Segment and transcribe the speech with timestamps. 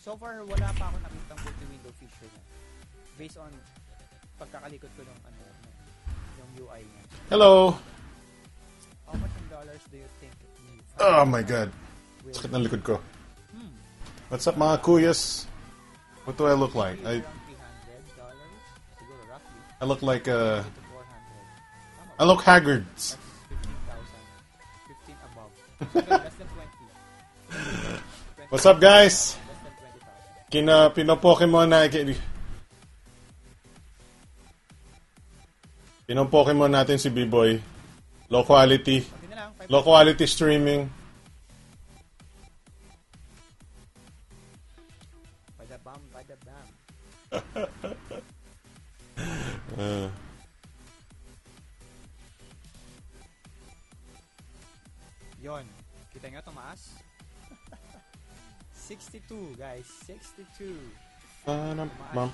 [0.00, 2.44] So far, wala pa ako nakitang multi-window feature niya.
[3.20, 3.52] Based on
[4.40, 5.44] pagkakalikot ko ng ano,
[6.40, 7.04] yung UI niya.
[7.28, 7.76] Hello!
[9.04, 10.32] How much in dollars do you think
[10.96, 11.68] Oh my god.
[12.32, 12.96] Sakit ng likod ko.
[13.52, 13.76] Hmm.
[14.32, 15.44] What's up mga kuyas?
[16.24, 16.96] What do I look like?
[17.04, 17.36] I, around
[18.08, 18.56] 300 dollars?
[18.96, 19.60] Siguro roughly.
[19.80, 21.12] I look like uh, 400.
[22.00, 22.88] Tama I look haggard.
[22.96, 23.20] 15,000.
[24.96, 25.52] 15 above.
[26.24, 26.72] Less than 20.
[27.52, 29.36] 20 What's up guys?
[30.50, 30.90] Less than 20,000.
[30.90, 31.86] Kina pino-Pokemon na
[36.10, 37.62] Pino-Pokemon natin si B-Boy.
[38.34, 39.06] Low quality.
[39.06, 39.54] Konti na lang.
[39.54, 40.90] 5 Low quality streaming.
[45.54, 46.66] Bada bam, bada bam.
[49.78, 50.10] Uh,
[55.46, 55.62] Yon.
[56.10, 56.99] Kita nyo, tumaas?
[58.90, 59.86] 62, guys.
[60.02, 60.74] 62.
[61.46, 62.26] Paano, ma'am?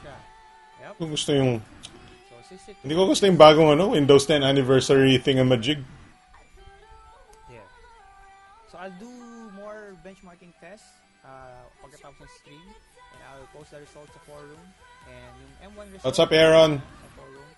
[0.80, 0.92] Yep.
[0.96, 1.60] Kung gusto yung...
[2.32, 2.80] So, 62.
[2.80, 5.84] Hindi ko gusto yung bagong ano, Windows 10 anniversary thingamajig.
[7.52, 7.60] Yeah.
[8.72, 9.12] So, I'll do
[9.52, 10.96] more benchmarking tests
[11.28, 12.68] uh, pagkatapos ng stream.
[13.12, 14.64] And I'll post the results sa forum.
[15.12, 16.80] And yung M1 results What's up, Aaron?
[16.80, 17.48] sa forum.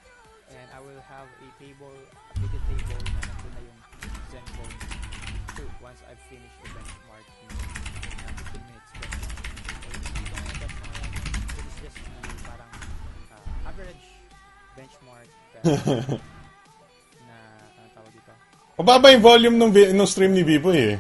[0.59, 1.95] And I will have a table,
[2.35, 3.79] updated table na nandun na yung
[4.35, 4.75] Zenfone
[5.55, 7.78] 2 once I've finished the benchmarking.
[11.89, 12.13] Just uh,
[12.45, 12.71] parang
[13.33, 14.05] uh, average
[14.77, 15.29] benchmark
[17.25, 17.37] na,
[17.81, 18.33] anong tawag dito?
[18.79, 20.97] Mababa yung volume ng, vi- ng stream ni B-Boy eh.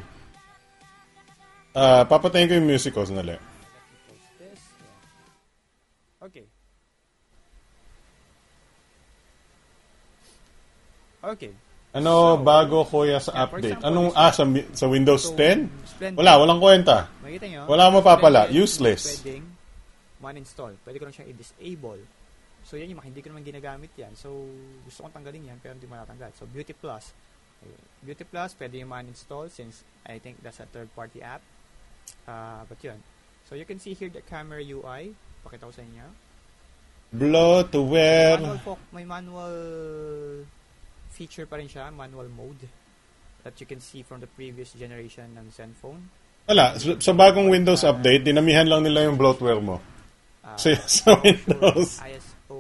[1.78, 3.06] Ah, papatayin ko yung music ko.
[3.06, 3.38] Yeah.
[6.18, 6.44] Okay.
[11.22, 11.52] Okay.
[11.94, 13.78] Ano So, bago kuya sa yeah, update?
[13.78, 14.42] example, Anong ah sa,
[14.74, 15.70] sa Windows So, 10?
[15.86, 16.18] Splendid.
[16.18, 17.06] Wala, walang kwenta.
[17.22, 17.60] Makita nyo?
[17.70, 18.40] Wala mapapala.
[18.50, 19.22] Useless.
[19.22, 19.57] Pwedeng
[20.18, 20.74] man-install.
[20.82, 22.02] Pwede ko lang siyang i-disable.
[22.66, 24.12] So, yan yung hindi ko naman ginagamit yan.
[24.18, 24.44] So,
[24.84, 26.34] gusto kong tanggalin yan pero hindi mo natanggal.
[26.36, 27.14] So, Beauty Plus.
[28.04, 31.42] Beauty Plus, pwede yung man-install since I think that's a third-party app.
[32.28, 32.98] Uh, but yun.
[33.48, 35.16] So, you can see here the camera UI.
[35.46, 36.06] Pakita ko sa inyo.
[37.08, 38.36] Blow to wear.
[38.36, 39.56] Manual fo- may manual
[41.08, 42.68] feature pa rin siya, manual mode
[43.48, 46.04] that you can see from the previous generation ng Zenfone.
[46.44, 49.80] Wala, sa, sa bagong Windows update, dinamihan lang nila yung bloatware mo.
[50.48, 52.00] Uh, Sa, sa Windows.
[52.00, 52.54] ISO,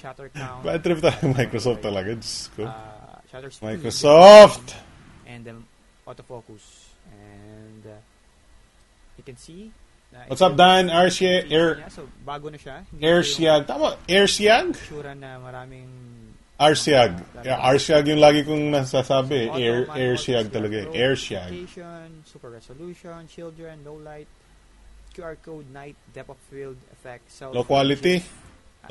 [0.00, 2.16] shutter count, Bad trip tayo Microsoft talaga.
[2.16, 2.64] Diyos ko.
[2.64, 4.66] uh, shutter speed, Microsoft!
[5.26, 5.58] and then
[6.06, 6.88] autofocus.
[7.12, 7.98] And uh,
[9.18, 9.70] you can see.
[10.12, 10.88] na What's up, Dan?
[10.88, 11.90] Airsia, Air, niya.
[11.90, 12.82] So, bago na siya.
[12.98, 13.66] Airsiag.
[13.66, 14.74] Tama, Airsiag?
[14.86, 15.86] Sure na maraming
[16.56, 17.20] Arsiag.
[17.44, 19.52] Yeah, Arsiag yung lagi kong nasasabi.
[19.52, 20.88] Auto, Air, Airsiag talaga.
[20.88, 20.96] eh.
[20.96, 21.52] Airsiag.
[22.24, 24.24] Super resolution, children, low light,
[25.16, 28.20] QR code, night, depth of field effect, self Low quality.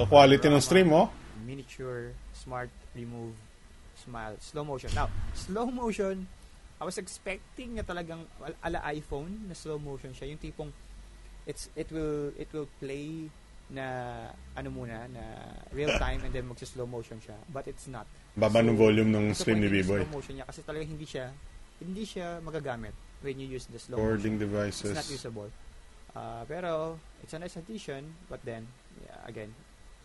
[0.02, 1.08] Low quality ng stream, oh.
[1.46, 3.38] miniature, smart, remove,
[3.94, 4.90] smile, slow motion.
[4.98, 6.26] Now, slow motion,
[6.82, 10.34] I was expecting na talagang al- ala iPhone na slow motion siya.
[10.34, 10.74] Yung tipong
[11.46, 13.30] it's it will it will play
[13.70, 13.86] na
[14.58, 15.24] ano muna na
[15.74, 19.30] real time and then magsa slow motion siya but it's not Baba ng volume ng
[19.32, 20.04] stream ni B-Boy.
[20.10, 21.30] slow motion niya kasi talagang hindi siya
[21.80, 24.74] hindi siya magagamit when you use the slow Recording motion.
[24.74, 25.12] It's not devices.
[25.22, 25.50] usable.
[26.16, 28.64] Uh, pero it's a nice addition but then
[29.04, 29.52] yeah, again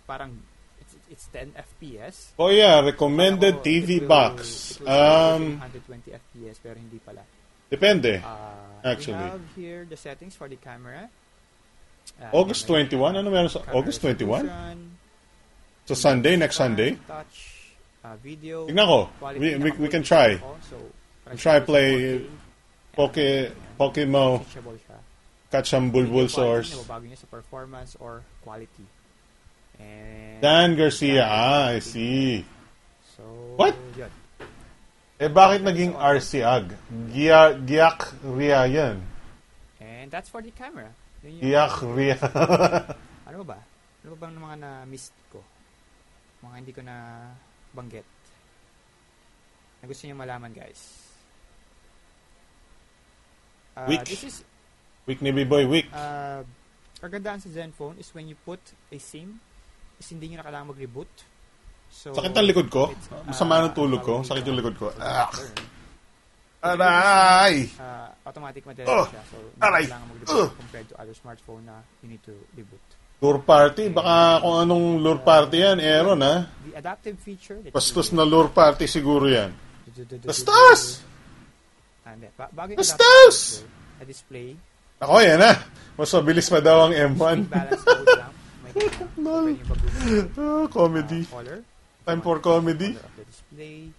[0.05, 0.43] parang
[0.83, 2.35] it's it's 10 FPS.
[2.35, 4.39] Oh yeah, recommended Ako, TV will- box.
[4.83, 7.23] will Um, show 120 FPS pero hindi pala.
[7.71, 8.19] depende.
[8.19, 9.23] Uh, Actually.
[9.23, 11.07] we have here the settings for the camera.
[12.19, 13.15] Uh, August may 21?
[13.15, 14.43] Ano meron sa August 21?
[14.51, 14.79] resolution,
[15.87, 16.99] So Sunday, next Sunday?
[17.07, 17.71] touch,
[18.03, 18.67] uh, video.
[18.67, 19.01] Tignan ko.
[19.39, 20.39] We, we, we can try.
[20.67, 20.75] so,
[21.23, 22.19] parang Try play
[22.99, 23.19] 4K.
[23.79, 24.43] Poke, Ayan.
[25.51, 26.71] Catch some bulbul source.
[26.71, 28.87] Nababago niya sa performance or quality.
[29.83, 32.47] And, Dan Garcia, ah, I see.
[33.19, 33.27] So,
[33.59, 33.75] What?
[33.99, 34.13] Yun.
[35.21, 36.73] Eh bakit naging RCAG?
[37.13, 39.05] Gia, Giak Ria yan.
[39.83, 40.89] And that's for the camera.
[41.21, 42.17] Yun Giak Ria.
[43.29, 43.59] Ano ba?
[44.01, 45.45] Ano ba bang mga na-miss ko?
[46.47, 47.27] Mga hindi ko na
[47.77, 48.07] banggit.
[49.83, 51.05] Na gusto niyo malaman, guys.
[53.77, 54.05] Uh, Weak.
[54.09, 54.37] This is,
[55.11, 55.91] weak ni B-Boy, weak.
[55.91, 56.47] uh,
[57.03, 58.63] kagandaan sa Zenfone is when you put
[58.95, 59.43] a SIM,
[59.99, 61.11] is hindi nyo na kailangan mag-reboot.
[61.91, 62.95] So, Sakit ang likod ko.
[62.95, 64.23] uh, Masama ng tulog ko.
[64.23, 64.95] Sakit yung likod ko.
[65.03, 65.27] Ah!
[66.63, 67.67] Aray!
[67.75, 69.23] Uh, automatic material siya.
[69.27, 69.91] So, Aray!
[69.91, 70.49] kailangan mag-reboot Ugh!
[70.55, 72.85] compared to other smartphone na you need to reboot.
[73.19, 73.91] Lure party.
[73.91, 76.47] Baka kung anong lure party yan, Aaron ha.
[76.71, 79.51] The adaptive feature Bastos na lure party siguro yan.
[80.23, 81.03] Bastos!
[82.07, 82.15] Ah,
[82.79, 83.67] Bastos!
[84.01, 84.57] a display
[85.01, 85.57] Ako, yan na.
[85.97, 87.49] Mas mabilis pa daw ang M1.
[87.49, 88.33] balance mode lang.
[88.61, 90.25] May open yung baguhin.
[90.37, 91.21] Ah, comedy.
[91.25, 91.59] Color.
[92.05, 92.91] Time for comedy.
[93.17, 93.93] Display.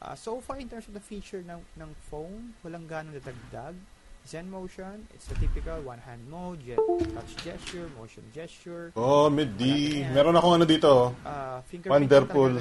[0.00, 3.76] Uh, so far, in terms of the feature ng, ng phone, walang ganong nadagdag.
[4.24, 6.76] Zen Motion, it's the typical one-hand mode, jet,
[7.16, 8.92] touch gesture, motion gesture.
[8.92, 10.04] Comedy.
[10.12, 11.16] Meron akong ano dito.
[11.24, 12.60] Uh, Wonderful.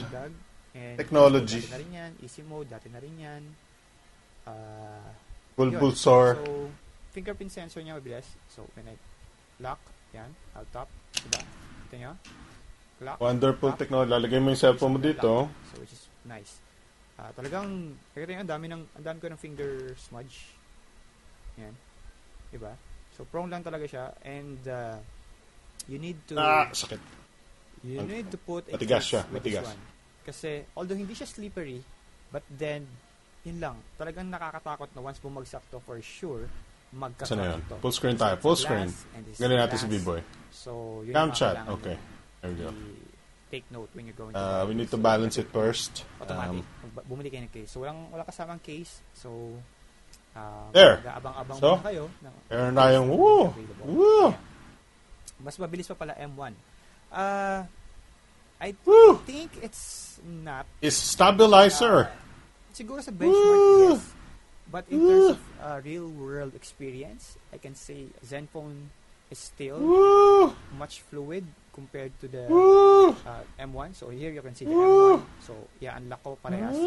[0.95, 1.59] Technology.
[1.59, 2.11] Dati na rin yan.
[2.23, 3.43] Easy mode, dati na rin yan.
[4.47, 5.07] Uh,
[5.59, 5.99] Bulbul Yun.
[5.99, 6.33] Sore.
[6.39, 6.71] So,
[7.11, 8.25] fingerprint sensor niya mabilis.
[8.47, 8.95] So, when I
[9.59, 9.79] lock,
[10.11, 10.87] yan, I'll tap.
[11.13, 11.41] Diba?
[11.89, 12.11] Ito nyo.
[13.01, 13.17] Lock.
[13.19, 14.11] Wonderful tap, technology.
[14.11, 15.49] Lalagay mo yung cellphone mo dito.
[15.49, 15.69] lock.
[15.69, 16.59] So, which is nice.
[17.19, 20.55] Ah, talagang, kaya ang dami ng, ang dami ko ng finger smudge.
[21.59, 21.75] Yan.
[22.47, 22.71] Diba?
[23.17, 24.15] So, prone lang talaga siya.
[24.23, 24.95] And, uh,
[25.91, 27.01] you need to, Ah, sakit.
[27.83, 29.67] you need to put a Matigas siya, matigas.
[29.67, 29.81] one.
[30.23, 31.83] Kasi, although hindi siya slippery,
[32.31, 32.87] but then,
[33.43, 33.75] yun lang.
[33.99, 36.47] Talagang nakakatakot na once bumagsak to for sure,
[36.93, 37.61] magkakaroon Saan na yun?
[37.81, 38.35] Full screen tayo.
[38.41, 38.89] Full screen.
[39.37, 39.87] Galing natin si.
[39.87, 40.19] B-Boy.
[40.49, 41.55] So, yun Cam yung chat.
[41.79, 41.95] Okay.
[42.41, 42.71] There we go.
[43.49, 46.05] take note when you're going to Uh, we need to So, balance it first.
[46.21, 46.61] Automatic.
[46.61, 47.69] Um, Bumili kayo ng case.
[47.73, 49.01] So, walang, wala kasamang case.
[49.17, 49.57] So,
[50.37, 51.01] uh, There.
[51.01, 52.03] abang-abang So, muna kayo.
[52.21, 52.73] Meron
[53.09, 53.49] woo!
[53.49, 53.85] available.
[53.89, 54.29] Woo!
[54.29, 54.33] Yeah.
[55.41, 56.53] Mas mabilis pa pala M1.
[57.09, 57.65] Uh,
[58.59, 59.17] I Woo!
[59.25, 60.67] think it's not.
[60.83, 62.11] Is stabilizer.
[62.75, 63.97] Siguro sa benchmark, Woo!
[63.97, 64.03] yes.
[64.69, 68.93] But in terms of uh, real-world experience, I can say Zenfone
[69.33, 70.53] is still Woo!
[70.77, 73.97] much fluid compared to the uh, M1.
[73.97, 75.17] So here you can see the Woo!
[75.17, 75.25] M1.
[75.41, 76.77] So yeah, unlock ko parehas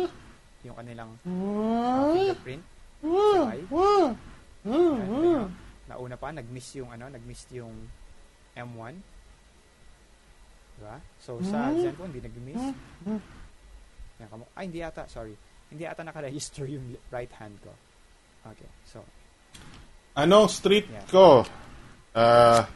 [0.62, 2.62] yung kanilang uh, fingerprint.
[3.02, 3.60] Sabay.
[4.62, 5.50] Ayan.
[5.90, 7.74] Nauna pa, nag-miss yung ano, nag-miss yung
[8.54, 8.94] M1.
[10.78, 10.96] Diba?
[11.18, 11.74] So sa.
[11.74, 12.62] Zenfone, hindi nag-miss.
[14.22, 14.38] Yan.
[14.54, 15.34] Ay, hindi ata, sorry.
[15.72, 17.72] Hindi ata naka-register yung right hand ko.
[18.44, 19.00] Okay, so,
[20.12, 21.08] Anong street Yeah.
[21.08, 21.40] ko?
[22.12, 22.68] Ah,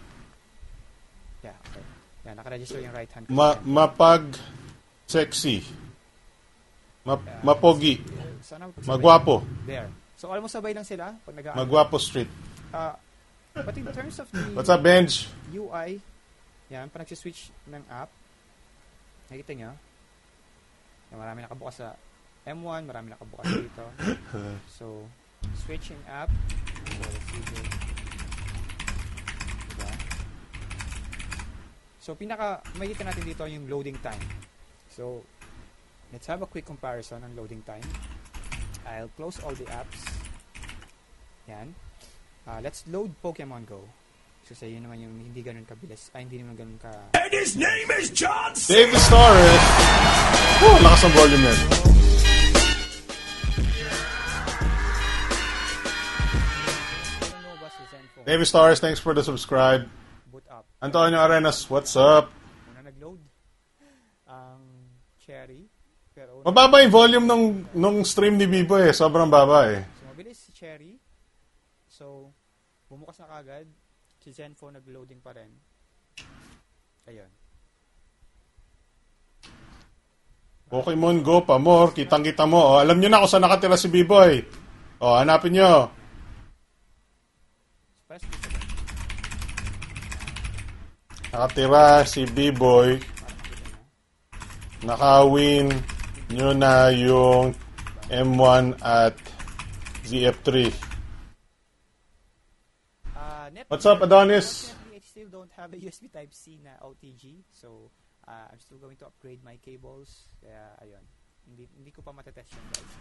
[1.44, 1.84] yeah, okay.
[2.25, 3.37] Yeah, naka-register yung right hand ko.
[3.37, 4.32] ma mapag
[5.04, 5.60] sexy.
[7.04, 7.44] Ma Yeah.
[7.44, 8.00] mapogi.
[8.00, 9.44] Pagsabay- Magwapo.
[9.69, 9.92] There.
[10.16, 12.32] So, almost sabay lang sila pag nag Magwapo street.
[12.72, 12.96] Uh,
[13.52, 15.28] but in terms of the What's up, Benj?
[15.52, 16.00] UI,
[16.72, 18.08] yan, pag nagsiswitch ng app,
[19.28, 19.70] nakikita nyo,
[21.12, 21.92] yan, marami nakabukas sa
[22.46, 23.84] M1, marami nakabukas dito.
[24.78, 25.02] So,
[25.66, 26.31] switching app.
[26.31, 27.66] So, here.
[29.66, 29.90] Diba?
[31.98, 34.22] So, pinaka, makikita natin dito yung loading time.
[34.87, 35.26] So,
[36.14, 37.82] let's have a quick comparison ng loading time.
[38.87, 40.06] I'll close all the apps.
[41.50, 41.75] Yan.
[42.46, 43.82] Ah, let's load Pokemon Go.
[44.46, 46.14] Kasi yun naman yung hindi ganun kabilis.
[46.14, 46.94] Ay, hindi naman ganun ka...
[48.70, 49.64] David Torres.
[50.62, 51.58] Oh, lakas ng volume yan.
[51.58, 51.95] Ano
[58.26, 59.87] David Torres, thanks for the subscribe.
[60.82, 62.34] Antonio Arenas, what's up?
[62.75, 63.23] Una nag-load
[64.26, 64.67] ang
[65.14, 65.70] Cherry.
[66.11, 68.90] Pero Mababa yung volume nung, nung stream ni Bibo eh.
[68.90, 69.87] Sobrang baba eh.
[69.87, 70.99] so mabilis si Cherry.
[71.87, 72.34] So,
[72.90, 73.70] bumukas na kagad.
[74.19, 75.55] Si Zenfone nag-loading pa rin.
[77.06, 77.31] Ayun.
[80.67, 82.75] Pokemon Go pa more, kitang-kita mo.
[82.75, 84.43] Oh, alam niyo na kung saan nakatira si B-Boy.
[84.99, 85.94] Oh, hanapin niyo.
[88.06, 88.62] Press this again.
[91.37, 92.97] Nakatira si B-Boy.
[92.97, 94.88] Nyo.
[94.88, 95.69] Nakawin
[96.33, 97.52] niyo na yung
[98.09, 99.12] M1 at
[100.09, 100.73] ZF3.
[103.12, 104.73] Uh, net- What's up, Adonis?
[104.88, 107.45] I still don't have a USB Type-C na OTG.
[107.52, 107.93] So,
[108.25, 110.33] uh, I'm still going to upgrade my cables.
[110.40, 111.05] Kaya, ayun.
[111.45, 112.97] Hindi, hindi ko pa matetest yun, guys.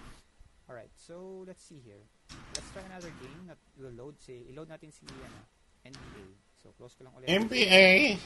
[0.68, 2.04] Alright, so let's see here.
[2.51, 4.20] Let's try another game that will load.
[4.20, 5.39] Si, i-load natin si ano,
[5.88, 6.44] NBA.
[6.65, 7.29] So, close ko lang ulit.
[7.29, 8.17] MPA.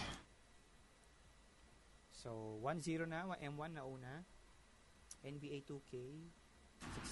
[2.16, 3.28] So, 1-0 na.
[3.28, 4.24] wa- M1 na una.
[5.20, 6.24] NBA 2K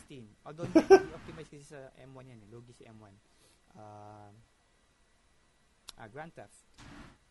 [0.07, 0.23] 16.
[0.47, 2.39] Although, hindi optimize kasi sa M1 yan.
[2.39, 2.47] Eh.
[2.47, 3.11] Logi si M1.
[3.75, 4.31] Um,
[5.99, 6.55] ah, Grand Theft.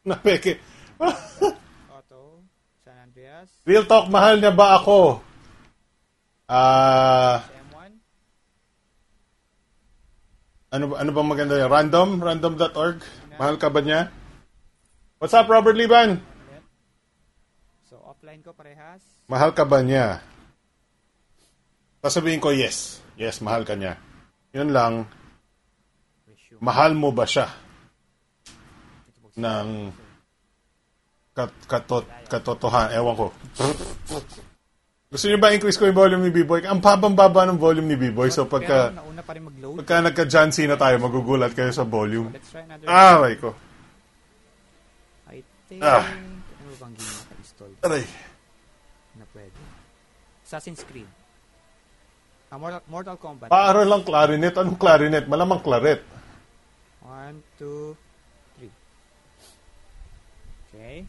[0.04, 0.60] Napeke.
[1.88, 2.44] Auto.
[2.84, 3.48] San Andreas.
[3.64, 5.24] Real talk, mahal niya ba ako?
[6.46, 7.90] Ah, Sa M1.
[10.70, 11.72] ano ano bang maganda yan?
[11.72, 12.08] Random?
[12.20, 13.00] Random.org?
[13.36, 14.08] Mahal ka ba niya?
[15.20, 16.20] What's up, Robert Liban?
[17.84, 19.04] So, offline ko parehas.
[19.28, 20.24] Mahal ka ba niya?
[22.00, 23.04] Sasabihin ko, yes.
[23.16, 24.00] Yes, mahal ka niya.
[24.56, 25.04] Yun lang,
[26.60, 27.48] mahal mo ba siya?
[29.36, 29.92] Ng
[31.36, 32.88] kat, katot, katotohan.
[32.96, 33.26] Ewan ko.
[35.16, 36.68] Gusto niyo ba increase ko yung volume ni B-Boy?
[36.68, 38.28] Ang babang-baba ng volume ni B-Boy.
[38.28, 39.80] So pagka, Pero nauna pa rin mag-load.
[39.80, 42.36] pagka nagka-John Cena tayo, magugulat kayo sa volume.
[42.36, 42.84] Let's try another.
[42.84, 43.56] Ah, aray ko.
[45.32, 45.40] I
[45.72, 45.80] think...
[45.80, 46.04] Ah.
[46.04, 48.04] Ano bang game naka-install Aray.
[49.16, 49.60] na pwede?
[50.44, 51.08] Assassin's Creed.
[52.52, 53.48] Ah, Mortal, Mortal Kombat.
[53.48, 54.52] Paaral lang clarinet.
[54.52, 55.24] Anong clarinet?
[55.32, 56.04] Malamang claret.
[57.00, 57.96] One, two,
[58.60, 58.68] three.
[60.68, 61.08] Okay.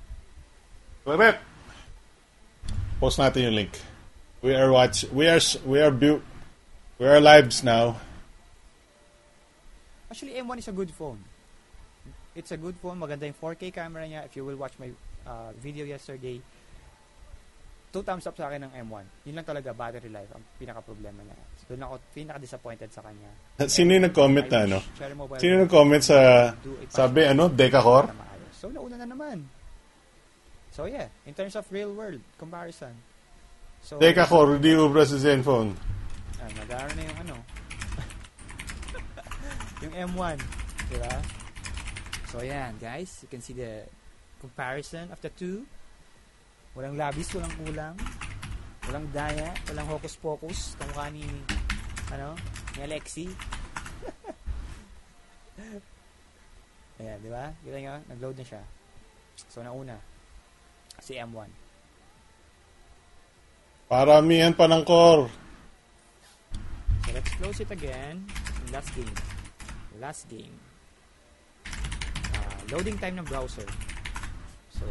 [1.04, 1.44] Claret.
[3.04, 3.97] Post natin yung link.
[4.42, 5.06] We are watch.
[5.10, 6.22] We are we are bu-
[7.02, 7.98] we are lives now.
[10.12, 11.18] Actually, M1 is a good phone.
[12.38, 13.02] It's a good phone.
[13.02, 14.30] Maganda yung 4K camera niya.
[14.30, 14.94] If you will watch my
[15.26, 16.38] uh, video yesterday,
[17.92, 19.04] two thumbs up sa akin ng M1.
[19.26, 20.30] Yun lang talaga, battery life.
[20.30, 21.38] Ang pinaka-problema niya.
[21.58, 23.34] So, doon ako pinaka-disappointed sa kanya.
[23.74, 24.78] Sino yung nag-comment na ano?
[25.42, 26.18] Sino yung nag-comment sa
[26.94, 27.50] sabi ano?
[27.50, 28.14] Decacore?
[28.54, 29.50] So, nauna na naman.
[30.70, 31.10] So, yeah.
[31.26, 32.94] In terms of real world comparison.
[33.88, 35.72] So, Decacore, hindi ubra sa Zenfone.
[36.44, 37.36] Ah, nag-aaral na yung ano.
[39.88, 40.36] yung M1.
[40.92, 41.16] Diba?
[42.28, 43.24] So, ayan, guys.
[43.24, 43.88] You can see the
[44.44, 45.64] comparison of the two.
[46.76, 47.96] Walang labis, walang kulang.
[48.92, 50.76] Walang daya, walang hocus-pocus.
[50.76, 51.24] Kamukha ni,
[52.12, 52.36] ano,
[52.76, 53.32] ni Alexi.
[57.00, 57.56] ayan, di ba?
[57.64, 58.68] Kita nyo, nag-load na siya.
[59.48, 59.96] So, nauna.
[61.00, 61.67] Si M1.
[63.88, 65.32] Paramihan pa ng core.
[67.08, 68.28] So let's close it again.
[68.76, 69.16] Last game.
[70.04, 70.56] Last game.
[72.36, 73.64] Ah, loading time ng browser.
[74.76, 74.84] So,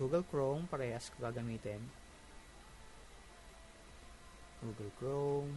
[0.00, 1.84] Google Chrome, parehas ko gagamitin.
[4.64, 5.52] Google Chrome.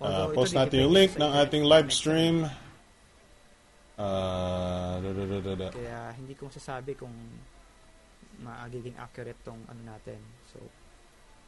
[0.00, 2.48] Ah, Although ito post natin yung link ng ating live stream.
[4.00, 5.68] Da, da, da, da, da.
[5.76, 7.12] Kaya hindi ko masasabi kung
[8.40, 10.18] magiging accurate tong ano natin.
[10.48, 10.58] So,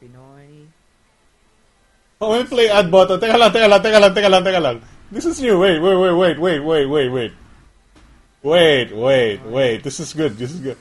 [0.01, 0.69] Pinoy.
[2.21, 3.21] Oh, may play ad button.
[3.21, 4.77] Teka lang, teka lang, teka lang, teka lang, teka lang.
[5.13, 5.61] This is new.
[5.61, 7.33] Wait, wait, wait, wait, wait, wait, wait, wait.
[8.43, 9.83] Wait, wait, wait.
[9.83, 10.39] This is good.
[10.39, 10.79] This is good.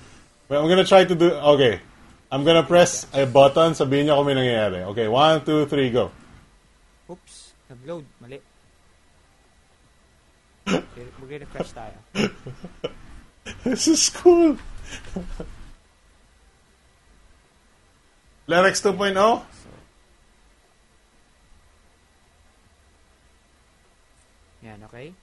[0.47, 1.31] Wait, I'm gonna try to do...
[1.59, 1.81] Okay.
[2.31, 3.73] I'm gonna press a button.
[3.73, 4.87] Sabihin niyo kung may nangyayari.
[4.91, 6.11] Okay, one, two, three, go.
[7.09, 7.35] Oops,
[7.69, 8.05] nag-load.
[8.21, 8.39] Mali.
[11.21, 11.97] Magre-refresh tayo.
[13.63, 14.57] This is cool.
[18.45, 19.17] Lyrics 2.0?
[19.17, 19.69] So,
[24.61, 25.13] yan, okay?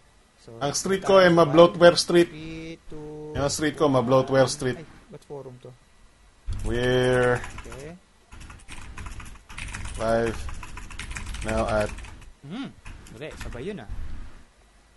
[0.43, 2.35] So, Ang street ko ay ma-bloatware street.
[2.35, 4.83] 3, 2, Yung street ko, ma-bloatware street.
[4.83, 5.71] Ay, ba't forum to?
[6.67, 7.95] We're Okay.
[10.03, 10.39] live
[11.47, 11.91] now at...
[12.43, 12.75] Hmm,
[13.15, 13.91] mali, sabay yun ah.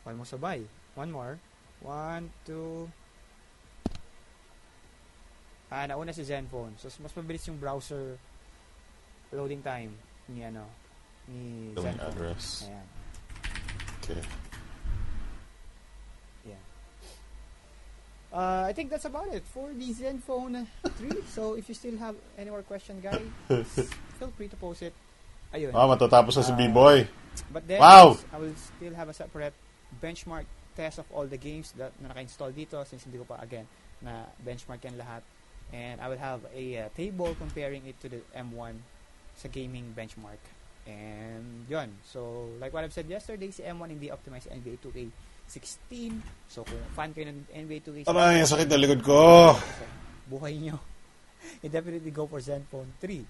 [0.02, 0.66] Huwag mo sabay.
[0.98, 1.38] One more.
[1.86, 2.90] One, two...
[5.72, 6.78] Ah, nauna si Zenfone.
[6.78, 8.18] So, mas mabilis yung browser
[9.34, 9.92] loading time
[10.30, 10.64] ni ano,
[11.28, 12.10] ni Billing Zenfone.
[12.10, 12.46] address.
[12.70, 12.88] Ayan.
[14.00, 14.22] Okay.
[16.46, 16.62] Yeah.
[18.32, 21.24] Uh, I think that's about it for the Zenfone 3.
[21.32, 23.24] So if you still have any more question, guys,
[24.20, 24.94] feel free to post it.
[25.54, 25.72] Ayun.
[25.74, 26.54] Ah, matatapos na si.
[26.54, 27.08] B-Boy.
[27.52, 28.16] But then, Wow!
[28.32, 29.54] I will still have a separate
[30.00, 30.46] benchmark
[30.76, 33.64] test of all the games that na naka-install dito since hindi ko pa, again,
[34.04, 35.24] na benchmark yan lahat.
[35.76, 38.80] And I will have a uh, table comparing it to the M1
[39.36, 40.40] sa gaming benchmark.
[40.88, 41.92] And yun.
[42.08, 46.16] So, like what I've said yesterday, si M1 hindi optimized NBA 2K16.
[46.48, 49.20] So, kung fan kayo ng NBA 2K16, Aray, ang sakit na likod ko.
[50.32, 50.80] buhay nyo,
[51.62, 53.26] you definitely go for Zenfone 3.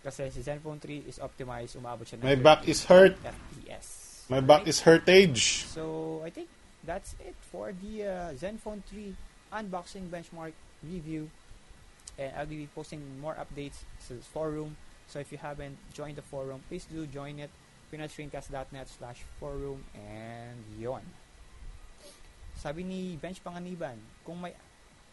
[0.00, 3.18] Kasi si Zenfone 3 is optimized, umabot siya ng My back is hurt.
[3.20, 3.86] FPS.
[4.32, 4.72] My back Okay?
[4.72, 5.66] is hurtage.
[5.68, 6.48] So, I think
[6.80, 9.12] that's it for the uh, Zenfone 3
[9.52, 11.26] unboxing benchmark review.
[12.18, 14.74] And I'll be posting more updates sa forum.
[15.06, 17.50] So, if you haven't joined the forum, please do join it.
[17.88, 21.00] pinatstreamcast.net slash forum and yon.
[22.58, 23.96] Sabi ni Bench Panganiban,
[24.26, 24.52] kung may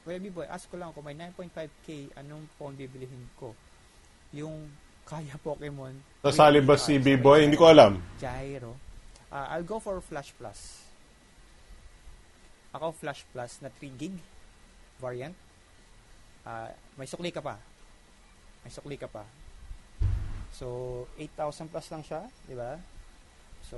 [0.05, 3.57] Well, B-boy, ask ko lang kung may 9.5k, anong phone bibilihin ko?
[4.38, 4.69] Yung
[5.09, 5.97] kaya Pokemon.
[6.21, 7.50] Sasali ba si B-Boy?
[7.50, 7.97] Hindi ko alam.
[8.21, 8.77] Gyro.
[9.33, 10.85] Uh, I'll go for Flash Plus.
[12.69, 14.13] Ako Flash Plus na 3 gig
[15.01, 15.33] variant.
[16.46, 17.58] Uh, may sukli ka pa.
[18.62, 19.25] May sukli ka pa.
[20.54, 22.80] So, 8,000 plus lang siya, di ba?
[23.66, 23.78] So,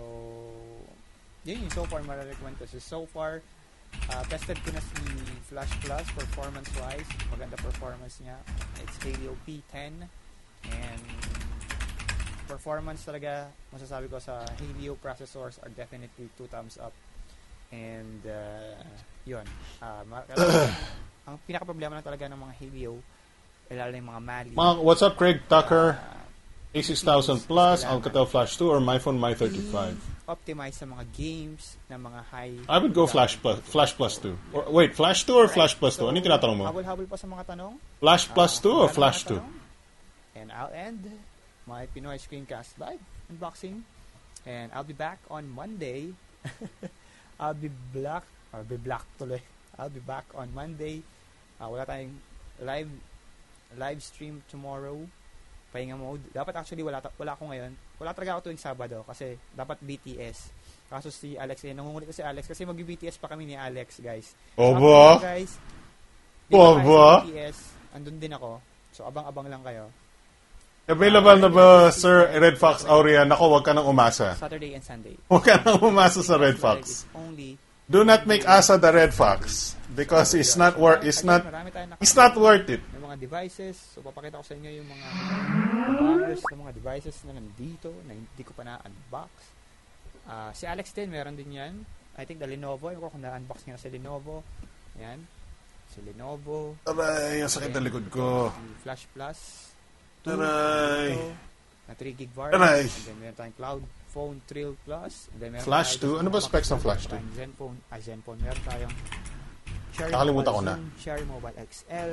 [1.48, 2.68] yun yung so far mararecommend ko.
[2.68, 3.40] So, so far,
[4.12, 5.02] uh, tested ko na si
[5.48, 7.08] Flash Plus performance-wise.
[7.32, 8.38] Maganda performance niya.
[8.84, 10.06] It's Helio P10
[10.68, 11.04] and
[12.48, 16.96] performance talaga masasabi ko sa Helio processors are definitely two thumbs up
[17.76, 18.80] and uh,
[19.28, 19.44] yun
[19.84, 20.04] uh,
[21.28, 22.94] ang pinaka problema lang talaga ng mga Helio
[23.68, 24.52] lalo na yung mga Mali.
[24.56, 26.00] Mga, what's up, Craig Tucker?
[26.00, 26.24] ah,
[26.72, 27.84] A6000 Plus.
[27.84, 30.16] Alcatel Flash 2, or my phone, my 35?
[30.28, 34.36] optimize sa mga games na mga high I would go Flash Plus, Flash Plus 2.
[34.52, 36.04] Or, wait, Flash 2 or Flash Plus 2?
[36.04, 36.64] Ano yung tinatanong mo?
[36.68, 37.80] Habol-habol pa sa mga tanong.
[38.00, 39.40] Flash Plus 2 Ah, or na Flash mga 2?
[39.40, 39.56] tanong.
[40.38, 41.02] And I'll end
[41.64, 43.84] my Pinoy Screencast live unboxing.
[44.44, 46.12] And I'll be back on Monday.
[47.40, 48.24] I'll be black.
[48.52, 49.40] I'll be black tuloy.
[49.80, 51.04] I'll be back on Monday.
[51.58, 52.14] Ah, wala tayong
[52.62, 52.92] live
[53.76, 54.98] live stream tomorrow.
[55.74, 56.24] Pahinga mode.
[56.32, 57.72] Dapat actually wala, ta- wala ako ngayon.
[58.00, 60.54] Wala talaga ako tuwing Sabado kasi dapat BTS.
[60.88, 64.32] Kaso si Alex, eh, nangungulit ko si Alex kasi mag-BTS pa kami ni Alex, guys.
[64.56, 65.20] So, ba?
[65.20, 65.60] guys.
[66.48, 67.58] Sa BTS.
[67.92, 68.64] Andun din ako.
[68.96, 69.92] So, abang-abang lang kayo.
[70.88, 73.28] Available na ba, Sir Red Fox Aurean?
[73.28, 74.40] Ako, wag ka nang umasa.
[74.40, 75.20] Saturday and Sunday.
[75.28, 77.04] Huwag ka nang umasa sa Red Fox.
[77.12, 77.60] Only...
[77.88, 79.72] Do not make Asa the Red Fox.
[79.88, 81.48] Because it's not worth, it's not,
[82.04, 82.84] it's not worth it.
[82.92, 83.80] ng mga devices.
[83.80, 85.08] So, papakita ko sa inyo yung mga
[85.88, 89.32] bangers ng mga devices na nandito na hindi ko pa na-unbox.
[90.28, 91.74] Ah, si Alex din, meron din yan.
[92.20, 92.92] I think the Lenovo.
[92.92, 94.44] Ewan ko kung na-unbox niya si Lenovo.
[95.00, 95.24] Yan.
[95.88, 96.76] Si Lenovo.
[96.84, 98.52] Aray, ang sakit na likod ko.
[98.84, 99.72] Flash Plus.
[100.28, 101.16] Aray.
[101.16, 101.32] Ito,
[101.88, 102.60] na 3 gig variant.
[102.60, 102.84] Aray.
[102.84, 105.28] And then meron tayong Cloud Phone Trill Plus.
[105.36, 106.22] Then Flash tayong 2?
[106.24, 107.16] Ano ba specs ng Flash 2?
[107.16, 107.78] tayong Zenfone.
[107.92, 108.40] Ah, Zenfone.
[108.42, 108.96] Meron tayong
[109.98, 110.76] Cherry Nakalimutan ko na.
[111.02, 112.12] Cherry Mobile XL.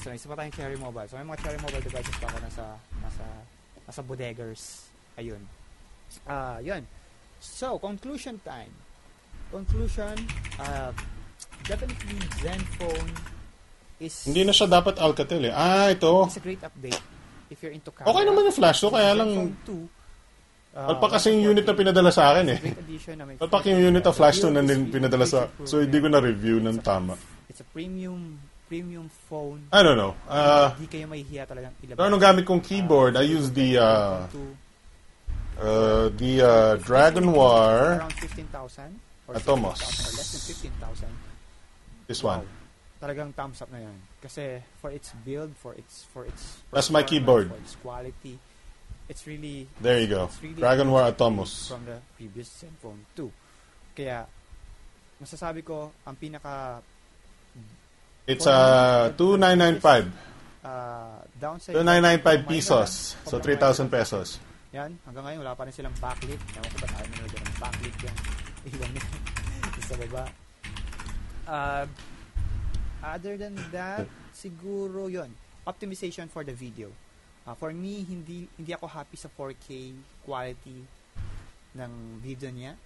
[0.00, 1.08] So, isa pa tayong Cherry Mobile.
[1.08, 2.64] So, may mga Cherry Mobile devices pa ako nasa,
[3.00, 3.26] nasa,
[3.88, 4.62] nasa bodeggers.
[5.16, 5.42] Ayun.
[6.28, 6.84] Ah, yun.
[7.40, 8.72] So, conclusion time.
[9.52, 10.16] Conclusion,
[10.60, 10.92] uh,
[11.68, 13.10] definitely Zenfone
[14.00, 15.54] is Hindi na siya dapat Alcatel eh.
[15.54, 16.24] Ah, ito.
[16.28, 17.02] It's a great update
[17.52, 18.08] if you're into camera.
[18.16, 19.28] Okay naman yung Flash 2, kaya lang...
[19.28, 20.01] Zenfone 2,
[20.76, 22.58] uh, Palpak kasi yung unit na pinadala sa akin eh.
[23.16, 25.48] Na Palpak yung unit of Flash 2 na din pinadala sa...
[25.68, 27.16] So, hindi ko na-review ng tama.
[27.48, 28.40] It's a premium
[28.72, 29.68] premium phone.
[29.68, 30.16] I don't know.
[30.24, 32.00] Uh, Hindi kayo mahihiya talagang ilabas.
[32.00, 33.76] pero anong gamit kong keyboard, I use the...
[33.76, 34.56] Uh, Zenfone
[35.60, 38.00] 2, uh, the uh, Dragon War.
[38.00, 38.96] around 15,000
[39.28, 39.76] or Atomos.
[39.76, 40.40] 16,000 or less than
[40.72, 42.08] 15,000.
[42.08, 42.40] This one.
[42.40, 42.60] Wow.
[43.02, 43.96] Talagang thumbs up na yan.
[44.22, 47.50] Kasi for its build, for its for its That's my keyboard.
[47.50, 48.38] For its quality,
[49.12, 50.32] it's really There you go.
[50.40, 51.68] really Dragon War Atomos.
[51.68, 53.28] from the previous Zenfone 2.
[53.92, 54.24] Kaya
[55.20, 56.80] masasabi ko ang pinaka
[58.24, 60.08] It's uh, 2995.
[60.64, 62.90] uh, downside 2995 pesos.
[63.26, 64.38] So, 3,000 pesos.
[64.72, 66.38] Yan, hanggang ngayon wala pa rin silang backlit.
[66.56, 68.16] Ewan ko ba tayo nanonood ng backlit yan.
[68.72, 69.08] Iwan nila
[69.90, 70.24] sa baba.
[71.42, 71.84] Uh,
[73.02, 75.28] other than that, siguro yon
[75.66, 76.88] optimization for the video.
[77.42, 79.90] Uh, for me, hindi hindi ako happy sa 4K
[80.22, 80.78] quality
[81.74, 82.78] ng video niya.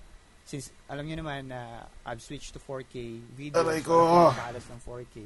[0.49, 3.61] Since alam niyo naman na I've switched to 4K video.
[3.61, 4.33] Aray ko.
[4.33, 5.16] Kalas ng 4K.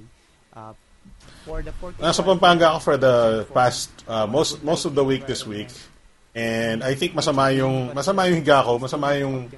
[0.50, 0.74] Uh,
[1.46, 5.30] for the 4K Nasa Pampanga ako for the past, uh, most most of the week
[5.30, 5.70] this week.
[6.30, 9.50] And I think masama yung, masama yung higa ko, masama yung,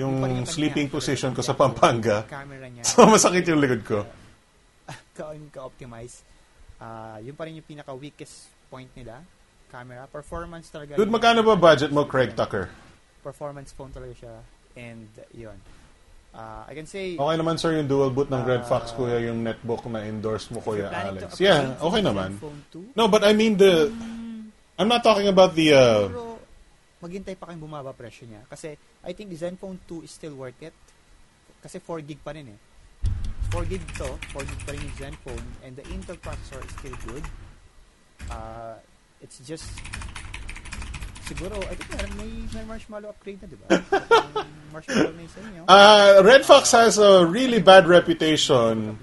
[0.00, 2.24] yung sleeping position ko sa Pampanga.
[2.88, 3.98] So, masakit yung likod ko.
[5.16, 6.24] ka ka-optimize.
[6.80, 9.20] Ah, yun pa rin yung pinaka weakest point nila.
[9.70, 10.94] Camera, performance talaga.
[10.94, 12.70] Dude, magkano ba budget mo, Craig Tucker?
[13.22, 14.34] Performance phone talaga siya.
[14.78, 15.58] And yun.
[16.30, 18.96] Ah, I can say Okay naman, sir, yung dual boot ng Red Fox, Ah.
[18.96, 21.42] kuya, yung netbook na endorse mo, kuya Alex.
[21.42, 22.38] Yeah, okay naman.
[22.38, 23.90] Zenfone 2, No, but I mean the,
[24.78, 26.38] I'm not talking about the, uh, siguro
[27.00, 28.46] maghintay pa kayong bumaba presyo niya.
[28.46, 30.74] Kasi I think Zenfone 2 is still worth it.
[31.58, 32.58] Kasi 4 gig pa rin eh.
[33.50, 36.94] 4 gig to, 4 gig pa rin yung Zenfone and the Intel processor is still
[37.10, 37.26] good.
[38.28, 38.74] Uh,
[39.22, 39.70] it's just
[41.24, 43.68] siguro, I think meron may, may marshmallow upgrade na, di ba?
[44.74, 45.62] Marshmallow na sa inyo.
[45.66, 48.98] uh, Red Fox has a really bad reputation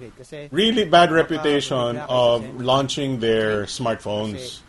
[0.51, 4.60] really bad reputation of launching their smartphones.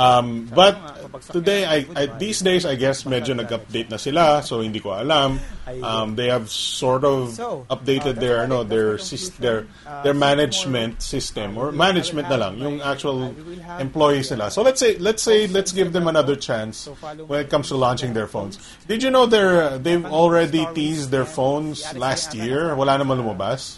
[0.00, 0.80] Um, but
[1.28, 5.36] today, I, I these days, I guess medyo nag-update na sila, so hindi ko alam.
[5.84, 7.36] Um, they have sort of
[7.68, 8.96] updated their no their
[9.38, 9.68] their
[10.02, 13.36] their management system or management na lang yung actual
[13.78, 14.48] employees nila.
[14.50, 16.88] So let's say let's say let's give them another chance
[17.28, 18.56] when it comes to launching their phones.
[18.88, 22.72] Did you know they're they've already teased their phones last year?
[22.74, 23.76] Wala naman lumabas.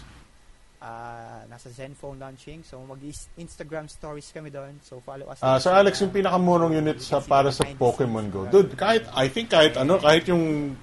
[0.83, 1.22] ah,
[1.63, 2.59] nasa Zenfone launching.
[2.67, 4.83] So, mag-Instagram stories kami doon.
[4.83, 5.39] So, follow us.
[5.39, 8.43] Ah, Sir Alex, yung pinakamurong unit sa para sa Pokemon Go.
[8.51, 10.75] Dude, kahit I think kahit ano, kahit yung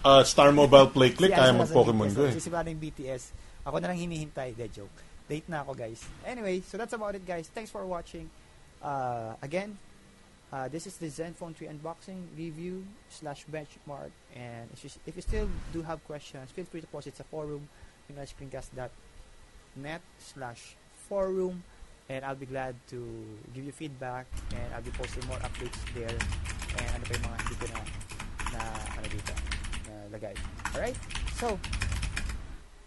[0.00, 2.32] uh, Star Mobile Play Click kaya mag Pokemon Go eh.
[2.32, 3.36] Sisipa ng BTS.
[3.68, 4.56] Ako na lang hinihintay.
[4.56, 4.96] De joke.
[5.28, 6.00] Date na ako, guys.
[6.24, 7.52] Anyway, so that's about it, guys.
[7.52, 8.26] Thanks for watching.
[8.82, 9.78] Uh, again,
[10.50, 14.10] uh, this is the Zenfone 3 unboxing review slash benchmark.
[14.34, 17.22] And if you, if you still do have questions, feel free to post it sa
[17.30, 17.68] forum,
[19.72, 20.76] screencast.net slash
[21.08, 21.62] forum.
[22.08, 26.12] And I'll be glad to give you feedback and I'll be posting more updates there
[26.76, 27.80] and ano pa yung mga hindi ko na
[28.52, 28.60] na
[29.00, 29.32] ano dito
[29.88, 30.34] na lagay.
[30.76, 30.98] Alright?
[31.40, 31.56] So,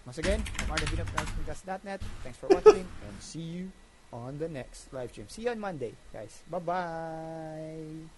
[0.05, 1.41] once again, I'm Arden Binop from
[2.21, 3.71] Thanks for watching and see you
[4.13, 5.25] on the next live stream.
[5.29, 6.43] See you on Monday, guys.
[6.51, 8.13] Bye-bye!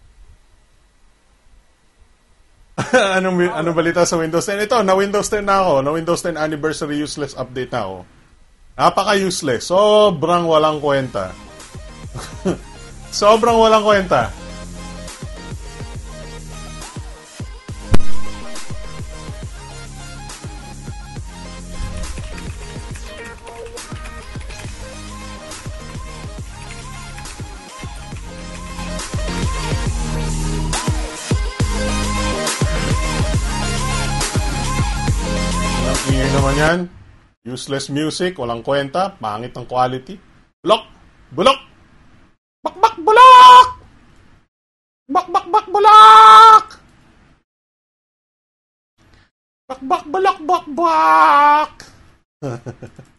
[3.17, 4.67] anong, anong balita sa Windows 10?
[4.67, 5.73] Ito, na Windows 10 na ako.
[5.87, 8.16] Na Windows 10 anniversary useless update na ako.
[8.77, 9.73] Napaka-useless.
[9.73, 11.33] Sobrang walang kwenta.
[13.09, 14.29] Sobrang walang kwenta.
[36.57, 36.96] Yan.
[37.47, 40.19] Useless music, walang kwenta, pangit ang quality.
[40.59, 40.83] Bulok!
[41.31, 41.59] Bulok!
[42.59, 43.67] Bakbak bulok!
[45.07, 46.65] Bakbak bak bulok!
[49.71, 51.73] Bakbak bulok bak bak!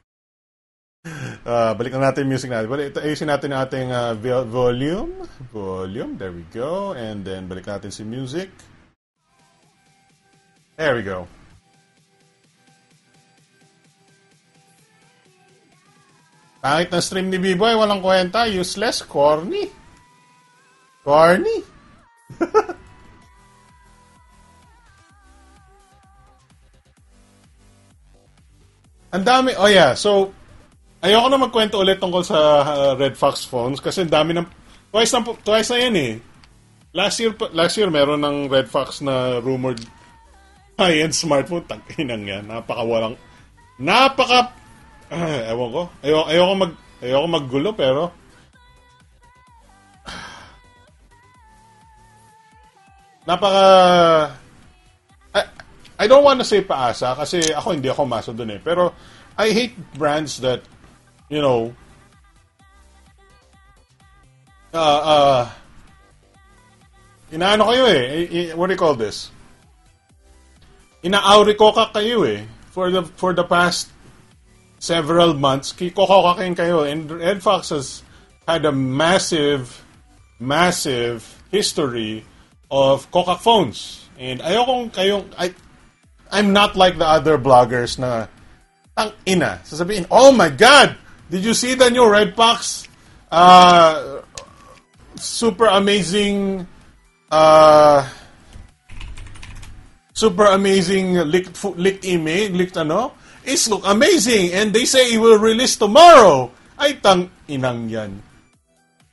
[1.48, 2.68] Ah, balikan natin yung music natin.
[2.68, 3.88] Balik, ito, ayusin natin ang ating
[4.20, 5.24] vo- volume.
[5.48, 6.92] Volume, there we go.
[6.92, 8.52] And then balik natin si music.
[10.76, 11.24] There we go.
[16.58, 19.70] Pangit na stream ni B-Boy, walang kwenta, useless, corny.
[21.06, 21.62] Corny.
[29.08, 30.36] Ang dami, oh yeah, so,
[31.00, 34.44] ayoko na magkwento ulit tungkol sa uh, Red Fox phones kasi ang dami ng,
[34.92, 36.12] twice na, twice na yan eh.
[36.92, 39.80] Last year, last year meron ng Red Fox na rumored
[40.76, 43.16] high-end smartphone, tangkinang yan, napaka walang,
[43.80, 44.52] napaka
[45.52, 45.82] ewan ko.
[46.04, 48.02] Ayoko, ayoko mag ayoko maggulo pero
[53.24, 53.64] napaka
[55.36, 55.40] I,
[56.00, 58.60] I don't want to say paasa kasi ako hindi ako maso dun eh.
[58.60, 58.92] Pero
[59.36, 60.64] I hate brands that
[61.28, 61.72] you know
[64.72, 65.42] uh, uh,
[67.32, 68.52] inaano kayo eh.
[68.56, 69.32] What do you call this?
[71.04, 72.42] Ina-aurikoka kayo eh
[72.78, 73.90] for the for the past
[74.78, 76.86] several months, kikokokakin kayo.
[76.86, 78.02] And Red Fox has
[78.46, 79.84] had a massive,
[80.40, 82.24] massive history
[82.70, 84.08] of kokak phones.
[84.18, 85.54] And ayokong kayong, I,
[86.30, 88.26] I'm not like the other bloggers na,
[88.96, 90.96] tang ina, sasabihin, oh my God,
[91.30, 92.88] did you see the new Red Fox?
[93.30, 94.22] Uh,
[95.14, 96.66] super amazing,
[97.30, 98.08] uh,
[100.14, 103.12] super amazing leaked, leaked image, leaked ano,
[103.48, 106.52] is look amazing and they say it will release tomorrow.
[106.78, 108.22] Ay, tang inang yan.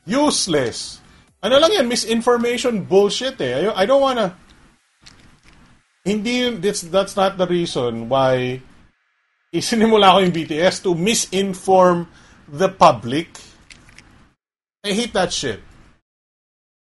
[0.06, 1.00] Useless.
[1.42, 3.66] Ano lang yan, misinformation bullshit eh.
[3.72, 4.36] I, I don't wanna...
[6.06, 8.62] Hindi, that's, that's not the reason why
[9.50, 12.06] isinimula ko yung BTS to misinform
[12.46, 13.34] the public.
[14.86, 15.66] I hate that shit.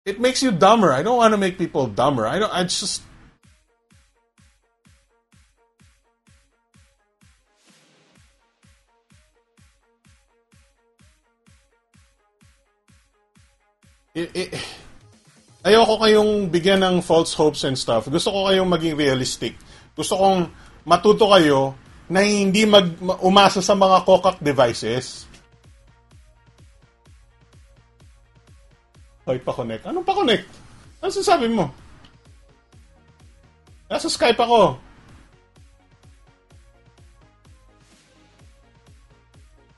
[0.03, 0.91] It makes you dumber.
[0.91, 2.27] I don't want to make people dumber.
[2.27, 2.51] I don't.
[2.51, 3.06] I just
[14.17, 14.53] I- i-
[15.61, 18.09] ayoko kayong bigyan ng false hopes and stuff.
[18.09, 19.61] Gusto ko kayong maging realistic.
[19.93, 20.49] Gusto kong
[20.89, 21.77] matuto kayo
[22.09, 25.29] na hindi mag ma- umasa sa mga kokak devices.
[29.29, 29.85] Hoy, pa-connect.
[29.85, 30.47] Anong pa-connect?
[31.03, 31.69] Ano sasabi mo?
[33.91, 34.81] Nasa Skype ako.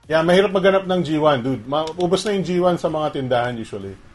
[0.09, 1.65] Yeah, mahirap maghanap ng G1, dude.
[1.69, 4.08] Maubos na yung G1 sa mga tindahan usually.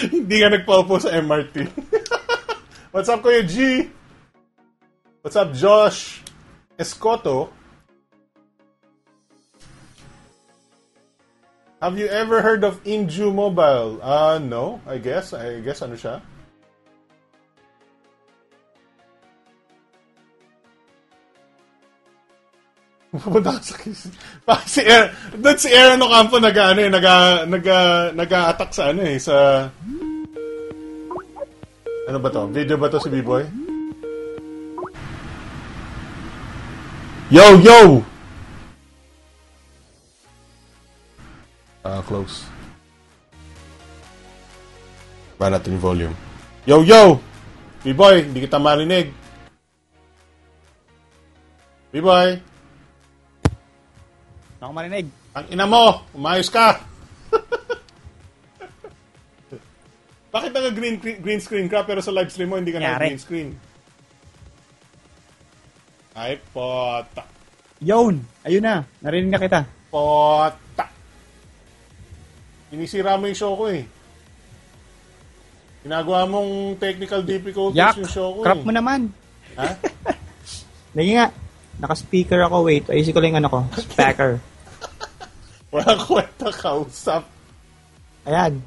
[0.00, 1.68] Hindi ka nagpaupo sa MRT.
[2.94, 3.84] What's up, Kuya G?
[5.20, 6.24] What's up, Josh?
[6.80, 7.52] Escoto?
[11.84, 14.00] Have you ever heard of Inju Mobile?
[14.00, 15.32] Uh, no, I guess.
[15.36, 16.24] I guess ano siya?
[23.10, 24.06] Pupunta ka sa kiss.
[24.70, 27.06] Si Air, doon si Air ano nag ano eh, nag
[27.50, 27.66] nag
[28.14, 29.66] nag-attack sa ano eh sa
[32.06, 32.46] Ano ba to?
[32.50, 33.46] Video ba to si B-Boy?
[37.30, 38.02] Yo, yo!
[41.86, 42.42] Ah, close.
[45.38, 46.14] Ba natin yung volume.
[46.66, 47.22] Yo, yo!
[47.86, 49.14] B-Boy, hindi kita marinig.
[51.94, 52.49] B-boy,
[54.60, 55.08] Ako marinig.
[55.32, 56.84] ang ina mo, umayos ka.
[60.30, 63.08] Bakit naka green green screen ka pero sa live stream mo hindi ka Nangyari.
[63.08, 63.48] green screen?
[66.12, 67.24] Ay, pota.
[67.80, 68.20] Yun!
[68.44, 68.84] Ayun na.
[69.00, 69.60] Narinig na kita.
[69.88, 70.84] Pota.
[72.70, 73.82] Inisira mo yung show ko eh.
[75.80, 77.96] Ginagawa mong technical difficulties Yak!
[77.96, 78.66] yung show ko Crap eh.
[78.68, 79.08] mo naman.
[79.56, 79.68] Ha?
[80.98, 81.26] Lagi nga.
[81.80, 82.68] Naka-speaker ako.
[82.68, 82.84] Wait.
[82.86, 83.58] Ayusin ko lang yung ano ko.
[83.88, 84.38] Speaker.
[85.70, 87.22] Wala kwenta kausap.
[88.26, 88.58] Ayan.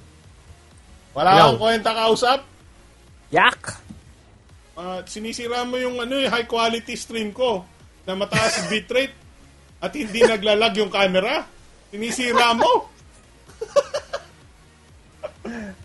[1.14, 1.44] Wala Hello.
[1.54, 2.40] kang kwenta kausap.
[3.30, 3.62] Yak!
[4.74, 7.62] Ah, sinisira mo yung ano, eh, high quality stream ko
[8.10, 9.14] na mataas bitrate
[9.84, 11.46] at hindi naglalag yung camera.
[11.94, 12.72] Sinisira mo.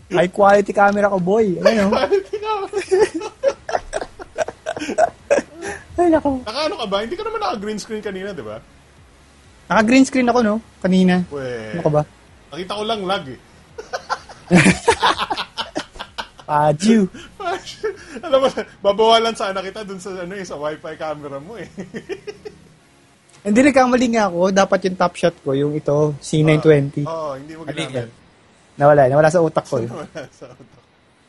[0.09, 1.61] High quality camera ko, boy.
[1.61, 1.93] Ayan o.
[5.99, 6.39] Ay, nako.
[6.47, 7.03] Naka ano ka ba?
[7.03, 8.57] Hindi ka naman naka green screen kanina, di ba?
[9.69, 10.55] Naka-green screen ako, no?
[10.81, 11.21] Kanina.
[11.29, 12.03] We, Ano ka ba?
[12.49, 13.39] nakita ko lang lag eh.
[16.49, 17.05] Pajiw.
[18.25, 18.47] Alam mo,
[18.81, 21.69] babawalan sana kita dun sa ano eh, sa wifi camera mo eh.
[23.45, 24.49] Hindi nagkamali nga ako.
[24.49, 27.05] Dapat yung top shot ko, yung ito, C920.
[27.05, 28.09] Oo, oh, hindi mo ginamit.
[28.75, 29.07] Nawala.
[29.07, 29.77] Nawala sa utak ko.
[29.79, 29.87] eh.
[29.87, 30.81] Wala sa utak.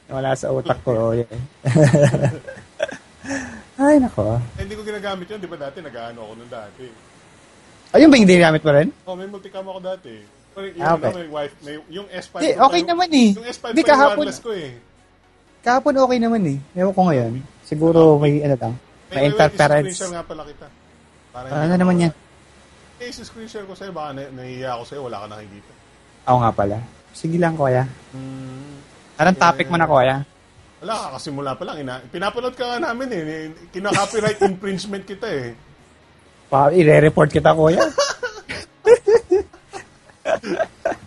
[0.08, 0.90] Nawala sa utak ko.
[0.90, 1.14] Oh.
[3.78, 4.40] Ay, nako.
[4.58, 6.84] Eh, hindi ko ginagamit yun, di ba dati nag-ano ako nun dati.
[7.90, 8.88] Ayun ba yung hindi gamit mo rin?
[9.02, 10.12] Oh, may multicam ako dati.
[10.52, 11.08] Yung, Ah, okay.
[11.08, 13.28] ano, may wifi, may, yung S5 Eh, ko okay yung- naman eh.
[13.32, 14.70] Yung S5 Hindi, pa yung kahapon- wireless ko eh.
[15.60, 16.58] Kahapon okay naman eh.
[16.74, 17.32] Ewan ko ngayon.
[17.62, 18.74] Siguro may ano lang.
[19.08, 19.94] May wait, interference.
[19.96, 20.66] share nga pala kita.
[21.30, 22.12] Para Ano hindi naman yan?
[23.00, 25.72] Eh, sa screen share ko sa'yo, baka na, nahihiya ako sa'yo, wala ka nakikita.
[26.26, 26.76] Ako nga pala.
[27.10, 27.84] Sige lang, kuya.
[28.12, 28.76] Hmm.
[29.16, 30.16] Anong topic mo na, kuya?
[30.80, 31.76] Wala, kakasimula pa lang.
[31.80, 33.22] Ina, pinapanood ka nga namin eh.
[33.68, 35.52] Kina-copyright infringement kita eh.
[36.50, 37.80] Pa, i-report kita, kuya.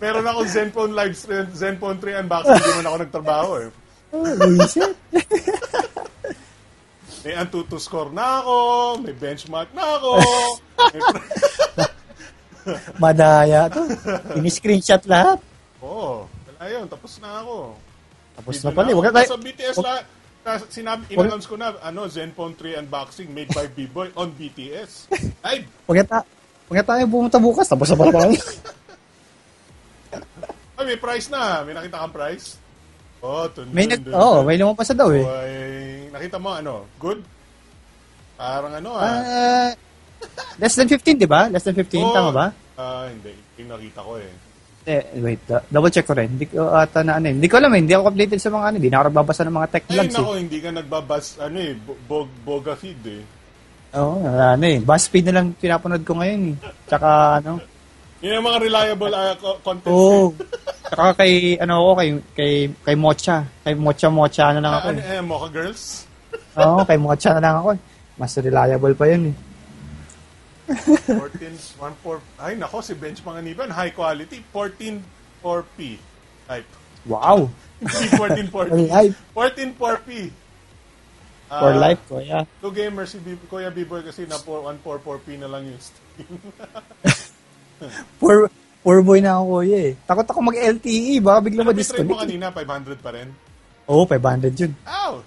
[0.00, 3.68] Meron akong Zenfone live stream, Zenfone 3 unboxing, hindi man ako nagtrabaho eh.
[4.10, 4.96] Oh, Luisit.
[7.24, 8.56] May Antutu score na ako,
[9.00, 10.10] may benchmark na ako.
[10.92, 11.00] may,
[13.02, 13.80] Madaya to.
[14.36, 15.40] Ini-screenshot lahat.
[15.80, 17.76] Oo, oh, wala yun, tapos na ako.
[18.36, 18.84] Tapos Video na pala.
[18.84, 18.92] eh.
[18.92, 19.10] Na ako.
[19.10, 19.28] tayo.
[19.28, 20.04] Sa BTS Wag- la, kas-
[20.68, 25.08] sinabi, in-announce ko na, ano, Zenfone 3 unboxing made by B-Boy on BTS.
[25.40, 25.64] Live!
[25.88, 26.28] Huwag na, ta-
[26.68, 27.66] huwag na tayo pumunta bukas.
[27.68, 28.36] Tapos pala tayo.
[30.74, 31.62] Ay, may price na.
[31.64, 32.58] May nakita kang price?
[33.24, 34.00] Oh, tun, may tun, nag...
[34.04, 35.24] tun, Oo, oh, may lumabas na daw eh.
[35.24, 35.52] Ay,
[36.12, 37.24] nakita mo, ano, good?
[38.36, 39.06] Parang ano, ah.
[39.06, 39.70] Ah,
[40.60, 41.48] less than 15, di ba?
[41.48, 42.12] Less than 15, Oo.
[42.12, 42.46] tama ba?
[42.76, 43.32] Ah, hindi.
[43.56, 44.28] Yung nakita ko eh.
[44.84, 46.28] Eh, wait, do- double check ko rin.
[46.28, 47.32] Hindi ko ata na ano eh.
[47.32, 47.80] Hindi ko alam eh.
[47.80, 48.76] Hindi ako updated sa mga ano.
[48.76, 50.12] Hindi na ako nagbabasa ng mga tech Ay, vlogs eh.
[50.14, 53.22] nako, hindi ka nagbabas, ano eh, bo- bog, boga feed eh.
[53.94, 54.78] Oo, ano eh.
[54.78, 56.56] BuzzFeed na lang pinapanood ko ngayon eh.
[56.84, 57.08] Tsaka
[57.40, 57.52] ano.
[58.20, 59.88] Yun ang mga reliable ah, co- content.
[59.88, 60.36] Oo.
[60.84, 62.52] Tsaka kay, ano ako, kay, kay,
[62.84, 63.36] kay Mocha.
[63.64, 65.08] Kay Mocha Mocha na lang Ah, ako ano, eh.
[65.08, 65.82] eh, Mocha Girls?
[66.54, 67.80] Oo, kay Mocha na lang ako eh.
[68.14, 69.34] Mas reliable pa yun eh.
[70.64, 75.00] 14, 14, ay nako, si Bench Manganiban, high quality, 14
[75.44, 76.00] 4P
[76.48, 76.68] type.
[77.04, 77.52] Wow!
[77.78, 78.72] Hindi 14 4P.
[78.88, 80.10] Live 14 4P.
[81.44, 82.48] Ah, for life ko, yeah.
[82.58, 86.40] To gamer si B- Kuya B-Boy kasi na 144p na lang yung stream.
[88.16, 88.48] Poor,
[88.80, 89.94] poor boy na ako kuya eh.
[90.08, 91.20] Takot ako mag-LTE.
[91.20, 92.22] Baka bigla Ano bitrate mo ma-disconnect.
[92.24, 92.46] kanina?
[92.48, 93.28] 500 pa rin?
[93.84, 94.72] Oo, 500 yun.
[94.88, 95.20] Ow!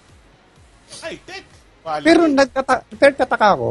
[1.06, 1.46] Ay, tech!
[1.86, 2.06] Quality.
[2.08, 3.70] Pero nagtata pero tataka ako,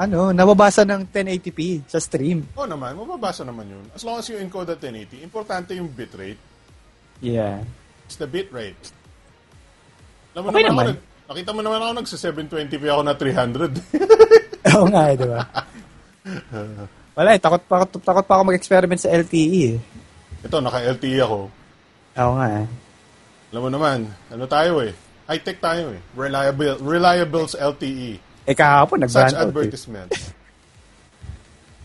[0.00, 2.48] ano, nababasa ng 1080p sa stream.
[2.56, 3.84] Oo naman, mababasa naman yun.
[3.92, 6.40] As long as you encode at 1080, importante yung bitrate.
[7.20, 7.60] Yeah.
[8.08, 8.80] It's the bitrate.
[10.32, 10.96] Alam mo Okay naman, naman.
[10.96, 13.76] Ako, nakita mo naman ako nagsa 720p ako na 300.
[14.80, 15.40] Oo nga eh, di ba?
[17.20, 19.78] Wala eh, takot pa, ako- takot pa ako mag-experiment sa LTE eh.
[20.40, 21.38] Ito, naka-LTE ako.
[22.16, 22.66] Oo nga eh.
[23.52, 23.98] Alam mo naman,
[24.32, 24.96] ano tayo eh.
[25.28, 26.00] High-tech tayo eh.
[26.16, 28.29] Reliable, reliable sa LTE.
[28.42, 29.44] Eh kahapon, nag-brand Such eh.
[29.44, 30.10] advertisement.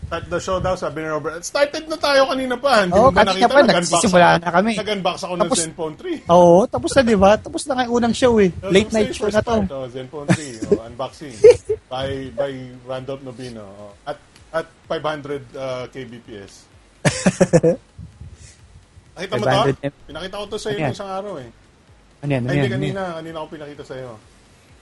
[0.06, 1.42] Start the show daw, sabi ni Robert.
[1.42, 2.86] Started na tayo kanina pa.
[2.86, 3.50] Hindi mo ba nakita?
[3.50, 4.72] pa, nagsisimula na kami.
[4.78, 6.30] Nag-unbox ako ng Tapos- Zenfone 3.
[6.30, 7.30] Oo, tapos na di ba?
[7.34, 8.54] Tapos na nga yung unang show eh.
[8.54, 9.54] So, Late night show na to.
[9.58, 11.34] part, Oh, Zenfone 3, oh, unboxing.
[11.86, 12.52] by by
[12.84, 13.66] Randolph Nobino.
[13.66, 13.92] Oh.
[14.06, 14.18] At
[14.54, 16.52] at 500 uh, kbps.
[19.16, 19.50] Nakita mo to?
[19.74, 19.92] 500 M.
[20.06, 21.48] Pinakita ko to sa iyo Ano isang araw eh.
[22.22, 22.42] Ano yan?
[22.42, 22.62] Ano Ay, yan?
[22.62, 22.72] Ano yan?
[22.72, 23.02] kanina.
[23.18, 24.12] Kanina ako pinakita sa iyo.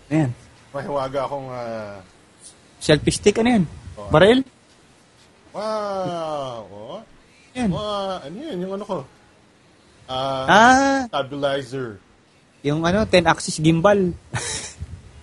[0.04, 0.30] Ano yan?
[0.74, 1.48] Mahiwaga akong...
[1.48, 2.02] ah,
[2.82, 3.38] Selfie stick?
[3.38, 3.64] Ano yan?
[3.96, 4.10] Oo.
[4.10, 4.42] Baril?
[5.54, 6.66] wow!
[6.66, 6.98] Oh,
[7.54, 7.70] Yan.
[7.70, 8.18] wow!
[8.20, 8.56] Ano yun?
[8.60, 8.98] Yung ano ko?
[10.04, 11.96] Ah, Ah, stabilizer.
[12.60, 14.12] yung ano, 10-axis gimbal.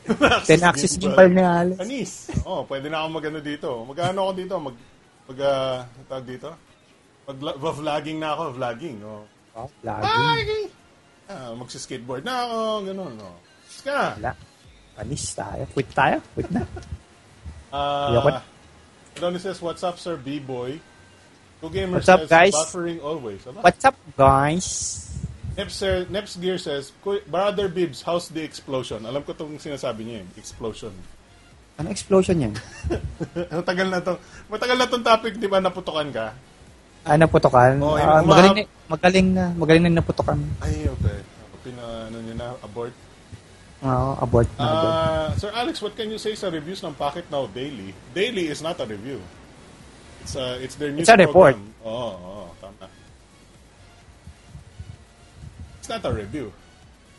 [0.07, 0.09] 10
[0.65, 1.77] axis gimbal na halos.
[1.77, 2.31] Anis.
[2.41, 3.69] Oh, pwede na ako magano dito.
[3.85, 4.55] Magano ako dito?
[4.57, 4.75] Mag
[5.29, 5.77] mag uh,
[6.09, 6.49] tawag dito?
[7.29, 8.97] Mag vlogging na ako, vlogging.
[9.05, 9.23] Oh.
[9.53, 9.67] Oh.
[9.85, 10.71] Ay!
[11.29, 12.57] Ah, magsi-skateboard na ako,
[12.89, 13.31] ganun, no.
[13.69, 14.17] Ska.
[14.17, 14.31] Wala.
[14.93, 15.63] Panis tayo.
[15.71, 16.17] Quit tayo.
[16.33, 16.63] Quit na.
[17.71, 18.43] Uh.
[19.15, 20.75] Donnie says, what's up, sir B-boy?
[21.63, 22.51] Two gamers What's up, says, guys?
[22.51, 23.39] buffering always.
[23.47, 23.63] Aba?
[23.63, 24.67] What's up, guys?
[25.55, 29.07] Neps, sir, Neps Gear says, "Kuy- Brother Bibs, how's the explosion?
[29.07, 30.91] Alam ko itong sinasabi niya, eh, explosion.
[31.79, 32.53] Ano explosion yan?
[33.63, 34.19] matagal na to.
[34.51, 36.35] Matagal na tong topic, di ba, naputukan ka?
[37.07, 37.79] Ah, naputokan?
[37.79, 39.45] Oh, Ah, yung magaling, na, magaling na.
[39.55, 40.39] Magaling na naputokan.
[40.59, 41.23] Ay, okay.
[41.63, 42.91] Pina, ano niya na, abort.
[43.81, 44.61] Oo, abort na.
[44.61, 44.93] abort.
[44.93, 47.93] Uh, Sir Alex, what can you say sa reviews ng Pocket Now Daily?
[48.11, 49.17] Daily is not a review.
[50.21, 51.57] It's uh, it's their news It's a report.
[51.57, 51.73] program.
[51.81, 52.85] Oo, oo, tama.
[55.79, 56.53] It's not a review.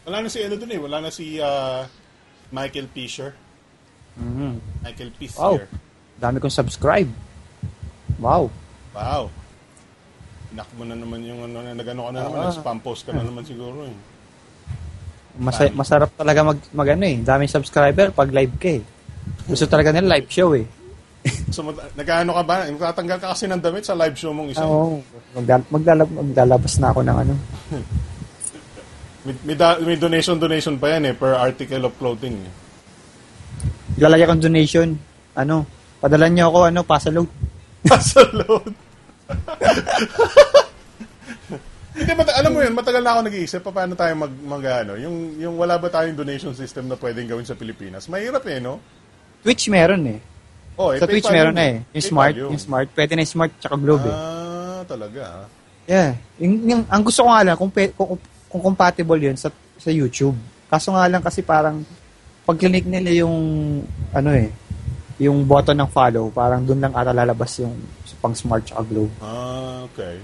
[0.07, 0.79] Wala na si ano dun eh.
[0.79, 1.83] Wala na si uh,
[2.51, 3.35] Michael Fisher.
[4.15, 4.63] Mhm.
[4.83, 5.59] Michael Wow.
[5.59, 5.67] Fisher.
[6.17, 7.11] Dami kong subscribe.
[8.23, 8.55] Wow.
[8.95, 9.35] Wow.
[10.53, 12.47] Inak mo na naman yung ano, nagano ka na naman, Ah.
[12.53, 13.97] nag-spam post ka na naman siguro eh.
[15.41, 17.17] Masa- masarap talaga mag, mag ano eh.
[17.21, 18.83] Daming subscriber pag live ka eh.
[19.49, 20.67] Gusto talaga nila live show eh.
[21.55, 21.63] So,
[21.95, 22.67] nag-ano ka ba?
[22.67, 24.67] Tatanggal ka kasi ng damit sa live show mong isa.
[24.67, 24.99] Oo.
[25.33, 27.35] Magdal- maglalab- maglalabas na ako ng ano.
[29.23, 32.51] May, may, da- may donation-donation pa yan eh, per article of clothing eh.
[34.03, 34.99] Lalagay akong donation.
[35.39, 35.63] Ano?
[36.03, 37.31] Padala niyo ako ano, pasalog.
[37.87, 38.75] Nasa load.
[41.93, 44.97] Hindi, mata- alam mo yun, matagal na ako nag-iisip pa paano tayo mag, mag ano,
[44.97, 48.09] yung, yung wala ba tayong donation system na pwedeng gawin sa Pilipinas.
[48.09, 48.81] Mahirap eh, no?
[49.45, 50.19] Twitch meron eh.
[50.81, 51.77] Oh, eh, Sa Twitch meron na eh.
[51.93, 52.49] Yung smart, yun.
[52.57, 52.89] yung smart.
[52.97, 54.17] Pwede na yung smart tsaka globe eh.
[54.17, 55.21] Ah, talaga.
[55.45, 55.47] ah.
[55.85, 56.11] Yeah.
[56.41, 58.17] Yung, yung, ang gusto ko nga lang, kung, pe- kung,
[58.49, 60.39] kung compatible yun sa, sa YouTube.
[60.73, 61.85] Kaso nga lang kasi parang,
[62.49, 63.37] pag click nila yung,
[64.17, 64.49] ano eh,
[65.21, 67.77] yung button ng follow, parang dun lang ata lalabas yung
[68.19, 69.13] pang smart tsaka globe.
[69.21, 70.19] Ah, okay.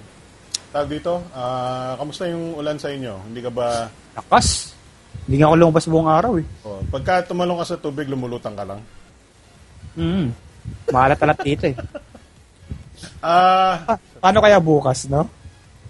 [0.78, 3.10] Tawag dito, ah, kamusta yung ulan sa inyo?
[3.26, 4.70] Hindi ka ba, Lakas!
[5.26, 6.46] Hindi nga ako lumabas buong araw eh.
[6.62, 8.78] oh, pagka tumalong ka sa tubig, lumulutang ka lang?
[9.98, 10.30] Mm.
[10.94, 11.74] Maalat-alat dito eh.
[13.18, 15.26] Ah, Pa- paano kaya bukas, no?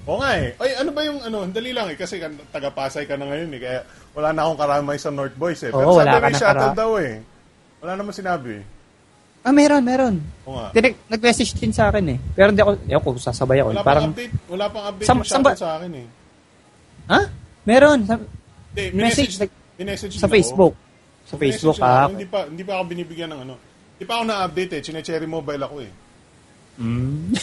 [0.08, 0.56] Oo nga eh.
[0.56, 2.16] Ay, ano ba yung ano, dali lang eh kasi
[2.48, 3.80] taga-Pasay ka na ngayon eh kaya
[4.16, 5.72] wala na akong karamay sa North Boys eh.
[5.72, 7.20] Pero Oo, sabi wala ka may na shuttle daw eh.
[7.84, 8.64] Wala naman sinabi.
[9.40, 10.14] Ah, meron, meron.
[10.44, 10.68] Oo nga.
[10.72, 12.18] Direct, nag-message din sa akin eh.
[12.32, 13.68] Pero hindi ako, ewan ko, sasabay ako.
[13.70, 13.74] eh.
[13.74, 16.06] Wala Parang, pang update, wala pang update Sam- yung samba- sa akin eh.
[17.06, 17.20] ha?
[17.64, 17.98] Meron.
[18.04, 18.14] Sa,
[18.68, 19.32] Hindi, Message,
[19.78, 20.74] message, sa Facebook.
[21.24, 21.86] Sa Message Facebook, ako.
[21.88, 22.06] ah.
[22.08, 23.54] Hindi pa, hindi pa ako binibigyan ng ano.
[23.94, 24.80] Hindi pa ako na-update eh.
[24.80, 25.92] Chine-cherry mobile ako eh.
[26.78, 27.34] Mm.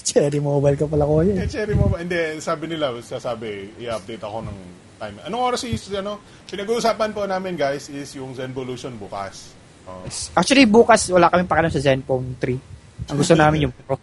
[0.00, 1.34] Cherry mobile ka pala ko yun.
[1.36, 2.00] Eh, cherry mobile.
[2.00, 4.58] Hindi, sabi nila, sasabi, i-update ako ng
[4.96, 5.16] time.
[5.22, 9.50] Anong oras is, ano, pinag-uusapan po namin guys is yung Zenvolution bukas.
[9.88, 10.04] Oh.
[10.36, 13.08] Actually, bukas wala kaming pakialam sa Zenfone 3.
[13.08, 13.96] Ang gusto namin yung Pro.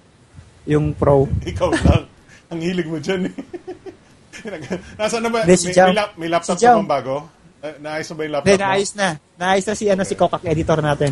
[0.66, 1.30] Yung Pro.
[1.54, 2.04] Ikaw lang.
[2.50, 3.36] Ang hilig mo dyan eh.
[5.00, 5.46] Nasaan na ba?
[5.46, 7.16] Hindi, si may, may, lap- may laptop Si bang bago?
[7.62, 8.66] Eh, naayos na ba yung laptop Hindi, mo?
[8.66, 9.08] naayos na.
[9.36, 11.12] Naayos na si, ano, si Kokak editor natin.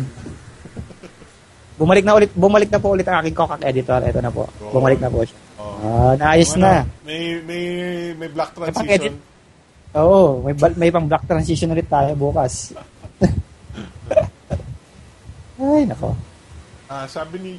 [1.74, 3.98] Bumalik na ulit, bumalik na po ulit ang aking Kokak editor.
[3.98, 4.46] Ito na po.
[4.46, 4.70] Oo.
[4.74, 5.38] Bumalik na po siya.
[5.58, 5.74] Oh.
[5.82, 6.74] Ah, naayos Ano, na.
[7.02, 7.62] May, may,
[8.14, 9.14] may black transition.
[9.94, 12.74] Oo, may, may pang black transition ulit tayo bukas.
[15.54, 16.18] Ay, nako.
[16.86, 17.52] Ah, sabi ni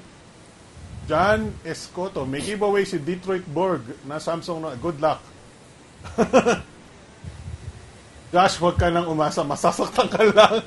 [1.05, 5.21] John Escoto, may giveaway si Detroit Borg na Samsung na good luck.
[8.33, 9.41] Josh, huwag ka nang umasa.
[9.41, 10.55] Masasaktan ka lang.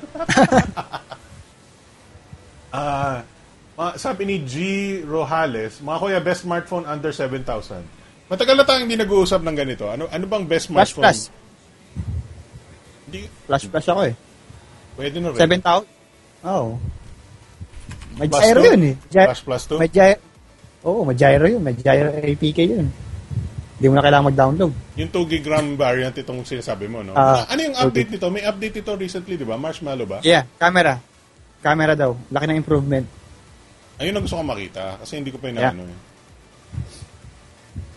[2.69, 3.25] Ah,
[3.73, 4.53] ma- sabi ni G.
[5.01, 7.81] Rojales, mga kuya, best smartphone under 7,000.
[8.29, 9.89] Matagal na tayong hindi nag-uusap ng ganito.
[9.89, 11.01] Ano ano bang best Flash smartphone?
[11.09, 11.19] Plus.
[13.09, 14.13] Hindi, Flash Plus ako eh.
[15.01, 15.41] pwede na rin.
[15.65, 15.81] 7,000?
[16.45, 16.77] Oo.
[18.19, 18.69] May Plus gyro two?
[18.69, 18.95] yun eh.
[19.07, 19.79] Gy- Flash Plus 2?
[19.79, 20.17] May gyro.
[20.81, 21.61] Oo, may gyro yun.
[21.61, 22.87] May gyro APK yun.
[23.79, 24.73] Hindi mo na kailangan mag-download.
[24.93, 27.15] Yung 2 gig RAM variant itong sinasabi mo, no?
[27.15, 28.27] Ah, ano yung update nito?
[28.27, 29.55] May update ito recently, di ba?
[29.55, 30.19] Marshmallow ba?
[30.19, 30.99] Yeah, camera.
[31.59, 32.11] Camera daw.
[32.27, 33.07] Laki ng improvement.
[33.95, 35.71] Ayun ang gusto ko makita kasi hindi ko pa Yeah.
[35.71, 35.97] inaano eh.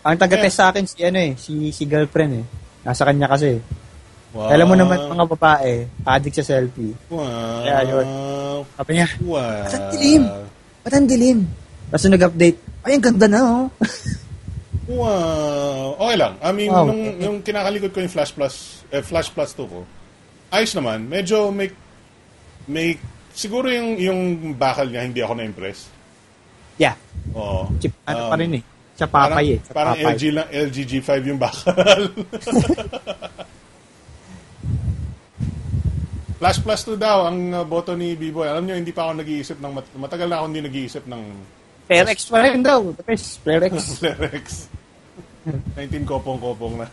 [0.02, 2.44] Ang taga-test sa akin si ano eh, si si girlfriend eh.
[2.82, 3.62] Nasa kanya kasi.
[4.32, 4.48] Wow.
[4.48, 5.72] Alam mo naman mga babae,
[6.02, 6.96] addict sa selfie.
[7.06, 7.60] Wow.
[7.62, 8.06] Yeah, yun.
[8.72, 9.44] Sabi niya, Wow.
[9.60, 10.22] Ba't ang dilim?
[10.82, 11.38] ba't ang dilim?
[11.86, 13.64] Tapos nung nag-update, ay, ang ganda na oh.
[14.88, 15.94] Wow.
[16.00, 16.34] Okay lang.
[16.40, 16.88] I mean, Wow.
[16.88, 18.54] nung, yung kinakalikot ko yung Flash Plus,
[18.88, 19.84] eh, Flash Plus 2 ko,
[20.48, 21.04] ayos naman.
[21.06, 21.68] Medyo may,
[22.66, 22.96] may,
[23.30, 24.20] siguro yung, yung
[24.56, 25.86] bakal niya, hindi ako na-impress.
[26.76, 26.96] yeah,
[27.30, 27.68] Oo.
[27.78, 28.64] chip, ano Um, pa rin eh.
[28.92, 29.60] Sa papay eh.
[29.60, 30.12] Sa Parang papay.
[30.12, 32.00] LG lang, LG G5 yung bakal.
[36.42, 38.50] Flash Plus 2 daw ang uh, boto ni B-Boy.
[38.50, 39.72] Alam nyo, hindi pa ako nag-iisip ng...
[39.78, 41.22] mat- matagal na ako hindi nag-iisip ng
[41.86, 42.82] Player X pa rin daw.
[42.98, 43.74] The best, Player X.
[44.02, 44.46] Flarex.
[45.78, 46.86] 19 kopong-kopong na.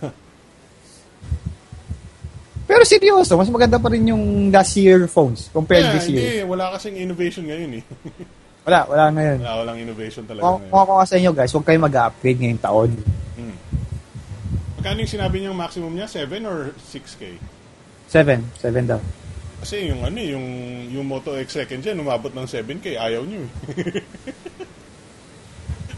[2.69, 6.21] Pero seryoso, mas maganda pa rin yung last year phones compared Yeah, this year.
[6.21, 7.83] hindi, wala kasing innovation ngayon eh.
[8.69, 9.37] Wala, wala ngayon.
[9.41, 10.69] wala, walang innovation talaga Kung, ngayon.
[10.69, 12.91] kung ako sa inyo guys, huwag kayo mag-upgrade ngayong taon.
[13.33, 13.55] Hmm.
[14.77, 16.05] Magkano yung sinabi niyang maximum niya?
[16.05, 17.33] 7 or 6K?
[18.13, 18.45] 7.
[18.61, 19.01] 7 daw.
[19.59, 20.45] Kasi yung ano eh, yung,
[20.89, 23.51] yung Moto X second gen, umabot ng 7K, ayaw niyo eh.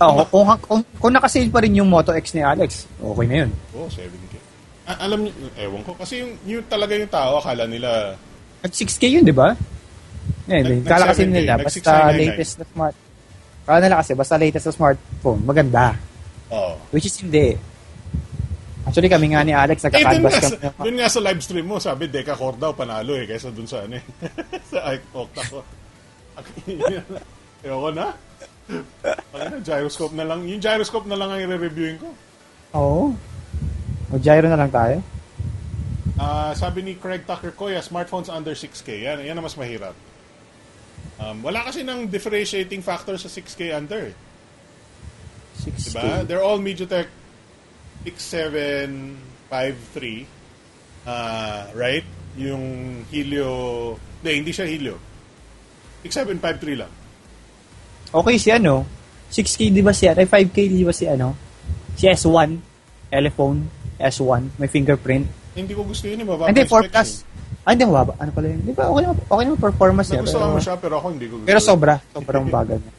[0.02, 3.50] Oo, kung, kung, kung nakasale pa rin yung Moto X ni Alex, okay na yun.
[3.78, 4.34] oh, 7K.
[4.82, 8.18] Ah, alam niyo, ewan ko, kasi yung, yung talaga yung tao, akala nila,
[8.66, 9.54] At 6K yun, di ba?
[10.50, 12.18] Eh, Nag- kala kasi nila, 7K, basta nag- 699.
[12.18, 12.96] latest na smart.
[13.62, 15.84] Kala nila kasi, basta latest na smartphone, maganda.
[16.50, 16.74] oh.
[16.90, 17.54] Which is hindi.
[18.82, 20.52] Actually, kami nga ni Alex, Eh, nagka-canvas nga, kami.
[20.58, 23.70] sa, dun nga sa live stream mo, sabi, Deca Core daw, panalo eh, kaysa dun
[23.70, 24.06] sa ano eh.
[24.74, 25.62] sa Octa ko.
[27.62, 28.08] Ewan ko na.
[29.32, 30.48] Ano, gyroscope na lang.
[30.48, 32.10] Yung gyroscope na lang ang i-reviewin ko.
[32.74, 33.14] Oo.
[34.10, 34.98] O gyro na lang tayo.
[36.18, 39.06] Ah, sabi ni Craig Tucker Koya, smartphones under 6K.
[39.06, 39.94] Yan, yan ang mas mahirap.
[41.22, 44.10] Um, wala kasi ng differentiating factor sa 6K under.
[44.10, 44.16] eh.
[45.62, 45.94] 6K.
[45.94, 46.26] Diba?
[46.26, 47.21] They're all MediaTek
[48.04, 50.26] 6753.
[51.06, 52.06] Ah, right?
[52.38, 52.62] Yung
[53.10, 53.50] Helio...
[54.22, 54.98] Hindi, hindi siya Helio.
[56.06, 56.92] 6753 lang.
[58.12, 58.86] Okay si ano,
[59.32, 61.34] 6K di ba si ano, 5K di ba si ano,
[61.96, 62.50] si S1,
[63.08, 63.64] telephone,
[63.98, 65.26] S1, may fingerprint.
[65.54, 66.20] Hindi ko gusto yun.
[66.20, 67.12] eh, Mababa Hindi, yung 4 specs plus.
[67.62, 68.18] Ah, hindi mababa.
[68.18, 68.60] Ano pala yun?
[68.66, 70.26] Di ba okay naman, okay naman performance niya.
[70.26, 71.46] Nagustuhan Pero, mo siya, pero ako hindi ko gusto.
[71.46, 71.94] pero sobra.
[72.10, 72.94] Sobrang bagal niya.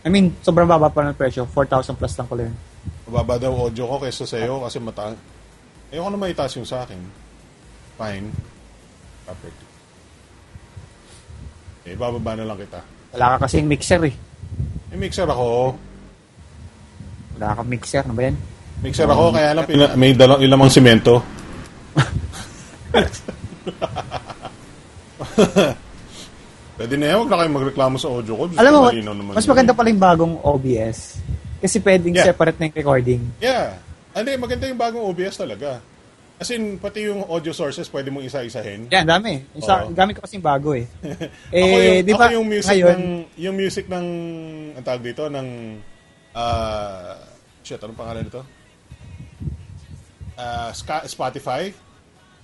[0.00, 1.44] I mean, sobrang baba pa ng presyo.
[1.44, 2.56] 4,000 plus lang pala yun.
[3.08, 5.16] Mababa daw audio ko kaysa sa iyo kasi mata...
[5.88, 7.00] Ayoko na maitaas yung sa akin.
[7.96, 8.28] Fine.
[9.24, 9.58] Perfect.
[11.88, 12.84] Eh, bababa na lang kita.
[13.16, 14.12] Wala ka kasing mixer eh.
[14.92, 15.72] May mixer ako.
[17.40, 18.04] Wala kang mixer.
[18.04, 18.36] Ano ba yan?
[18.84, 21.18] Mixer ako, kaya lang pina- may dalang ilamang simento.
[26.78, 28.46] Pwede na yan, huwag na kayong magreklamo sa audio ko.
[28.54, 29.50] Alam ko, mo, malinaw naman mas yun.
[29.50, 31.18] maganda pala yung bagong OBS.
[31.58, 32.26] Kasi pwedeng Yeah.
[32.26, 33.20] separate na yung recording.
[33.38, 33.78] Yeah.
[34.12, 35.78] Hindi, maganda yung bagong OBS talaga.
[36.38, 38.86] As in, pati yung audio sources, pwede mong isa-isahin.
[38.88, 39.42] Yan, dami.
[39.52, 39.90] Yung sa, Oo.
[39.90, 40.86] gamit ko kasing bago eh.
[41.50, 43.04] ako yung, di ba, ako yung music ngayon, ng
[43.36, 44.06] yung music ng
[44.72, 45.46] ang tawag dito ng
[46.32, 47.18] ah
[47.60, 48.42] shit anong pangalan nito?
[50.72, 51.74] Ska- Spotify.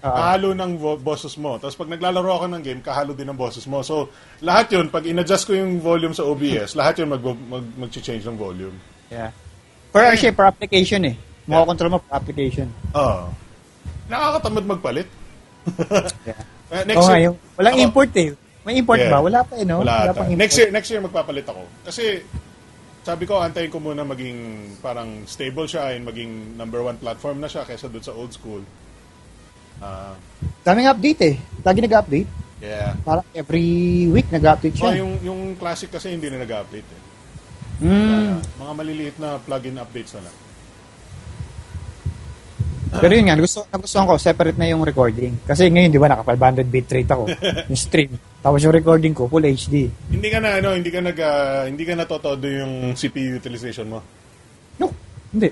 [0.03, 1.57] ah, kahalo ng vo- boses mo.
[1.57, 3.81] Tapos pag naglalaro ako ng game, kahalo din ng boses mo.
[3.81, 4.13] So,
[4.43, 8.37] lahat yun, pag in-adjust ko yung volume sa OBS, lahat yun mag, mag, mag-change ng
[8.37, 8.77] volume.
[9.15, 9.31] Yeah.
[9.89, 11.15] Per, actually, per application eh.
[11.47, 12.67] Makakontrol mo per application.
[12.93, 13.31] Oo.
[14.07, 15.09] Nakakatamad magpalit.
[16.27, 16.41] Yeah.
[16.69, 18.29] Eh, next nga, year, yung, walang ako- import eh.
[18.65, 19.13] May import Yeah.
[19.13, 19.21] ba?
[19.21, 19.81] Wala pa eh, no?
[19.81, 20.13] Wala ata.
[20.15, 20.41] pang import.
[20.41, 21.63] Next year, next year magpapalit ako.
[21.85, 22.25] Kasi,
[23.01, 24.37] sabi ko, antayin ko muna maging
[24.81, 28.65] parang stable siya and maging number one platform na siya kaysa doon sa old school.
[29.79, 30.17] Ah,
[30.63, 31.35] Daming update eh.
[31.61, 32.29] Lagi nag-update.
[32.59, 32.97] yeah.
[33.01, 33.69] Parang every
[34.09, 34.97] week nag-update siya.
[34.97, 37.01] yung, yung classic kasi hindi na nag-update eh.
[37.85, 38.41] Mm.
[38.41, 40.37] Mga maliliit na plug-in updates na lang.
[42.95, 45.35] Pero yun nga, gusto, nagustuhan ko, separate na yung recording.
[45.43, 47.27] Kasi ngayon, di ba, naka 500 bitrate ako.
[47.71, 48.13] yung stream.
[48.39, 49.91] Tapos yung recording ko, full HD.
[50.15, 53.99] Hindi ka na ano, hindi ka nag ah, hindi ka natotodo yung CPU utilization mo.
[54.79, 54.95] No,
[55.35, 55.51] hindi.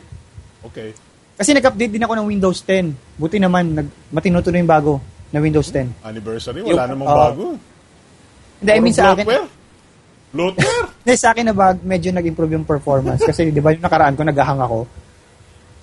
[0.71, 0.95] Okay.
[1.35, 3.19] Kasi nag-update din ako ng Windows 10.
[3.19, 5.03] Buti naman, nag, matino to na yung bago
[5.35, 6.07] na Windows 10.
[6.07, 7.45] Anniversary, wala Yung, namang ah, bago.
[8.63, 9.62] Hindi, I mean sa akin, bloatware?
[10.33, 10.89] Bloatware?
[11.05, 13.21] hindi, sa akin na bag, medyo nag-improve yung performance.
[13.21, 14.79] Kasi di ba yung nakaraan ko, naghahang ako.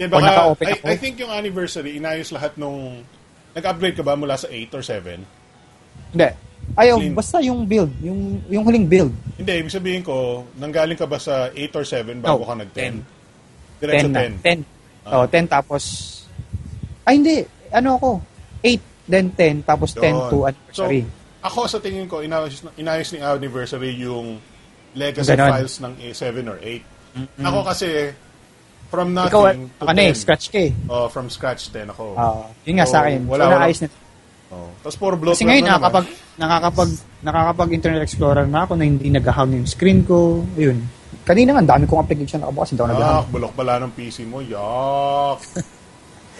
[0.02, 0.84] Yeah, baka, naka-open I, ako.
[0.90, 3.06] I think yung anniversary, inayos lahat nung...
[3.54, 5.22] Nag-upgrade ka ba mula sa 8 or 7?
[6.14, 6.30] Hindi.
[6.78, 7.14] Ayaw, Clean.
[7.18, 9.14] basta yung build, yung, yung huling build.
[9.38, 12.94] Hindi, ibig sabihin ko, nanggaling ka ba sa 8 or 7 bago No, ka nag-10?
[13.02, 13.82] 10.
[13.82, 14.20] Diretso 10 na.
[14.42, 14.66] 10.
[15.10, 15.14] 10.
[15.14, 15.84] Oh, 10 tapos...
[17.06, 17.38] Ay, hindi.
[17.74, 18.10] Ano ako?
[18.62, 20.30] 8, then 10, tapos 10 Yun.
[20.30, 21.02] to anniversary.
[21.04, 24.40] So, ako sa tingin ko, inayos, inayos ni anniversary yung
[24.96, 25.52] legacy Ganon.
[25.56, 27.46] files ng 7 or 8.
[27.46, 28.12] Ako kasi,
[28.92, 29.24] from Ikaw,
[29.54, 30.22] nothing to ako na eh, 10.
[30.24, 30.72] scratch ka eh.
[30.90, 32.04] Oh, from scratch 10 ako.
[32.18, 33.20] Ah, yun nga So, sa akin.
[33.30, 33.68] wala, so, wala.
[33.70, 33.88] na.
[34.50, 34.70] Oh.
[34.82, 36.06] Tapos puro bloatware Kasi ngayon, na nakakapag,
[36.42, 36.90] nakakapag,
[37.22, 40.42] nakakapag Internet Explorer na ako na hindi nag-hang yung screen ko.
[40.58, 40.82] Ayun.
[41.22, 43.14] Kanina nga, dami kong application nakabukas, hindi ako nag-hang.
[43.14, 44.42] Yak, bulok pala ng PC mo.
[44.42, 45.40] Yak.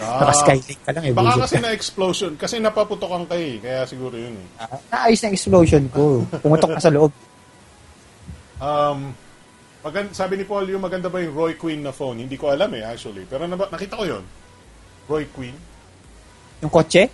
[0.00, 0.16] Yak.
[0.16, 1.12] Naka-skylink ka lang eh.
[1.12, 1.62] Baka kasi ka.
[1.62, 2.32] na-explosion.
[2.34, 3.60] Kasi napaputokan ka eh.
[3.60, 4.46] Kaya siguro yun eh.
[4.56, 6.24] Ah, Naayos na explosion ko.
[6.40, 7.12] Pumutok ka sa loob.
[8.56, 9.12] Um,
[9.80, 12.24] magan- sabi ni Paul, yung maganda ba yung Roy Queen na phone?
[12.24, 13.28] Hindi ko alam eh, actually.
[13.28, 14.24] Pero naba- nakita ko yun.
[15.04, 15.56] Roy Queen.
[16.60, 17.08] Yung kotse?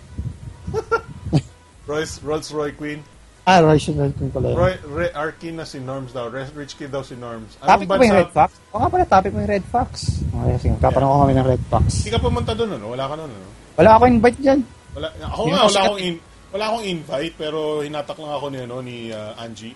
[1.87, 2.99] Royce, Rolls Roy Queen.
[3.47, 3.79] Ah, Red
[4.19, 4.59] Queen pala yun.
[4.59, 6.27] Roy, Re, Arkin na si Norms daw.
[6.27, 7.55] Rich Kid daw si Norms.
[7.63, 8.51] Topic mo ba yung Red Fox?
[8.75, 10.19] Oo nga pala, topic mo yung Red Fox.
[10.19, 10.75] Okay, sige.
[10.83, 11.85] Kapanong ko kami ng Red Fox.
[12.03, 12.85] Hindi ka pumunta doon, ano?
[12.91, 13.49] Wala ka noon, ano?
[13.79, 14.59] Wala ako invite dyan.
[14.99, 16.15] Wala, ako nga, wala akong, in,
[16.51, 19.75] wala akong invite, pero hinatak lang ako ni, ano, ni uh, Angie.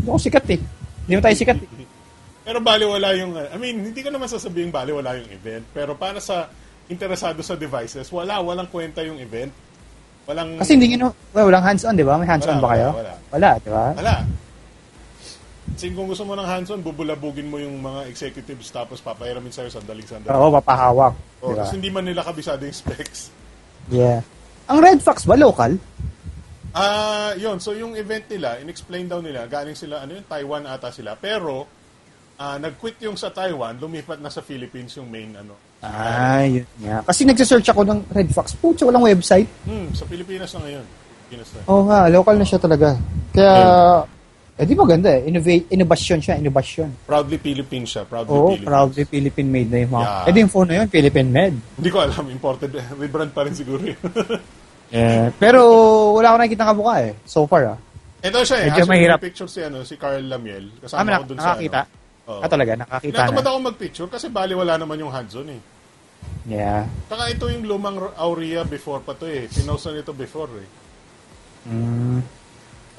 [0.00, 0.60] Hindi ako sikat eh.
[1.04, 1.68] Hindi mo tayo sikat eh.
[2.48, 5.68] Pero baliwala yung, I mean, hindi ko naman sasabihin baliwala yung event.
[5.68, 6.48] Pero para sa
[6.88, 9.52] interesado sa devices, wala, walang kwenta yung event.
[10.28, 12.20] Walang, Kasi hindi nyo, well, walang hands-on, di ba?
[12.20, 12.88] May hands-on Wala, ba kayo?
[12.92, 13.12] wala, wala.
[13.32, 13.84] Wala, di ba?
[13.96, 14.14] wala.
[15.72, 20.28] Kasi kung gusto mo ng hands-on, bubulabugin mo yung mga executives tapos papahiramin sa'yo sandaling-sandali.
[20.28, 21.16] Oo, papahawak.
[21.40, 21.64] Oh, Di ba?
[21.64, 23.32] Tapos hindi man nila kabisado yung specs.
[23.88, 24.20] Yeah.
[24.68, 25.80] Ang Red Fox ba, local?
[26.76, 27.56] Ah, yun.
[27.56, 31.16] So yung event nila, in-explain daw nila, galing sila, ano yun, Taiwan ata sila.
[31.16, 31.64] Pero,
[32.36, 35.56] ah, nag-quit yung sa Taiwan, lumipat na sa Philippines yung main, ano.
[35.78, 37.06] Ah, yun nga.
[37.06, 38.50] Kasi nagsisearch ako ng Red Fox.
[38.52, 39.46] Pucha, walang website.
[39.62, 40.84] Hmm, sa Pilipinas na ngayon.
[41.28, 41.60] Pilipinas na.
[41.70, 42.98] Oo nga, local na siya talaga.
[43.30, 43.54] Kaya,
[44.58, 45.30] eh di maganda eh.
[45.30, 46.90] Innovate, innovation siya, innovation.
[47.06, 48.02] Proudly Philippine siya.
[48.02, 48.66] Proudly Oo, Philippines.
[48.66, 50.02] proudly Philippine made na yung mga.
[50.02, 50.26] Yeah.
[50.26, 51.56] Eh di yung phone na yun, Philippine made.
[51.78, 52.70] Hindi ko alam, imported.
[53.02, 54.00] Rebrand pa rin siguro yun.
[54.90, 55.30] Yeah.
[55.42, 55.62] Pero
[56.18, 57.12] wala ako nakikita kabuka eh.
[57.22, 57.78] So far ah.
[58.18, 58.64] Ito siya eh.
[58.66, 59.18] Medyo Actually, mahirap.
[59.22, 60.74] picture si, ano, si Carl Lamiel.
[60.74, 61.78] Ah, Kasama na, ko dun nakakita?
[61.78, 61.96] sa ano.
[62.28, 62.44] Oo.
[62.44, 63.48] Ah, talaga, nakakita Tinatamad na.
[63.48, 65.62] ako mag-picture kasi bali wala naman yung hands-on eh.
[66.44, 66.84] Yeah.
[67.08, 69.48] Saka ito yung lumang Aurea before pa to eh.
[69.48, 70.68] Pinost na nito before eh.
[71.68, 72.20] Mm.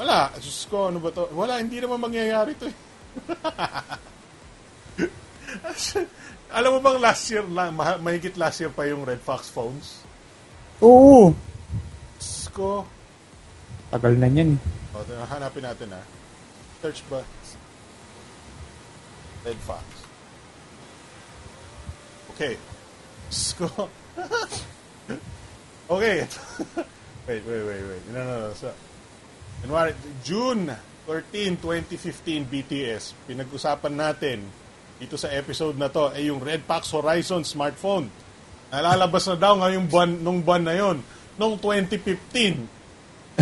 [0.02, 0.30] Wala.
[0.38, 1.30] Diyos ko, ano ba to?
[1.34, 2.78] Wala, hindi naman mangyayari to eh.
[6.58, 10.02] Alam mo bang last year lang, ma- mahigit last year pa yung Red Fox phones?
[10.82, 11.34] Oo.
[12.18, 12.86] Diyos ko.
[13.94, 14.58] Tagal na yan.
[14.94, 16.06] O, ito, hanapin natin ah.
[16.82, 17.22] Search ba?
[19.46, 19.84] Red Fox.
[22.36, 22.56] Okay.
[23.30, 23.54] Diyos
[25.90, 26.18] okay.
[27.28, 28.04] wait, wait, wait, wait.
[28.12, 28.54] No, no, no.
[28.56, 28.74] So,
[29.62, 30.72] January, June
[31.06, 33.04] 13, 2015, BTS.
[33.28, 34.40] Pinag-usapan natin
[35.00, 38.12] dito sa episode na to ay yung Red Fox Horizon smartphone.
[38.70, 41.02] Nalalabas na daw ngayong buwan, nung buwan na yon,
[41.40, 42.68] nung 2015.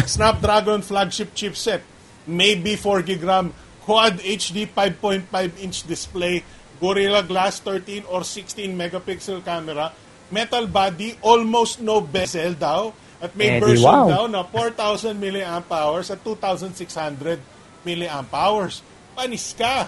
[0.08, 1.82] Snapdragon flagship chipset,
[2.30, 3.48] maybe 4 GB RAM,
[3.88, 5.32] Quad HD 5.5
[5.64, 6.44] inch display,
[6.76, 9.96] Gorilla Glass 13 or 16 megapixel camera,
[10.28, 12.92] metal body, almost no bezel daw,
[13.24, 14.12] at may Eh, di version wow.
[14.12, 17.40] daw na 4,000 milliamp hours at 2,600
[17.88, 18.84] milliamp hours.
[19.16, 19.88] Panis ka!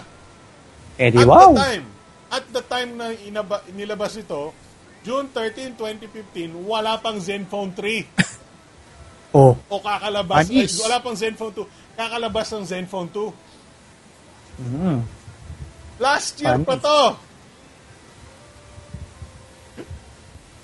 [0.96, 1.52] Eh di At wow.
[1.52, 1.84] the time,
[2.32, 4.56] at the time na inaba, inilabas ito,
[5.04, 8.08] June 13, 2015, wala pang Zenfone 3.
[9.30, 9.54] Oh.
[9.70, 11.94] O kakalabas, ay, wala pang Zenfone 2.
[11.94, 13.30] Kakalabas ng Zenfone 2.
[14.60, 15.00] Mm.
[16.00, 16.68] Last year Anis.
[16.68, 17.00] pa to.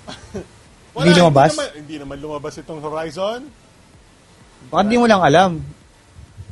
[0.97, 1.53] Hindi lumabas?
[1.53, 3.45] Hindi naman, hindi naman lumabas itong Horizon.
[4.73, 5.61] Baka di mo lang alam.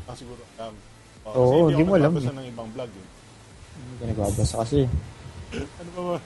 [0.06, 0.38] Ah, siguro.
[0.62, 0.76] Um,
[1.26, 2.38] oh, Oo, kasi hindi mo alam nagbabasa eh.
[2.38, 3.08] ng ibang vlog eh.
[3.76, 4.80] Hindi ka nagbabasa kasi.
[5.82, 6.18] Ano ba ba?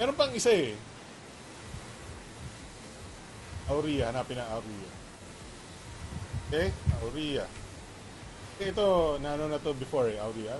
[0.00, 0.72] Meron pang isa eh.
[3.68, 4.90] Aurea, hanapin ang Aurea.
[6.48, 6.68] Okay?
[7.04, 7.44] Aurea.
[8.62, 10.54] Ito, naano na to before eh, Aurea.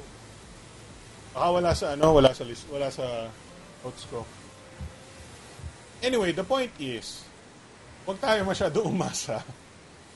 [1.35, 3.31] Baka wala sa ano, wala sa list, wala sa
[3.87, 4.27] notes ko.
[6.03, 7.23] Anyway, the point is,
[8.03, 9.41] huwag tayo masyado umasa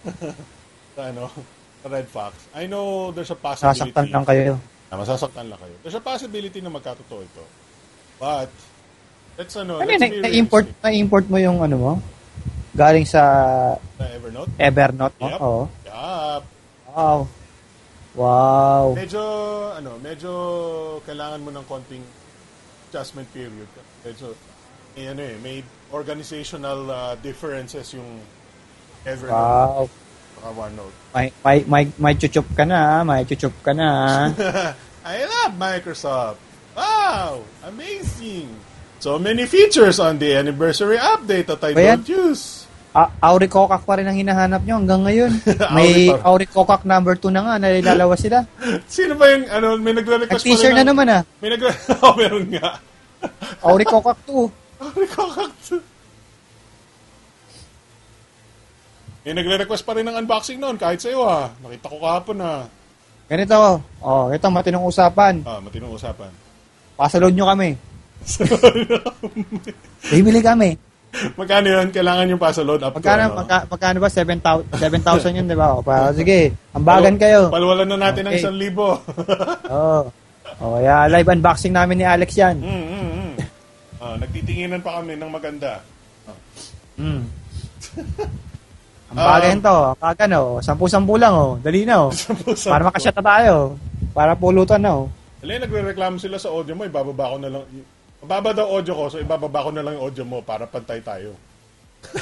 [0.97, 1.31] sa ano,
[1.83, 2.35] sa Red Fox.
[2.55, 3.91] I know there's a possibility.
[3.91, 4.55] Sasaktan lang kayo.
[4.91, 5.75] Ah, masasaktan lang kayo.
[5.87, 7.45] There's a possibility na magkatotoo ito.
[8.19, 8.51] But,
[9.39, 10.43] let's ano, Ano let's yun, be
[10.83, 11.93] na-import, mo yung ano mo?
[12.75, 13.23] Galing sa
[13.99, 14.51] Na Evernote?
[14.59, 15.27] Evernote mo?
[15.31, 15.39] Yep.
[15.43, 15.63] Oo.
[15.87, 16.43] Yup.
[16.91, 17.19] Wow.
[18.15, 18.97] Wow.
[18.97, 19.23] Medyo,
[19.77, 20.31] ano, medyo
[21.05, 22.05] kailangan mo ng konting
[22.89, 23.69] adjustment period.
[24.03, 24.33] Medyo,
[24.97, 25.57] may, ano eh, may
[25.93, 28.21] organizational uh, differences yung
[29.05, 29.89] Evernote Wow.
[30.43, 30.97] at OneNote.
[31.15, 33.89] May, may, may, may chuchup ka na, may chuchup ka na.
[35.05, 36.37] I love Microsoft.
[36.77, 37.43] Wow!
[37.65, 38.51] Amazing!
[38.99, 42.03] So many features on the anniversary update that I Ba yan?
[42.03, 42.58] don't use.
[42.99, 45.31] A- Auricocak pa rin ang hinahanap nyo hanggang ngayon.
[45.77, 48.43] May Auricocak number 2 na nga, nalilalawas sila.
[48.91, 51.23] Sino ba yung, ano, may nagre-request pa rin na ng- naman ah.
[51.39, 51.71] May nagre...
[52.03, 52.83] oh, meron nga.
[53.63, 54.91] Auricocak 2.
[54.99, 55.63] Recockact.
[59.23, 61.55] May nagre-request pa rin ng unboxing noon kahit sa'yo ha.
[61.63, 62.67] Nakita ko kahapon ha.
[63.29, 63.55] Ganito,
[64.01, 65.45] oh, ito matinong usapan.
[65.45, 66.33] Ah, matinong usapan.
[66.97, 67.77] Pasaload nyo kami.
[70.09, 70.88] Bibili kami.
[71.41, 71.89] Magkano yun?
[71.89, 73.37] Kailangan yung pasa load up to, Magkano, ano?
[73.41, 74.09] magka, magkano ba?
[74.13, 75.69] 7,000 7,000 yun, di ba?
[75.75, 77.49] O, pa, sige, ambagan kayo.
[77.49, 78.43] Palwalan na natin ng Okay.
[78.45, 79.01] isang libo.
[79.73, 80.01] Oo.
[80.59, 80.75] Oh.
[80.75, 82.59] kaya live unboxing namin ni Alex yan.
[82.59, 83.33] mm, mm, mm.
[83.99, 85.83] Ah, nagtitinginan pa kami ng maganda.
[86.99, 87.23] Mm.
[89.09, 91.57] Ang bagay Um, to, kag ano, sampu-sampu lang oh.
[91.59, 92.13] Dali na oh.
[92.13, 92.69] Sampu-sampu.
[92.69, 93.55] Para makasyat na tayo.
[94.13, 95.07] Para pulutan na oh.
[95.41, 97.63] Alay, nagre-reklamo sila sa audio mo, ibababa ko na lang.
[98.23, 101.35] Mababa daw audio ko, so ibababa ko na lang yung audio mo para pantay tayo.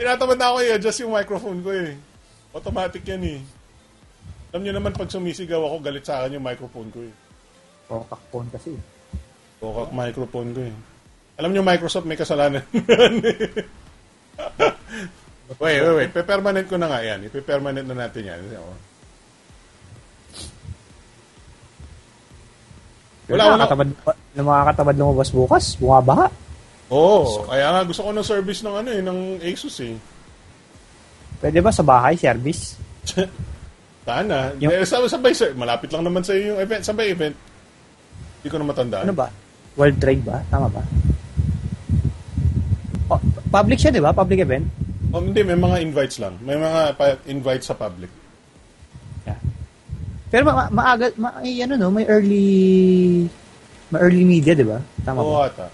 [0.00, 1.92] Tinatamad na ako i-adjust yung microphone ko eh.
[2.56, 3.40] Automatic yan eh.
[4.50, 7.12] Alam nyo naman pag sumisigaw ako, galit sa akin yung microphone ko eh.
[7.92, 8.72] Oh, kakpon kasi.
[9.60, 10.72] Kokak microphone ko eh.
[11.40, 12.60] Alam nyo, Microsoft may kasalanan.
[15.60, 16.12] wait, wait, wait.
[16.12, 17.24] Pe-permanent ko na nga yan.
[17.24, 18.40] Ipe-permanent na natin yan.
[23.30, 23.54] Wala, wala.
[23.58, 23.88] Nakakatabad,
[24.32, 26.26] yung mga katabad lumabas bukas, bumabaha.
[26.90, 29.94] Oo, kaya nga gusto ko ng service ng ano eh, ng Asus eh.
[31.38, 32.74] Pwede ba sa bahay, service?
[34.02, 34.50] Sana.
[34.58, 36.82] Yung- Eh, sa sabay, sir, malapit lang naman sa yung event.
[36.82, 37.36] Sabay event.
[38.40, 39.04] Hindi ko na matandaan.
[39.06, 39.28] Ano ba?
[39.76, 40.42] World Trade ba?
[40.50, 40.82] Tama ba?
[43.06, 43.20] Oh,
[43.50, 44.10] public siya, di ba?
[44.10, 44.66] Public event?
[45.10, 46.38] Oh, hindi, may mga invites lang.
[46.40, 48.10] May mga pa- invites sa public.
[50.30, 53.26] Pero ma- ma- maaga, ma- may ano no, may early,
[53.90, 54.78] may early media, di ba?
[55.02, 55.50] Tama Oo ba?
[55.50, 55.66] ata.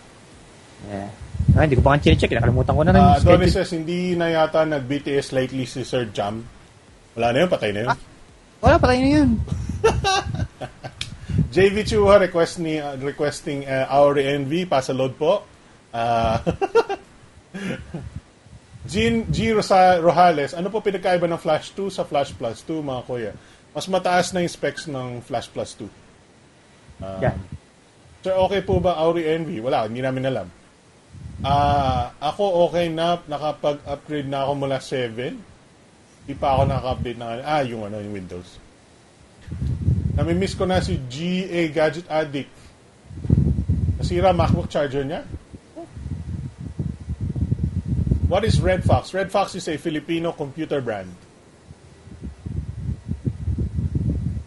[0.89, 1.09] Yeah.
[1.57, 3.53] Ah, hindi ko pa nga check Nakalimutan ko na ng Donnie schedule.
[3.53, 6.41] says, hindi na yata nag-BTS lately si Sir Jam.
[7.17, 7.89] Wala na yun, patay na yun.
[7.93, 7.99] Ah.
[8.61, 9.31] Wala, patay na yun.
[11.55, 15.45] JV Chua request ni, uh, requesting uh, our NV, pasaload po.
[15.93, 16.41] Ah,
[18.91, 19.51] Jean G.
[19.51, 23.33] Rosa Rojales, ano po pinagkaiba ng Flash 2 sa Flash Plus 2, mga kuya?
[23.77, 25.85] Mas mataas na yung specs ng Flash Plus 2.
[27.05, 27.37] Ah, Yan.
[28.25, 29.61] Sir, okay po ba Auri NV?
[29.61, 30.49] Wala, hindi namin alam.
[31.45, 35.37] Ah, ako okay na, nakapag-upgrade na ako mula 7.
[36.25, 38.57] Di pa ako nakaka-update ng ah, yung ano, yung Windows.
[40.17, 42.57] Namimiss ko na si GA Gadget Addict.
[44.01, 45.29] Nasira MacBook charger niya.
[48.25, 49.13] What is Red Fox?
[49.13, 51.26] Red Fox is a Filipino computer brand.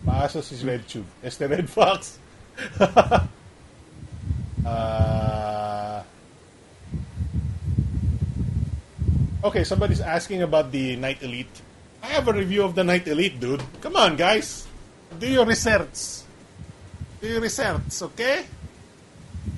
[0.09, 1.05] Paasas is RedTube.
[1.21, 2.17] Este Red Fox.
[4.65, 6.01] uh,
[9.43, 11.61] okay, somebody's asking about the Night Elite.
[12.01, 13.61] I have a review of the Night Elite, dude.
[13.81, 14.65] Come on, guys.
[15.19, 16.25] Do your research.
[17.21, 18.45] Do your research, okay?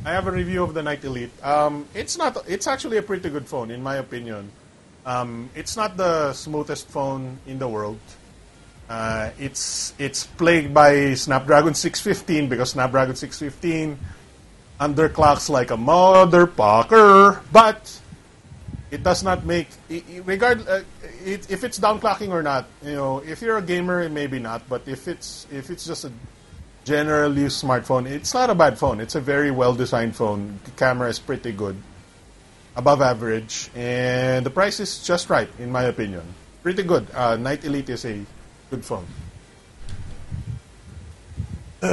[0.04, 1.32] I have a review of the Night Elite.
[1.41, 2.43] Um, it's not.
[2.45, 4.52] It's actually a pretty good phone, in my opinion.
[5.06, 7.99] Um, it's not the smoothest phone in the world.
[8.91, 13.95] Uh, it's it's plagued by Snapdragon 615 because Snapdragon 615
[14.81, 17.79] underclocks like a motherfucker, but
[18.91, 19.69] it does not make
[20.25, 20.81] regard uh,
[21.23, 22.67] it, if it's downclocking or not.
[22.83, 26.11] You know, if you're a gamer, maybe not, but if it's if it's just a
[26.83, 28.99] general use smartphone, it's not a bad phone.
[28.99, 30.59] It's a very well designed phone.
[30.65, 31.79] The camera is pretty good,
[32.75, 36.27] above average, and the price is just right in my opinion.
[36.61, 37.07] Pretty good.
[37.15, 38.19] Uh, Night Elite is a
[38.72, 39.03] good phone.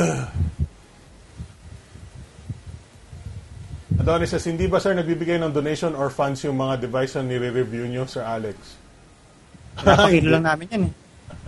[3.99, 7.91] Adonis says, hindi ba sir nagbibigay ng donation or funds yung mga device na nire-review
[7.91, 8.79] nyo, Sir Alex?
[9.83, 10.95] Napakilo lang namin yan eh.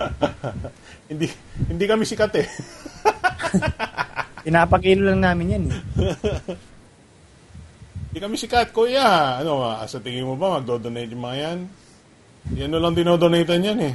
[1.11, 1.27] Hindi
[1.67, 2.47] hindi kami sikat eh.
[4.47, 5.81] Pinapakilo lang namin yan eh.
[8.07, 9.43] Hindi kami sikat, kuya.
[9.43, 11.59] Ano, ah, sa tingin mo ba magdo-donate yung mga yan?
[12.55, 13.95] Yan lang dinodonate yan eh.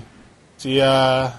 [0.55, 1.35] Si, ah,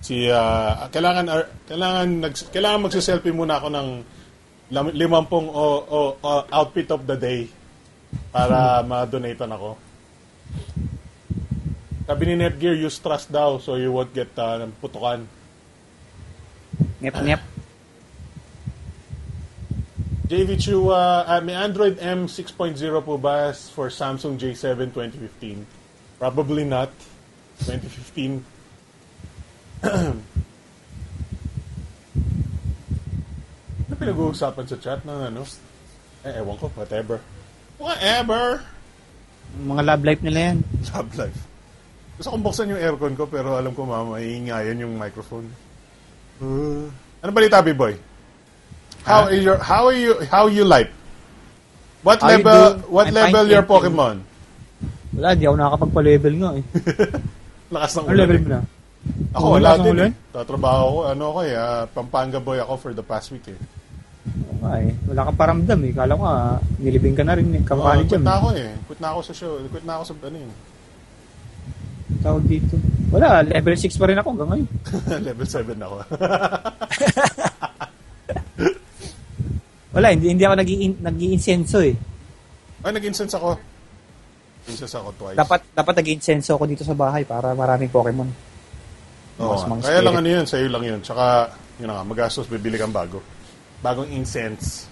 [0.00, 3.88] si, ah, kailangan, ar- kailangan, nags, kailangan magsiselfie muna ako ng
[4.96, 7.44] limampung o, o, o outfit of the day
[8.32, 9.76] para ma-donatean ako.
[12.08, 15.28] Sabi ni Netgear, use trust daw so you won't get uh, putukan.
[17.00, 17.42] Ngep, ngep.
[20.32, 25.60] JV Chua, uh, may Android M 6.0 po ba for Samsung J7 2015?
[26.16, 26.88] Probably not.
[27.66, 28.42] 2015.
[33.86, 35.42] ano pinag-uusapan sa chat ng ano?
[36.22, 37.18] Eh, ewan ko, whatever.
[37.82, 38.62] Whatever!
[39.58, 40.58] Mga love life nila yan.
[40.94, 41.40] Love life.
[42.16, 45.50] Gusto kong buksan yung aircon ko pero alam ko mama, iingayan yung microphone.
[46.38, 46.86] Uh,
[47.18, 47.98] ano balita, B-boy?
[49.02, 50.86] How is your how are you how you like?
[52.06, 53.66] What level what level your.
[53.66, 54.22] Pokemon?
[55.12, 56.64] Wala, di ako nakakapagpa-level nga eh.
[57.72, 58.16] Lakas ng ulan.
[58.20, 58.42] level eh.
[58.44, 58.60] mo na?
[59.34, 59.96] Ako, Oh, wala din.
[59.98, 60.10] Eh.
[60.30, 63.58] Tatrabaho ko, ano ako eh, ah, Pampanga boy ako for the past week eh.
[64.62, 64.92] Nga eh.
[65.10, 65.90] Wala kang paramdam eh.
[65.90, 66.36] Kala ko nga,
[66.78, 67.62] nilibing ka na rin eh.
[67.64, 68.70] Oh, Kamukha ni quit na ako eh.
[68.86, 69.52] Quit na ako sa show.
[69.66, 70.52] Quit na ako sa ano eh.
[72.22, 72.76] Tawag dito.
[73.10, 74.68] Wala, level 6 pa rin ako hanggang ngayon.
[75.32, 75.96] level 7 ako.
[79.92, 81.92] Wala, hindi, hindi ako nag-i- nag-iinsenso eh.
[82.80, 83.58] Ay, nag-incense ako.
[84.68, 85.38] Incense ako twice.
[85.38, 88.30] Dapat dapat nag-insenso ako dito sa bahay para maraming Pokemon.
[89.42, 91.00] Oo, mas kaya lang ano yun, sa'yo lang yun.
[91.02, 91.50] Tsaka,
[91.80, 93.18] yun na nga, magastos, bibili kang bago.
[93.82, 94.86] Bagong incense.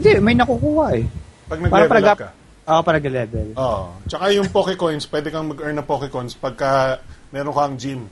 [0.00, 1.04] Hindi, may nakukuha eh.
[1.46, 2.30] Pag nag-level para up ka.
[2.70, 3.46] Oo, para level.
[3.58, 3.84] Oo.
[4.06, 7.02] Tsaka yung Pokecoins, pwede kang mag-earn ng Pokecoins pagka
[7.34, 8.06] meron kang gym.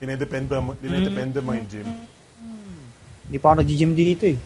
[0.00, 1.88] Dinedepende mo, dinedepende mo yung gym.
[3.24, 4.38] Hindi pa ako nag-gym dito eh.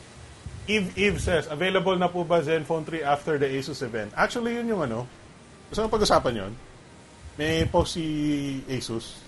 [0.68, 4.12] Eve, Eve says, available na po ba Zenfone 3 after the Asus event?
[4.12, 5.08] Actually, yun yung ano.
[5.68, 6.52] Gusto mo pag-usapan yun?
[7.38, 8.04] May post si
[8.66, 9.22] Asus.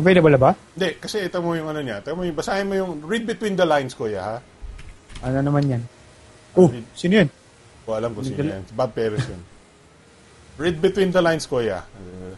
[0.00, 0.50] Available na ba?
[0.74, 2.00] Hindi, kasi ito mo yung ano niya.
[2.00, 4.36] Ito mo yung, basahin mo yung, read between the lines, kuya, ha?
[5.20, 5.82] Ano naman yan?
[6.56, 7.28] Oh, sino yun?
[7.86, 8.64] O alam ko sino ko- yan.
[8.74, 9.42] Bob Perez yun.
[10.60, 11.80] Read between the lines, kuya.
[11.80, 12.34] Uh,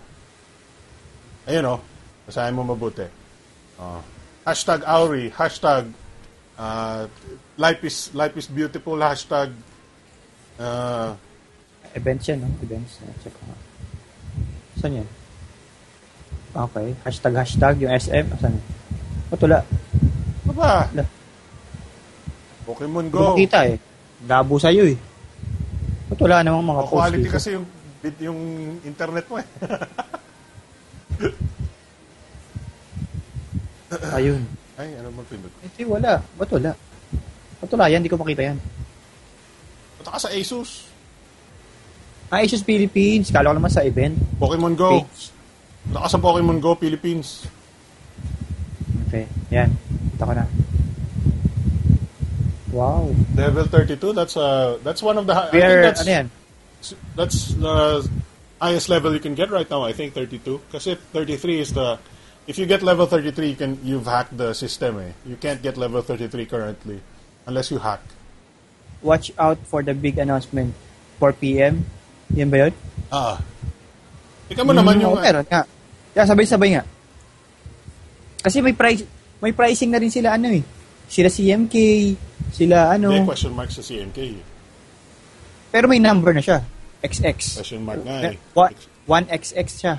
[1.51, 1.76] ayun o.
[2.22, 3.03] Basahin mo mabuti.
[3.83, 3.99] Oh.
[4.47, 5.26] Hashtag Auri.
[5.35, 5.91] Hashtag
[6.55, 7.11] uh,
[7.59, 8.95] life is life is beautiful.
[9.03, 9.51] Hashtag
[10.62, 11.18] uh,
[11.93, 12.49] Events yan, no?
[12.61, 12.99] Events.
[13.01, 13.43] Ah, Check ko.
[14.74, 15.09] Saan yan?
[16.53, 16.86] Okay.
[17.03, 18.26] Hashtag, hashtag, yung SM.
[18.36, 18.64] Saan yan?
[19.28, 19.59] Ba't wala?
[20.43, 20.84] ano ba?
[20.86, 21.05] Wala.
[22.62, 23.32] Pokemon Hindi Go.
[23.32, 23.76] makita eh.
[24.22, 24.97] Labo sa'yo eh.
[26.09, 27.32] Ba't wala namang mga Oh, post quality dito?
[27.32, 27.64] kasi yung
[28.18, 28.40] yung
[28.82, 29.47] internet mo eh.
[34.12, 34.40] Ayun.
[34.74, 35.53] Ay, ano mo pindot?
[35.61, 36.20] Hindi, wala.
[36.36, 36.72] Ba't wala?
[37.61, 38.01] Ba't wala yan?
[38.01, 38.59] Hindi ko makita yan.
[39.99, 40.88] Punta ka sa Asus.
[42.33, 43.28] Ah, Asus Philippines.
[43.28, 44.16] Kala ko naman sa event.
[44.41, 45.05] Pokemon Go.
[45.05, 45.28] Page.
[45.93, 47.45] Ka sa Pokemon Go Philippines.
[49.07, 49.28] Okay.
[49.53, 49.68] Yan.
[50.16, 50.47] Punta ko na.
[52.72, 53.12] Wow.
[53.37, 56.26] Level 32, that's uh that's one of the I think that's ano yan?
[57.12, 58.09] that's the
[58.57, 59.85] highest level you can get right now.
[59.85, 60.72] I think 32.
[60.72, 62.01] Kasi 33 is the
[62.49, 65.05] if you get level 33, you can you've hacked the system.
[65.05, 65.12] Eh.
[65.28, 67.05] You can't get level 33 currently
[67.45, 68.01] unless you hack.
[69.05, 70.72] Watch out for the big announcement.
[71.20, 71.85] 4 p.m.
[72.35, 72.72] Yan ba yun?
[73.09, 73.37] Ah.
[74.49, 75.62] Ikaw mo naman Mm, yung oo, meron nga.
[76.12, 76.85] Yeah, sabay-sabay nga.
[78.43, 79.05] Kasi may price
[79.39, 80.62] may pricing na rin sila ano eh.
[81.07, 81.74] Sila CMK,
[82.51, 83.11] sila ano.
[83.11, 84.18] Hindi, question mark sa CMK.
[85.68, 86.61] Pero may number na siya.
[87.01, 87.37] XX.
[87.59, 88.37] Question mark nga eh.
[88.53, 88.72] Wa-
[89.05, 89.95] 1XX siya.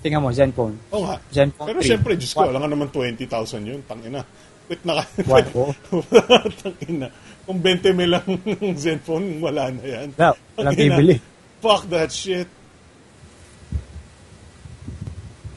[0.00, 0.76] Tingnan mo, Zenfone.
[0.92, 1.20] Oo nga.
[1.28, 1.88] Zenfone Pero 3.
[1.88, 3.26] syempre, Diyos ko, alam nga naman 20,000
[3.68, 3.80] yun.
[3.84, 4.22] Tangina.
[4.64, 5.04] Quit na ka.
[5.28, 5.46] What?
[5.52, 5.74] Oh.
[6.62, 7.10] Tangina.
[7.50, 8.22] Kung 20 mil lang
[8.78, 10.08] Zenfone, wala na yan.
[10.14, 10.94] Wala, walang Tangina.
[11.02, 11.16] bibili.
[11.58, 12.46] Fuck that shit.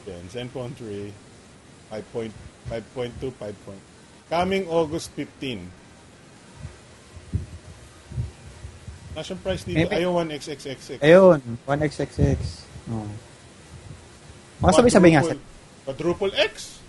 [0.02, 1.14] Yan, Zenfone 3.
[1.94, 2.34] 5.2,
[3.30, 3.82] 5 point.
[4.26, 5.70] Coming August 15.
[9.14, 10.98] Nasa price dito, May- may- ayaw 1XXXX.
[10.98, 12.40] Ayun, 1XXX.
[12.90, 13.06] Oh.
[14.58, 15.22] Mga sabay-sabay nga.
[15.22, 15.46] Quadruple-
[15.86, 16.82] Quadruple X.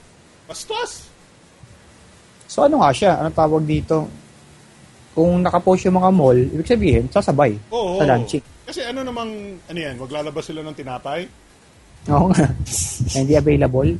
[0.49, 1.14] Bastos.
[2.49, 3.22] So ano nga siya?
[3.22, 4.10] Anong tawag dito?
[5.16, 7.97] Kung nakapost yung mga mall, ibig sabihin, sasabay Oo.
[7.97, 8.43] sa launching.
[8.68, 9.32] Kasi ano namang,
[9.63, 11.24] ano yan, maglalabas sila ng tinapay?
[12.11, 12.51] Oo nga.
[13.18, 13.95] Hindi available.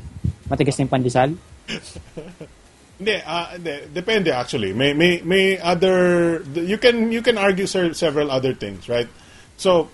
[0.52, 1.30] Matigas na yung pandesal.
[2.96, 3.92] Hindi, ah, hindi.
[3.92, 4.72] Depende actually.
[4.72, 9.12] May may may other you can you can argue several other things, right?
[9.60, 9.92] So,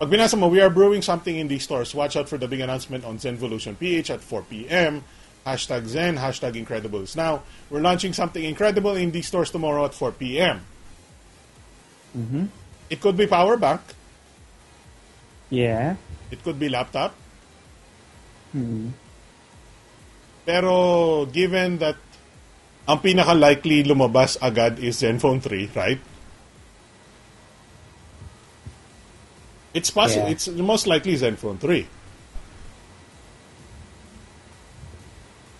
[0.00, 1.92] pag binasa mo, we are brewing something in these stores.
[1.92, 5.04] Watch out for the big announcement on Zenvolution PH at 4 p.m.
[5.46, 7.16] Hashtag Zen, hashtag Incredibles.
[7.16, 10.60] Now, we're launching something incredible in these stores tomorrow at 4 p.m.
[12.16, 12.48] Mhm.
[12.90, 13.80] It could be power bank.
[15.48, 15.96] Yeah.
[16.30, 17.14] It could be laptop.
[18.52, 18.90] Hmm.
[20.44, 21.96] Pero given that
[22.88, 26.00] ang pinaka-likely lumabas agad is Zenfone 3, right?
[29.72, 30.26] It's possible.
[30.26, 30.34] Yeah.
[30.34, 31.86] It's most likely Zenfone 3.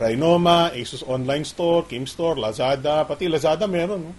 [0.00, 4.08] Rhinoma, Asus Online Store, Kim Store, Lazada, pati Lazada meron.
[4.08, 4.12] No?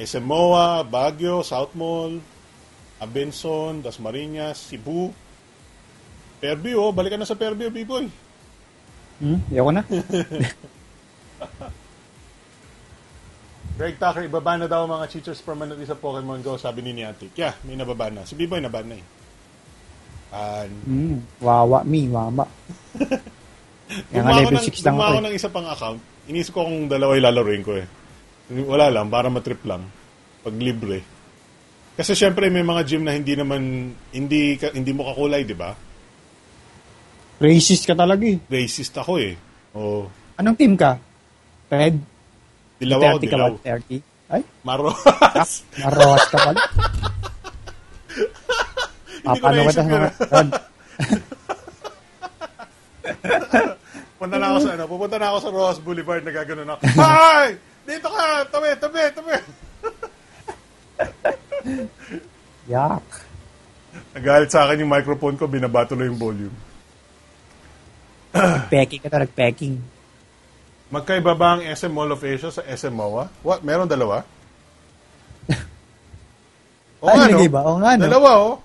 [0.00, 2.16] SMOA, Baguio, South Mall,
[2.96, 5.12] Abenson, Dasmariñas, Cebu.
[6.40, 8.08] Fairview, oh, balikan na sa Fairview, B-boy.
[9.20, 9.42] Hmm?
[9.52, 9.82] Ayoko na.
[13.78, 17.30] Greg Tucker, ibaba na daw mga cheaters permanently sa Pokemon Go, sabi ni Niantic.
[17.38, 18.26] Yeah, may nababa na.
[18.26, 19.04] Si B-Boy naban na eh.
[20.28, 21.18] And, Hmm.
[21.42, 22.46] Wawa, me, wama.
[23.88, 25.24] Gumawa level ng, 6 lang gumawa ako ko eh.
[25.24, 26.00] ng isa pang account.
[26.26, 27.86] Inisip ko kung dalawa ilalaruin ko eh.
[28.50, 29.84] Wala lang, para matrip lang.
[30.40, 31.00] Pag libre.
[31.94, 33.60] Kasi syempre may mga gym na hindi naman,
[34.12, 35.72] hindi, ka- hindi mo kakulay, di ba?
[37.38, 38.38] Racist ka talaga eh.
[38.44, 39.34] Racist ako eh.
[39.72, 40.04] O,
[40.36, 40.96] Anong team ka?
[41.68, 41.96] Red?
[42.78, 43.50] dilaw ako, 30 ka dilaw.
[43.50, 43.58] ba?
[43.82, 44.28] 30?
[44.28, 45.50] Ay, Maros.
[45.74, 46.60] naroas ka pala.
[49.18, 49.92] Ko Papano naisip kita sa yun.
[49.92, 50.08] mga...
[50.30, 50.48] Red.
[54.18, 56.82] Punta na ako sa ano, pupunta na ako sa Rojas Boulevard na gano'n ako.
[56.98, 57.54] Hi!
[57.86, 58.42] Dito ka!
[58.50, 59.34] Tabi, tabi, tabi!
[62.72, 63.06] Yak.
[64.12, 66.56] Nagalit sa akin yung microphone ko, binaba tuloy yung volume.
[68.68, 69.80] Packing ka na, nag-packing.
[70.88, 73.28] Magkaiba ba ang SM Mall of Asia sa SM MOA?
[73.44, 73.62] What?
[73.62, 74.24] Meron dalawa?
[77.04, 77.28] Oo nga, no?
[77.28, 77.60] nilagay ba?
[77.64, 78.02] Oo nga, no?
[78.08, 78.56] Dalawa, oh.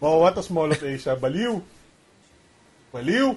[0.00, 1.16] MOA to Mall of Asia.
[1.18, 1.60] Baliw.
[2.92, 3.28] Baliw.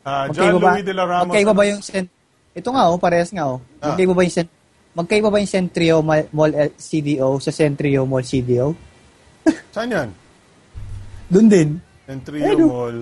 [0.00, 1.28] Ah, John Magkaiba ba, Louis de la Ramos.
[1.28, 2.08] magkaiba ba yung cent...
[2.50, 3.60] Ito nga, oh, parehas nga, oh.
[3.78, 3.92] Ah.
[3.92, 4.50] Magkaiba ba yung cent...
[4.90, 8.74] Magkaiba ba yung Centrio Mall eh, CDO sa Centrio Mall CDO?
[9.74, 10.10] Saan yan?
[11.30, 11.68] Doon din.
[12.10, 12.66] Centrio Ano?
[12.66, 12.98] Mall.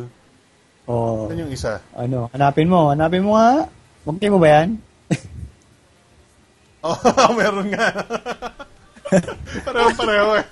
[0.85, 1.81] Oh, Saan yung isa?
[1.97, 3.65] ano, hanapin mo, hanapin mo nga.
[4.05, 4.69] Magkaiba ba yan?
[6.79, 6.95] Oh,
[7.35, 7.91] meron nga.
[9.67, 10.47] Pareho-pareho eh.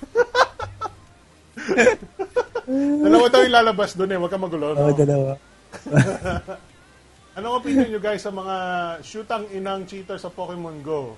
[2.67, 4.17] Dalawa daw yung lalabas doon eh.
[4.19, 4.75] Huwag ka magulo.
[4.75, 4.91] No?
[4.91, 5.39] dalawa.
[7.39, 8.55] Anong opinion nyo guys sa mga
[9.05, 11.15] shootang inang cheater sa Pokemon Go?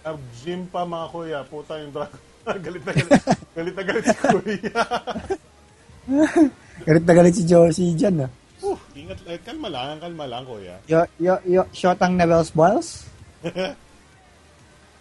[0.00, 1.38] Nag-gym pa mga kuya.
[1.44, 2.20] Puta yung dragon.
[2.64, 3.20] galit na galit.
[3.52, 4.82] galit na galit si kuya.
[6.88, 8.30] Galit na galit si Josie dyan, ah.
[8.64, 9.18] uh, ingat.
[9.28, 10.00] Eh, kalma lang.
[10.00, 10.80] Kalma lang kuya.
[10.88, 13.04] Yo, yo, yo, Shotang Neville's Balls?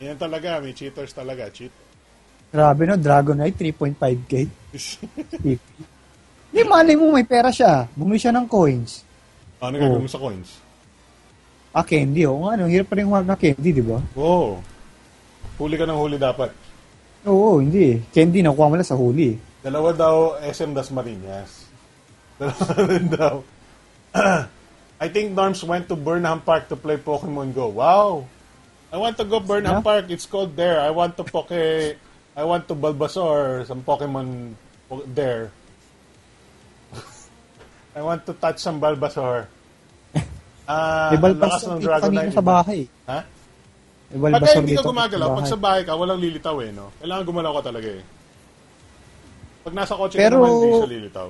[0.04, 0.60] Yan talaga.
[0.60, 1.48] May cheaters talaga.
[1.48, 1.72] Cheat.
[2.48, 4.34] Grabe no, Dragonite, 3.5k.
[6.48, 7.91] Hindi, malay mo may pera siya.
[7.91, 9.04] Bumili siya ng coins.
[9.60, 10.50] ano gagawin mo sa coins?
[11.76, 12.41] Ah, candy, oh.
[12.41, 14.00] Nga, ano, hirap pa rin humawak na candy, di ba?
[14.16, 14.58] Oo.
[15.60, 16.50] Huli ka ng huli dapat.
[17.28, 18.00] Oo, hindi.
[18.16, 19.36] Candy, nakuha mo lang sa huli.
[19.62, 21.68] Dalawa daw SM Das Marinas.
[22.39, 23.36] Dalawa rin daw.
[25.04, 27.70] I think Norms went to Burnham Park to play Pokemon Go.
[27.70, 28.26] Wow!
[28.89, 29.86] I want to go Burnham Yeah.
[29.86, 30.10] Park.
[30.10, 30.80] It's cold there.
[30.80, 31.52] I want to poke...
[32.38, 34.54] I want to Bulbasaur some Pokemon
[34.86, 35.50] po- there.
[37.98, 39.50] I want to touch some Bulbasaur.
[40.68, 42.82] Ah, May lakas balbas ng Dragonite, sa bahay.
[43.08, 43.20] Ha?
[44.12, 46.92] May Pagka balbasor hindi ka gumagalaw, pag sa bahay ka, walang lilitaw eh, no?
[47.00, 48.04] Kailangan gumalaw ka talaga eh.
[49.64, 51.28] Pag nasa kotse Pero- ka naman, hindi siya lilitaw.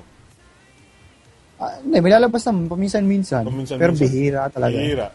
[1.61, 3.43] Ah, hindi, may lalabas naman, paminsan-minsan.
[3.45, 3.77] Paminsan-minsan.
[3.77, 4.73] Pero bihira talaga.
[4.73, 5.07] Hira.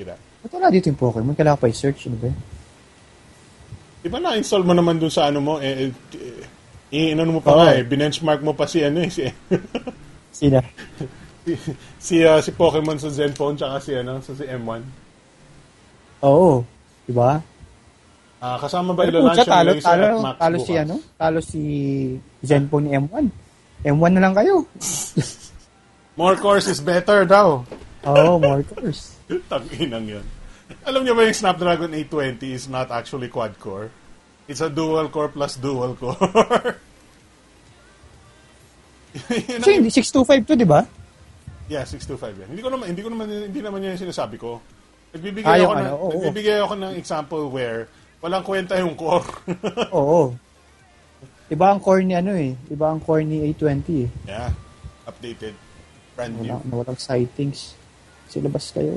[0.00, 0.16] Hira.
[0.40, 1.36] Ba't wala dito yung Pokemon?
[1.36, 2.32] Kailangan pa i-search, ano ba?
[4.00, 7.52] Di ba na-install mo naman dun sa ano mo, eh, eh, eh inano mo pa
[7.52, 7.58] Oo.
[7.60, 9.28] nga eh, binenchmark mo pa si ano eh, si,
[10.40, 10.60] Sina?
[12.00, 14.80] si, ah, si Pokemon sa Zenfone tsaka si ano, sa si M1.
[16.24, 16.64] Oo.
[17.04, 17.42] Diba?
[18.40, 20.06] Ah, kasama ba Pero ilan putya, yung talo, talo,
[20.40, 20.94] talo si ano?
[21.20, 21.62] Talo si
[22.40, 23.24] Zenfone ni M1.
[23.84, 24.64] M1 na lang kayo.
[26.16, 27.60] More cores is better daw.
[28.08, 29.16] Oo, more course.
[29.52, 30.24] Tanginang yun.
[30.82, 33.90] Alam niyo ba yung Snapdragon 820 is not actually quad-core?
[34.46, 36.18] It's a dual-core plus dual-core.
[39.30, 40.86] Yun ang- hindi, 625 to, di ba?
[41.66, 42.48] Yeah, 625 yan.
[42.50, 44.58] Hindi ko naman hindi ko naman hindi naman yan yung sinasabi ko.
[45.10, 46.10] Nagbibigay Ah, ako yung ng ano, oo.
[46.12, 47.86] nagbibigay ako ng example where
[48.18, 49.26] walang kwenta yung core.
[49.94, 50.34] Oo.
[51.46, 52.54] Iba ang core ni ano eh.
[52.68, 54.08] Iba ang core ni A20 eh.
[54.26, 54.50] yeah.
[55.02, 55.54] Updated.
[56.14, 56.50] Brand new.
[56.50, 57.74] Wala, nawalang sightings.
[58.26, 58.94] Silabas kayo.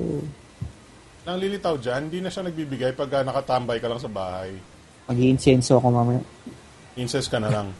[1.24, 4.52] Nang lilitaw dyan, hindi na siya nagbibigay pag ah, nakatambay ka lang sa bahay.
[5.08, 6.22] Mag-i-incenso ako mamaya.
[7.00, 7.72] Incest ka na lang.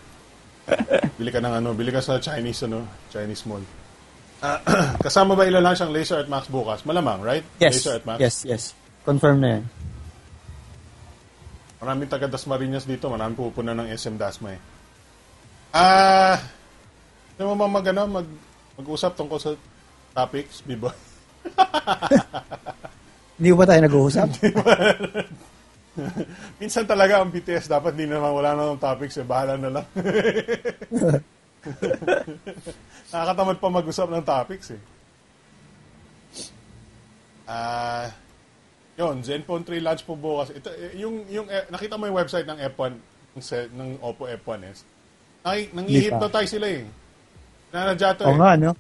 [1.20, 3.64] bili ka ng ano, bili ka sa Chinese ano, Chinese mall.
[4.40, 4.64] Ah,
[5.06, 6.88] kasama ba ilalang siyang Laser at Max bukas?
[6.88, 7.44] Malamang, right?
[7.60, 7.84] Yes.
[7.84, 8.18] Laser at Max.
[8.24, 8.64] Yes, yes.
[9.04, 9.64] Confirm na yan.
[11.84, 14.62] Maraming taga Dasmariñas dito, maraming pupuna ng SM Dasma eh.
[15.76, 16.40] Ah,
[17.36, 18.28] uh, mo ba mag, ano, mag,
[18.80, 19.52] mag-usap tungkol sa
[20.16, 20.88] topics, Bibo?
[23.38, 24.30] Hindi ba tayo nag-uusap?
[26.62, 29.86] Minsan talaga ang BTS dapat di naman wala na ng topics eh, bahala na lang.
[33.14, 34.82] Nakakatamad pa mag-usap ng topics eh.
[37.46, 38.10] Ah,
[38.98, 40.50] yun, Zenfone 3 launch po bukas.
[40.54, 42.94] Ito, eh, yung, yung, eh, nakita mo yung website ng F1,
[43.74, 44.86] ng, Oppo F1s.
[45.44, 46.86] Nang, nang-i-hypnotize sila eh.
[47.74, 48.40] Nanadya to Oo eh.
[48.40, 48.72] nga, no?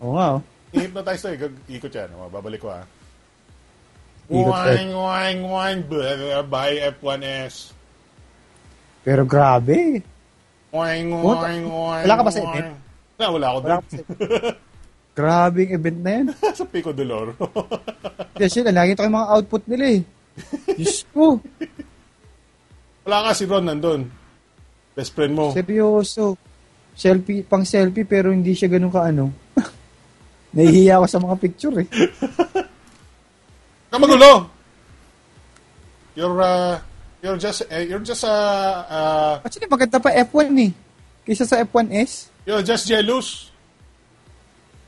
[0.00, 0.42] Oo nga, oh.
[0.74, 1.38] I-hypnotize to eh.
[1.76, 2.10] Ikot yan.
[2.32, 2.84] Babalik ko ah.
[4.24, 7.76] Ikot Wine, wine, wine, blah, buy F1s.
[9.04, 10.00] Pero grabe.
[10.72, 12.04] Wine, wine, wine.
[12.08, 12.68] Wala ka ba sa event?
[13.20, 13.84] Wala, wala ako Wala doon.
[13.84, 14.52] ka
[15.14, 16.26] Grabe yung event na yan.
[16.58, 17.36] sa Pico de Loro.
[18.40, 20.00] Kasi nakikita ko yung mga output nila eh.
[20.74, 21.38] Diyos ko.
[23.06, 24.02] wala ka si Ron nandun.
[24.96, 25.54] Best friend mo.
[25.54, 26.34] Seryoso.
[26.96, 29.30] Selfie, pang selfie pero hindi siya ganun ka ano.
[30.54, 31.88] Nahihiya ako sa mga picture eh.
[33.94, 34.50] Kamagulo!
[36.18, 36.82] You're, uh,
[37.22, 40.74] you're just, eh, you're just, uh, uh, Actually, maganda pa F1 eh.
[41.22, 42.26] Kaysa sa F1S.
[42.42, 43.54] you're just jealous.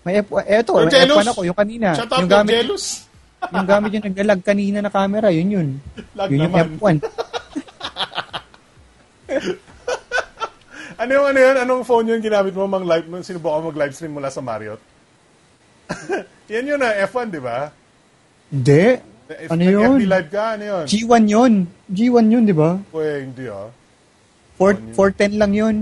[0.03, 1.23] May F1, eto, You're may jealous.
[1.23, 1.95] F1 ako, yung kanina.
[1.95, 2.87] Shut up, yung you're gamit, jealous.
[3.55, 5.69] yung gamit yung naglalag kanina na camera, yun yun.
[6.19, 6.67] Lag yun yung naman.
[6.75, 6.97] F1.
[10.97, 11.57] Ano yung ano yun?
[11.61, 14.81] Anong phone yun ginamit mo mang live, mang sinubukan mag livestream mula sa Marriott?
[16.49, 17.69] yan yun na, F1, di ba?
[18.57, 18.85] Hindi.
[19.27, 19.99] If Ano yun?
[20.01, 20.85] live ka, ano yun?
[20.89, 21.53] G1 yun.
[21.93, 22.81] G1 yun, di ba?
[22.95, 23.69] Uy, hindi ah.
[24.57, 25.77] 4, 410 lang yun.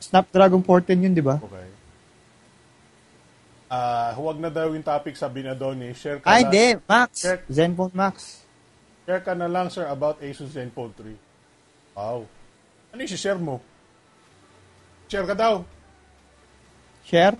[0.00, 1.36] Snapdragon 410 yun, di ba?
[1.36, 1.66] Okay.
[3.66, 5.92] Ah, huwag na daw yung topic sabi na doon eh.
[5.92, 6.66] Share ka Ay, na, hindi.
[6.86, 7.10] Max.
[7.18, 7.40] Check.
[7.50, 8.46] Zenfone Max.
[9.04, 11.12] Share ka na lang, sir, about Asus Zenfone 3.
[11.98, 12.24] Wow.
[12.94, 13.58] Ano yung share mo?
[15.10, 15.66] Share ka daw.
[17.04, 17.36] Share?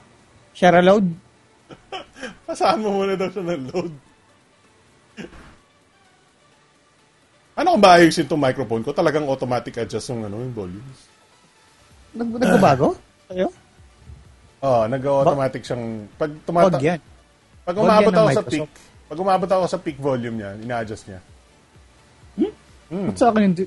[0.52, 1.06] Share a load?
[2.50, 3.92] Pasaan mo muna daw siya ng load.
[7.60, 8.92] ano ba ayusin itong microphone ko?
[8.92, 10.84] Talagang automatic adjust yung, ano, yung volume.
[12.16, 12.96] Nag nagbabago?
[13.28, 13.48] Sa'yo?
[14.64, 16.08] Oo, oh, nag-automatic siyang...
[16.16, 16.76] Pag tumata...
[16.76, 17.00] Wag yan.
[17.66, 18.70] Pag umabot ako sa peak,
[19.10, 21.20] pag umabot ako sa peak volume niya, ina-adjust niya.
[22.86, 23.10] Hmm.
[23.10, 23.64] Ba't sa akin hindi?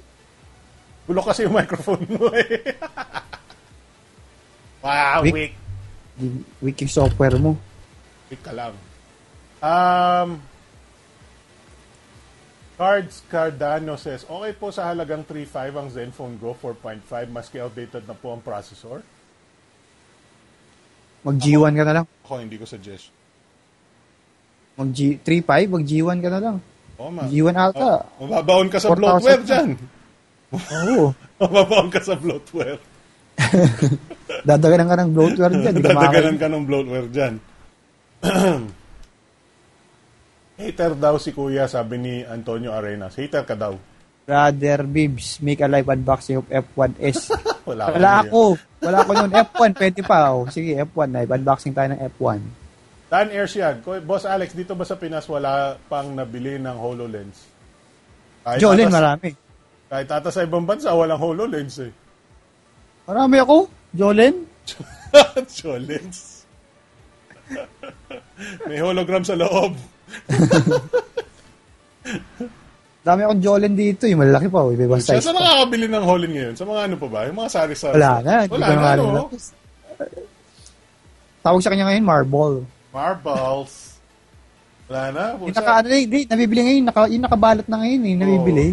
[1.04, 2.80] Bulok kasi yung microphone mo eh.
[4.86, 5.36] wow, Weak.
[5.36, 5.54] weak.
[6.64, 7.60] Weak yung software mo.
[8.32, 8.72] Weak ka lang.
[9.60, 10.40] Um,
[12.80, 18.16] Cards Cardano says, okay po sa halagang 3.5 ang Zenfone Go 4.5 maski outdated na
[18.16, 19.04] po ang processor.
[21.28, 22.06] Mag G1 ka na lang.
[22.24, 23.12] Ako hindi ko suggest.
[24.80, 26.58] Mag G 3.5, mag G1 ka na lang.
[26.96, 27.28] Oh, ma.
[27.28, 28.08] G1 Alta.
[28.16, 29.70] Oh, mababaon ka sa 4,000 bloatware dyan.
[30.56, 31.12] Oo.
[31.44, 32.80] mababaon ka sa bloatware.
[34.48, 35.76] Dadaganan ka ng bloatware dyan.
[35.84, 36.40] Makakain.
[36.40, 37.34] ka ng bloatware dyan.
[40.60, 43.16] Hater daw si Kuya, sabi ni Antonio Arenas.
[43.16, 43.80] Hater ka daw.
[44.28, 47.32] Brother Bibs, make a live unboxing of F1S.
[47.70, 48.60] Wala, Wala ako.
[48.84, 49.32] Wala ako nun.
[49.32, 50.36] F1, pwede pa.
[50.36, 50.52] Oh.
[50.52, 51.16] Sige, F1.
[51.16, 52.40] Live unboxing tayo ng F1.
[53.10, 57.38] Dan Airsiag, Ko- Boss Alex, dito ba sa Pinas wala pang nabili ng HoloLens?
[58.44, 59.30] Kahit Jolin, ata- marami.
[59.90, 61.92] Kahit ata sa ibang bansa, walang HoloLens eh.
[63.08, 63.58] Marami ako.
[63.96, 64.44] Jolin?
[65.10, 66.20] HoloLens.
[68.70, 69.74] May hologram sa loob.
[73.00, 74.06] Dami akong Jolin dito.
[74.06, 74.60] Yung malaki pa.
[74.62, 74.76] Oh.
[74.76, 76.54] Iba size sa nakakabili ng Holin ngayon?
[76.60, 77.20] Sa mga ano pa ba?
[77.26, 77.96] Yung mga sari-sari?
[77.96, 78.36] Wala na.
[78.46, 79.26] Wala na, na no?
[79.26, 79.26] alam.
[81.40, 82.68] Tawag sa kanya ngayon, Marble.
[82.92, 83.96] Marbles.
[84.92, 85.24] Wala na.
[85.40, 86.84] Yung naka, ano, eh, di, nabibili ngayon.
[86.86, 88.16] Naka, yung nakabalot na ngayon eh.
[88.20, 88.68] Nabibili.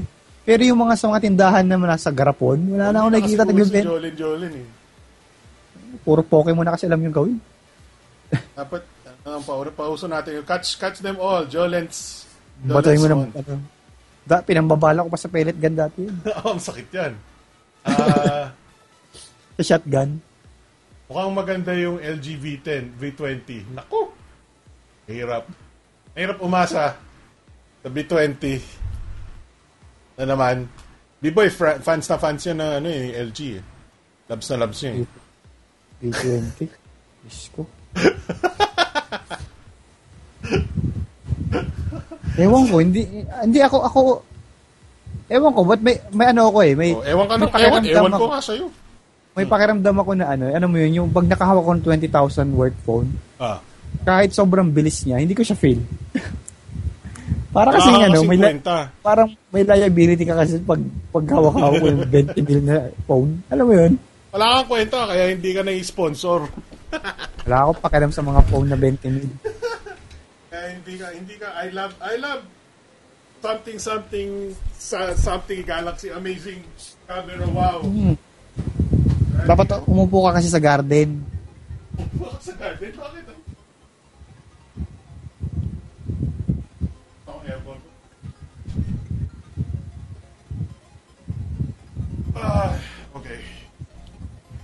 [0.47, 3.91] Pero yung mga sa mga tindahan naman nasa garapon, wala na akong nakikita nagbibenta.
[3.91, 4.67] Jolin Jolin eh.
[6.07, 7.39] Puro Pokemon na kasi alam yung gawin.
[8.55, 8.83] Dapat,
[9.27, 11.43] ano, pauso, pauso natin yung catch, catch them all.
[11.51, 12.23] Jolens.
[12.63, 13.35] Batoy mo one.
[13.35, 13.59] Ano,
[14.23, 16.15] da, pinambabala ko pa sa pellet gun dati yun.
[16.41, 17.13] Oo, ang sakit yan.
[17.83, 18.55] Ah,
[19.59, 20.21] Sa shotgun.
[21.07, 23.73] mukhang maganda yung LG V10, V20.
[23.75, 24.11] Naku!
[25.07, 25.47] Hirap.
[26.19, 26.99] Hirap umasa
[27.79, 28.59] sa V20
[30.19, 30.67] na naman.
[31.23, 33.63] B-boy, fra- fans na fans yan ng ano, eh, LG eh.
[34.27, 35.07] Labs na labs niya eh.
[36.03, 36.59] B20.
[37.23, 37.63] Diyos ko.
[42.37, 43.01] Ewan ko, hindi
[43.43, 44.01] hindi ako ako
[45.27, 47.83] Ewan ko, but may may ano ako eh, may Oh, ewan ka may nung, ewan,
[47.83, 48.67] ewan ko nga sa'yo.
[49.35, 52.79] may pakiramdam ako na ano, ano mo yun, yung pag nakahawak ko ng 20,000 worth
[52.81, 53.59] phone, Ah.
[54.01, 55.83] kahit sobrang bilis niya, hindi ko siya feel.
[57.51, 58.93] Para kasi ka ano, may kwenta.
[59.01, 60.79] parang may liability ka kasi pag
[61.11, 62.05] pag hawak-hawak ko yung
[62.37, 63.31] 20 mil na phone.
[63.49, 63.93] Alam mo yun?
[64.31, 66.41] Wala kang kwenta, kaya hindi ka na-sponsor.
[67.47, 69.31] Wala akong pakiram sa mga phone na 20 mil.
[70.51, 72.43] Kaya hindi ka, hindi ka, I love, I love
[73.43, 74.31] something, something,
[74.75, 76.63] sa, something Galaxy, amazing
[77.07, 77.83] camera, wow.
[79.47, 81.23] Dapat umupo ka kasi sa garden.
[81.97, 82.93] Bakit sa garden?
[82.97, 83.25] Bakit?
[87.47, 87.91] Aircon ko.
[92.35, 92.75] Ah,
[93.15, 93.41] okay.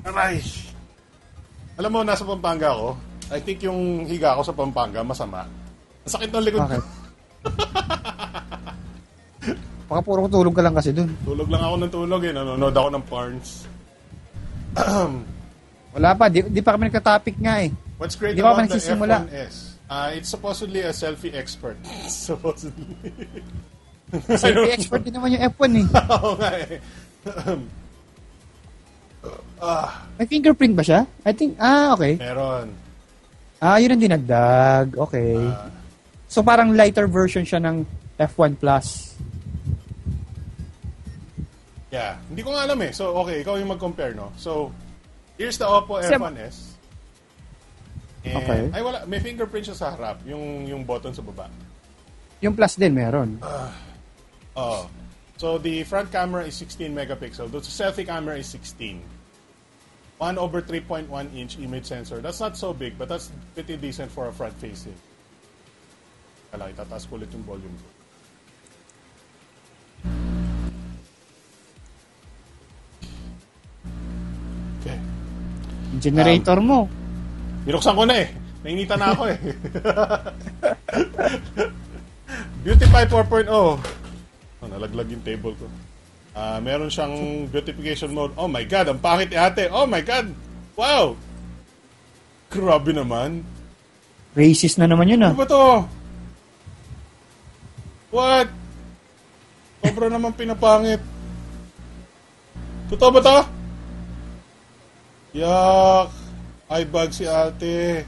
[0.02, 0.42] Aray.
[1.80, 2.88] Alam mo, nasa Pampanga ako.
[3.32, 5.48] I think yung higa ko sa Pampanga, masama.
[6.04, 6.68] Sakit ng likod ko.
[6.68, 6.84] Bakit?
[9.92, 11.12] Baka puro tulog ka lang kasi dun.
[11.20, 12.32] Tulog lang ako ng tulog eh.
[12.32, 13.48] Nanonood ako ng porns.
[15.96, 17.68] Wala pa, di, di pa kami nagka-topic nga eh.
[18.00, 19.28] What's great Di about the nagsisimula.
[19.28, 19.54] F1S?
[19.92, 21.76] Uh, it's supposedly a selfie expert.
[22.08, 22.96] supposedly.
[24.32, 25.86] Selfie expert din naman yung F1 eh.
[26.16, 26.80] Oo nga eh.
[29.58, 31.06] ah, May fingerprint ba siya?
[31.22, 32.18] I think, ah, okay.
[32.18, 32.72] meron.
[33.58, 34.98] Ah, yun ang dinagdag.
[34.98, 35.38] Okay.
[35.38, 35.70] Ah,
[36.26, 37.84] So parang lighter version siya ng
[38.16, 39.12] F1 Plus.
[41.92, 42.16] yeah.
[42.26, 42.90] Hindi ko nga alam eh.
[42.90, 43.44] So, okay.
[43.44, 44.32] Ikaw yung mag-compare, no?
[44.34, 44.72] So,
[45.36, 46.56] here's the Oppo Kasi- F1S.
[48.24, 48.62] And, Okay.
[48.72, 49.04] Ay, wala.
[49.04, 50.24] May fingerprint siya sa harap.
[50.24, 51.52] Yung, yung button sa baba.
[52.40, 53.36] Yung Plus din meron.
[54.56, 54.88] Oh.
[55.42, 57.50] So the front camera is 16 megapixel.
[57.50, 59.02] The selfie camera is 16.
[60.22, 62.22] 1 over 3.1 inch image sensor.
[62.22, 64.94] That's not so big, but that's pretty decent for a front facing.
[66.54, 67.88] Kala, itataas ko ulit yung volume ko.
[74.78, 74.94] Okay.
[75.98, 76.86] Generator mo.
[77.66, 78.30] Binuksan ko na eh.
[78.62, 79.42] Nainitan na ako eh.
[82.62, 84.01] Beautify 4.0.
[84.62, 85.66] Oh, nalaglag yung table ko.
[86.32, 88.32] Ah, meron siyang beautification mode.
[88.38, 89.66] Oh my god, ang pangit ni ate.
[89.68, 90.30] Oh my god.
[90.78, 91.18] Wow.
[92.48, 93.42] Grabe naman.
[94.32, 95.34] Racist na naman yun ah.
[95.34, 95.66] Ano ba to?
[98.14, 98.48] What?
[99.82, 101.02] Sobra naman pinapangit.
[102.88, 103.38] Totoo ba to?
[105.36, 106.08] Yak.
[106.70, 108.06] Ay bag si ate.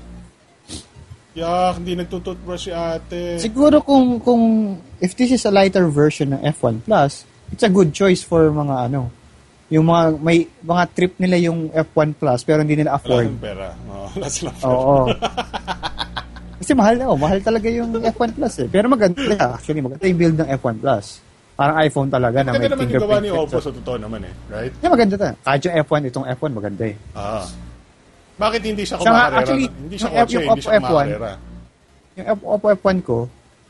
[1.34, 3.42] Yak, hindi nagtututbrush si ate.
[3.42, 4.42] Siguro kung kung
[5.02, 8.86] if this is a lighter version ng F1 Plus, it's a good choice for mga
[8.86, 9.10] ano,
[9.66, 13.26] yung mga may mga trip nila yung F1 Plus pero hindi nila Wala afford.
[13.26, 13.66] silang pera.
[13.90, 14.70] Oh, wala silang pera.
[14.70, 14.96] Oo.
[16.64, 18.68] Kasi mahal na, oh, mahal talaga yung F1 Plus eh.
[18.70, 19.20] Pero maganda,
[19.58, 21.06] actually maganda yung build ng F1 Plus.
[21.54, 24.20] Parang iPhone talaga na may Maganda naman yung gawa fingerprint ni Oppo sa totoo naman
[24.26, 24.34] eh.
[24.50, 24.72] Right?
[24.82, 25.30] Yeah, maganda ta.
[25.38, 26.96] Kahit yung F1, itong F1 maganda eh.
[27.14, 27.46] Ah.
[28.34, 29.38] Bakit hindi siya kumakarera?
[29.40, 31.32] actually, hindi siya kotse, hindi siya Oppo F1, kumakarera.
[32.14, 33.16] Yung Oppo F1 ko,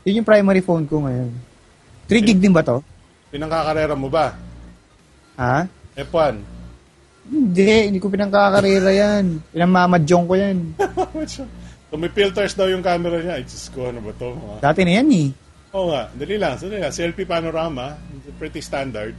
[0.05, 1.29] yun yung primary phone ko ngayon.
[2.09, 2.81] 3 gig din ba to?
[3.29, 4.33] Pinangkakarera mo ba?
[5.37, 5.65] Ha?
[5.97, 6.33] F1.
[7.25, 9.41] Hindi, hindi ko pinangkakarera yan.
[9.49, 10.57] Pinamamadyong ko yan.
[11.89, 13.41] so may filters daw yung camera niya.
[13.41, 14.37] Ay, Diyos ko, ano ba to?
[14.37, 15.27] Mga- Dati na yan eh.
[15.75, 16.93] Oo nga, dali lang, dali lang.
[16.93, 17.97] Selfie panorama,
[18.37, 19.11] pretty standard.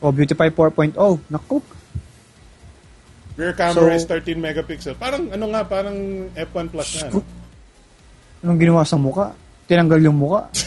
[0.00, 0.96] O, Beautify 4.0.
[1.28, 1.60] Naku.
[3.38, 4.98] Rear camera So- is 13 megapixel.
[4.98, 5.94] Parang ano nga, parang
[6.34, 7.06] F1 Plus na.
[7.08, 7.22] no?
[8.42, 9.30] Anong ginawa sa muka?
[9.64, 10.50] Tinanggal yung muka.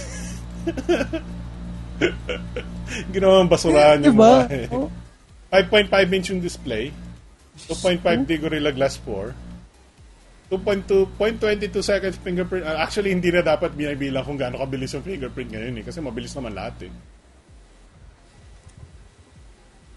[3.11, 4.47] Ginawang basurahan yung diba?
[4.47, 4.67] mukha eh.
[4.71, 4.87] Oh.
[5.51, 6.95] 5.5 inch yung display.
[7.67, 9.35] 2.5D Gorilla Glass 4.
[10.51, 12.63] 2.2, 0.22 seconds fingerprint.
[12.63, 15.83] ah, Actually, hindi na dapat binabilang kung gaano kabilis yung fingerprint ngayon eh.
[15.83, 16.91] Kasi mabilis naman lahat eh.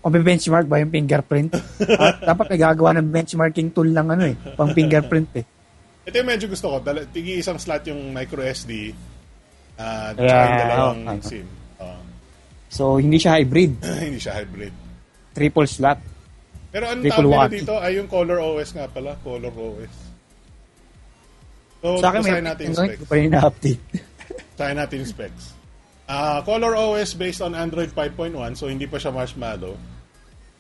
[0.05, 1.57] O may benchmark ba yung fingerprint?
[2.05, 4.37] At dapat may gagawa ng benchmarking tool lang ano eh.
[4.53, 5.45] Pang fingerprint eh.
[6.05, 6.77] Ito yung medyo gusto ko.
[6.85, 8.93] Dala, tigi isang slot yung micro SD.
[9.81, 11.47] Uh, Yeah, yung dalawang oh, SIM.
[11.81, 12.01] Ah,
[12.69, 13.81] So, hindi siya hybrid.
[14.05, 14.75] hindi siya hybrid.
[15.33, 15.99] Triple slot.
[16.69, 19.17] Pero ang Triple tawag nila dito ay yung Color OS nga pala.
[19.25, 19.95] Color OS.
[21.81, 23.09] So, Sa akin, may natin yung specs.
[23.09, 23.83] pa rin na-update.
[24.55, 25.45] Basahin natin yung specs.
[26.05, 29.73] Ah, Color OS based on Android 5.1 so hindi pa siya marshmallow.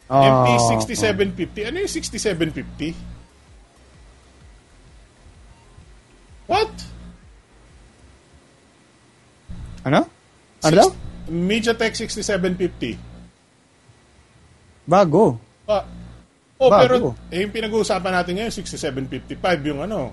[0.05, 1.73] Oh, MT6750.
[1.73, 2.93] Ano yung 6750?
[6.45, 6.73] What?
[9.85, 10.05] Ano?
[10.61, 10.89] Ano daw?
[11.29, 13.01] MediaTek 6750.
[14.85, 15.41] Bago.
[15.65, 15.89] Ah,
[16.61, 16.81] oh, Bago.
[16.85, 16.95] pero
[17.33, 20.13] eh, yung pinag-uusapan natin ngayon 6755 yung ano,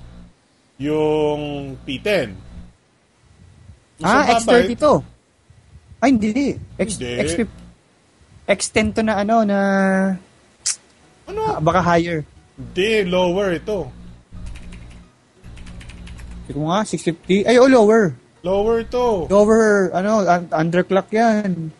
[0.80, 1.42] yung
[1.84, 2.32] P10.
[4.00, 4.94] Yung Ah, sa babay, X30 to.
[6.02, 6.56] Ay, hindi.
[6.80, 7.12] X, Hindi.
[7.28, 7.61] X50.
[8.46, 9.60] X10 to na ano, na
[11.28, 11.42] Ano?
[11.48, 12.26] ah, baka higher.
[12.58, 13.88] Hindi, lower ito.
[16.44, 17.48] Hindi ko nga, 650.
[17.48, 18.12] Ay, oh, lower.
[18.42, 19.30] Lower ito.
[19.30, 21.72] Lower, ano, un- underclock yan.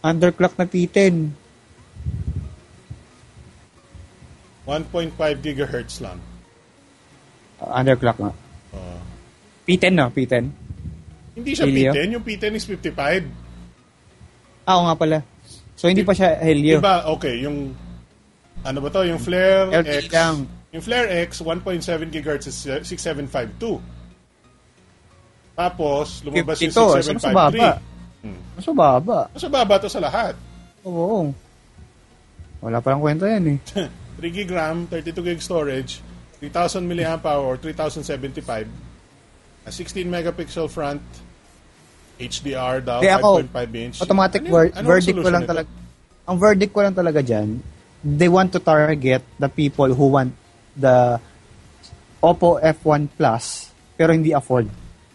[0.00, 1.34] Underclock na P10.
[4.64, 5.12] 1.5
[5.42, 6.22] gigahertz lang.
[7.58, 8.32] Ah, underclock nga.
[8.72, 8.98] Oh.
[9.66, 10.44] P10 no, P10.
[11.34, 11.92] Hindi siya Helio?
[11.94, 13.26] P10, yung P10 is 55.
[14.66, 15.18] Ah, oo nga pala.
[15.82, 16.78] So, hindi pa siya Helio.
[16.78, 17.74] Diba, okay, yung
[18.62, 20.14] ano ba to, yung Flare LTE X.
[20.14, 20.46] lang.
[20.70, 23.82] Yung Flare X 1.7 gigahertz is uh, 6752.
[25.58, 27.82] Tapos lumabas yung 52, so mas baba.
[27.82, 28.22] 6753.
[28.22, 28.38] Hmm.
[28.54, 29.20] Mas mababa.
[29.34, 30.38] Mas baba to sa lahat.
[30.86, 31.34] Oo.
[32.62, 33.58] Wala pa lang kwenta yan eh.
[34.22, 35.98] 3 gig RAM, 32 gig storage,
[36.38, 38.70] 3000 mAh or 3075.
[39.66, 41.02] A 16 megapixel front,
[42.24, 43.96] HDR daw, Kaya ako, 5.5 inch.
[43.98, 45.50] Automatic Ano ver- anong verdict ko lang nito?
[45.50, 45.68] talaga.
[46.22, 47.48] Ang verdict ko lang talaga dyan,
[48.00, 50.30] they want to target the people who want
[50.74, 51.18] the
[52.18, 53.44] Oppo F1 Plus
[53.92, 54.70] pero hindi afford.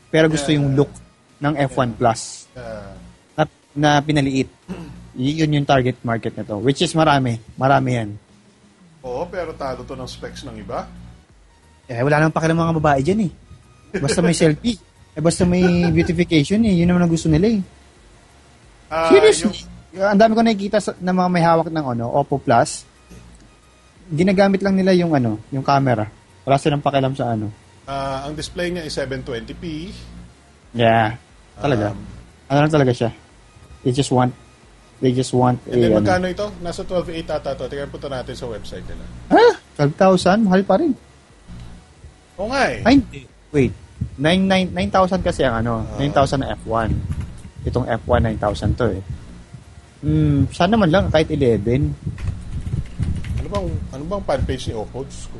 [0.07, 0.91] Pero gusto yung look
[1.37, 2.91] ng F1 Plus Ah,
[3.33, 3.43] na,
[3.73, 4.51] na pinaliit.
[5.13, 6.57] Yun yung target market nito.
[6.57, 7.39] Which is marami.
[7.53, 8.09] Marami yan.
[8.99, 10.83] oo, pero talo to ng specs ng iba.
[11.85, 13.31] Eh, wala namang pakialam mga babae dyan eh.
[13.95, 14.75] Basta may selfie.
[15.17, 16.77] Eh, basta may beautification eh.
[16.77, 17.59] Yun naman ang gusto nila eh.
[18.87, 19.49] Ah, Seriously?
[19.49, 22.85] yung- Ang dami ko nakikita sa, na mga may hawak ng ano, Oppo Plus.
[24.07, 26.05] Ginagamit lang nila yung ano, yung camera.
[26.45, 27.49] Wala silang pakialam sa ano.
[27.89, 29.89] ah, ang display niya is 720p.
[30.77, 31.17] Yeah.
[31.57, 31.97] Talaga.
[31.97, 32.05] Um,
[32.45, 33.09] ano lang talaga siya.
[33.81, 34.37] They just want
[34.97, 36.01] They just want a, And then ano.
[36.01, 36.45] magkano ito?
[36.57, 37.69] Nasa 12.8 ata to.
[37.69, 39.05] Tingnan punta natin sa website nila.
[39.29, 40.41] Ah, 12,000?
[40.41, 40.89] Mahal pa rin.
[42.33, 42.81] Oo nga eh.
[42.81, 42.97] Ay.
[43.49, 43.73] Wait.
[44.17, 45.85] 9, 9, 9,000 kasi ang ano.
[46.01, 46.89] 9,000 na F1.
[47.69, 49.03] Itong F1, 9,000 to eh.
[50.01, 51.93] Hmm, sana man lang kahit 11.
[53.41, 55.05] Ano bang, ano bang fan page ni Oppo?
[55.05, 55.37] Ko.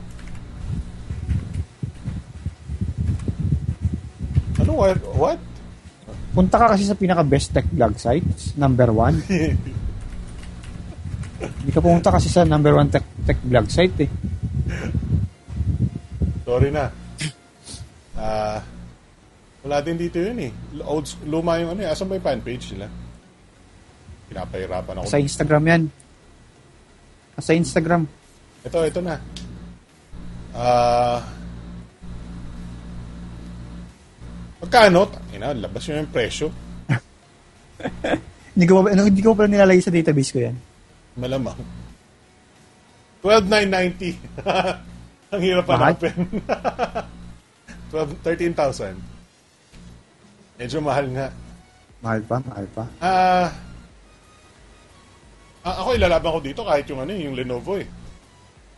[4.62, 4.72] Ano?
[4.78, 4.98] What?
[5.18, 5.40] what?
[6.38, 9.18] Punta ka kasi sa pinaka best tech blog sites, number one.
[11.62, 14.10] Hindi ka pumunta kasi sa number one tech, tech blog site eh.
[16.46, 16.94] Sorry na.
[18.18, 18.60] Ah,
[19.62, 20.52] wala din dito yun eh.
[20.82, 21.90] Old, luma yung ano eh.
[21.94, 22.90] Asan ba yung fan page nila?
[24.28, 25.06] Pinapahirapan ako.
[25.08, 25.84] Sa Instagram yan.
[27.38, 28.10] Sa Instagram.
[28.66, 29.16] Ito, ito na.
[30.58, 31.22] Ah...
[34.58, 35.08] magkano?
[35.32, 36.50] Ina, labas yun yung presyo.
[38.58, 40.58] Hindi ko, pa- ano, hindi ko pa nilalagay sa database ko yan.
[41.14, 41.62] Malamang.
[43.22, 44.18] 12,990.
[45.38, 45.94] Ang hirap Mahal?
[47.94, 48.18] hanapin.
[48.24, 48.96] 12, 13,000.
[50.58, 51.28] Medyo mahal nga.
[52.02, 52.84] Mahal pa, mahal pa.
[52.98, 53.50] Ah...
[55.66, 57.88] ah, ako ilalaban ko dito kahit yung ano yung Lenovo eh.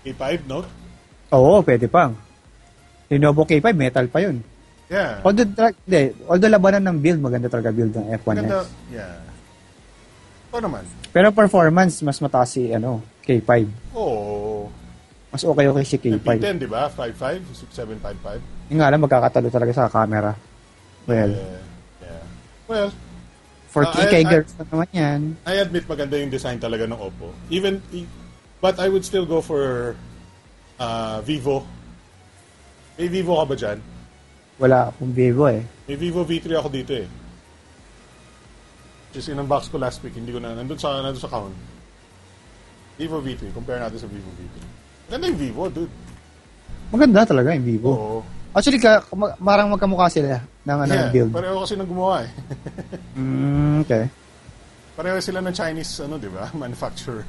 [0.03, 0.69] K5 Note.
[1.35, 2.11] Oo, pwede pa.
[3.09, 4.43] Lenovo K5, metal pa yun.
[4.89, 5.21] Yeah.
[5.21, 8.41] Although, tra- hindi, although labanan ng build, maganda talaga build ng F1S.
[8.41, 8.65] Maganda.
[8.89, 9.21] Yeah.
[10.49, 10.81] Ito naman.
[11.13, 13.69] Pero performance, mas mataas si ano, K5.
[13.93, 14.65] Oo.
[15.29, 16.41] Mas okay okay si Yung K5.
[16.41, 16.89] P10, di ba?
[16.89, 18.58] 55, 6755.
[18.69, 20.33] Yung nga lang, magkakatalo talaga sa camera.
[21.05, 21.61] Well, Yeah.
[22.05, 22.23] yeah.
[22.69, 22.89] Well,
[23.67, 25.19] for I- TK I- girls na naman yan.
[25.43, 27.33] I admit maganda yung design talaga ng Oppo.
[27.49, 28.05] Even, i-
[28.61, 29.93] but I would still go for
[30.77, 31.65] uh, Vivo.
[32.95, 33.77] May Vivo ka ba dyan?
[34.59, 35.63] Wala akong Vivo eh.
[35.87, 37.07] May Vivo V3 ako dito eh.
[39.09, 41.55] Just in-unbox ko last week, hindi ko na, nandun sa, nandun sa count.
[42.99, 44.55] Vivo V3, compare natin sa Vivo V3.
[45.09, 45.89] Ganda yung Vivo, dude.
[46.93, 47.89] Maganda talaga yung Vivo.
[47.89, 48.19] Oo.
[48.49, 51.31] Actually, ka, ma- marang magkamukha sila ng ano, Yeah, build.
[51.31, 52.29] pareho kasi nang gumawa eh.
[53.13, 54.09] Mm, okay.
[54.97, 56.49] pareho sila ng Chinese, ano, di ba?
[56.57, 57.23] Manufacturer.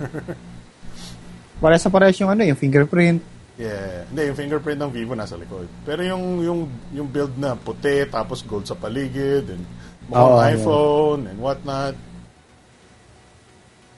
[1.61, 3.21] Para sa parehas yung ano, yung fingerprint.
[3.61, 4.09] yeah.
[4.09, 5.69] Hindi, yung fingerprint ng Vivo nasa likod.
[5.85, 6.61] Pero yung, yung,
[6.97, 9.63] yung build na puti, tapos gold sa paligid, and
[10.09, 10.51] mukhang yeah.
[10.57, 11.95] iPhone, and whatnot.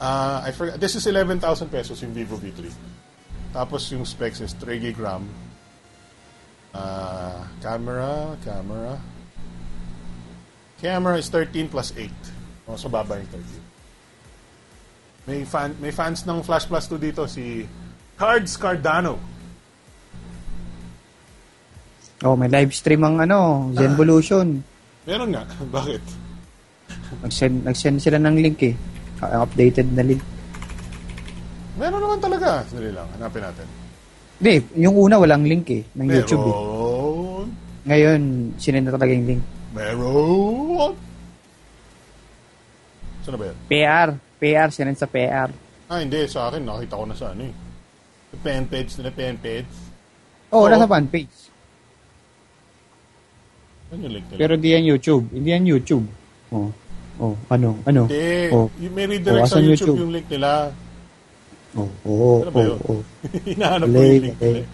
[0.02, 1.38] Uh, I forgot, this is 11,000
[1.70, 2.66] pesos yung Vivo V3.
[3.54, 5.22] Tapos yung specs is 3 gig RAM.
[6.72, 8.96] Uh, camera, camera.
[10.80, 12.08] Camera is 13 plus 8.
[12.66, 13.44] O, so baba yung 13.
[15.22, 17.62] May fan may fans ng Flash Plus 2 dito si
[18.18, 19.20] Cards Cardano.
[22.22, 24.62] Oh, may live stream ang ano, Zenvolution.
[25.06, 25.42] Meron nga.
[25.78, 26.02] Bakit?
[27.22, 28.74] Nag-send, nag-send sila ng link eh.
[29.18, 30.22] Ah, Updated na link.
[31.78, 32.62] Meron naman talaga.
[32.66, 33.06] Sandali lang.
[33.18, 33.66] Hanapin natin.
[34.42, 36.50] Hindi, yung una walang link eh, ng YouTube eh.
[36.50, 37.46] Meron.
[37.86, 38.20] Ngayon,
[38.58, 39.42] sinend na talaga yung link.
[39.70, 40.92] Meron.
[43.22, 43.56] Saan na ba yan?
[43.70, 44.08] PR.
[44.42, 45.46] PR, sinend sa PR.
[45.86, 46.26] Ah, hindi.
[46.26, 47.54] Sa akin, nakita ko na sa ano eh.
[48.34, 49.70] Sa pen page nila, pen page.
[50.50, 51.36] Oo, oh, nasa fan page.
[53.94, 54.38] Ano yung link nila?
[54.42, 55.24] Pero di yan YouTube.
[55.30, 56.06] Hindi yan YouTube.
[56.50, 56.74] Oh.
[57.22, 57.78] Oh, ano?
[57.86, 58.10] Ano?
[58.10, 58.50] hindi.
[58.50, 58.66] Oh.
[58.90, 60.02] May redirect Oh, sa YouTube, YouTube?
[60.02, 60.74] yung link nila.
[61.72, 62.78] Oh, oh, Ano oh, yun?
[62.84, 63.00] oh.
[63.48, 64.60] Hinahanap ko yung link nila.
[64.60, 64.68] late.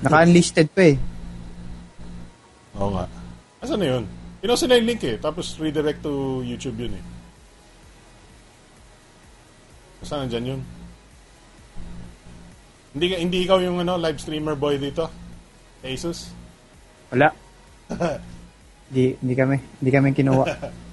[0.00, 0.96] Naka-unlisted pa eh.
[2.80, 3.04] Oo nga.
[3.60, 4.04] Asan na yun?
[4.40, 5.16] Pinost na yung link eh.
[5.20, 7.04] Tapos redirect to YouTube yun eh.
[10.04, 10.60] Saan nandyan yun?
[12.94, 15.08] Hindi, hindi ikaw yung ano, live streamer boy dito?
[15.84, 16.32] Asus?
[17.12, 17.32] Wala.
[18.94, 19.56] Di, hindi kami.
[19.80, 20.44] Hindi kami kinuha.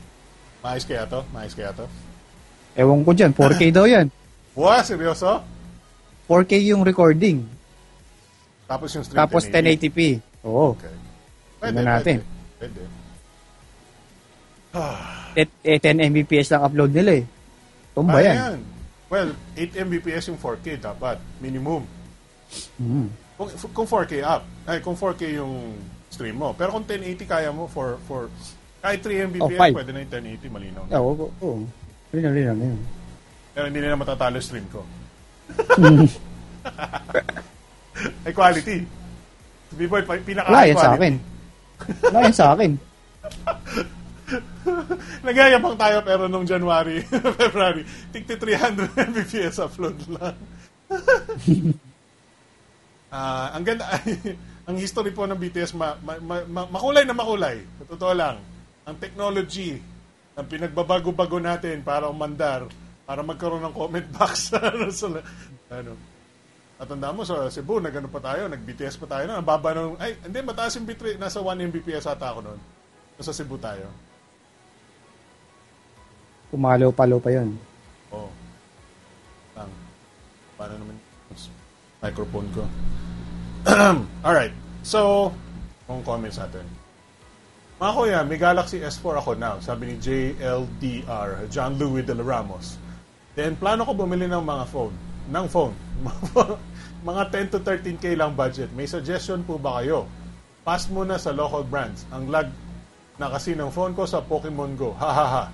[0.63, 1.23] Maayos kaya to?
[1.33, 1.85] Maayos kaya to?
[2.77, 3.31] Ewan ko dyan.
[3.33, 4.07] 4K daw yan.
[4.52, 5.40] Wow, seryoso?
[6.28, 7.44] 4K yung recording.
[8.68, 10.19] Tapos yung stream Tapos 1080p.
[10.44, 10.76] Oo.
[10.76, 10.95] Okay.
[11.60, 12.18] Tingnan natin.
[12.60, 12.82] Pwede.
[15.32, 17.26] Eh, eh, 10 Mbps lang upload nila eh.
[17.95, 18.36] Tumba Ah, yan.
[18.36, 18.57] yan.
[19.07, 21.23] Well, 8 Mbps yung 4K dapat.
[21.40, 21.88] Minimum.
[22.76, 23.07] Mm.
[23.40, 24.44] Kung, kung 4K up.
[24.68, 25.80] Ay, kung 4K yung
[26.11, 26.52] stream mo.
[26.52, 28.28] Pero kung 1080 kaya mo for for
[28.84, 29.72] kahit 3 Mbps, Oh, five.
[29.72, 30.91] pwede na yung 1080 malinaw na.
[30.99, 31.28] Oo, oo.
[31.40, 31.64] oo.
[32.11, 32.80] Linaw, linaw na yun.
[33.52, 34.88] Pero hindi nila matatalo stream ko.
[38.26, 38.88] Ay, quality.
[39.76, 41.14] B-boy, pa- pinaka Wala yan sa akin.
[42.07, 42.72] Wala yan sa akin.
[45.26, 47.03] Nagyayabang tayo pero nung January,
[47.41, 47.84] February,
[48.14, 50.38] tigti 300 Mbps upload lang.
[53.11, 53.84] Ah, ang ganda
[54.68, 57.60] ang history po ng BTS ma, ma, ma- ma- makulay na makulay.
[57.91, 58.40] Totoo lang.
[58.88, 59.82] Ang technology
[60.32, 62.64] ang pinagbabago-bago natin para umandar,
[63.11, 65.11] para magkaroon ng comment box ano, sa,
[65.67, 65.99] ano.
[66.79, 69.43] At tanda mo sa Cebu, nagano pa tayo, nag-BTS pa tayo na.
[69.43, 71.19] Ang baba nung, ay, hindi, mataas yung bitrate.
[71.19, 72.59] Nasa 1 Mbps ata ako noon.
[73.19, 73.91] Nasa Cebu tayo.
[76.55, 77.59] Pumalo-palo pa yun.
[78.15, 78.31] Oo.
[78.31, 78.31] Oh.
[79.59, 79.71] Lang.
[80.55, 80.95] Paano naman
[81.99, 82.63] microphone ko?
[84.25, 84.55] Alright.
[84.88, 85.29] So,
[85.83, 86.63] kung comments natin.
[87.77, 89.59] Mga kuya, may Galaxy S4 ako now.
[89.59, 92.80] Sabi ni JLDR, John Louis de la Ramos.
[93.35, 94.95] Then, plano ko bumili ng mga phone.
[95.31, 95.75] Ng phone.
[97.09, 98.69] mga 10 to 13k lang budget.
[98.75, 100.05] May suggestion po ba kayo?
[100.61, 102.05] Pass muna sa local brands.
[102.13, 102.51] Ang lag
[103.17, 104.93] na kasi ng phone ko sa Pokemon Go.
[104.97, 105.45] Ha ha ha.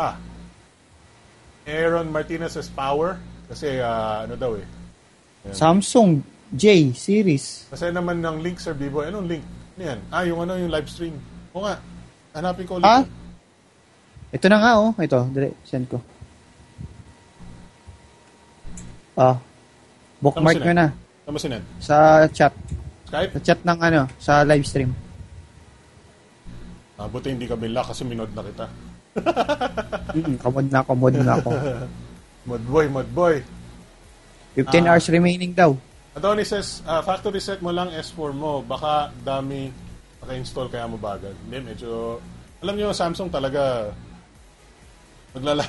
[0.00, 0.10] Ha.
[1.68, 3.20] Aaron Martinez says power.
[3.50, 4.66] Kasi ah, ano daw eh.
[5.52, 7.68] Samsung J series.
[7.70, 9.08] Kasi naman ng link Sir Biboy.
[9.08, 9.44] Anong link?
[9.76, 10.00] Ano yan?
[10.08, 11.16] Ah, yung ano, yung live stream.
[11.52, 11.78] O nga.
[12.32, 12.86] Hanapin ko ulit.
[12.86, 13.02] Ah?
[14.30, 14.90] Ito na nga oh.
[14.96, 15.98] Ito, dire, send ko.
[19.20, 19.36] Ah.
[20.18, 20.86] Bookmark nyo na
[21.20, 21.64] Saan mo sinend?
[21.76, 22.52] sa chat.
[23.04, 23.30] Skype?
[23.36, 24.90] Sa chat ng ano, sa live stream.
[26.96, 28.66] Ah, buti hindi ka bila kasi minod na kita.
[30.10, 31.50] Mm, kamod na, kamod na ako.
[32.50, 33.38] Mod boy, mod boy.
[34.56, 34.90] 15 Ah.
[34.90, 35.78] hours remaining daw.
[36.10, 38.58] Adonis says, ah, factory set mo lang S4 mo.
[38.58, 39.70] Baka dami
[40.18, 41.30] naka-install kaya mo bagal.
[41.46, 42.18] Hindi, medyo...
[42.58, 43.94] Alam niyo, Samsung talaga
[45.30, 45.62] maglala...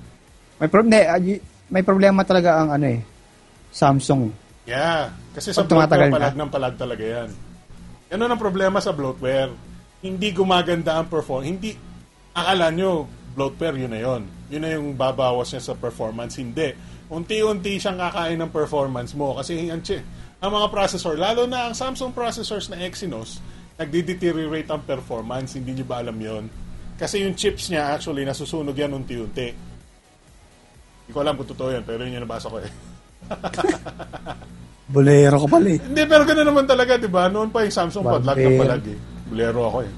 [0.58, 1.20] May problema
[1.68, 3.00] may problema talaga ang ano eh.
[3.68, 4.32] Samsung.
[4.64, 5.12] Yeah.
[5.32, 6.16] Kasi sa Pag tumatagal bloatware, na.
[6.16, 7.30] palag ng palag talaga yan.
[8.08, 9.52] Yan ang problema sa bloatware.
[10.00, 11.44] Hindi gumaganda ang perform.
[11.44, 11.76] Hindi,
[12.32, 13.04] akala nyo,
[13.36, 14.22] bloatware, yun na yun.
[14.48, 16.40] Yun na yung babawas niya sa performance.
[16.40, 16.72] Hindi.
[17.08, 19.36] Unti-unti siyang kakain ng performance mo.
[19.36, 20.04] Kasi chi-
[20.38, 23.42] ang mga processor, lalo na ang Samsung processors na Exynos,
[23.76, 25.58] nagdi-deteriorate ang performance.
[25.58, 26.44] Hindi nyo ba alam yon
[26.96, 29.67] Kasi yung chips niya, actually, nasusunog yan unti-unti.
[31.08, 32.68] Hindi ko alam kung totoo yan, pero yun yung nabasa ko eh.
[34.92, 35.80] Bolero ko pala eh.
[35.80, 37.32] Hindi, pero gano'n naman talaga, di ba?
[37.32, 38.60] Noon pa yung Samsung pa, lag na Bambero.
[38.60, 38.98] palag eh.
[39.24, 39.92] Bulero ako eh.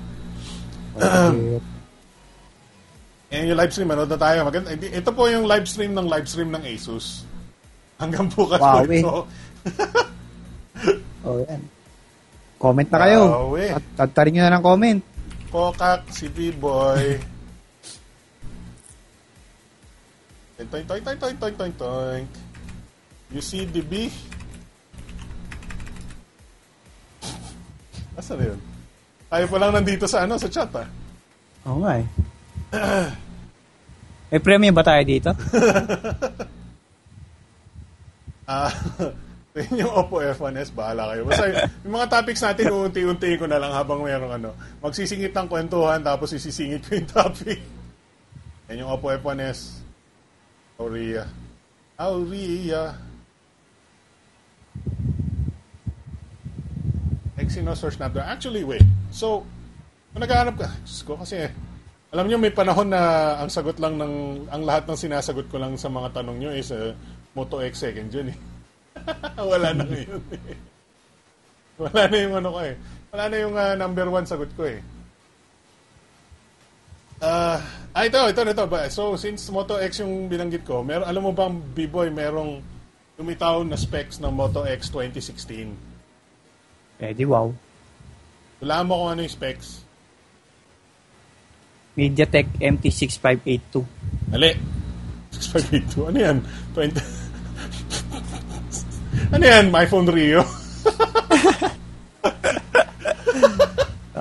[3.31, 4.39] Eh, yung live stream, ano na tayo?
[4.47, 4.71] Maganda.
[4.71, 7.27] Ito po yung live stream ng live stream ng Asus.
[7.99, 9.03] Hanggang bukas Wow, po eh.
[9.03, 9.17] ito.
[11.21, 11.61] Oh, yan.
[12.57, 13.21] Comment na kayo.
[13.29, 13.77] Wow, eh.
[13.77, 15.01] At tagtarin nyo na ng comment.
[15.53, 17.19] Kokak, si B-Boy.
[20.69, 22.29] Toink, toink, toink, toink, toink, toink, toink.
[23.33, 24.13] You see the B?
[28.21, 28.61] Asa na yun?
[29.31, 30.85] Tayo pa lang nandito sa ano, sa chat ah.
[31.65, 32.07] Oo nga eh.
[34.31, 35.33] May premium ba tayo dito?
[38.51, 38.75] Ah,
[39.55, 41.23] yun yung Oppo F1S, bahala kayo.
[41.23, 44.59] Basta yung mga topics natin, uunti-unti ko na lang habang mayroong ano.
[44.83, 47.63] Magsisingit ng kwentuhan, tapos isisingit ko yung topic.
[48.67, 49.80] Yan yung Oppo F1S.
[50.81, 51.29] Aurea.
[52.01, 52.97] Aurea.
[57.37, 58.33] Exynos or Snapdragon.
[58.33, 58.85] Actually, wait.
[59.13, 59.45] So,
[60.17, 60.69] kung naghahanap ka,
[61.05, 61.53] ko kasi,
[62.09, 65.77] alam nyo, may panahon na ang sagot lang ng, ang lahat ng sinasagot ko lang
[65.77, 66.97] sa mga tanong nyo is uh,
[67.37, 68.39] Moto X second yun eh.
[69.53, 70.57] Wala na ngayon eh.
[71.81, 72.75] Wala na yung ano ko eh.
[73.13, 74.81] Wala na yung ah, number one sagot ko eh.
[77.21, 77.61] Ah,
[77.95, 78.65] ah, ito, ito, ito.
[78.91, 82.63] So, since Moto X yung binanggit ko, meron, alam mo bang, B-Boy, merong
[83.19, 85.75] lumitaw na specs ng Moto X 2016.
[87.01, 87.55] Pwede, wow.
[88.61, 89.81] Wala mo kung ano yung specs.
[91.97, 93.85] MediaTek MT6582.
[94.33, 94.57] Ali.
[95.35, 96.09] 6582.
[96.09, 96.43] Ano yan?
[96.77, 97.01] 20...
[99.35, 99.71] ano yan?
[99.73, 100.45] My phone Rio?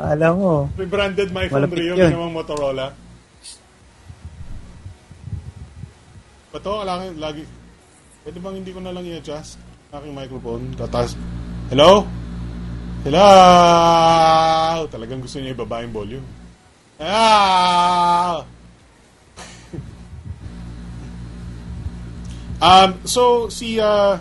[0.10, 0.66] Alam mo.
[0.74, 2.10] Rebranded My Phone Rio, yun.
[2.10, 2.90] ginawang Motorola.
[6.50, 7.46] Bato, kailangan lagi...
[8.26, 9.62] Pwede bang hindi ko na lang i-adjust
[9.94, 10.74] aking microphone?
[10.74, 11.14] Tatas.
[11.70, 12.10] Hello?
[13.06, 13.22] Hello?
[14.90, 16.26] Talagang gusto niya ibaba yung volume.
[16.98, 18.42] Ah!
[22.66, 23.78] um, so, si...
[23.78, 24.18] Uh,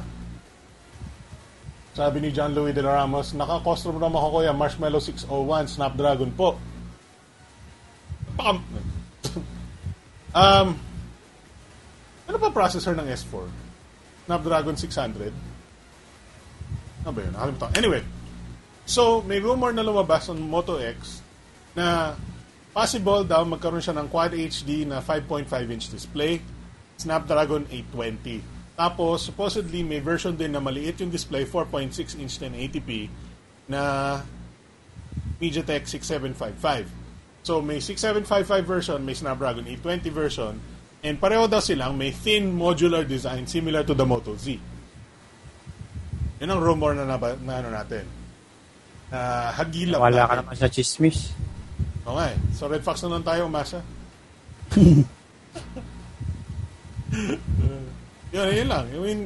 [1.97, 6.61] sabi ni John Louis de la Ramos, naka-custom ROM ako kuya, Marshmallow 601, Snapdragon po.
[8.37, 8.61] Pakam...
[10.39, 10.88] um,
[12.29, 13.49] ano pa processor ng S4?
[14.29, 15.33] Snapdragon 600?
[17.03, 17.33] Ano ba yun?
[17.33, 17.71] Nakalimutan.
[17.73, 18.03] Anyway,
[18.85, 21.25] so may rumor na lumabas on Moto X
[21.73, 22.13] na
[22.77, 26.45] possible daw magkaroon siya ng Quad HD na 5.5 inch display,
[27.01, 28.45] Snapdragon 820.
[28.79, 33.11] Tapos, supposedly, may version din na maliit yung display, 4.6 inch 1080p,
[33.67, 33.83] na
[35.43, 36.87] MediaTek 6755.
[37.43, 40.55] So, may 6755 version, may Snapdragon 820 version,
[40.99, 44.59] And pareho daw silang may thin modular design similar to the Moto Z.
[46.39, 48.05] Yun ang rumor na, naba, na ano natin.
[49.11, 50.39] Na hagilap Wala ka natin.
[50.43, 51.31] naman sa chismis.
[52.07, 52.39] Oo nga eh.
[52.55, 53.79] So Red Fox na lang tayo, umasa.
[58.35, 58.85] yun, yun lang.
[58.93, 59.21] I mean,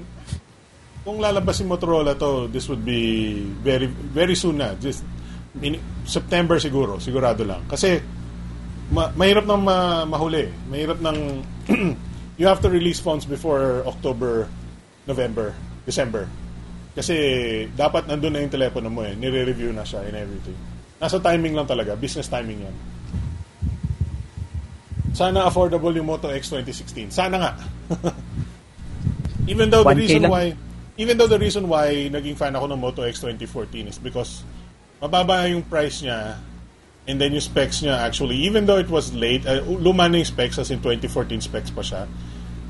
[1.02, 4.74] kung lalabas si Motorola to, this would be very very soon na.
[4.78, 5.02] Just
[5.60, 5.76] in,
[6.06, 7.66] September siguro, sigurado lang.
[7.66, 7.98] Kasi
[8.90, 10.46] ma- mahirap nang ma- mahuli.
[10.70, 11.42] Mahirap nang
[12.40, 14.48] you have to release phones before October,
[15.06, 15.54] November,
[15.86, 16.28] December.
[16.92, 17.14] Kasi
[17.72, 19.16] dapat nandun na yung telepono mo eh.
[19.16, 20.56] Nire-review na siya and everything.
[21.00, 21.96] Nasa timing lang talaga.
[21.96, 22.76] Business timing yan.
[25.12, 27.12] Sana affordable yung Moto X 2016.
[27.12, 27.52] Sana nga.
[29.46, 30.30] even though the 1K reason lang.
[30.30, 30.44] why
[30.96, 34.46] even though the reason why naging fan ako ng Moto X 2014 is because
[35.02, 36.38] mababa yung price niya
[37.06, 40.28] and then yung specs niya actually even though it was late uh, luma na yung
[40.28, 42.06] specs as in 2014 specs pa siya.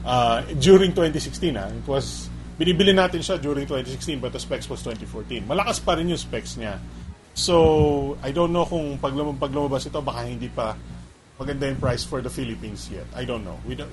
[0.02, 2.26] Uh, during 2016 ah, it was
[2.58, 6.56] binibili natin siya during 2016 but the specs was 2014 malakas pa rin yung specs
[6.56, 6.80] niya.
[7.32, 10.76] So I don't know kung pag, lum- pag lumabas ito baka hindi pa
[11.36, 13.08] maganda yung price for the Philippines yet.
[13.16, 13.60] I don't know.
[13.68, 13.92] We don't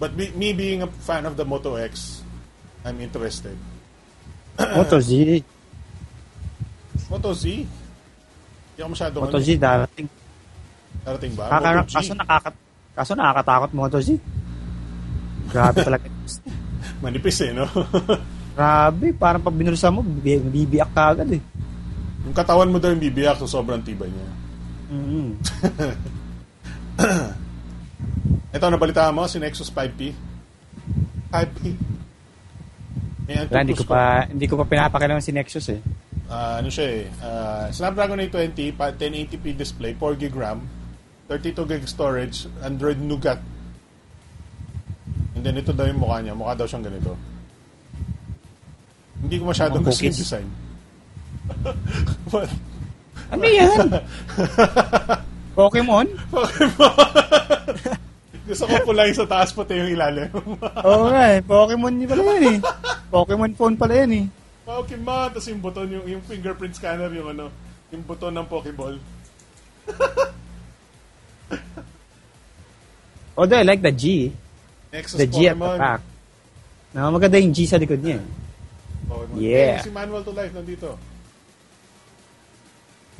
[0.00, 2.24] but be, me being a fan of the Moto X
[2.84, 3.56] I'm interested.
[4.56, 5.44] Moto Z.
[7.08, 7.83] Moto Z
[8.74, 10.06] hindi ako masyado Moto Z darating.
[11.00, 12.54] darating ba Kaka- Moto G kaso, nakakat
[12.92, 14.08] kaso nakakatakot Moto Z.
[15.46, 16.06] Grabe talaga.
[17.02, 17.66] manipis eh no
[18.54, 21.42] Grabe, parang pag binulsa mo, bibi- bibiyak ka agad eh.
[22.22, 24.28] yung katawan mo daw yung bibiyak so sobrang tibay niya
[24.94, 25.28] mm
[28.50, 30.14] Ito, nabalitaan mo, si Nexus 5P.
[31.26, 31.58] 5P.
[33.26, 35.80] May Wala, hindi ko pa hindi ko pa pinapakilaman si Nexus eh.
[36.24, 37.04] Ah, ano siya eh.
[37.20, 40.60] ah, Snapdragon 820, pa- 1080p display, 4 gb RAM,
[41.28, 43.40] 32 gb storage, Android Nougat.
[45.34, 46.32] And then ito daw yung mukha niya.
[46.32, 47.12] Mukha daw siyang ganito.
[49.20, 50.48] Hindi ko masyadong Mga gusto yung design.
[52.32, 52.50] What?
[53.32, 53.88] Ano yan?
[55.58, 56.06] Pokemon?
[58.44, 60.28] Gusto ko pula yung sa taas pati yung ilalim.
[60.84, 61.40] Oo nga eh.
[61.40, 62.58] Pokemon yun pala yan eh.
[63.08, 64.24] Pokemon phone pala yan eh.
[64.64, 67.52] Pokemon, tapos yung buton, yung, yung fingerprint scanner, yung ano,
[67.92, 68.96] yung buton ng Pokeball.
[73.36, 74.32] Although I like the G.
[74.88, 75.78] Nexus The G at the Pokemon.
[75.78, 76.00] back.
[76.96, 78.26] No, maganda yung G sa likod niya eh.
[79.04, 79.36] Pokemon.
[79.36, 79.84] Yeah.
[79.84, 80.96] Eh, si Manual to Life nandito.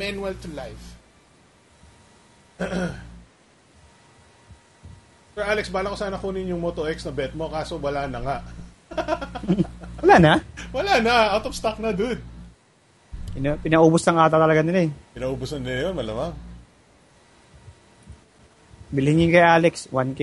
[0.01, 0.85] Manual to Life.
[5.35, 8.23] Sir Alex, bala ko sana kunin yung Moto X na bet mo, kaso wala na
[8.23, 8.39] nga.
[10.03, 10.33] Wala na.
[10.75, 12.19] Wala na, out of stock na, dude.
[13.35, 14.91] Pina, pinaubos na nga ata talaga nila eh.
[15.15, 16.35] Pinaubusan nila yun, malamang.
[18.95, 20.21] Bilhin niyo kay Alex, 1K.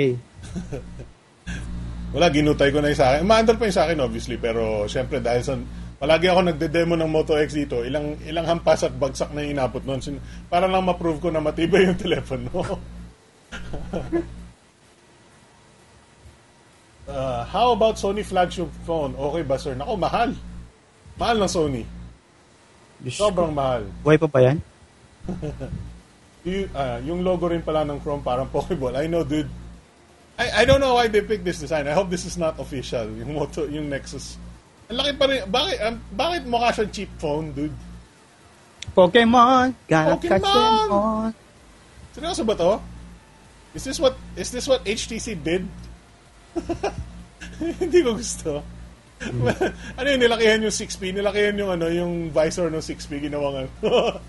[2.15, 3.27] Wala, ginutay ko na yung sa akin.
[3.27, 5.55] Maandar pa yung sa akin, obviously, pero syempre dahil sa...
[6.01, 9.85] Palagi ako nagde-demo ng Moto X dito, ilang ilang hampas at bagsak na yung inabot
[9.85, 10.01] nun.
[10.49, 12.49] Para lang ma-prove ko na matibay yung telepono.
[17.07, 19.15] Uh, how about Sony flagship phone?
[19.17, 19.73] Okay ba, sir?
[19.73, 20.31] Nako, mahal.
[21.17, 21.83] Mahal ng Sony.
[23.01, 23.89] Diyos Sobrang mahal.
[24.05, 24.57] Buhay pa ba yan?
[26.41, 28.97] Y- ah, yung logo rin pala ng Chrome parang Pokeball.
[28.97, 29.49] I know, dude.
[30.41, 31.85] I, I don't know why they picked this design.
[31.85, 33.05] I hope this is not official.
[33.13, 34.41] Yung Moto, yung Nexus.
[34.89, 35.45] Ang laki pa rin.
[35.45, 37.77] Bakit, um, bakit mukha siyang cheap phone, dude?
[38.97, 39.77] Pokemon!
[39.85, 40.29] Gotta Pokemon!
[40.33, 41.29] catch them all.
[42.11, 42.73] Seryoso ba to?
[43.71, 45.63] Is this what is this what HTC did?
[47.81, 48.63] Hindi ko gusto.
[49.97, 53.69] ano yun, nilakihan yung 6P, nilakihan yung ano, yung visor ng 6P, ginawang ano.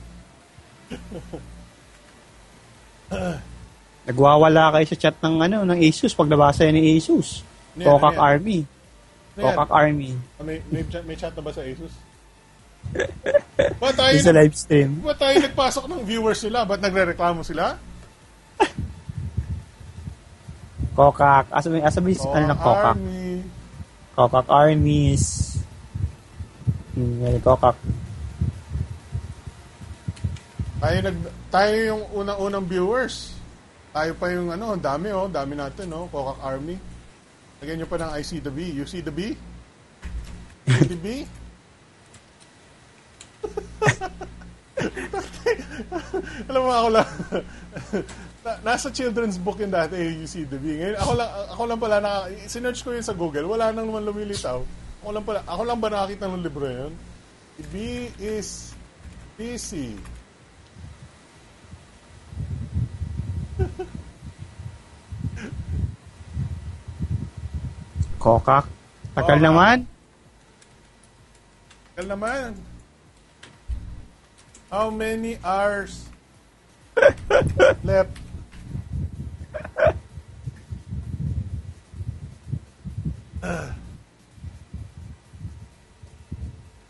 [4.09, 7.45] Nagwawala kayo sa chat ng ano ng Asus pag nabasa yan ni Asus.
[7.79, 8.21] Ano ano yan?
[8.21, 8.59] Army.
[8.67, 9.57] Ano yan?
[9.57, 10.13] Kokak Army.
[10.37, 11.93] Ah, may, may, chat, may chat na ba sa Asus?
[13.79, 14.99] Ba't tayo, sa live stream.
[15.07, 16.67] ba't tayo nagpasok ng viewers nila?
[16.67, 17.79] Ba't nagre-reklamo sila?
[20.93, 21.49] Kokak.
[21.49, 22.97] Asa may asa may ano ng Kokak?
[22.97, 23.41] Army.
[24.13, 25.25] Kokak Armies.
[26.93, 27.77] Hmm, may Kokak.
[30.83, 33.39] Tayo, nag, tayo yung unang-unang viewers.
[33.95, 36.77] Tayo pa yung ano, ang dami oh, dami natin oh, Kokak Army.
[37.63, 38.67] Lagyan nyo pa ng I see the B.
[38.69, 39.39] You see the B?
[40.67, 41.25] See the B?
[46.51, 47.09] Alam mo ako lang.
[48.43, 50.79] Na, nasa children's book yun dati, you see the B.
[50.83, 54.03] Ngayon, ako lang, ako lang pala, na, sinerch ko yun sa Google, wala nang naman
[54.03, 54.59] lumilitaw.
[55.03, 56.93] Ako lang pala, ako lang ba nakakita ng libro yun?
[57.71, 58.75] B is
[59.39, 59.95] busy.
[68.23, 68.67] Kokak.
[69.15, 69.43] Takal Kokak.
[69.43, 69.87] naman.
[71.95, 72.55] Kal naman.
[74.73, 76.09] How many hours
[77.85, 78.17] left?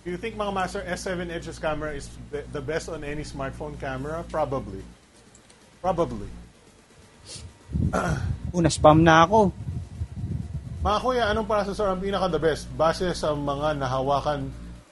[0.02, 4.20] Do you think mga master S7 Edge's camera is the, best on any smartphone camera?
[4.28, 4.84] Probably.
[5.80, 6.28] Probably.
[8.56, 9.48] Una, spam na ako.
[10.82, 14.50] Mga kuya, anong processor ang pinaka the best base sa mga nahawakan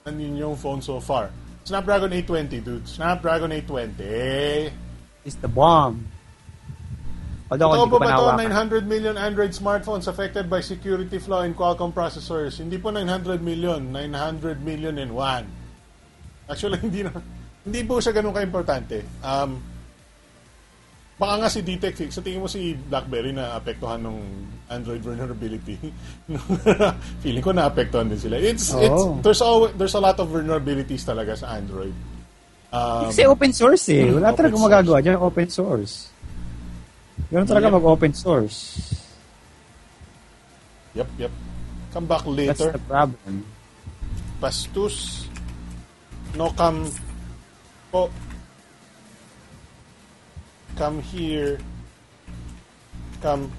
[0.08, 1.28] ng inyong phone so far?
[1.68, 2.86] Snapdragon 820, dude.
[2.88, 4.72] Snapdragon 820.
[5.28, 6.08] Is the bomb.
[7.50, 8.14] Although, Totoo po ba ito?
[8.14, 8.86] nahawakan.
[8.86, 12.62] 900 million Android smartphones affected by security flaw in Qualcomm processors.
[12.62, 15.50] Hindi po 900 million, 900 million and one.
[16.46, 17.10] Actually, hindi na,
[17.66, 19.02] hindi po siya ganun ka-importante.
[19.26, 19.58] Um,
[21.18, 24.16] baka nga si DTEC, sa tingin mo si BlackBerry na apektuhan ng
[24.70, 25.74] Android vulnerability.
[27.26, 28.38] Feeling ko na-apektuhan din sila.
[28.38, 29.18] It's, it's, Oo.
[29.26, 31.92] there's, always, there's a lot of vulnerabilities talaga sa Android.
[32.70, 34.06] Um, Kasi open source eh.
[34.06, 36.14] Wala Open talaga magagawa dyan, open source.
[37.28, 37.74] Ganun talaga Yep.
[37.76, 38.58] mag-open source.
[40.92, 41.30] yep, yep.
[41.92, 42.72] Come back That's later.
[42.72, 43.44] the problem.
[44.40, 45.26] Pastus
[46.32, 46.86] no come
[47.90, 48.06] po
[50.78, 51.58] come here
[53.20, 53.50] come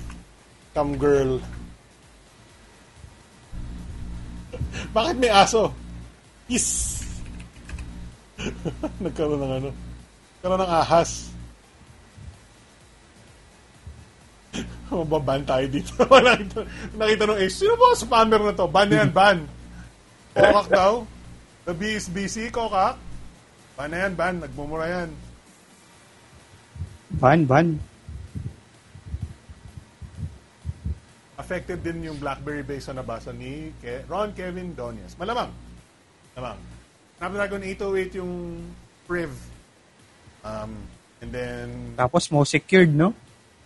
[0.73, 1.37] come girl
[4.95, 5.75] bakit may aso
[6.47, 7.03] is
[9.03, 9.69] nagkaroon ng ano
[10.39, 11.30] nagkaroon ng ahas
[14.91, 15.95] mababan tayo dito
[16.27, 16.67] nakita,
[16.99, 19.39] nakita nung ace sino ba ang spammer na to ban na yan ban
[20.31, 21.03] Kokak daw.
[21.67, 22.95] The B is busy, kokak.
[23.75, 24.39] Ban na yan, ban.
[24.39, 25.09] Nagmumura yan.
[27.19, 27.67] Ban, ban.
[31.35, 35.19] Affected din yung BlackBerry base sa nabasa ni Ke- Ron Kevin Donias.
[35.19, 35.51] Malamang.
[36.37, 36.61] Malamang.
[37.19, 38.33] Snapdragon 808 yung
[39.03, 39.35] Priv.
[40.47, 40.71] Um,
[41.19, 41.67] and then...
[41.99, 43.11] Tapos most secured, no?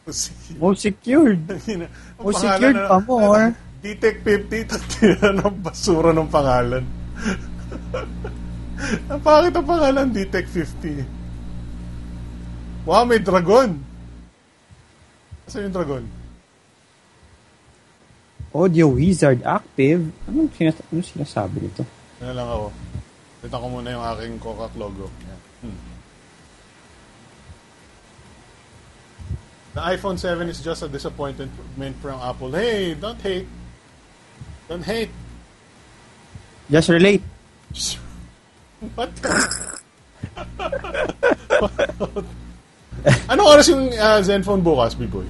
[0.06, 1.42] Most secured.
[1.50, 1.90] pangalan
[2.22, 3.58] Most secured na- pa more.
[3.82, 6.86] DTEC 50, tatira ng basura ng pangalan.
[9.14, 11.06] ang pangit ang pangalan, DTEC 50.
[12.86, 13.78] Wow, may dragon.
[15.46, 16.04] Saan yung dragon?
[18.54, 20.10] Audio Wizard active.
[20.30, 21.86] Anong, sinas anong sinasabi nito?
[22.22, 22.68] Ano lang ako.
[23.46, 25.06] Kita ko muna yung aking Coca logo.
[25.30, 25.42] Yan.
[25.66, 25.82] Hmm.
[29.76, 31.52] The iPhone 7 is just a disappointment
[32.00, 32.48] from Apple.
[32.56, 33.44] Hey, don't hate.
[34.72, 35.12] Don't hate.
[36.72, 37.20] Just relate.
[38.96, 39.12] What?
[43.28, 45.28] Anong oras yung uh, Zenfone bukas, B-Boy?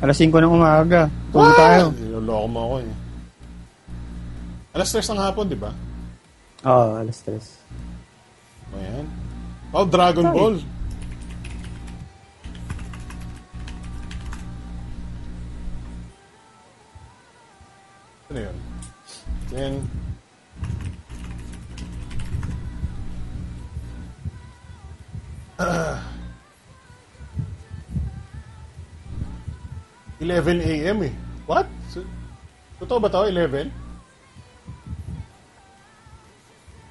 [0.00, 1.12] Alas 5 ng umaga.
[1.28, 1.92] Tulog tayo.
[1.92, 2.92] Niloloko mo ako eh.
[4.80, 5.76] Alas 3 ng hapon, di ba?
[6.64, 7.36] Oo, alas 3.
[8.72, 9.04] O yan.
[9.76, 10.36] Oh, Dragon Sorry.
[10.40, 10.56] Ball.
[19.56, 19.88] Then,
[25.56, 26.04] Ah.
[30.20, 30.98] 11 a.m.
[31.08, 31.12] eh.
[31.48, 31.64] What?
[32.76, 33.24] Totoo ba to?
[33.32, 33.72] 11?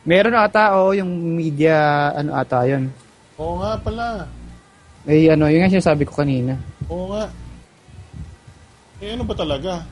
[0.02, 2.90] Meron ata, oo, yung media, ano ata yun.
[3.38, 4.26] Oo nga pala.
[5.06, 6.58] Eh, ano, yun nga sinasabi ko kanina.
[6.90, 7.30] Oo nga.
[8.98, 9.86] Eh, ano ba talaga?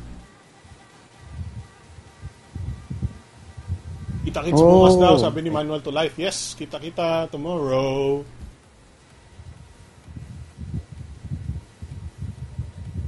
[4.24, 4.88] Kita-kits Oh.
[4.88, 6.16] bukas daw, sabi ni Manual to Life.
[6.16, 8.24] Yes, kita-kita tomorrow.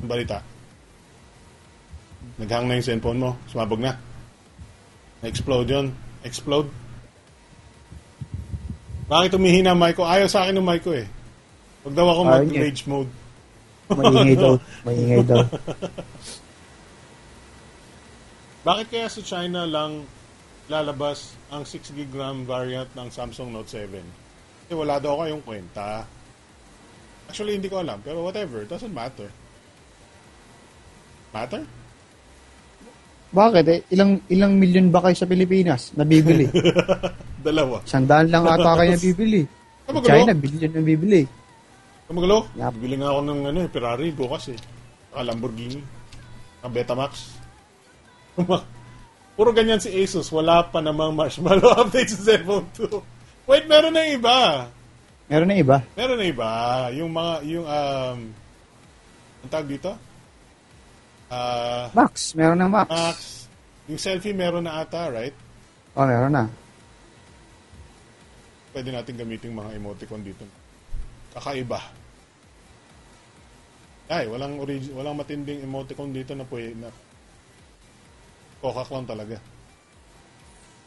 [0.04, 0.44] Ang balita.
[2.36, 3.32] Naghang na yung cellphone mo.
[3.48, 3.96] Sumabog na.
[5.24, 5.88] Na-explode yun.
[6.28, 6.68] Explode.
[9.08, 10.04] Bakit umihina ang mic ko?
[10.04, 11.08] Ayaw sa akin ng mic ko eh.
[11.86, 13.12] Huwag daw ako mag-rage mode.
[13.88, 14.54] Maingay daw.
[14.86, 15.46] Maingay daw.
[18.66, 20.10] Bakit kaya sa China lang
[20.68, 24.02] lalabas ang 6 gig RAM variant ng Samsung Note 7?
[24.66, 26.02] Kasi wala daw kayong kwenta.
[27.30, 28.02] Actually, hindi ko alam.
[28.02, 28.66] Pero whatever.
[28.66, 29.30] It doesn't matter.
[31.34, 31.62] Matter?
[33.36, 33.66] Bakit?
[33.68, 36.48] Eh, ilang ilang milyon ba kayo sa Pilipinas nabibili?
[37.46, 37.84] Dalawa.
[37.84, 39.42] Sandaan lang ata kayo nabibili.
[39.86, 41.22] Ba, China, billion na bibili.
[42.10, 42.50] Kamagalo?
[42.58, 42.72] Yep.
[42.78, 44.60] Bibili nga ako ng ano, eh, Ferrari bukas eh.
[45.14, 45.82] Saka Lamborghini.
[46.62, 47.14] Saka Betamax.
[49.36, 50.32] Puro ganyan si Asus.
[50.32, 53.48] Wala pa namang marshmallow update sa Zenfone 2.
[53.52, 54.72] Wait, meron na iba.
[55.28, 55.78] Meron na iba.
[55.94, 56.50] Meron na iba.
[56.96, 58.18] Yung mga, yung, um,
[59.44, 59.92] ang tawag dito?
[61.30, 62.90] Ah, Max, meron na Max.
[62.90, 63.18] Max,
[63.92, 65.34] yung selfie meron na ata, right?
[65.98, 66.46] Oh, meron na.
[68.72, 70.44] Pwede natin gamitin mga emoticon dito.
[71.34, 71.82] Kakaiba.
[74.06, 76.90] Ay, walang origi- walang matinding emoticon dito na pwede na
[78.66, 79.38] Kokak lang talaga.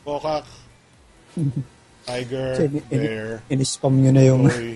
[0.02, 0.46] Kokak,
[2.10, 4.42] tiger, ini- ini- bear, In-spam nyo na yung...
[4.50, 4.74] Boy.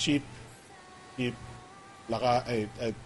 [0.00, 0.24] Sheep.
[1.20, 1.36] Sheep.
[2.08, 2.48] Laka.
[2.48, 2.96] Ay, ay.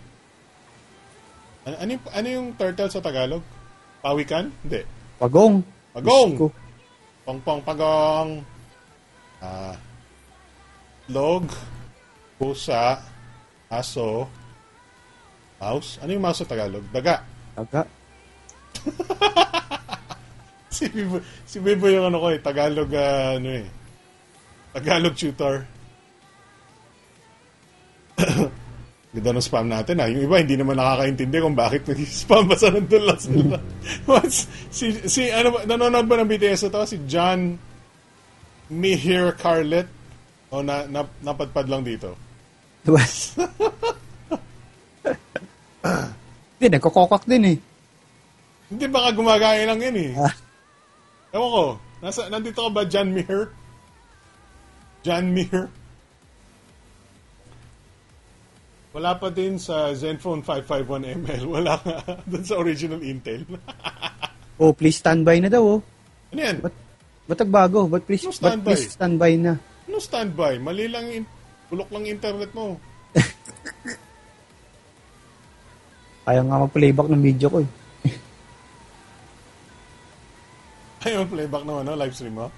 [1.66, 3.42] Ano, ano, yung, ano yung turtle sa Tagalog?
[4.06, 4.54] Pawikan?
[4.62, 4.86] Hindi.
[5.18, 5.66] Pagong.
[5.98, 6.30] Pagong!
[7.26, 8.30] Pongpong pagong.
[9.42, 9.74] Ah.
[11.10, 11.50] log.
[12.38, 13.02] Pusa.
[13.66, 14.30] Aso.
[15.58, 15.98] Mouse.
[15.98, 16.86] Ano yung mouse sa Tagalog?
[16.94, 17.26] Daga.
[17.58, 17.97] Taga.
[20.68, 23.66] Si Bibo, si Bibo yung ano ko eh, Tagalog, ah, ano eh,
[24.76, 25.66] Tagalog tutor.
[29.16, 30.06] Ganda ng spam natin ah.
[30.06, 33.58] Yung iba hindi naman nakakaintindi kung bakit nag-spam basta nandun lang sila.
[34.08, 36.80] What's, si, si, ano nanonood ba ng BTS ito?
[36.86, 37.58] Si John
[38.70, 39.88] Mihir Carlet?
[40.52, 42.14] O na, na, napadpad lang dito?
[42.84, 43.02] Diba?
[46.58, 47.58] Hindi, nagkokokak din eh.
[48.68, 50.12] Hindi baka gumagaya lang yan eh.
[50.20, 50.34] Ah.
[51.32, 51.64] Ewan ko.
[52.04, 53.48] Nasa, nandito ka ba, John Mir?
[55.00, 55.72] John Mir?
[58.92, 61.44] Wala pa din sa Zenfone 551ML.
[61.56, 61.96] Wala nga.
[62.28, 63.44] Doon sa original Intel.
[64.58, 65.78] Oh, please standby na daw oh.
[66.34, 66.58] ano yan?
[66.58, 66.74] Ba't,
[67.30, 67.86] ba't nagbago?
[67.86, 68.74] Ba't please, ba't standby?
[68.74, 69.54] please standby na?
[69.86, 70.58] Ano standby?
[70.58, 71.26] Mali lang yung
[71.70, 72.74] bulok lang internet mo.
[76.26, 77.70] Kaya nga mag-playback ng video ko eh.
[81.06, 82.48] Ayaw playback ng ano, live stream mo?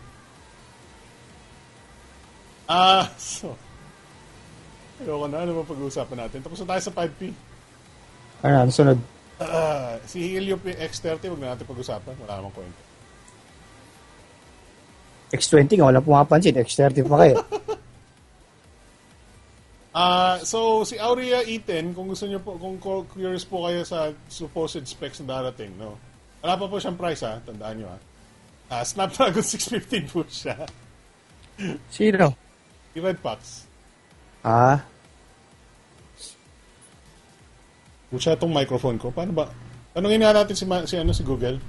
[2.71, 3.53] Ah, so.
[5.01, 5.45] Ayoko na.
[5.45, 6.41] Ano ba pag-uusapan natin?
[6.41, 7.21] Tapos na tayo sa 5P.
[8.47, 8.99] Ano, ano sunod?
[9.41, 12.13] Ah, si Helio P X30, wag na natin pag-usapan.
[12.25, 12.81] Wala namang kwento.
[15.33, 16.57] X20 nga, wala pumapansin.
[16.57, 17.37] X30 pa kayo.
[19.91, 22.79] Ah, so si Aurea E10, kung gusto niyo po, kung
[23.11, 25.99] curious po kayo sa supposed specs na darating, no.
[26.47, 27.99] Wala pa po siyang price ha, tandaan niyo ha.
[28.71, 30.55] Ah, Snapdragon 615 po siya.
[31.91, 32.33] Sino?
[32.95, 33.67] Si Redpax.
[34.41, 34.81] Ah,
[38.11, 39.15] Pucha itong microphone ko.
[39.15, 39.47] Paano ba?
[39.95, 41.63] Tanungin nga natin si, Ma- si, ano, si Google.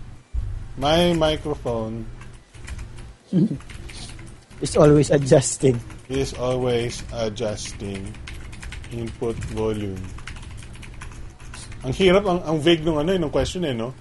[0.81, 2.05] My microphone
[4.63, 5.77] it's always adjusting.
[6.11, 8.03] is always adjusting
[8.91, 9.99] input volume.
[11.87, 13.95] Ang hirap, ang, ang vague nung ano, eh, nung question eh, no?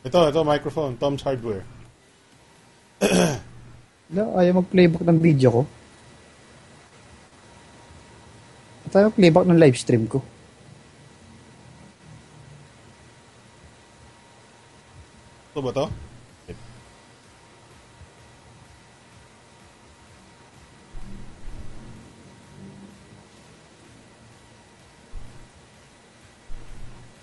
[0.00, 1.64] Ito, ito, microphone, Tom's Hardware.
[4.10, 5.62] No, ayaw mag-playback ng video ko.
[8.90, 10.18] At ayaw mag-playback ng live stream ko.
[15.54, 15.86] Ito ba to?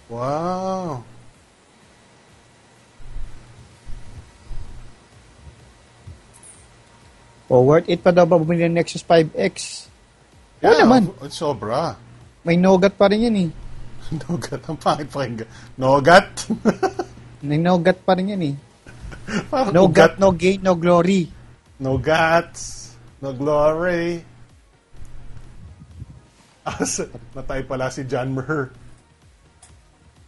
[0.07, 1.03] Wow.
[7.47, 9.87] O, worth it pa daw ba bumili ng Nexus 5X?
[10.67, 11.07] Oo naman.
[11.23, 11.95] It's sobra.
[12.43, 13.49] May nogat pa rin yan eh.
[14.27, 14.63] Nogat.
[14.67, 15.47] Ang pangit pakinggan.
[15.79, 16.27] Nogat?
[17.47, 18.55] May nogat pa rin yan eh.
[19.75, 21.27] No gut, no gain, no glory.
[21.83, 22.95] No guts.
[23.19, 24.23] No glory.
[26.63, 28.71] Ah, sa- natay pala si John Mer.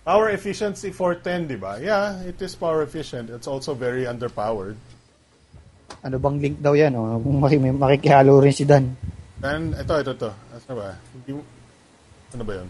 [0.04, 1.80] Power efficiency 410, di ba?
[1.80, 3.30] Yeah, it is power efficient.
[3.32, 4.80] It's also very underpowered.
[6.06, 6.96] Ano bang link daw yan?
[6.96, 7.20] Oh?
[7.20, 8.96] Kung maki- may makikihalo rin si Dan.
[9.44, 10.32] And ito, ito, ito.
[10.32, 10.96] Ano ba?
[11.16, 11.42] Hindi mo...
[12.36, 12.70] Ano ba yun?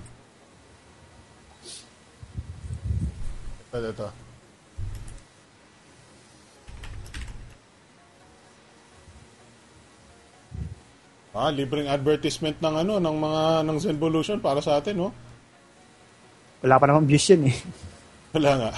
[3.70, 4.08] Ito, ito.
[11.30, 15.10] Ah, libreng advertisement ng ano, ng mga ng Zenvolution para sa atin, no?
[16.60, 17.56] Wala pa naman views yan eh.
[18.30, 18.72] Wala nga.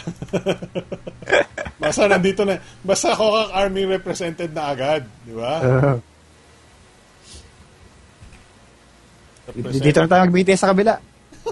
[1.81, 2.55] basta nandito na,
[2.85, 5.59] basta Kokak Army represented na agad, di ba?
[9.51, 10.95] Represent- Dito na tayo mag sa kabila.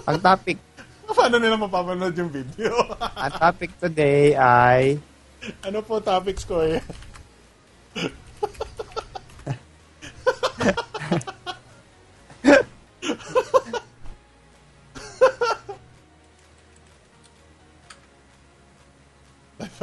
[0.07, 0.57] Ang topic.
[1.19, 2.71] Paano nila mapapanood yung video?
[3.17, 4.95] Ang topic today ay
[5.65, 6.83] ano po topics ko eh?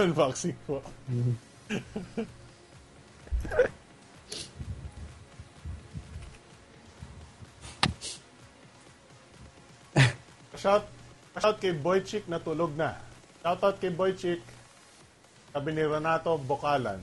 [0.00, 0.80] Unboxing po.
[10.56, 10.84] Pa-shout,
[11.36, 12.96] pa-shout kay Boychik na tulog na.
[13.44, 14.40] Shoutout kay Boychik.
[15.52, 17.00] Sabi ni Renato Bocalan.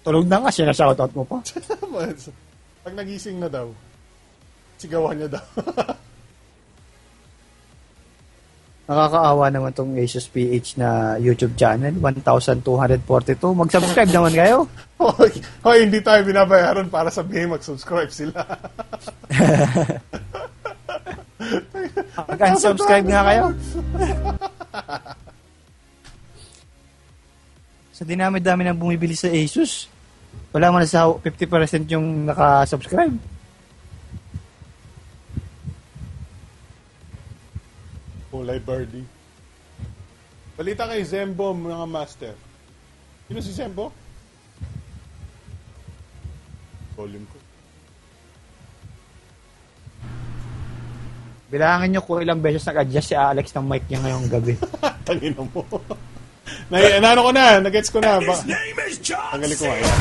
[0.00, 1.44] Tulog na nga, sinashoutout mo pa.
[2.84, 3.68] Pag nagising na daw,
[4.80, 5.44] sigawan niya daw.
[8.88, 13.52] Nakakaawa naman tong Asus PH na YouTube channel, 1,242.
[13.52, 14.64] Mag-subscribe naman kayo.
[14.98, 15.30] Hoy,
[15.62, 18.42] hoy, hindi tayo binabayaran para sabihin mag-subscribe sila.
[22.26, 23.44] Mag-unsubscribe nga kayo.
[27.94, 29.86] Sa dinami-dami ng bumibili sa Asus,
[30.50, 33.37] wala man sa 50% yung naka-subscribe.
[38.28, 39.06] Kulay birdie.
[40.58, 42.34] Balita kay Zembo, mga master.
[43.30, 43.94] Sino si Zembo?
[46.98, 47.38] Volume ko.
[51.48, 54.52] Bilangin nyo kung ilang beses nag-adjust si Alex ng mic niya ngayong gabi.
[55.08, 55.64] Tangina mo.
[56.68, 58.20] na, ano ko na, nagets ko na.
[58.20, 58.36] Ba,
[59.32, 59.92] tanggalin ko nga.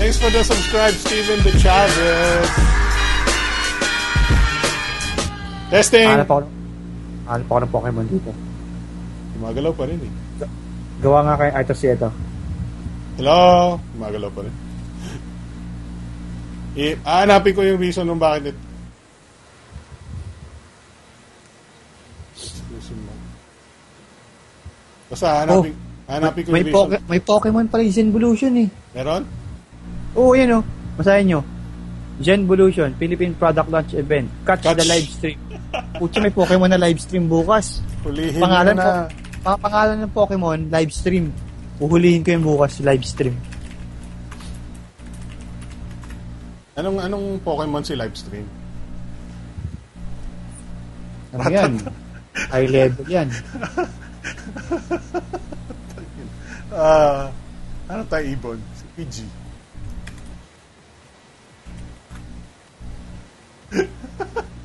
[0.00, 2.85] Thanks for the subscribe, Steven De Chavez.
[5.66, 6.06] Testing!
[6.06, 6.40] Hanap ako,
[7.26, 8.30] hanap ako ng Pokemon dito.
[9.36, 10.12] Gumagalaw pa rin eh.
[11.02, 12.08] Gawa nga kay Arthur Sieto.
[13.18, 13.76] Hello?
[13.98, 14.54] Gumagalaw pa rin.
[16.76, 18.62] I, aanapin ko yung reason kung bakit me.
[25.06, 25.74] Basta hanapin,
[26.10, 26.78] hanapin ko May, yung reason.
[26.90, 28.68] poke, may Pokemon pala yung Zenvolution eh.
[28.94, 29.22] Meron?
[30.18, 30.60] Oo, yun o.
[30.98, 31.40] Masahin nyo.
[32.18, 34.26] Zenvolution, Philippine Product Launch Event.
[34.48, 34.78] Catch, Catch.
[34.80, 35.38] the live stream.
[35.96, 37.80] Puti may Pokemon na live stream bukas.
[38.04, 38.92] Hulihin Pangalan mo po,
[39.42, 41.32] pa- pangalan ng Pokemon, live stream.
[41.76, 43.36] Uhulihin ko yung bukas, live stream.
[46.76, 48.44] Anong, anong Pokemon si livestream?
[51.32, 51.72] Ano yan?
[52.52, 53.28] High level yan.
[56.76, 57.32] Ah,
[57.88, 58.60] ano tayo ibon?
[58.76, 59.14] Si PG.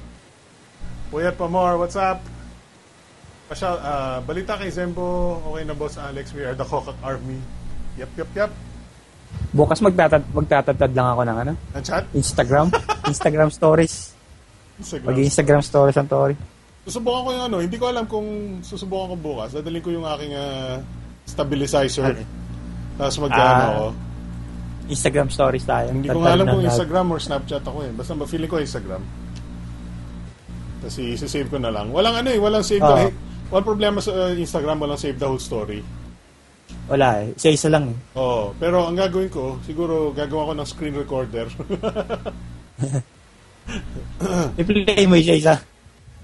[1.12, 2.24] Kuya Pamor, what's up?
[3.52, 7.36] Pasya, ah, balita kay Zembo, okay na boss Alex, we are the Kokak Army.
[8.00, 8.52] Yep, yep, yep.
[9.52, 11.54] Bukas magtatad, magtatatad lang ako ng ano?
[11.76, 12.08] Ang chat?
[12.16, 12.72] Instagram?
[13.12, 14.16] Instagram stories.
[14.80, 15.08] Instagram.
[15.12, 16.36] Mag-Instagram stories ang Tori.
[16.88, 18.28] Susubukan ko yung ano, hindi ko alam kung
[18.64, 19.52] susubukan ko bukas.
[19.52, 20.80] Dadalhin ko yung aking ah,
[21.28, 21.92] stabilizer.
[22.08, 22.24] Ano?
[22.96, 23.88] Tapos mag Ah, ano ako.
[24.96, 25.92] Instagram stories tayo.
[25.92, 26.72] Hindi ko alam ng kung.
[26.72, 27.92] Instagram or Snapchat ako eh.
[27.92, 29.04] Basta feeling ko Instagram.
[30.82, 31.94] Tapos isi-save ko na lang.
[31.94, 32.98] Walang ano eh, walang save Oo.
[32.98, 33.14] the...
[33.53, 35.86] Walang problema sa uh, Instagram, walang save the whole story.
[36.90, 37.38] Wala eh.
[37.38, 37.98] Isa-isa lang eh.
[38.18, 38.58] Oo.
[38.58, 41.45] Pero ang gagawin ko, siguro gagawa ko ng screen recorder.
[44.60, 45.62] I-play mo isa-isa.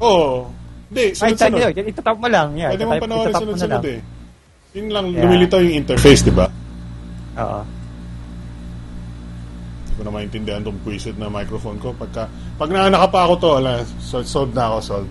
[0.01, 0.49] Oo.
[0.87, 1.73] Hindi, Ay, sunod-sunod.
[1.75, 1.89] tayo.
[1.93, 2.47] Itatap mo lang.
[2.55, 3.99] Yeah, Pwede mo panoorin sunod-sunod eh.
[4.75, 5.23] Yun lang, Yeah.
[5.25, 6.47] lumilitaw yung interface, di ba?
[7.37, 7.61] Oo.
[9.97, 11.89] Ko na maintindihan itong puwisit na microphone ko.
[11.97, 12.29] Pagka,
[12.61, 15.09] pag naanaka pa ako to, ala, solved, solved na ako, solved.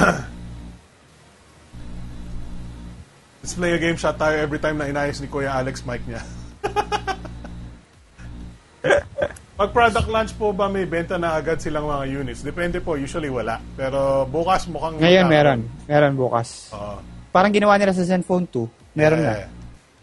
[3.44, 6.24] Let's play a game shot tayo every time na inayos ni Kuya Alex mic niya.
[9.60, 12.40] Pag product launch po ba may benta na agad silang mga units?
[12.40, 13.60] Depende po, usually wala.
[13.76, 14.96] Pero bukas mukhang...
[14.96, 15.60] Ngayon meron.
[15.84, 16.72] Meron bukas.
[16.72, 16.96] Oo.
[17.28, 18.96] Parang ginawa nila sa Zenfone 2.
[18.96, 19.36] Meron na.
[19.36, 19.44] Eh,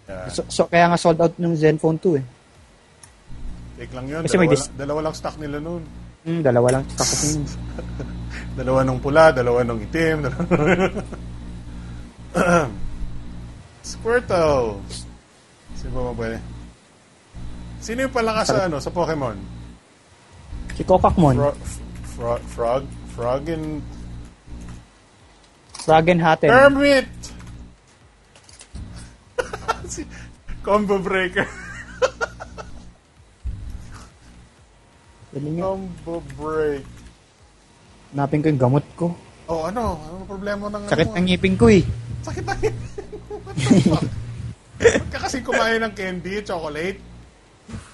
[0.05, 0.29] yeah.
[0.29, 2.25] So, so, kaya nga sold out ng Zenfone 2 eh.
[3.77, 4.21] Take lang yun.
[4.25, 5.83] Kasi Dalawa, may dis- dalawa lang stock nila noon.
[6.25, 6.83] Hmm, dalawa lang.
[6.91, 7.45] Tapos yun.
[8.57, 10.25] Dalawa nung pula, dalawa nung itim.
[10.25, 10.89] dalawa-
[13.85, 14.81] Squirtle.
[15.77, 16.37] Sino ba mabali?
[17.79, 19.37] Sino yung palakas sa ano sa Pokemon?
[20.73, 21.37] Si Kokakmon.
[21.37, 21.57] Fro-
[22.03, 22.83] fro- frog?
[23.13, 23.81] Frog and
[25.79, 26.49] Fragenhaten.
[26.49, 27.07] Hermit!
[29.87, 30.03] Si-
[30.59, 31.47] Combo breaker.
[35.37, 35.69] Dali nga.
[35.69, 36.81] Combo break.
[38.17, 39.13] Hanapin ko yung gamot ko.
[39.45, 40.01] Oh, ano?
[40.01, 41.21] Ano problema ng Sakit ano?
[41.21, 41.85] ng ngipin ko eh.
[42.25, 42.57] Sakit the
[43.85, 44.01] fuck?
[44.81, 46.97] Ba't ka kasi kumain ng candy, chocolate?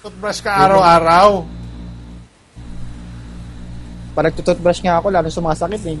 [0.00, 1.44] Toothbrush ka araw-araw.
[4.16, 6.00] Pag nagtututbrush nga ako, lalo sumasakit eh.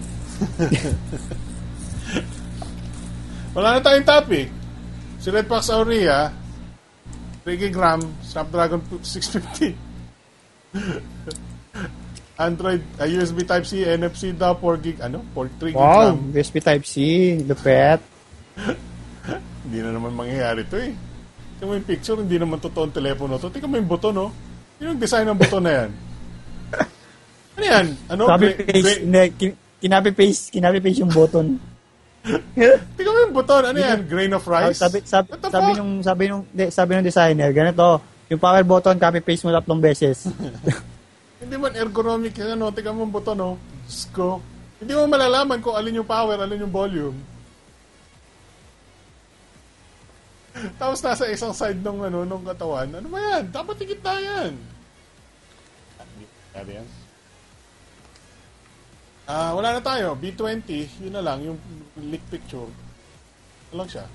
[3.56, 4.48] Wala na tayong topic.
[5.20, 6.32] Si Red Fox Aurea,
[7.44, 9.83] 3 gram, Snapdragon 650.
[12.34, 15.22] Android, uh, USB Type-C, NFC daw, 4 gig, ano?
[15.32, 16.18] 4, 3 gig Wow, RAM.
[16.34, 16.94] USB Type-C.
[17.46, 18.00] Lupet.
[19.64, 20.92] Hindi na naman mangyayari to eh.
[21.56, 23.48] Tingnan mo yung picture, hindi naman totoong telepono to.
[23.48, 24.28] Tingnan mo yung buto, no?
[24.82, 25.90] Yun yung design ng buto na yan.
[27.54, 27.86] Ano yan?
[28.10, 28.22] Ano?
[28.26, 31.54] Copy Gra- paste, gra- kin- kinapi paste, kinapi paste yung button.
[32.98, 33.62] Tingnan mo yung buton.
[33.62, 33.98] Ano yan?
[34.10, 34.82] Grain of rice?
[34.82, 35.78] Sabi, sabi, sabi fuck?
[35.78, 38.02] nung, sabi nung, de, sabi nung designer, ganito,
[38.32, 40.28] yung power button, copy paste mo tatlong beses.
[41.44, 42.72] Hindi man ergonomic yan, ano?
[42.72, 43.50] Tingnan mo buton, no?
[43.84, 44.40] Diyos ko.
[44.80, 47.18] Hindi mo malalaman kung alin yung power, alin yung volume.
[50.80, 52.88] Tapos nasa isang side ng ano nung katawan.
[52.88, 53.52] Ano ba yan?
[53.52, 54.52] Dapat higit na yan.
[56.54, 56.88] Ano yan?
[59.24, 60.12] Ah, wala na tayo.
[60.16, 60.68] B20,
[61.00, 61.58] yun na lang yung
[61.96, 62.68] leak picture.
[63.72, 64.06] Ano lang siya?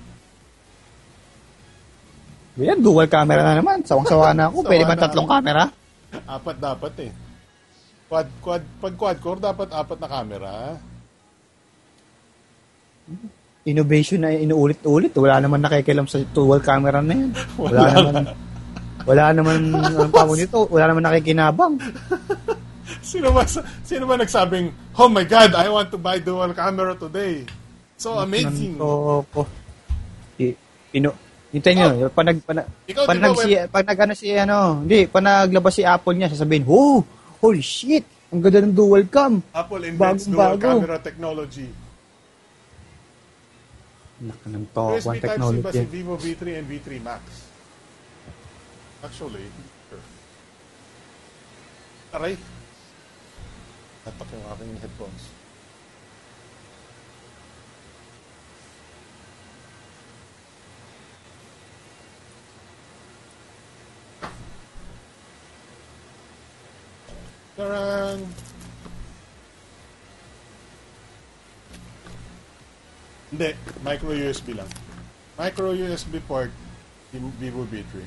[2.58, 3.86] Yan, dual camera na naman.
[3.86, 4.66] Sawang-sawa na ako.
[4.66, 5.70] Pwede ba tatlong camera?
[6.26, 7.12] Apat dapat eh.
[8.10, 10.52] Quad, quad, pag quad core, dapat apat na camera.
[13.62, 15.14] Innovation na inuulit-ulit.
[15.14, 17.30] Wala naman nakikilam sa dual camera na yan.
[17.62, 17.90] Wala, Wala.
[17.94, 18.14] naman,
[19.06, 21.74] wala naman, ang tawag nito, wala naman nakikinabang.
[23.10, 23.46] Sino ba,
[23.86, 27.46] sino ba nagsabing, Oh my God, I want to buy dual camera today.
[27.96, 28.76] So amazing.
[28.76, 29.46] So, po.
[30.40, 30.56] I,
[31.50, 32.56] ino, hintayin nyo, pag nag, pag,
[32.86, 36.30] Ikaw, pag, nag, si, pag nag, ano, si, ano, hindi, pag naglabas si Apple niya,
[36.30, 37.02] sasabihin, oh,
[37.42, 39.42] holy shit, ang ganda ng dual cam.
[39.50, 40.68] Apple invents Bagong dual bago.
[40.78, 41.68] camera technology.
[44.20, 45.74] Naka ng to, USB one Type-C ba technology.
[45.74, 47.22] si Vivo V3 and V3 Max?
[49.00, 49.46] Actually,
[49.88, 50.04] sure.
[52.12, 52.36] Aray.
[54.04, 55.22] Tatak yung aking headphones.
[67.60, 68.24] Taran!
[73.28, 73.48] Hindi,
[73.84, 74.70] micro USB lang.
[75.36, 76.48] Micro USB port,
[77.12, 78.00] yung Vivo V3.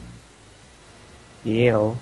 [1.45, 1.93] Yeah, oh.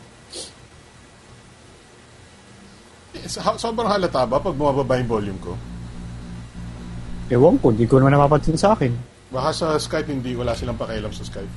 [3.20, 5.54] Eh, so- sobrang halata ba pag bumababa yung volume ko?
[7.28, 8.96] Ewan ko, hindi ko naman napapansin sa akin.
[9.28, 11.52] Baka sa Skype hindi, wala silang pakialam sa Skype.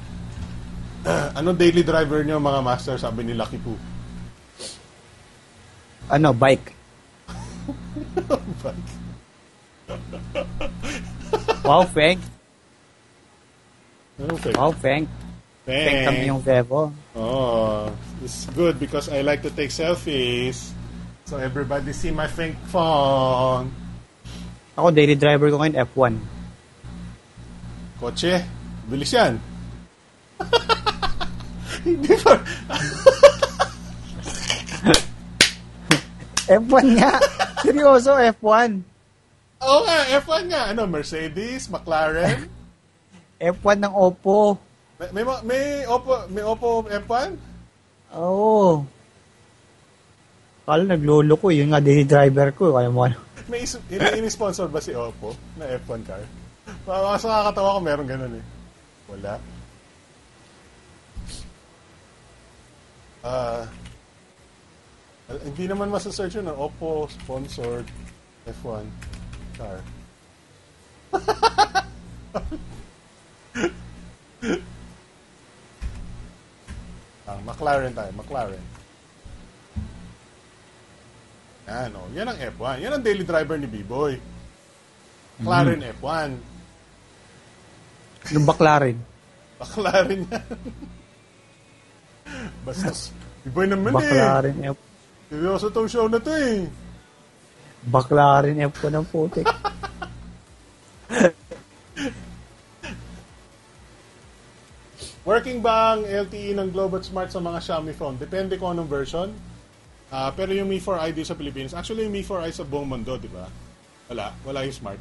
[1.39, 3.94] Anong daily driver nyo mga master, sabi ni Lucky Poo?
[6.11, 6.73] Ano, bike.
[11.65, 12.21] Wow, Feng.
[14.21, 14.57] Fake?
[14.57, 15.09] Wow, Feng.
[15.65, 16.93] Feng kami yung Vevo.
[17.17, 17.89] Oh,
[18.21, 20.77] it's good because I like to take selfies.
[21.25, 23.73] So everybody see my fake phone.
[24.77, 26.13] Ako, daily driver ko ngayon, F1.
[27.97, 28.45] Kotse,
[28.93, 29.41] bilis yan.
[31.89, 32.37] Hindi pa.
[36.55, 37.13] F1 nga!
[37.65, 38.71] Seryoso, F1.
[39.65, 40.61] Oo nga, F1 nga.
[40.71, 42.47] Ano, Mercedes, McLaren.
[43.57, 44.57] F1 ng Oppo.
[45.01, 47.29] May, may, may Oppo, may Oppo F1?
[48.15, 48.87] Oo.
[50.65, 52.73] Kala naglolo ko, yun nga daily driver ko.
[52.73, 53.21] Kaya mo ano.
[53.51, 56.23] May, is- may ini-sponsor ba si Oppo na F1 car?
[56.89, 58.45] Mas nakakatawa ko meron ganun eh.
[59.13, 59.37] Wala.
[63.25, 63.65] Ah,
[65.31, 66.57] al- hindi naman masasearch yun, ah.
[66.57, 67.87] Oppo sponsored
[68.45, 68.85] F1
[69.57, 69.81] car.
[77.29, 78.65] ah, McLaren tayo, McLaren.
[81.65, 82.05] Yan, oh.
[82.13, 82.85] Yan ang F1.
[82.85, 84.21] Yan ang daily driver ni B-Boy.
[85.41, 86.31] McLaren F1.
[88.37, 89.01] Yung McLaren.
[89.61, 90.45] McLaren yan.
[92.69, 93.17] Bastos.
[93.49, 93.97] B-Boy naman eh.
[93.97, 94.79] McLaren F.
[95.35, 96.63] Seryoso tong show na to eh.
[97.91, 99.51] McLaren F1 ng putik.
[105.27, 108.15] Working ba ang LTE ng Global Smart sa mga Xiaomi phone?
[108.15, 109.29] Depende kung anong version.
[110.07, 113.19] Ah, pero yung Mi 4i dito sa Pilipinas, actually yung Mi 4i sa buong mundo,
[113.19, 113.51] di ba?
[114.07, 114.31] Wala.
[114.47, 115.01] Wala yung smart.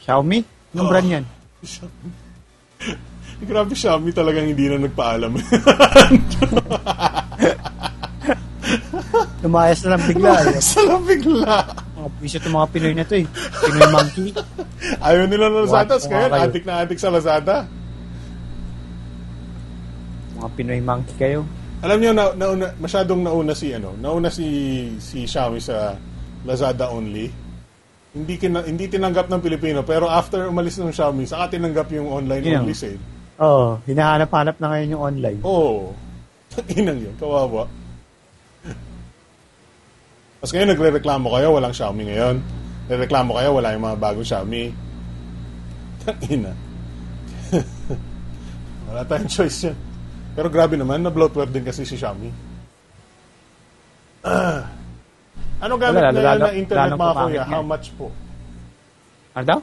[0.00, 0.40] Xiaomi?
[0.72, 0.92] Anong Oh.
[0.94, 1.24] brand yan?
[3.44, 5.36] Grabe Xiaomi talagang hindi na nagpaalam.
[9.42, 10.30] Lumayas na lang bigla.
[10.48, 10.58] eh.
[10.58, 11.54] Sa lang bigla.
[11.94, 13.26] Mga piso itong mga Pinoy na to eh.
[13.62, 14.28] Pinoy monkey.
[14.98, 15.94] Ayaw nila ng Lazada.
[15.98, 17.56] Ngayon, addict na addict sa Lazada.
[20.38, 21.40] Mga Pinoy monkey kayo.
[21.78, 24.46] Alam niyo na, nauna, masyadong nauna si ano, nauna si
[24.98, 25.94] si Xiaomi sa
[26.42, 27.30] Lazada only.
[28.10, 32.42] Hindi kina, hindi tinanggap ng Pilipino pero after umalis ng Xiaomi, saka tinanggap yung online
[32.42, 32.66] Yun.
[32.66, 32.98] only sale.
[33.38, 35.38] Oo, oh, hinahanap-hanap na ngayon yung online.
[35.46, 35.94] Oh.
[36.78, 37.70] Inang yun, kawawa.
[40.38, 42.36] Tapos ngayon nagre-reklamo kayo, walang Xiaomi ngayon.
[42.86, 44.70] Nagreklamo kayo, wala yung mga bagong Xiaomi.
[46.30, 46.52] Ina.
[48.86, 49.76] wala tayong choice yan.
[50.38, 52.30] Pero grabe naman, na-bloatware din kasi si Xiaomi.
[54.22, 54.62] Ah.
[55.58, 57.42] Ano gamit Wala, na lalo- na internet lalong mga kuya?
[57.50, 58.14] How much po?
[59.34, 59.58] Ano daw?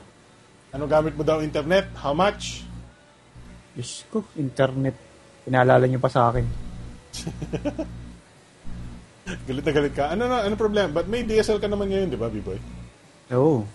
[0.76, 1.88] Ano gamit mo daw internet?
[1.96, 2.68] How much?
[3.72, 5.00] Diyos ko, internet.
[5.48, 6.44] Pinaalala niyo pa sa akin.
[9.48, 10.14] Galit na galit ka.
[10.14, 10.90] Ano na, ano problema?
[11.02, 12.60] But may DSL ka naman ngayon, di ba, B-boy?
[13.34, 13.66] Oo.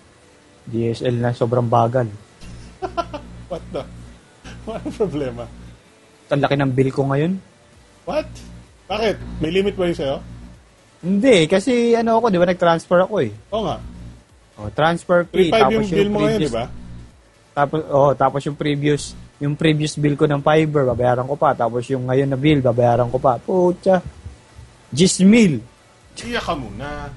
[0.70, 2.06] DSL na sobrang bagal.
[3.50, 3.82] What the?
[4.70, 5.44] Ano problema?
[6.30, 7.32] Ang laki ng bill ko ngayon.
[8.06, 8.30] What?
[8.86, 9.16] Bakit?
[9.42, 10.16] May limit ba yun sa'yo?
[11.00, 13.32] Hindi, kasi ano ako, di ba nag-transfer ako eh.
[13.50, 13.76] Oo nga.
[14.60, 16.64] Oh, transfer 3.5 fee, tapos yung bill mo ngayon, di ba?
[17.50, 19.02] Tapos, oh, tapos yung previous,
[19.42, 21.56] yung previous bill ko ng fiber, babayaran ko pa.
[21.56, 23.40] Tapos yung ngayon na bill, babayaran ko pa.
[23.40, 23.98] Pucha.
[24.90, 25.62] Gis mil.
[26.20, 27.08] Iyak ka muna.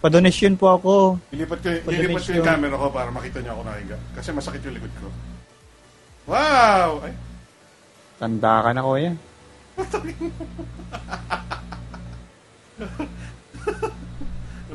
[0.00, 1.18] Pa-donation po ako.
[1.34, 3.98] Ilipat ko, ilipat ko yung camera ko para makita niyo ako nakahiga.
[4.14, 5.10] Kasi masakit yung likod ko.
[6.30, 7.02] Wow!
[7.04, 7.12] Ay,
[8.16, 9.20] Tanda ka na ko yan.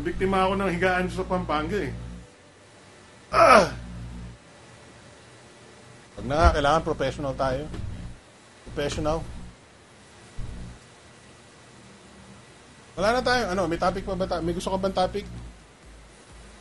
[0.02, 1.94] nabiktima ako ng higaan sa Pampanga eh.
[3.30, 3.70] Ah!
[6.18, 7.70] Pag na, kailangan professional tayo.
[8.66, 9.22] Professional.
[13.02, 13.44] Wala na tayo.
[13.50, 14.46] Ano, may topic pa ba tayo?
[14.46, 15.26] May gusto ka bang topic?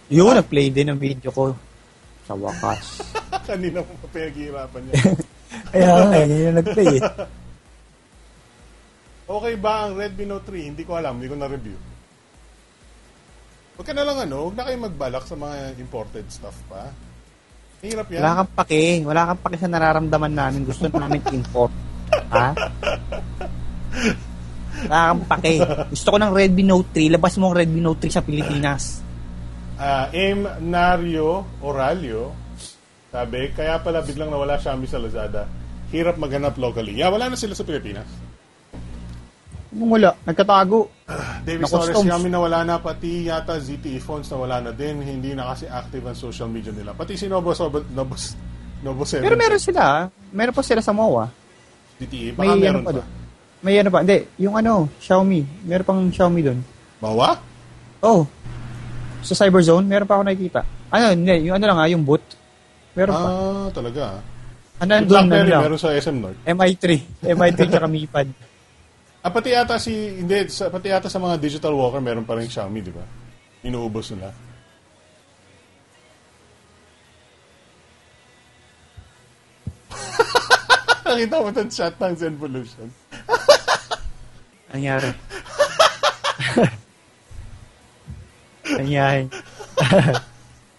[0.08, 1.52] Yun, nag-play din ng video ko.
[2.24, 3.04] Sa wakas.
[3.52, 4.94] Kanina mo pa pinaghihirapan niya.
[5.76, 7.04] Kaya nga, eh, yun yung nag-play eh.
[9.30, 10.74] Okay ba ang Redmi Note 3?
[10.74, 11.78] Hindi ko alam, hindi ko na-review.
[13.78, 16.90] Huwag ka na lang ano, huwag na kayo magbalak sa mga imported stuff pa.
[17.78, 18.26] Hirap yan.
[18.26, 18.82] Wala kang pake.
[19.06, 20.66] Wala kang pake sa nararamdaman namin.
[20.66, 21.70] Gusto namin import.
[22.34, 22.48] Ha?
[24.86, 25.52] Wala kang pake.
[25.90, 27.16] Gusto ko ng Redmi Note 3.
[27.16, 29.02] Labas mo ang Redmi Note 3 sa Pilipinas.
[29.80, 30.44] Ah, M.
[30.60, 32.36] Nario Oralio,
[33.08, 35.48] sabi, kaya pala biglang nawala Xiaomi sa Lazada.
[35.90, 36.94] Hirap maghanap locally.
[36.94, 38.04] Yeah, wala na sila sa Pilipinas.
[39.70, 40.90] Nung wala, nagkatago.
[41.46, 41.96] David Na Torres.
[41.96, 45.00] Xiaomi nawala na, pati yata ZTE phones nawala na din.
[45.00, 46.92] Hindi na kasi active ang social media nila.
[46.92, 48.14] Pati si Nobo, Sobo, Nobo,
[48.84, 49.24] Nobo 7.
[49.24, 49.80] Pero meron sila.
[49.82, 50.02] ah.
[50.30, 51.26] Meron pa sila sa MOA.
[51.98, 53.04] ZTE, May baka ano meron pa pa.
[53.60, 54.00] May ano pa.
[54.00, 55.68] Hindi, yung ano, Xiaomi.
[55.68, 56.60] Meron pang Xiaomi doon.
[56.96, 57.36] Bawa?
[58.00, 58.24] Oh.
[59.20, 60.60] Sa Cyberzone, meron pa ako nakikita.
[60.88, 62.24] Ano, hindi, yung ano lang ah, yung boot.
[62.96, 63.28] Meron pa.
[63.28, 64.02] Ah, talaga.
[64.80, 66.40] Ano, Yung doon, BlackBerry, meron sa SM North.
[66.48, 66.84] MI3.
[67.20, 68.28] MI3 tsaka Mi Pad.
[69.20, 72.48] Ah, pati yata si, hindi, sa, pati yata sa mga digital walker, meron pa rin
[72.48, 73.04] Xiaomi, di ba?
[73.68, 74.32] Inuubos nila.
[81.04, 82.88] Nakita mo itong chat ng Zenvolution.
[84.70, 85.10] Nangyari.
[88.78, 89.26] Nangyari.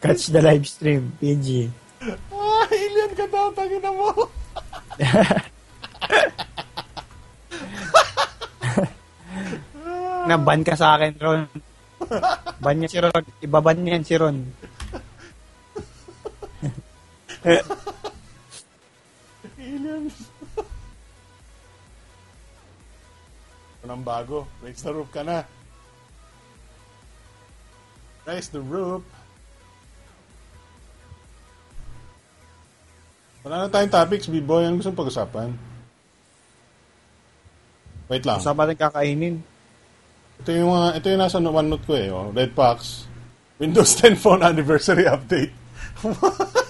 [0.01, 1.69] Catch the live stream, PG.
[2.34, 4.09] Ah, alien ka daw, tangina mo.
[10.31, 11.45] Na-ban ka sa akin, Ron.
[12.63, 13.22] Ban niya si Ron.
[13.43, 14.41] Ibaban niya si Ron.
[19.61, 20.09] Alien.
[23.81, 24.45] Anong bago?
[24.61, 25.41] Raise the roof ka na.
[28.25, 29.01] Raise the roof.
[33.41, 34.69] Wala na tayong topics, B-boy.
[34.69, 35.49] Ang gusto pag-usapan?
[38.05, 38.37] Wait lang.
[38.37, 39.35] Ba natin kakainin?
[40.45, 42.07] Ito yung, mga, ito yung nasa OneNote ko eh.
[42.13, 42.29] Oh.
[42.29, 43.09] Red Box.
[43.57, 45.53] Windows 10 Phone Anniversary Update.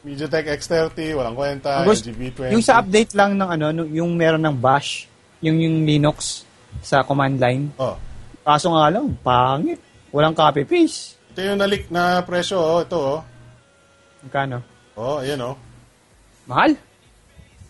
[0.00, 1.84] MediaTek X30, walang kwenta.
[1.84, 2.56] Ang gusto- LGB20.
[2.56, 5.04] Yung sa update lang ng ano, yung meron ng bash,
[5.40, 6.44] yung yung Linux
[6.80, 7.72] sa command line.
[7.80, 7.96] Oh.
[8.44, 9.80] Kaso nga lang, pangit.
[10.10, 11.20] Walang copy paste.
[11.34, 12.58] Ito yung nalik na presyo.
[12.58, 12.80] Oh.
[12.82, 13.20] Ito oh.
[14.26, 14.58] Magkano?
[14.98, 15.56] Oh, ayan oh.
[16.44, 16.76] Mahal?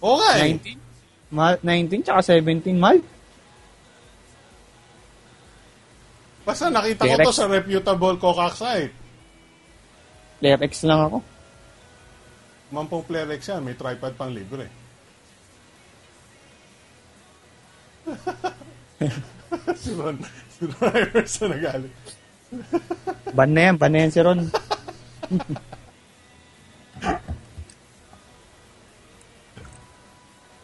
[0.01, 0.57] Oo nga eh.
[0.57, 0.91] 19?
[1.31, 2.99] Mahal, 19 tsaka 17, mahal.
[6.43, 7.27] Basta nakita ko T-Rex.
[7.29, 8.95] to sa reputable Cocac site.
[10.41, 11.19] Player X lang ako.
[12.73, 13.61] Mampong Plerex yan.
[13.67, 14.80] May tripod pang libre.
[19.81, 20.17] Si Ron.
[20.53, 21.95] Si Ron Iverson nagalit.
[23.35, 24.41] Ban na yan, ban na yan si Ron.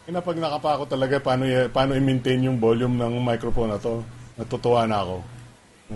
[0.07, 4.03] Kaya pag nakapa ako talaga, paano, paano i-maintain yung volume ng microphone na to?
[4.39, 5.15] Natutuwa na ako.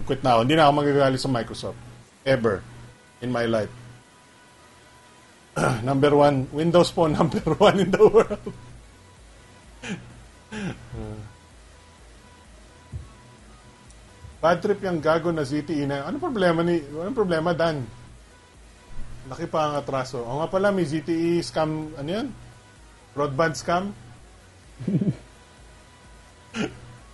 [0.03, 0.39] Quit na ako.
[0.43, 1.79] Hindi na ako magagalit sa Microsoft.
[2.27, 2.59] Ever.
[3.23, 3.71] In my life.
[5.87, 6.47] number one.
[6.51, 8.51] Windows phone number one in the world.
[14.41, 16.09] Bad trip yung gago na ZTE na.
[16.09, 16.81] Ano problema ni...
[16.81, 17.85] Anong problema, Dan?
[19.29, 20.25] Laki pa ang atraso.
[20.25, 21.93] O nga pala, may ZTE scam...
[21.93, 22.33] Ano yan?
[23.13, 23.93] Broadband scam?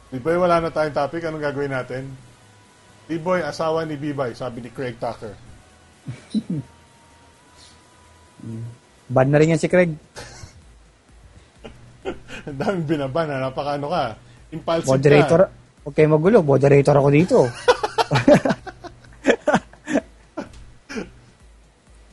[0.08, 1.28] B-Boy, wala na tayong topic.
[1.28, 2.08] Anong gagawin natin?
[3.12, 5.36] B-Boy, asawa ni B-Boy, sabi ni Craig Tucker.
[9.12, 9.92] Ban na rin yan si Craig.
[12.48, 13.52] Ang daming binaban, ha?
[13.52, 14.16] Napaka ano ka.
[14.56, 15.52] Impulsive Moderator.
[15.52, 15.67] ka.
[15.88, 16.44] Huwag kayo magulo.
[16.44, 17.48] Moderator ako dito.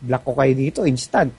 [0.06, 0.86] Block ko kayo dito.
[0.86, 1.34] Instant.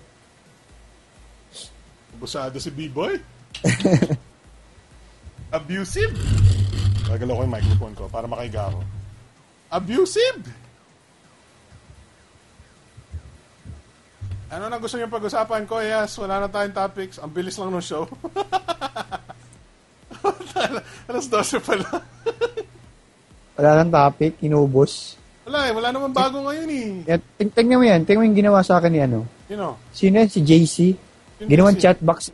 [2.19, 3.15] Busado si B-Boy.
[5.55, 6.11] Abusive.
[7.07, 8.83] Gagalaw ko yung microphone ko para makaiga ako.
[9.71, 10.43] Abusive!
[14.51, 15.79] Ano na gusto niyo pag-usapan ko?
[15.79, 17.15] Yes, wala na tayong topics.
[17.15, 18.03] Ang bilis lang ng show.
[21.05, 22.01] Alas 12 pa lang.
[23.55, 24.35] Wala nang topic.
[24.39, 25.15] Inubos.
[25.45, 26.89] Wala eh, wala naman bago ngayon eh.
[27.05, 28.01] Yan, ting- tingnan mo yan.
[28.01, 29.23] Tingnan mo yung ginawa sa akin ni ano.
[29.45, 30.27] You know, Sino yan?
[30.27, 30.75] Si JC.
[31.39, 31.83] Yung Ginawang JC.
[31.85, 32.33] chatbox.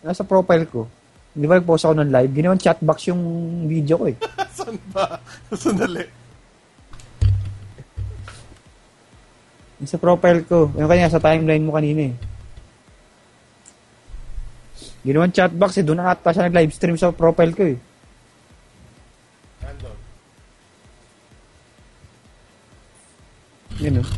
[0.00, 0.84] Nasa profile ko.
[1.32, 2.30] Di ba nag-post ako ng live?
[2.30, 3.22] Ginawang chatbox yung
[3.64, 4.16] video ko eh.
[4.56, 5.16] saan ba?
[5.50, 6.04] Sandali.
[9.82, 10.70] Sa profile ko.
[10.76, 12.14] Yung kanya sa timeline mo kanina eh.
[15.02, 15.84] Ginawang chatbox eh.
[15.84, 17.78] Doon na ata siya nag-live stream sa profile ko eh.
[19.62, 19.96] Random.
[23.82, 24.08] Yun oh.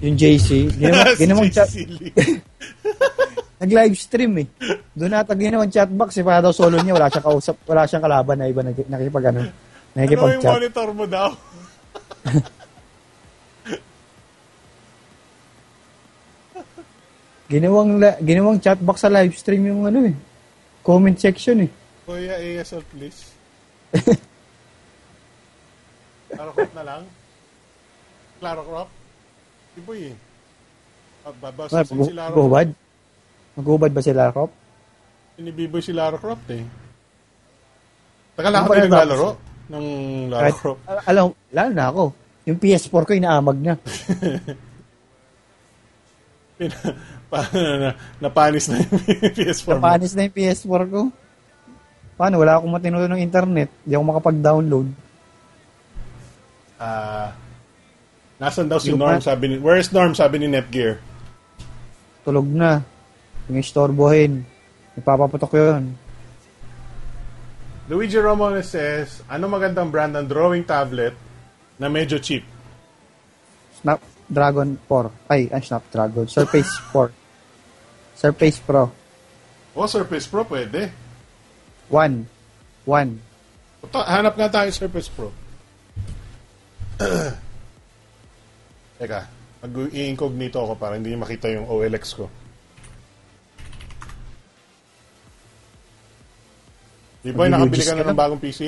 [0.00, 0.72] Yung JC.
[0.80, 2.08] Ginawang, ginawang chat, Silly.
[3.60, 4.46] nag-live stream eh.
[4.96, 6.24] Doon ata ginawang chatbox eh.
[6.24, 6.96] Para daw solo niya.
[6.96, 7.56] Wala siyang kausap.
[7.68, 9.44] Wala siyang kalaban na iba nakikipag ano.
[9.90, 11.28] Ano yung monitor mo daw?
[17.50, 20.14] Ginawang, la- ginawang chatbox sa live stream yung ano eh.
[20.80, 21.70] Comment section eh.
[22.04, 23.20] Kuya, ASL please.
[26.30, 27.02] Claro crop na lang?
[28.38, 28.88] Claro crop?
[29.74, 30.14] Di ba eh.
[31.20, 32.68] Ay, Babasasin mag- si Lara Mag-ubad?
[33.52, 34.48] Mag-ubad ba sila, Rob?
[35.34, 36.62] Sinibiboy si Lara Croft eh.
[38.32, 39.30] Taka lang Ano ako din naglalaro
[39.68, 39.86] ng
[40.30, 40.80] Lara Kahit, Croft.
[40.86, 42.04] al- alam, lalo na ako.
[42.46, 43.74] Yung PS4 ko, inaamag na.
[46.56, 46.94] Pina-
[48.22, 48.90] napanis na yung
[49.38, 49.78] PS4 mo.
[49.78, 51.00] Napanis na yung PS4 ko.
[52.20, 52.34] Paano?
[52.42, 53.70] Wala akong matino ng internet.
[53.86, 54.88] Hindi ako makapag-download.
[56.76, 57.32] Ah,
[58.36, 59.22] nasan daw si Norm?
[59.22, 60.12] Sabi ni, where's Norm?
[60.12, 61.00] Sabi ni Netgear.
[62.26, 62.84] Tulog na.
[63.48, 64.44] Yung istorbohin.
[64.98, 65.96] Ipapaputok yun.
[67.90, 71.16] Luigi Romones says, ano magandang brand ng drawing tablet
[71.80, 72.46] na medyo cheap?
[73.80, 75.10] Snapdragon 4.
[75.26, 76.28] Ay, ay Snapdragon.
[76.28, 77.19] Surface 4.
[78.20, 78.92] Surface Pro.
[79.72, 80.92] O, Surface Pro pwede.
[81.88, 82.28] 1.
[82.84, 83.16] 1.
[83.88, 85.32] Ito, hanap nga tayo Surface Pro.
[89.00, 89.20] Teka,
[89.64, 92.28] mag-i-incognito ako para hindi makita yung OLX ko.
[97.24, 98.60] Di ba, nakabili ka na ng bagong PC?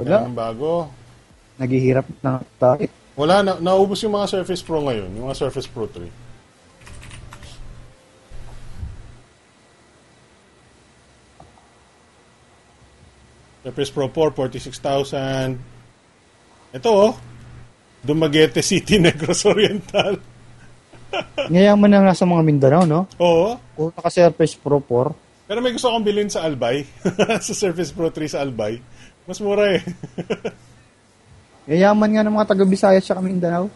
[0.00, 0.24] Wala.
[0.24, 0.88] Ng bago.
[1.60, 2.88] Naghihirap na tayo.
[3.12, 6.29] Wala, na, naubos yung mga Surface Pro ngayon, yung mga Surface Pro 3.
[13.60, 15.58] Surface Pro 4, 46,000.
[16.70, 17.12] Ito oh,
[18.00, 20.16] Dumaguete City, Negros Oriental.
[21.50, 23.04] Ngayon man lang nasa mga Mindanao, no?
[23.18, 23.58] Oo.
[23.76, 26.86] Kung naka-Surface Pro 4, Pero may gusto akong bilhin sa Albay.
[27.46, 28.78] sa Surface Pro 3 sa Albay.
[29.26, 29.82] Mas mura eh.
[31.74, 33.66] yayaman nga ng mga taga-Bisaya sa Mindanao.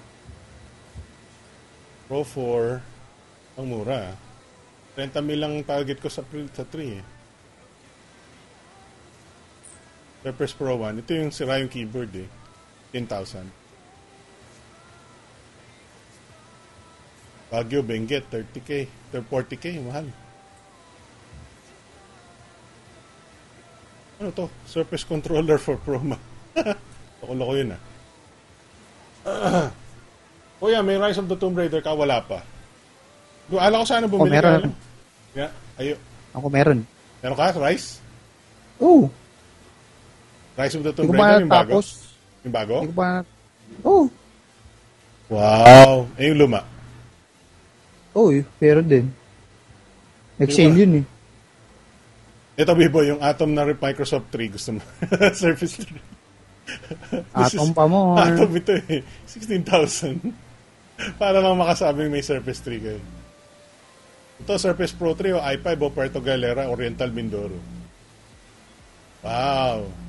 [2.06, 4.14] Pro 4, ang mura.
[4.94, 6.22] 30 mil lang target ko sa,
[6.54, 7.02] sa 3 eh.
[10.24, 11.04] Surface Pro 1.
[11.04, 12.28] Ito yung sira yung keyboard eh.
[12.96, 13.44] 10,000.
[17.52, 18.88] Baguio, Benguet, 30k.
[19.12, 20.08] 40k, mahal.
[24.18, 24.46] Ano to?
[24.64, 26.18] Surface controller for Pro Mac.
[27.20, 27.82] Loko-loko yun ah.
[30.64, 31.92] Kuya, may Rise of the Tomb Raider ka?
[31.92, 32.40] Wala pa.
[33.52, 34.60] Ala ko sana bumili Oh, meron.
[34.64, 34.68] ka.
[35.36, 35.94] Yeah, ayo.
[36.32, 36.80] Ako meron.
[37.20, 37.52] Meron ka?
[37.52, 38.00] Rise?
[38.80, 39.12] Oo.
[40.54, 41.82] Rise of the Tomb Raider, yung bago?
[42.46, 42.76] Yung bago?
[42.82, 43.10] Hindi ko pa
[43.82, 44.04] Oo.
[45.32, 46.06] Wow!
[46.14, 46.62] Eh, yung luma.
[48.14, 49.10] Oo, eh, pero din.
[50.38, 51.04] Nag-sale yun eh.
[52.54, 54.54] Ito, Bibo, yung Atom na Microsoft 3.
[54.54, 54.80] Gusto mo?
[55.34, 55.90] Surface 3.
[55.90, 58.14] This Atom is- pa mo.
[58.22, 59.02] Atom ito eh.
[59.26, 60.22] 16,000.
[61.18, 63.02] Para lang makasabing may Surface 3 kayo.
[64.46, 67.58] Ito, Surface Pro 3 o i5 o Puerto Galera, Oriental Mindoro.
[69.26, 70.03] Wow!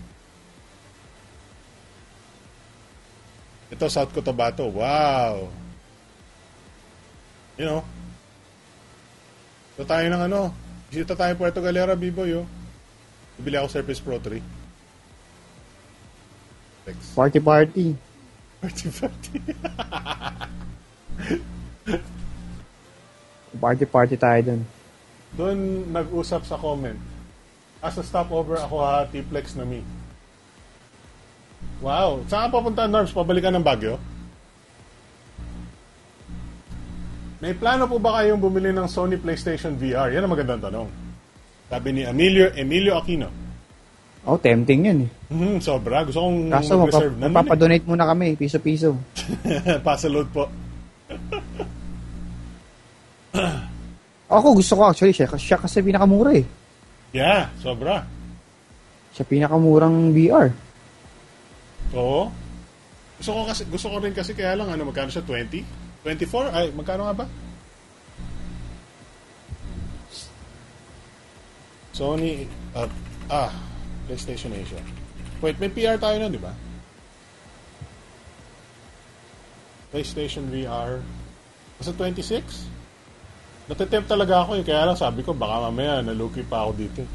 [3.74, 4.70] Ito, South Cotabato.
[4.70, 5.50] Wow!
[7.56, 7.82] You know,
[9.76, 10.52] ito tayo ng ano,
[10.96, 12.48] Bisita tayo Puerto Galera, Biboy, oh.
[13.36, 14.40] Bibili ako Surface Pro 3.
[16.88, 17.12] Thanks.
[17.12, 18.00] Party party.
[18.64, 19.36] Party party.
[23.60, 24.64] Party party tayo dun.
[25.36, 26.96] Doon nag-usap sa comment.
[27.84, 29.84] As a stopover, ako ha, T-Flex na me.
[31.80, 32.24] Wow.
[32.26, 33.12] Saan ka papunta, Norms?
[33.12, 34.00] Pabalikan ng Baguio?
[37.40, 40.10] May plano po ba kayong bumili ng Sony PlayStation VR?
[40.10, 40.88] Yan ang magandang tanong.
[41.68, 43.28] Sabi ni Emilio, Emilio Aquino.
[44.26, 45.10] Oh, tempting yun eh.
[45.30, 46.02] Hmm, sobra.
[46.02, 47.14] Gusto kong Kaso mag-reserve.
[47.22, 47.82] magpa- Nandun eh.
[47.86, 48.98] muna kami, piso-piso.
[49.86, 50.50] Pasaload po.
[54.26, 56.42] Ako gusto ko actually siya, kasi siya kasi pinakamura eh.
[57.14, 58.02] Yeah, sobra.
[59.14, 60.50] Siya pinakamurang VR.
[61.96, 62.28] Oo.
[63.16, 65.64] Gusto ko kasi gusto ko rin kasi kaya lang ano magkano siya 20?
[66.04, 66.52] 24?
[66.52, 67.26] Ay, magkano nga ba?
[71.96, 72.44] Sony
[72.76, 72.92] uh,
[73.32, 73.56] ah,
[74.06, 74.84] PlayStation Asia.
[75.40, 76.52] Wait, may PR tayo nun, di ba?
[79.96, 81.00] PlayStation VR.
[81.80, 83.72] Nasa 26?
[83.72, 84.64] Natitempt talaga ako eh.
[84.68, 87.00] Kaya lang sabi ko, baka mamaya naluki pa ako dito.
[87.00, 87.10] eh.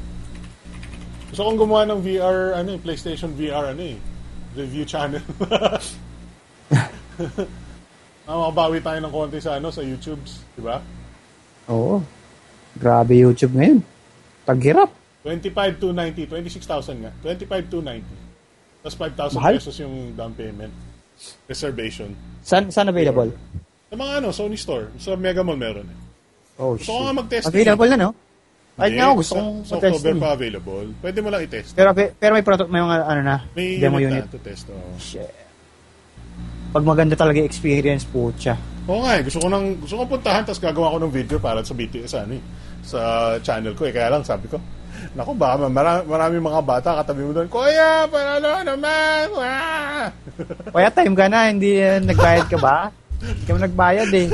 [1.28, 4.00] Gusto kong gumawa ng VR, ano PlayStation VR, ano eh,
[4.56, 5.22] review channel.
[8.28, 10.82] ah, makabawi tayo ng konti sa, ano, sa YouTubes, di ba?
[11.70, 12.02] Oo.
[12.74, 13.82] Grabe YouTube ngayon.
[14.46, 14.90] Taghirap.
[15.22, 17.12] 25,290, 26,000 nga.
[17.22, 18.02] 25,290.
[18.80, 19.54] Tapos 5,000 Mahal.
[19.60, 20.72] pesos yung down payment.
[21.44, 22.16] Reservation.
[22.40, 23.28] Saan, saan available?
[23.92, 24.88] Sa mga ano, Sony Store.
[24.96, 25.98] Sa Mega Mall meron eh.
[26.56, 27.52] Oh, Gusto ko nga mag-testing.
[27.52, 28.10] Available na, no?
[28.88, 29.92] Hindi, nga gusto sa, kong sa mag-testing.
[29.92, 30.86] October pa available.
[31.04, 31.70] Pwede mo lang i-test.
[31.76, 34.24] Pero, pero may, proto, may mga ano na, May demo unit, unit.
[34.24, 34.64] na to test.
[34.72, 34.96] Oh.
[34.96, 35.28] Shit.
[36.70, 38.54] Pag maganda talaga experience, putya.
[38.86, 39.22] Oo nga eh.
[39.26, 42.38] Gusto ko nang gusto ko puntahan tapos gagawa ko ng video para sa BTS ano
[42.38, 42.42] eh,
[42.86, 43.00] sa
[43.42, 43.92] channel ko eh.
[43.92, 44.56] Kaya lang sabi ko,
[45.10, 49.24] Naku, baka marami, marami mga bata katabi mo doon, Kuya, panalo naman!
[49.34, 50.06] Wah!
[50.74, 52.92] Kaya time ka na, hindi uh, nagbayad ka ba?
[53.18, 54.28] Hindi ka mo nagbayad eh.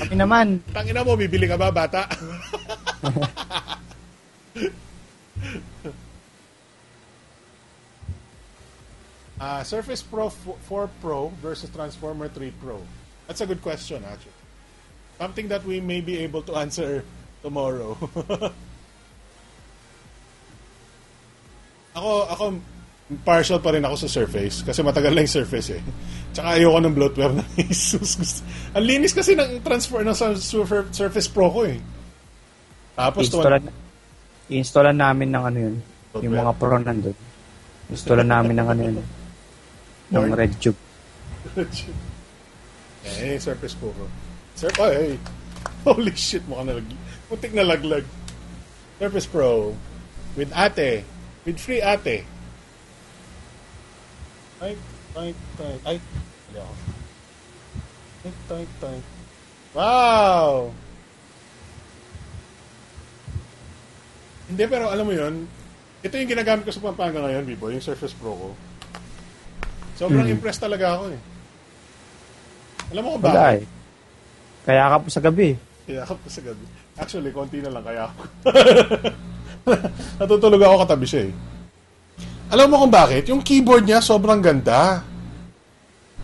[0.00, 0.46] Kami naman.
[0.72, 2.06] Tangina mo, bibili ka ba, bata?
[9.40, 12.76] Ah, Surface Pro f- 4 Pro versus Transformer 3 Pro.
[13.26, 14.36] That's a good question, actually.
[15.16, 17.04] Something that we may be able to answer
[17.40, 17.96] tomorrow.
[21.96, 22.44] ako, ako,
[23.24, 25.82] partial pa rin ako sa Surface kasi matagal lang yung Surface eh.
[26.36, 28.20] Tsaka ayoko ng bloatware ng Asus.
[28.20, 28.44] Gusto-
[28.76, 30.12] Ang linis kasi ng transfer ng
[30.92, 31.80] Surface Pro ko eh.
[32.92, 33.72] Tapos Installan,
[34.50, 35.76] installan namin ng ano yun.
[36.18, 36.40] Yung Software.
[36.42, 37.18] mga pro nandun.
[37.90, 38.96] Installan namin ng ano yun.
[38.98, 39.06] Ng
[40.10, 40.34] Porn?
[40.34, 40.80] Red Tube.
[43.22, 44.04] eh, Surface Pro ko.
[44.58, 45.16] Sur ay,
[45.86, 46.88] holy shit, mukhang nalag...
[47.30, 48.04] Putik na laglag.
[48.98, 49.78] Surface Pro.
[50.34, 51.06] With ate.
[51.46, 52.26] With free ate.
[54.60, 54.74] Ay,
[55.16, 55.30] ay,
[55.62, 55.96] ay, ay.
[56.50, 56.74] Hindi ako.
[58.20, 58.98] Ay, ay, ay.
[59.72, 60.74] Wow!
[64.50, 65.46] Hindi, pero alam mo yun,
[66.00, 68.48] ito yung ginagamit ko sa Pampanga ngayon, Bibo, yung Surface Pro ko.
[69.94, 70.34] Sobrang Hmm.
[70.34, 71.20] impressed talaga ako eh.
[72.90, 73.62] Alam mo kung Wala bakit?
[73.62, 73.66] eh.
[74.60, 75.48] Kaya ka po sa gabi.
[75.86, 76.64] Kaya ako sa gabi.
[76.96, 78.20] Actually, konti na lang kaya ako.
[80.18, 81.32] Natutulog ako katabi siya eh.
[82.50, 83.30] Alam mo kung bakit?
[83.30, 85.06] Yung keyboard niya sobrang ganda.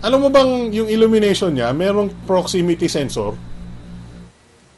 [0.03, 3.39] Alam mo bang yung illumination niya, merong proximity sensor?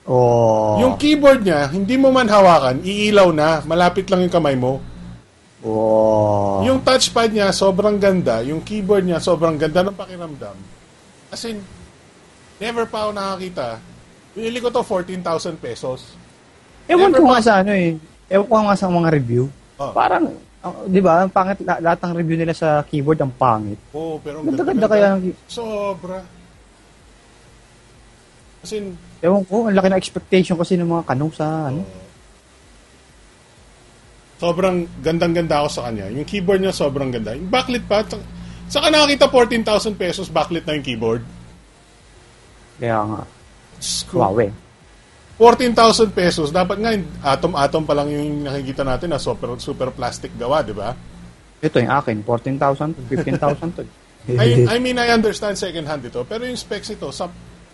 [0.08, 0.80] Oh.
[0.80, 4.80] Yung keyboard niya, hindi mo man hawakan, iilaw na, malapit lang yung kamay mo.
[5.60, 6.64] Oh.
[6.64, 8.40] Yung touchpad niya, sobrang ganda.
[8.40, 10.56] Yung keyboard niya, sobrang ganda ng pakiramdam.
[11.28, 11.60] As in,
[12.56, 13.68] never pa ako nakakita.
[14.32, 16.16] Binili ko to 14,000 pesos.
[16.88, 18.00] Ewan Never ko pa- nga sa ano eh.
[18.32, 19.44] Ewan ko nga sa mga review.
[19.76, 19.92] Oh.
[19.92, 20.24] Parang,
[20.64, 23.76] ah, di ba, ang pangit, la- lahat ng review nila sa keyboard ang pangit.
[23.92, 26.24] Oo, oh, pero ang Ganda-ganda kaya ng Sobra.
[28.64, 31.82] As in, Ewan ko, ang laki ng expectation kasi ng mga kanong sa ano.
[34.38, 36.06] sobrang gandang-ganda ako sa kanya.
[36.14, 37.34] Yung keyboard niya sobrang ganda.
[37.34, 38.22] Yung backlit pa, sa-
[38.70, 41.26] saka nakakita 14,000 pesos backlit na yung keyboard.
[42.78, 43.22] Kaya nga,
[44.06, 44.14] ko.
[44.22, 44.54] wow eh.
[45.38, 46.54] 14,000 pesos.
[46.54, 46.90] Dapat nga,
[47.34, 50.94] atom-atom pa lang yung nakikita natin na super, super plastic gawa, di ba?
[51.58, 53.82] Ito yung akin, 14,000 to 15,000 to.
[54.38, 57.26] I, I mean, I understand second hand ito, pero yung specs ito, sa,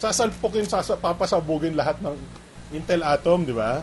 [0.04, 2.12] sasalpukin, sasa, papasabugin lahat ng
[2.76, 3.80] Intel Atom, di ba?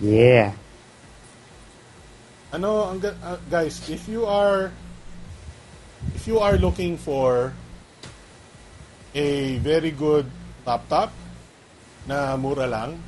[0.00, 0.56] yeah.
[2.52, 4.72] Ano, ang, uh, guys, if you are
[6.16, 7.52] if you are looking for
[9.16, 10.28] a very good
[10.64, 11.12] laptop
[12.04, 13.00] na mura lang,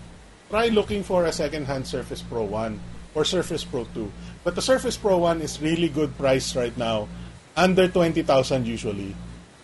[0.49, 2.95] try looking for a second-hand Surface Pro 1.
[3.15, 4.11] or Surface Pro 2.
[4.43, 7.09] But the Surface Pro 1 is really good price right now.
[7.57, 9.15] Under 20,000 usually.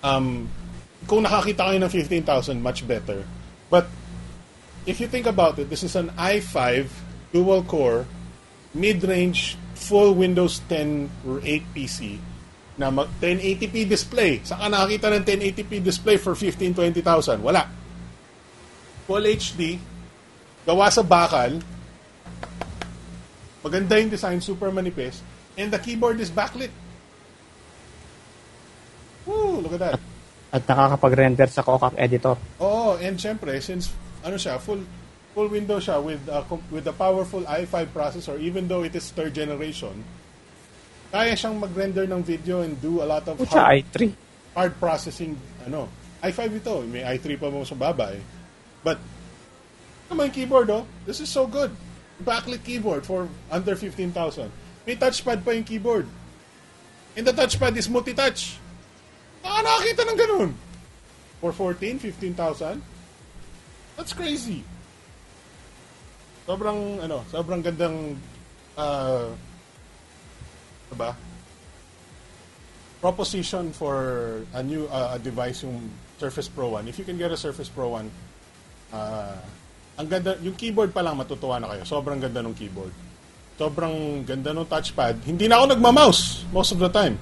[0.02, 0.48] Um,
[1.08, 3.24] kung nakakita kayo ng 15,000, much better.
[3.72, 3.88] But
[4.84, 6.88] if you think about it, this is an i5
[7.32, 8.04] dual core
[8.74, 12.20] mid-range full Windows 10 or 8 PC
[12.76, 14.40] na mag 1080p display.
[14.40, 17.44] Saan ka nakakita ng 1080p display for 15, 20,000?
[17.44, 17.68] Wala.
[19.04, 19.76] Full HD,
[20.64, 21.60] gawa sa bakal,
[23.60, 25.20] maganda yung design, super manipis,
[25.60, 26.72] and the keyboard is backlit.
[29.28, 30.00] Woo, look at that.
[30.50, 32.34] At nakakapag-render sa Kokat editor.
[32.58, 33.94] Oo, and syempre, since
[34.26, 34.82] ano siya, full
[35.30, 39.14] full window siya with a, com- with a powerful i5 processor, even though it is
[39.14, 40.02] third generation,
[41.10, 44.10] kaya siyang mag-render ng video and do a lot of Pucha, hard, i3.
[44.54, 45.38] hard processing.
[45.66, 45.90] Ano,
[46.22, 48.22] i5 ito, may i3 pa mo sa baba eh.
[48.82, 48.98] But,
[50.10, 51.70] naman keyboard oh, this is so good.
[52.20, 54.50] Backlit keyboard for under 15,000.
[54.86, 56.06] May touchpad pa yung keyboard.
[57.14, 58.58] And the touchpad is multi-touch.
[59.44, 60.50] Ah, nakakita ng ganun.
[61.40, 62.80] For 14, 15,000?
[63.96, 64.60] That's crazy.
[66.44, 68.16] Sobrang, ano, sobrang gandang,
[68.76, 69.32] uh,
[70.92, 71.12] diba?
[73.00, 73.96] Proposition for
[74.52, 75.88] a new, uh, a device, yung
[76.20, 76.88] Surface Pro 1.
[76.88, 78.10] If you can get a Surface Pro 1,
[78.92, 79.40] uh,
[79.96, 81.84] ang ganda, yung keyboard pa lang matutuwa na kayo.
[81.88, 82.92] Sobrang ganda ng keyboard.
[83.60, 85.24] Sobrang ganda ng touchpad.
[85.24, 87.20] Hindi na ako nagma-mouse most of the time.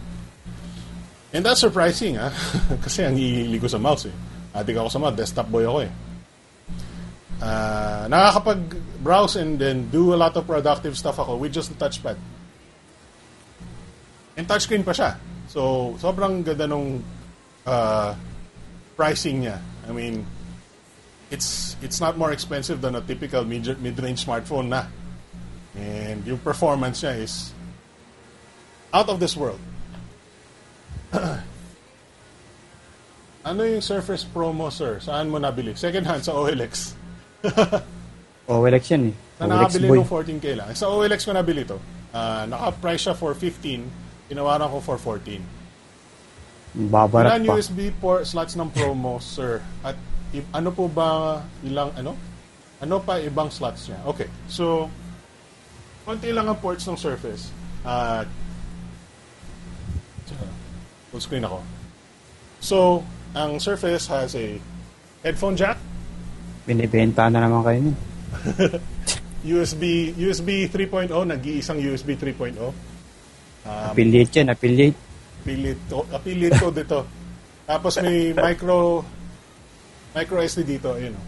[1.32, 2.32] And that's surprising, ha?
[2.84, 4.16] Kasi ang hihili ko sa mouse, eh.
[4.56, 5.92] Adik ako sa mouse, desktop boy ako, eh.
[7.38, 12.18] Ah, nakakapag-browse and then do a lot of productive stuff ako with just the touchpad.
[14.34, 15.20] And touchscreen pa siya.
[15.46, 17.04] So, sobrang ganda nung
[17.62, 18.10] uh,
[18.96, 19.62] pricing niya.
[19.86, 20.26] I mean,
[21.30, 24.90] it's it's not more expensive than a typical mid- mid-range smartphone na.
[25.78, 27.54] And yung performance niya is
[28.90, 29.62] out of this world.
[33.48, 35.00] ano yung Surface Pro mo, sir?
[35.00, 35.72] Saan mo nabili?
[35.72, 36.92] Second hand sa OLX.
[38.50, 39.14] OLX yan eh.
[39.38, 39.98] Na OLX nakabili boy.
[40.02, 40.68] ng 14k lang.
[40.74, 41.78] Sa OLX ko nabili to.
[42.10, 44.28] Ah, naka-price siya for 15.
[44.28, 45.40] Tinawaran ko for 14.
[46.88, 47.52] Babarat Ilan pa.
[47.56, 49.64] USB port slots ng promo, sir?
[49.80, 49.96] At
[50.36, 52.12] i- ano po ba ilang ano?
[52.78, 53.98] Ano pa ibang slots niya?
[54.04, 54.28] Okay.
[54.46, 54.92] So
[56.04, 57.48] konti lang ang ports ng Surface.
[57.84, 58.28] At
[61.10, 61.62] full screen ako.
[62.58, 62.76] So,
[63.32, 64.58] ang Surface has a
[65.22, 65.78] headphone jack,
[66.68, 67.96] Binibenta na naman kayo nun.
[69.48, 72.60] USB USB 3.0, nag-iisang USB 3.0.
[72.60, 72.72] Um,
[73.64, 74.98] affiliate yan, affiliate.
[75.40, 75.80] affiliate,
[76.12, 77.08] affiliate code dito.
[77.64, 79.00] Tapos may micro
[80.12, 81.26] micro SD dito, ayun oh.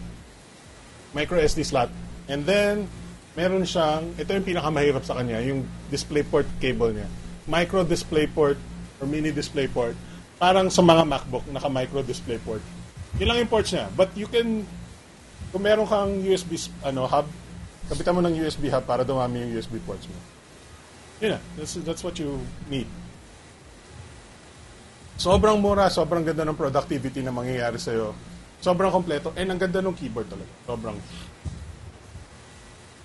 [1.17, 1.89] Micro SD slot.
[2.29, 2.85] And then
[3.33, 7.09] meron siyang ito yung pinakamahirap sa kanya, yung DisplayPort cable niya.
[7.49, 8.61] Micro DisplayPort
[9.01, 9.97] or mini DisplayPort.
[10.37, 12.61] Parang sa mga MacBook, naka micro DisplayPort.
[13.17, 13.89] Yun lang yung ports niya.
[13.97, 14.63] But you can
[15.51, 16.55] kung meron kang USB
[16.85, 17.27] ano hub,
[17.91, 20.15] kapitan mo ng USB hub para dumami yung USB ports mo.
[21.19, 22.39] Yun na, that's, that's what you
[22.71, 22.87] need.
[25.19, 28.15] Sobrang mura, sobrang ganda ng productivity na mangyayari sa'yo.
[28.57, 29.29] Sobrang kompleto.
[29.37, 30.49] And ang ganda ng keyboard talaga.
[30.65, 30.97] Sobrang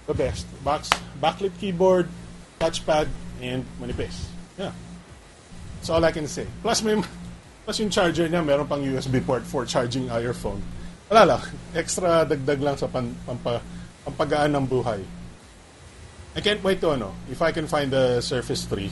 [0.09, 0.48] the best.
[0.64, 0.89] Box,
[1.20, 2.09] backlit keyboard,
[2.56, 3.10] touchpad,
[3.43, 4.32] and manipis.
[4.56, 4.73] Yeah.
[5.86, 6.42] That's all I can say.
[6.66, 6.98] Plus, may,
[7.62, 10.58] plus yung charger niya, meron pang USB port for charging your phone.
[11.06, 11.42] Wala lang.
[11.78, 13.62] Extra dagdag lang sa pan, pampa,
[14.02, 14.98] pampagaan ng buhay.
[16.34, 18.90] I can't wait to ano, if I can find the Surface 3.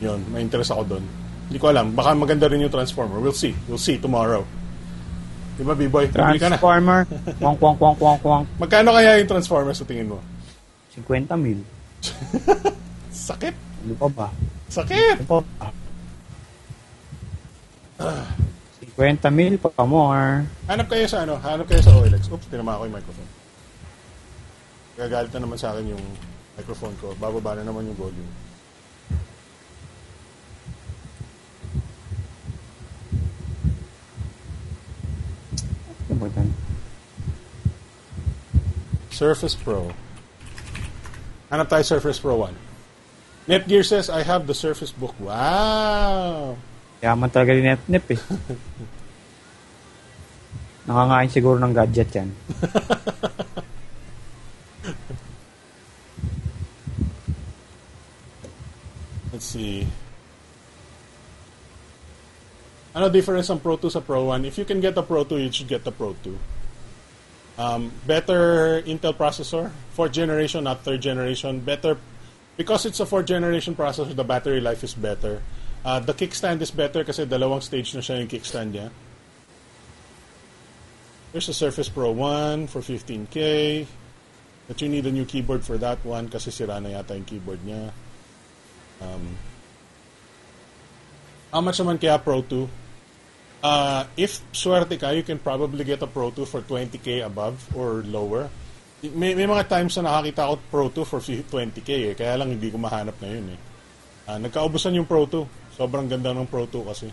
[0.00, 1.04] Yun, may interest ako doon.
[1.52, 1.92] Hindi ko alam.
[1.92, 3.20] Baka maganda rin yung Transformer.
[3.20, 3.52] We'll see.
[3.68, 4.48] We'll see tomorrow.
[5.60, 6.08] Di ba, B-Boy?
[6.08, 7.04] Transformer.
[7.36, 8.42] kwang, kwang, kwang, kwang, kwang.
[8.56, 10.24] Magkano kaya yung Transformer sa tingin mo?
[10.96, 11.60] 50 mil.
[13.28, 13.52] Sakit.
[13.84, 14.28] Ano pa ba?
[14.72, 15.20] Sakit.
[15.20, 15.81] Ano pa ba?
[18.96, 20.44] 50 mil pa more.
[20.68, 21.40] Hanap kayo sa ano?
[21.40, 22.28] Hanap kayo sa OLX.
[22.28, 23.30] Oops, tinama ko yung microphone.
[24.98, 26.04] Gagalit na naman sa akin yung
[26.58, 27.16] microphone ko.
[27.16, 28.32] Bababa na naman yung volume.
[36.42, 36.50] Yan?
[39.10, 39.94] Surface Pro.
[41.50, 42.50] Hanap tayo Surface Pro 1.
[43.46, 45.14] Netgear says, I have the Surface Book.
[45.20, 46.56] Wow!
[47.02, 48.20] Yaman talaga ni Netnep eh.
[50.86, 52.30] Nakangain siguro ng gadget yan.
[59.34, 59.82] Let's see.
[62.94, 64.46] Ano difference ng Pro 2 sa Pro 1?
[64.46, 66.38] If you can get the Pro 2, you should get the Pro 2.
[67.58, 71.60] Um, better Intel processor, fourth generation, not third generation.
[71.60, 71.98] Better
[72.54, 74.14] because it's a fourth generation processor.
[74.14, 75.42] The battery life is better.
[75.82, 78.88] Uh, the kickstand is better kasi dalawang stage na siya yung kickstand niya.
[81.34, 83.38] There's a Surface Pro 1 for 15k.
[84.68, 87.58] But you need a new keyboard for that one kasi sira na yata yung keyboard
[87.66, 87.90] niya.
[89.02, 89.34] Um,
[91.50, 92.70] how much naman kaya Pro 2?
[93.62, 98.06] Uh, if swerte ka, you can probably get a Pro 2 for 20k above or
[98.06, 98.46] lower.
[99.02, 102.14] May, may mga times na nakakita ako Pro 2 for 20k eh.
[102.14, 103.60] Kaya lang hindi ko mahanap na yun eh.
[104.30, 105.61] Uh, nagkaubusan yung Pro 2.
[105.82, 107.10] Sobrang ganda ng Pro 2 kasi.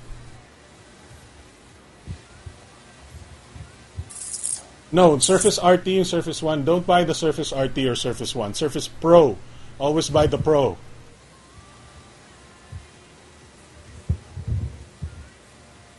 [4.94, 6.70] No, Surface RT and Surface 1.
[6.70, 8.54] Don't buy the Surface RT or Surface 1.
[8.54, 9.42] Surface Pro.
[9.82, 10.78] Always buy the Pro.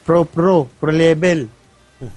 [0.07, 1.51] Pro, pro, pro level.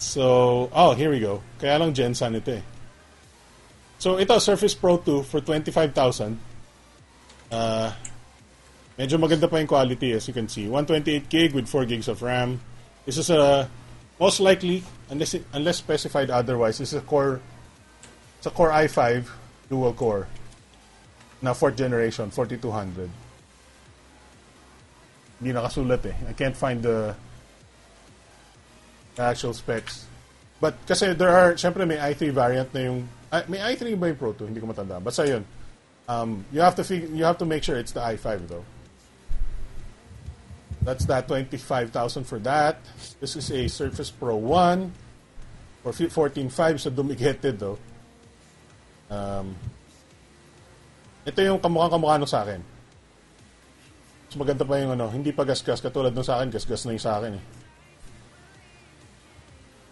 [0.00, 1.44] So, oh, here we go.
[1.60, 2.64] Kaya lang Jensen ito eh.
[4.00, 6.40] So, ito, Surface Pro 2 for 25,000.
[7.52, 7.92] Uh,
[9.00, 10.68] medyo maganda pa yung quality as you can see.
[10.68, 12.60] 128 gig with 4 gigs of RAM.
[13.08, 13.64] This is a,
[14.20, 17.40] most likely, unless, unless specified otherwise, this is a Core,
[18.36, 19.24] it's a Core i5
[19.72, 20.28] dual core
[21.40, 23.08] na 4th generation, 4200.
[25.40, 26.16] Hindi nakasulat eh.
[26.28, 27.16] I can't find the
[29.16, 30.04] actual specs.
[30.60, 34.20] But kasi there are, syempre may i3 variant na yung, ah, may i3 ba yung
[34.20, 34.52] Pro 2?
[34.52, 35.00] Hindi ko matanda.
[35.00, 35.48] Basta yun.
[36.04, 38.66] Um, you have to fig- you have to make sure it's the i5 though.
[40.82, 41.92] That's that 25,000
[42.24, 42.80] for that.
[43.20, 44.92] This is a Surface Pro 1
[45.82, 47.78] for 14.5 so dumigated though.
[49.10, 49.56] Um,
[51.26, 52.64] ito yung kamukha kamukha nung sa akin.
[54.30, 57.02] Mas maganda pa yung ano, hindi pa gasgas katulad nung sa akin, gasgas na yung
[57.02, 57.44] sa akin eh.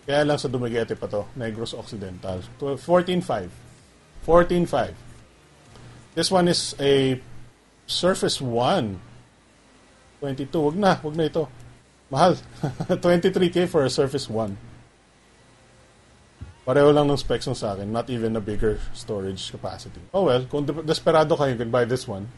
[0.09, 2.41] Kaya lang sa Dumaguete pa to, Negros Occidental.
[2.57, 3.21] 14.5.
[4.25, 4.97] 14.5.
[6.17, 7.21] This one is a
[7.85, 9.08] Surface 1.
[10.21, 10.51] 22.
[10.51, 11.47] Wag na, wag na ito.
[12.09, 12.37] Mahal.
[13.05, 14.69] 23k for a Surface 1.
[16.69, 17.89] Pareho lang ng specs ng sa akin.
[17.89, 20.05] Not even a bigger storage capacity.
[20.13, 22.29] Oh well, kung de- desperado kayo, you can buy this one.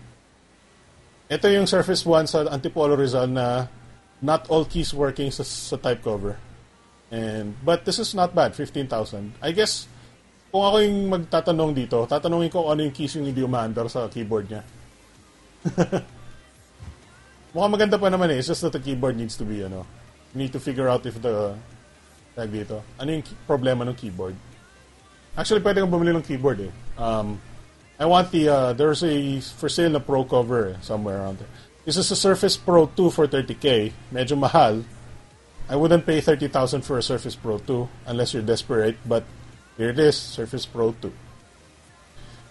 [1.26, 3.66] Ito yung Surface 1 sa Antipolo Rizal na
[4.22, 6.38] not all keys working sa, sa type cover.
[7.10, 9.34] And but this is not bad, 15,000.
[9.42, 9.90] I guess
[10.54, 14.46] kung ako yung magtatanong dito, tatanungin ko ano yung keys yung hindi umaandar sa keyboard
[14.46, 14.62] niya.
[17.50, 18.38] Mukhang maganda pa naman eh.
[18.38, 19.86] It's just that the keyboard needs to be, ano,
[20.34, 21.58] you need to figure out if the,
[22.38, 24.38] tag dito, ano yung problema ng keyboard.
[25.34, 26.72] Actually, pwede kang bumili ng keyboard eh.
[26.94, 27.42] Um,
[27.98, 31.50] I want the, uh, there's a for sale na Pro cover eh, somewhere around there.
[31.84, 33.92] This is a Surface Pro 2 for 30k.
[34.12, 34.84] Medyo mahal.
[35.68, 39.24] I wouldn't pay 30,000 for a Surface Pro 2 unless you're desperate, but
[39.76, 41.12] here it is, Surface Pro 2.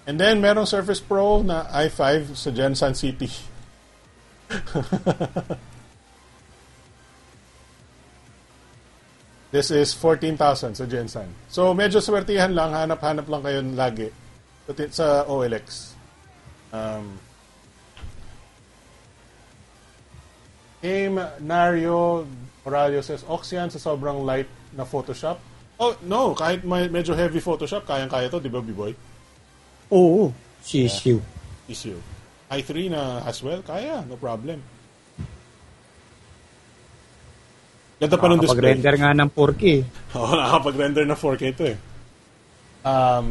[0.07, 3.29] And then, merong Surface Pro na i5 sa Jensen City.
[9.49, 11.25] This is 14,000 sa Jensen.
[11.49, 14.13] So, medyo swertihan lang, hanap-hanap lang kayo lagi
[14.93, 15.97] sa OLX.
[16.69, 17.17] Um,
[20.85, 22.29] Aim Nario
[22.61, 24.45] Moralio says, Oxian sa sobrang light
[24.77, 25.41] na Photoshop.
[25.81, 26.37] Oh, no.
[26.37, 28.93] Kahit may, medyo heavy Photoshop, kayang-kaya to, di ba, B-Boy?
[29.89, 30.29] Oo.
[30.61, 31.17] Sisiw.
[31.65, 31.97] Issue.
[32.49, 34.01] I3 na as well, kaya.
[34.09, 34.57] No problem.
[37.99, 38.79] Ganda pa ng display.
[38.79, 39.63] Nakakapag-render nga ng 4K.
[40.17, 41.77] Oo, nakakapag-render na 4K ito eh.
[42.79, 43.25] Um,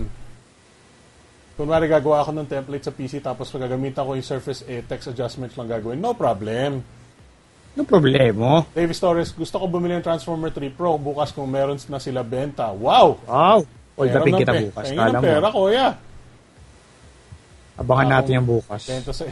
[1.57, 5.57] kunwari gagawa ako ng template sa PC tapos gagamitan ko yung Surface A text adjustments
[5.57, 6.85] lang gagawin, no problem.
[7.75, 8.67] Ano problema?
[8.77, 12.69] Davis Torres, gusto ko bumili ng Transformer 3 Pro bukas kung meron na sila benta.
[12.69, 13.25] Wow!
[13.25, 13.65] Wow.
[13.99, 14.85] Upin ng kita bukas.
[14.95, 15.27] Kala ng mo.
[15.27, 15.93] pera ko, yeah.
[17.79, 18.83] Abangan Akong natin yung bukas.
[18.91, 19.25] Benta sa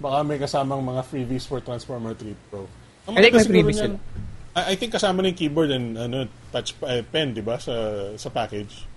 [0.00, 2.64] Baka may kasamang mga freebies for Transformer 3 Pro.
[3.08, 3.94] Ang I think may freebies niyan,
[4.56, 7.72] I, I think kasama yung keyboard and ano, touch eh, pen, di ba, sa,
[8.16, 8.88] sa package.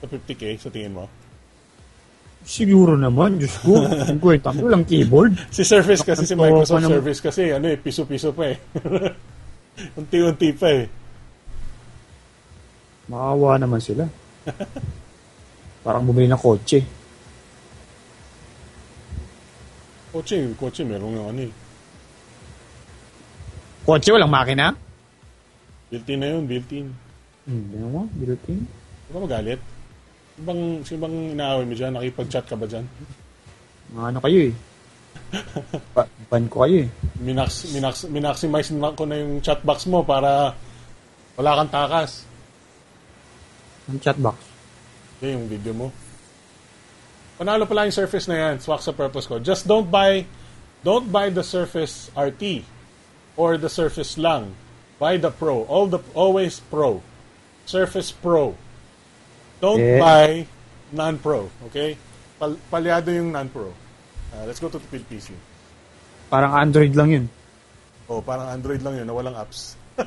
[0.00, 1.08] Sa 50k, sa tingin mo.
[2.44, 3.84] Siguro naman, Diyos ko.
[3.84, 5.36] Ang kwenta mo lang keyboard.
[5.56, 6.88] Si Surface kasi, si Microsoft.
[6.88, 8.56] Surface kasi, ano eh, piso-piso pa eh.
[9.98, 10.84] Unti-unti pa eh.
[13.08, 14.04] Makawa naman sila.
[15.84, 16.99] Parang bumili ng kotse.
[20.10, 21.52] Kotse, kotse, meron nga ano eh.
[23.86, 24.74] Kotse, walang makina?
[25.90, 26.86] Built-in na yun, built-in.
[27.46, 28.66] Hindi mo, built-in.
[29.10, 29.60] Huwag ka magalit.
[30.34, 31.92] Sino bang, sino bang inaaway mo dyan?
[31.94, 32.86] Nakipag-chat ka ba dyan?
[33.94, 34.54] Mga ano kayo eh.
[35.94, 36.88] Pa- ban ko kayo eh.
[37.18, 40.54] Minax, minax, minaximize na ko na yung chat box mo para
[41.40, 42.28] Wala kang takas.
[43.88, 44.36] Ang chatbox.
[45.24, 45.88] Yan yung video mo.
[47.40, 48.60] Panalo pala yung Surface na yan.
[48.60, 49.40] Swak sa purpose ko.
[49.40, 50.28] Just don't buy
[50.84, 52.68] don't buy the Surface RT
[53.32, 54.52] or the Surface lang.
[55.00, 55.64] Buy the Pro.
[55.64, 57.00] All the always Pro.
[57.64, 58.52] Surface Pro.
[59.56, 59.96] Don't Yeah.
[60.04, 60.28] buy
[60.92, 61.48] non-Pro.
[61.72, 61.96] Okay?
[62.36, 63.72] Pal- palyado yung non-Pro.
[64.36, 65.32] Uh, let's go to the PC.
[66.28, 67.26] Parang Android lang yun.
[68.04, 69.80] Oh, parang Android lang yun na walang apps.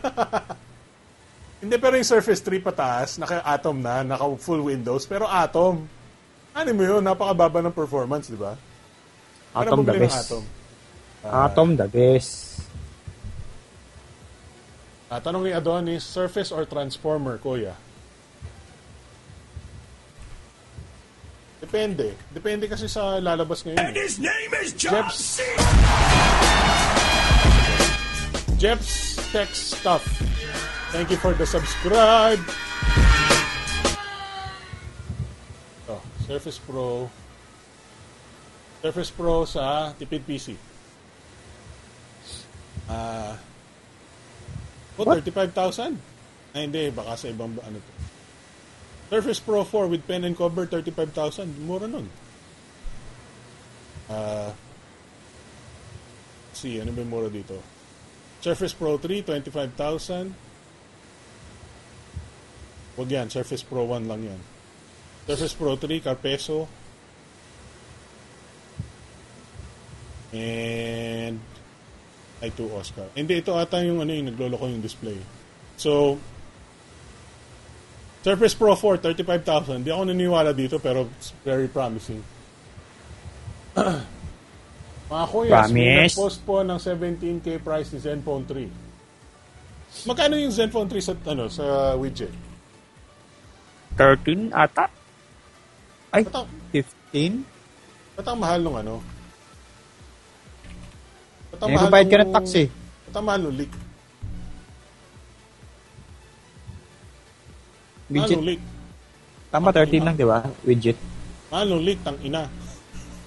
[1.64, 5.88] Hindi, pero yung Surface 3 pataas, naka-Atom na, naka-full Windows, pero Atom.
[6.54, 7.02] Ano mo yun?
[7.02, 8.54] Napakababa ng performance, di ba?
[9.54, 10.18] Ano Atom the best.
[10.30, 10.44] Atom?
[11.26, 12.32] Atom the best.
[15.10, 17.74] Ah, tanong ni Adonis, Surface or Transformer, kuya?
[21.62, 22.18] Depende.
[22.30, 23.78] Depende kasi sa lalabas ngayon.
[23.78, 23.94] eh.
[23.94, 25.18] His name is John Jeps.
[25.18, 25.38] C.
[28.58, 28.96] Jeff's
[29.32, 30.04] Tech Stuff.
[30.92, 32.40] Thank you for the subscribe.
[36.24, 37.12] Surface Pro.
[38.80, 40.56] Surface Pro sa tipid PC.
[42.88, 43.36] Ah.
[45.00, 45.24] oh, What?
[45.24, 46.00] 35,000?
[46.56, 46.92] Ay, hindi.
[46.92, 47.92] Baka sa ibang ano to.
[49.14, 51.46] Surface Pro 4 with pen and cover, 35,000.
[51.68, 52.10] Mura nun.
[54.10, 54.52] Ah.
[56.54, 57.60] see, ano ba yung mura dito?
[58.42, 60.34] Surface Pro 3, 25,000.
[62.94, 64.53] Wag yan, Surface Pro 1 lang yan.
[65.28, 66.68] Surface Pro 3, Carpeso.
[70.34, 71.40] And
[72.44, 73.08] i2 Oscar.
[73.16, 75.16] Hindi, ito ata yung ano yung nagloloko yung display.
[75.80, 76.20] So,
[78.24, 79.84] Surface Pro 4, 35,000.
[79.84, 82.24] Hindi ako naniniwala dito pero it's very promising.
[85.14, 86.16] Mga kuya, Promise.
[86.16, 90.08] nag-post po ng 17k price ni Zenfone 3.
[90.10, 91.66] Magkano yung Zenfone 3 sa, ano, sa
[92.00, 92.34] widget?
[94.00, 95.03] 13 ata?
[96.14, 97.42] Ay, Ba't ang, 15?
[98.14, 99.02] ba't ang mahal nung ano?
[101.50, 102.68] Ba't ang Eh, mahal babayad ka nung- ng tax eh.
[103.10, 103.74] Ba't ang mahal nung leak?
[108.04, 108.38] Mahal Widget.
[108.38, 108.62] nung leak?
[109.50, 110.40] Tama, 13 lang, di ba?
[110.62, 110.98] Widget.
[111.50, 112.46] Mahal nung leak, tang ina.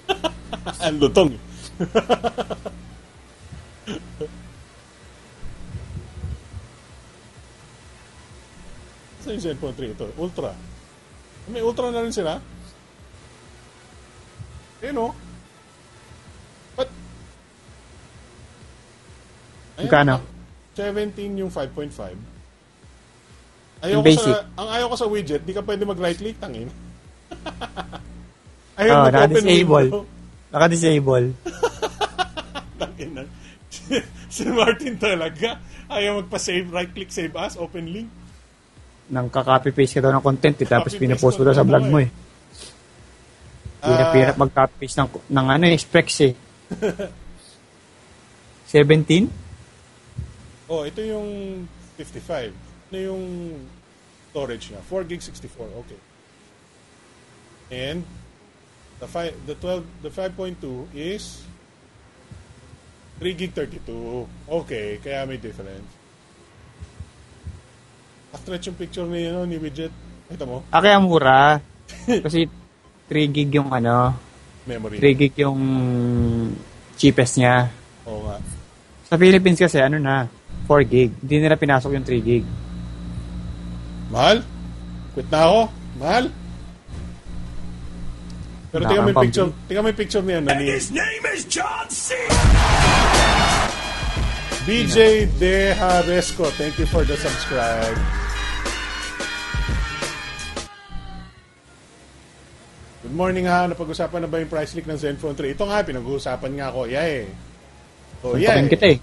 [0.79, 1.31] Ang lutong.
[9.19, 9.93] Saan yung Zenfone 3?
[9.93, 10.51] Ito, Ultra.
[11.47, 12.39] May Ultra na rin sila?
[14.81, 15.13] Eh no?
[16.77, 16.89] But,
[19.77, 20.21] Magkano?
[20.77, 22.13] 17 yung 5.5.
[23.81, 24.29] Ayaw Yung ko basic.
[24.29, 26.69] sa, ang ayaw ko sa widget, di ka pwede mag-right click, tangin.
[28.77, 29.87] Oh, ayaw mag-open naka-disable.
[30.53, 31.25] Naka-disable.
[32.77, 33.23] Tangin na.
[34.29, 35.57] si Martin talaga.
[35.89, 38.05] Ayaw magpa-save, right click, save as, open link.
[39.09, 42.05] Nang kaka-copy-paste ka daw ng content eh, tapos pinapost mo daw sa vlog mo eh.
[42.05, 42.26] eh.
[43.83, 46.33] Hirap-hirap mag-copy-paste ng, ng ano eh, specs eh.
[48.73, 49.29] 17?
[50.67, 51.63] Oh, ito yung
[51.95, 52.51] 55.
[52.91, 53.23] Ano yung
[54.31, 54.81] storage niya?
[54.83, 55.71] 4 gig 64.
[55.85, 55.99] Okay.
[57.71, 58.03] And
[58.99, 61.43] the 5 the 12 the 5.2 is
[63.19, 64.27] 3 gig 32.
[64.47, 65.87] Okay, kaya may difference.
[68.37, 69.91] Stretch yung picture ni ano ni widget.
[70.31, 71.59] Ito mo, Ah, kaya mura.
[72.25, 72.47] Kasi
[73.07, 74.11] 3 gig yung ano,
[74.67, 74.99] memory.
[74.99, 75.59] 3 gig yung
[76.99, 77.71] cheapest niya.
[78.03, 78.37] Oo nga.
[79.07, 80.27] Sa Philippines kasi ano na,
[80.67, 81.15] 4 gig.
[81.23, 82.45] Hindi nila pinasok yung 3 gig.
[84.11, 84.43] Mahal?
[85.15, 85.59] Quit na ako?
[85.99, 86.25] Mahal?
[88.67, 91.47] Pero tingnan mo yung picture, tingnan mo yung picture niya na ni His name is
[91.47, 92.13] John C.
[94.67, 96.51] BJ De Haresco.
[96.59, 97.95] Thank you for the subscribe.
[103.07, 103.63] Good morning ha.
[103.63, 105.55] Napag-usapan na ba yung price leak ng Zenfone 3?
[105.55, 106.91] Ito nga, pinag-uusapan nga ako.
[106.91, 107.23] Yeah eh.
[108.19, 108.59] Oh, yeah.
[108.59, 108.99] Suntokin kita eh.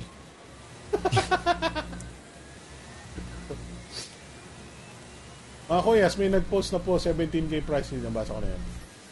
[5.72, 8.04] Mga kuyas, may nag-post na po 17k price din.
[8.04, 8.60] Nabasa ko na yan.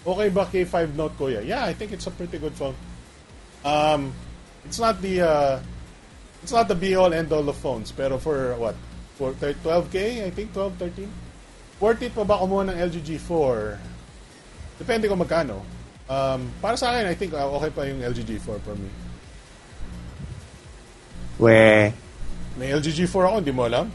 [0.05, 1.41] Okay ba K5 Note kuya?
[1.41, 2.77] Yeah, I think it's a pretty good phone.
[3.65, 4.13] Um,
[4.69, 5.57] it's not the uh,
[6.45, 8.77] it's not the be all end all of phones, pero for what?
[9.17, 11.09] For thir- 12k, I think 12, 13.
[11.81, 13.89] Worth it pa ba kumuha ng LG G4?
[14.83, 15.63] Depende kung magkano.
[16.11, 18.91] Um, para sa akin, I think uh, okay pa yung LG G4 for me.
[21.39, 21.95] We.
[22.59, 23.87] May LG G4 ako, hindi mo alam?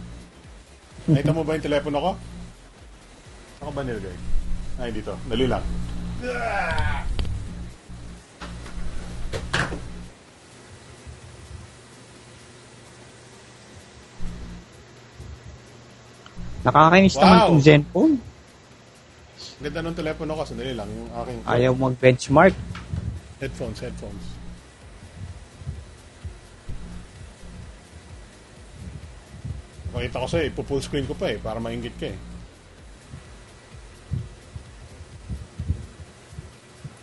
[1.11, 2.11] Nakita mo ba yung telepono ko?
[3.59, 4.15] Ako ba nilagay?
[4.79, 5.11] Ay, dito.
[5.27, 5.63] Dali lang.
[16.65, 17.21] Nakakainis Wow.
[17.23, 18.13] naman tong Zenfone.
[19.57, 20.43] Ganda ng telepono ko.
[20.45, 20.89] Sandali lang.
[20.89, 22.53] Yung aking Ayaw mag-benchmark.
[23.41, 24.25] headphones, headphones.
[29.93, 32.17] Pakita ko sa'yo, ipo-full screen ko pa eh, para maingit ka eh.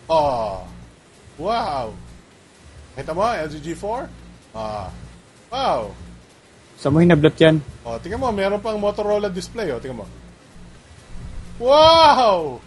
[0.05, 0.63] Oh,
[1.41, 1.91] wow!
[2.95, 4.07] Kita mo, LG G4?
[4.55, 4.93] Ah,
[5.51, 5.91] wow!
[6.79, 7.59] Sa mo hinablot yan?
[7.83, 10.07] Oh, tingnan mo, meron pang Motorola display, oh, tingnan mo.
[11.63, 12.59] Wow!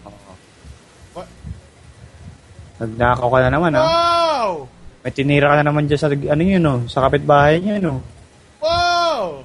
[1.12, 1.28] What?
[2.80, 3.84] Nagnakaw ka na naman, ha?
[3.84, 4.64] Wow!
[5.04, 6.88] May tinira ka na naman dyan sa, ano yun, no?
[6.88, 8.00] Sa kapitbahay niya, no?
[8.64, 9.44] Wow!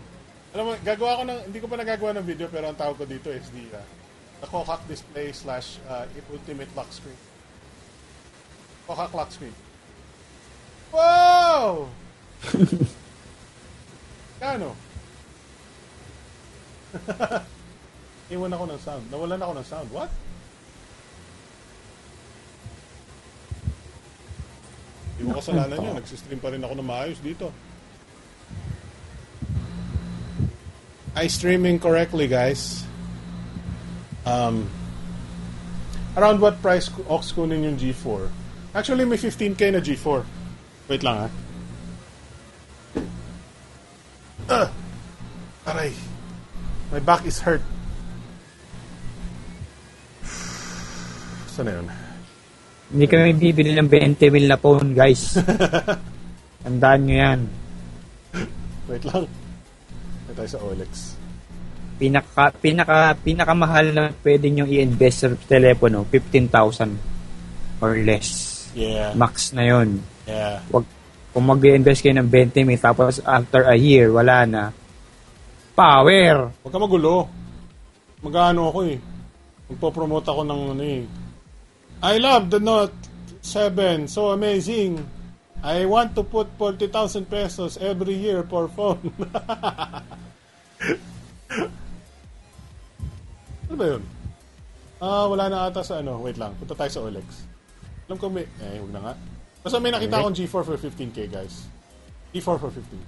[0.56, 3.06] Alam mo, gagawa ko ng, hindi ko pa nagagawa ng video pero ang tawag ko
[3.10, 3.84] dito is the, uh,
[4.40, 7.20] the Kohack display slash uh, ultimate lock screen.
[8.88, 9.56] Kohack lock screen.
[10.94, 11.90] Wow!
[14.40, 14.76] Kano?
[18.32, 19.04] Iwan ako ng sound.
[19.12, 19.88] Nawalan ako ng sound.
[19.92, 20.12] What?
[25.18, 25.94] Hindi mo kasalanan yun.
[26.00, 27.52] Nagsistream pa rin ako ng maayos dito.
[31.14, 32.84] I streaming correctly, guys.
[34.26, 34.72] Um,
[36.18, 38.32] around what price Ox kunin yung G4?
[38.74, 40.26] Actually, may 15k na G4.
[40.90, 41.30] Wait lang, ha?
[44.50, 44.70] Ah!
[45.70, 45.94] Aray.
[46.92, 47.62] My back is hurt.
[51.54, 51.88] Saan na yun?
[52.90, 55.38] Hindi kami bibili ng 20 mil na phone, guys.
[56.66, 57.40] Tandaan nyo yan.
[58.90, 59.30] Wait lang.
[60.26, 60.94] Ito tayo sa OLX.
[62.02, 68.50] Pinaka, pinaka, pinakamahal na pwede nyo i-invest sa telepono, 15,000 or less.
[68.74, 69.14] Yeah.
[69.14, 70.02] Max na yon.
[70.26, 70.66] Yeah.
[70.74, 70.90] Wag,
[71.38, 74.64] kung mag-invest kayo ng 20 mil, tapos after a year, wala na.
[75.78, 76.50] Power!
[76.66, 77.30] Huwag ka magulo.
[78.26, 78.98] Mag-ano ako eh.
[79.70, 81.23] Magpo-promote ako ng ano eh.
[82.04, 82.92] I love the Note
[83.40, 84.12] 7.
[84.12, 85.08] So amazing.
[85.64, 89.00] I want to put 40,000 pesos every year for phone.
[93.72, 94.04] ano ba yun?
[95.00, 96.20] Ah, wala na ata sa ano.
[96.20, 96.52] Wait lang.
[96.60, 97.48] Punta tayo sa OLX.
[98.12, 98.44] Alam ko may...
[98.60, 99.14] Eh, huwag na nga.
[99.64, 101.72] Basta may nakita akong G4 for 15k, guys.
[102.36, 103.08] G4 for 15k.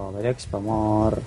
[0.00, 1.20] Oh, Alex, pa more.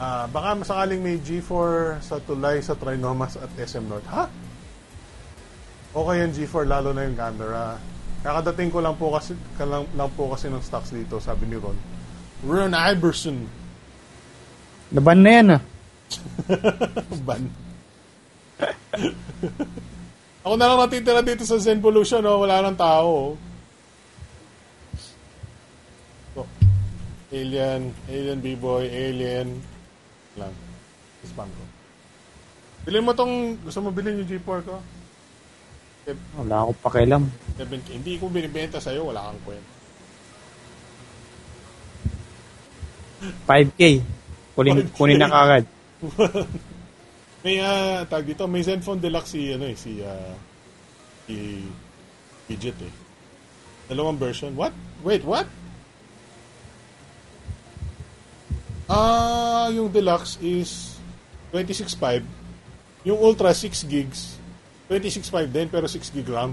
[0.00, 4.08] Ah, baka masakaling may G4 sa Tulay, sa Trinomas at SM North.
[4.08, 4.41] Ha?
[5.92, 7.76] Okay yung G4, lalo na yung camera.
[8.24, 11.60] Kakadating ko lang po kasi, ka lang, lang po kasi ng stocks dito, sabi ni
[11.60, 11.76] Ron.
[12.48, 13.44] Ron Iverson.
[14.96, 15.62] Laban na yan, ah.
[17.28, 17.44] Ban.
[20.48, 22.40] Ako na lang natitira dito sa Zen Pollution, oh.
[22.40, 23.36] wala nang tao.
[26.32, 26.48] Oh.
[27.32, 29.60] Alien, Alien B-Boy, Alien.
[30.40, 30.52] Lang.
[31.24, 31.64] Spam ko.
[32.84, 34.80] Bilhin mo tong, gusto mo bilhin yung G4 ko?
[36.34, 37.22] Wala akong pakialam.
[37.54, 37.88] 7K.
[37.94, 39.72] Hindi ko binibenta sa'yo, wala kang kwenta.
[43.46, 43.82] 5K.
[44.58, 44.94] Kunin, 5K.
[44.98, 45.64] kunin na kagad.
[47.46, 50.34] may, ah, tag dito, may Zenfone Deluxe si, ano eh, si, ah,
[51.30, 51.62] si,
[52.50, 52.94] Fidget eh.
[53.86, 54.50] Dalawang version.
[54.58, 54.74] What?
[55.06, 55.46] Wait, what?
[58.90, 60.98] Ah, yung Deluxe is
[61.54, 62.26] 26.5.
[63.06, 64.41] Yung Ultra 6 gigs.
[64.92, 66.52] 26.5 din, pero 6 gig RAM.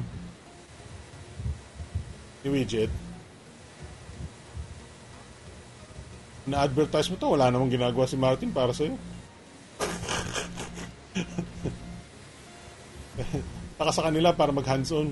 [2.47, 2.87] Yung widget.
[6.47, 8.95] Na-advertise mo to, wala namang ginagawa si Martin para sa'yo.
[13.79, 15.11] Taka sa kanila para mag hands-on.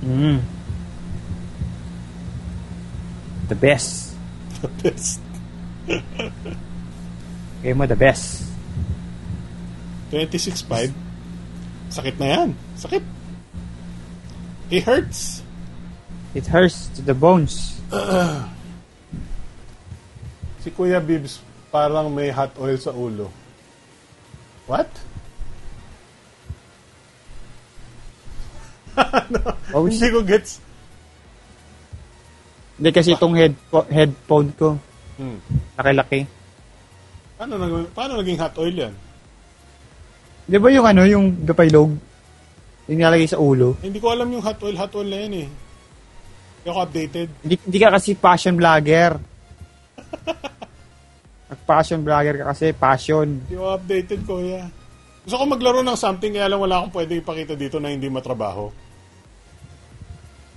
[0.00, 0.40] Mm.
[3.52, 4.16] The best.
[4.64, 5.20] The best.
[7.60, 8.48] Game mo the best.
[10.08, 11.03] 26.5.
[11.94, 12.48] Sakit na yan.
[12.74, 13.04] Sakit.
[14.68, 15.46] It hurts.
[16.34, 17.78] It hurts to the bones.
[20.58, 23.28] Si Kuya Bibs parang may hot oil sa ulo.
[24.64, 24.88] What?
[29.76, 30.62] Oh, Hindi ko gets.
[32.78, 33.52] Hindi kasi itong head,
[33.90, 34.78] headphone ko,
[35.14, 35.36] Hmm.
[35.76, 36.24] nakilaki.
[37.36, 38.94] Paano, nag- paano naging hot oil yan?
[40.44, 41.90] Di ba yung ano, yung gapaylog?
[42.84, 43.80] Yung nilalagay sa ulo?
[43.80, 45.48] Hindi ko alam yung hot oil, hot oil na yan eh.
[45.48, 47.28] Hindi ako updated.
[47.40, 49.16] Hindi, hindi ka kasi passion vlogger.
[51.52, 53.28] Nag-passion vlogger ka kasi, passion.
[53.48, 54.62] Hindi ako updated, kuya.
[55.24, 58.68] Gusto ko maglaro ng something, kaya lang wala akong pwede ipakita dito na hindi matrabaho.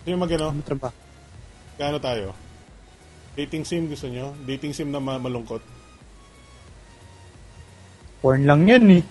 [0.03, 0.47] Hindi mag ano?
[0.51, 0.95] Ano trabaho?
[1.79, 2.35] Gaano tayo?
[3.39, 4.35] Dating sim gusto nyo?
[4.43, 5.63] Dating sim na ma- malungkot?
[8.19, 9.03] Porn lang yan eh.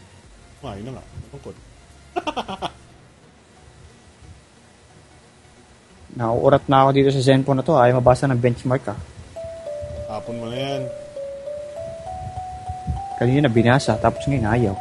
[0.64, 1.04] Ay, na nga.
[1.04, 1.56] Malungkot.
[6.16, 7.76] Nauurat na ako dito sa Zenfone na to.
[7.76, 8.96] Ayaw mabasa ng benchmark ah.
[10.08, 10.82] Hapon mo na yan.
[13.20, 14.74] Kanina binasa, tapos ngayon ayaw.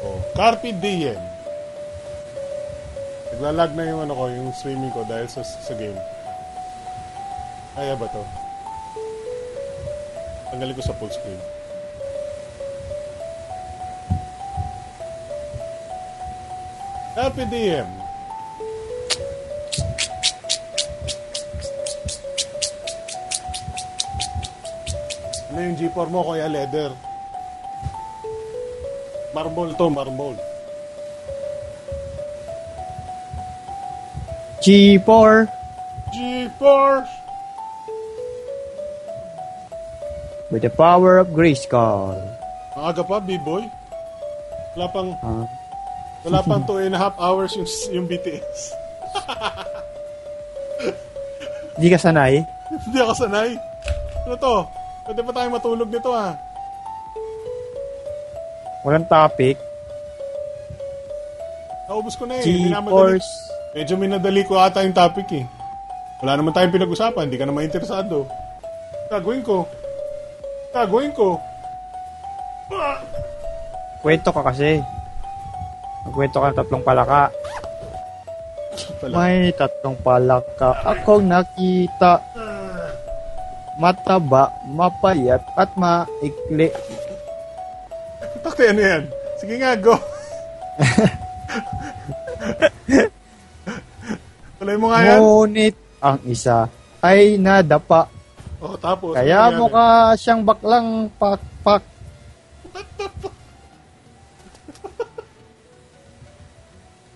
[0.00, 1.20] Oh, Carpe Diem.
[3.36, 5.96] Naglalag na yung ano ko, yung streaming ko dahil sa, sa game.
[7.76, 8.22] Kaya ba to?
[10.52, 11.51] Tanggalin ko sa full screen.
[17.14, 17.86] Diem.
[25.52, 26.96] Ano yung G4 mo, Kuya Leather?
[29.36, 30.36] Marble to, marble.
[34.64, 35.48] G4!
[36.12, 37.12] G-Force!
[40.52, 42.16] With the power of Grayskull.
[42.76, 43.68] Ang aga pa, B-boy.
[44.76, 45.44] Wala pang, Ah.
[46.22, 48.60] Wala pang two and a half hours yung, yung BTS.
[51.78, 52.46] Hindi ka sanay?
[52.70, 53.50] Hindi ako sanay.
[54.28, 54.56] Ano to?
[55.02, 56.38] Pwede pa tayo matulog nito ah.
[58.86, 59.58] Walang topic.
[61.90, 62.44] Naubos ko na eh.
[62.46, 63.30] G-Force.
[63.74, 65.46] Medyo minadali ko ata yung topic eh.
[66.22, 67.26] Wala naman tayong pinag-usapan.
[67.26, 68.30] Hindi ka naman interesado.
[69.10, 69.66] Gagawin ko.
[70.70, 71.34] Gagawin ko.
[74.02, 74.78] Kwento ka kasi.
[76.06, 77.30] Magkwento ka ng tatlong palaka.
[78.98, 79.14] Pala.
[79.18, 82.22] May tatlong palaka akong nakita.
[83.80, 86.68] Mataba, mapayat, at maikli.
[88.44, 89.08] Takte, ano yan?
[89.40, 89.96] Sige nga, go.
[94.60, 95.18] Tuloy mo nga yan.
[95.18, 96.68] Ngunit ang isa
[97.02, 98.06] ay nadapa.
[98.62, 99.18] Oh, tapos.
[99.18, 101.82] Kaya ano mukha siyang baklang pakpak.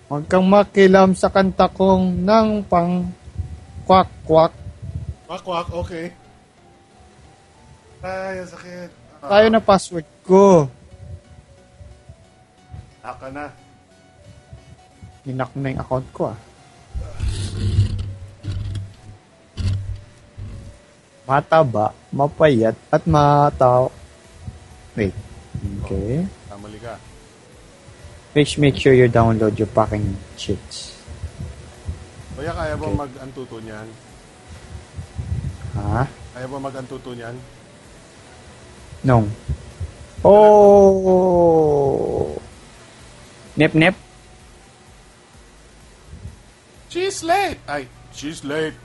[0.07, 3.11] Huwag kang makilam sa kanta kong ng pang
[3.83, 4.55] kwak kwak.
[5.27, 6.15] Wak, wak, okay.
[7.99, 8.89] Ay, ang sakit.
[9.19, 10.71] Ah, Tayo na password ko.
[13.03, 13.51] Aka na.
[15.27, 16.39] Ninak na yung account ko ah.
[21.27, 23.91] Mataba, mapayat, at mataw.
[24.95, 25.11] Wait.
[25.83, 26.23] Okay.
[26.47, 26.95] Tamali ka.
[28.37, 30.93] Please make sure you download your packing sheets.
[32.37, 32.93] Kuya, kaya ba Okay.
[32.93, 33.89] mag-antuto niyan?
[35.73, 36.05] Ha?
[36.05, 37.33] Kaya ba mag-antuto niyan?
[39.01, 39.25] No.
[40.21, 42.37] Oh!
[43.57, 43.97] Nep nep.
[46.93, 47.57] She's late.
[47.65, 48.77] Ay, she's late.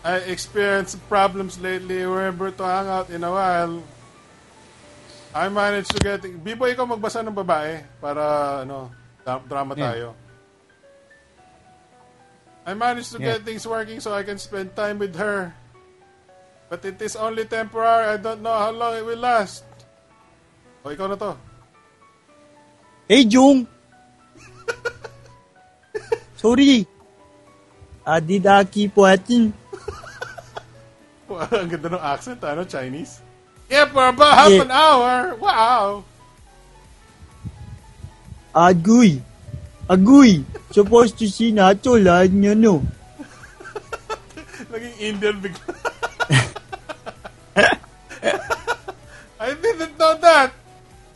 [0.00, 2.00] I experienced problems lately.
[2.00, 3.84] Able to hang out in a while.
[5.36, 6.24] I managed to get...
[6.24, 8.88] Bibo, ikaw magbasa ng babae para, ano,
[9.20, 9.84] dra- drama Yeah.
[9.92, 10.08] tayo.
[12.64, 13.36] I managed to Yeah.
[13.36, 15.52] get things working so I can spend time with her.
[16.72, 18.10] But it is only temporary.
[18.10, 19.62] I don't know how long it will last.
[20.82, 21.36] O, ikaw na to.
[23.06, 23.68] Hey, Jung!
[26.40, 26.88] Sorry.
[28.02, 29.52] I did I keep watching?
[31.28, 32.64] Ang ganda ng accent, ano?
[32.64, 33.20] Chinese?
[33.66, 34.62] Yeah, for about half Yeah.
[34.62, 35.34] an hour.
[35.36, 36.04] Wow.
[38.54, 39.20] Agoy.
[39.90, 40.44] Agoy.
[40.70, 42.82] Supposed to see Nacho lahat niya, no?
[44.70, 45.74] Naging Indian bigla.
[49.40, 50.52] I didn't know that.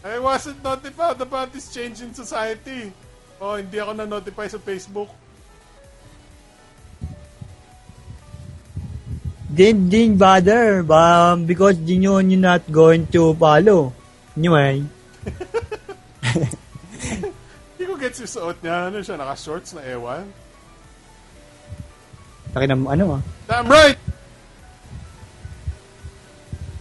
[0.04, 2.92] I wasn't notified about this change in society.
[3.40, 5.08] Oh, hindi ako na-notify sa Facebook.
[9.50, 13.90] Then, didn't bother, but because you know you're not going to follow.
[14.38, 14.86] Anyway.
[17.74, 18.94] Hindi ko gets yung suot niya.
[18.94, 20.30] Ano siya, naka-shorts na ewan?
[22.54, 23.22] Taki na, ano ah.
[23.50, 23.98] Damn right!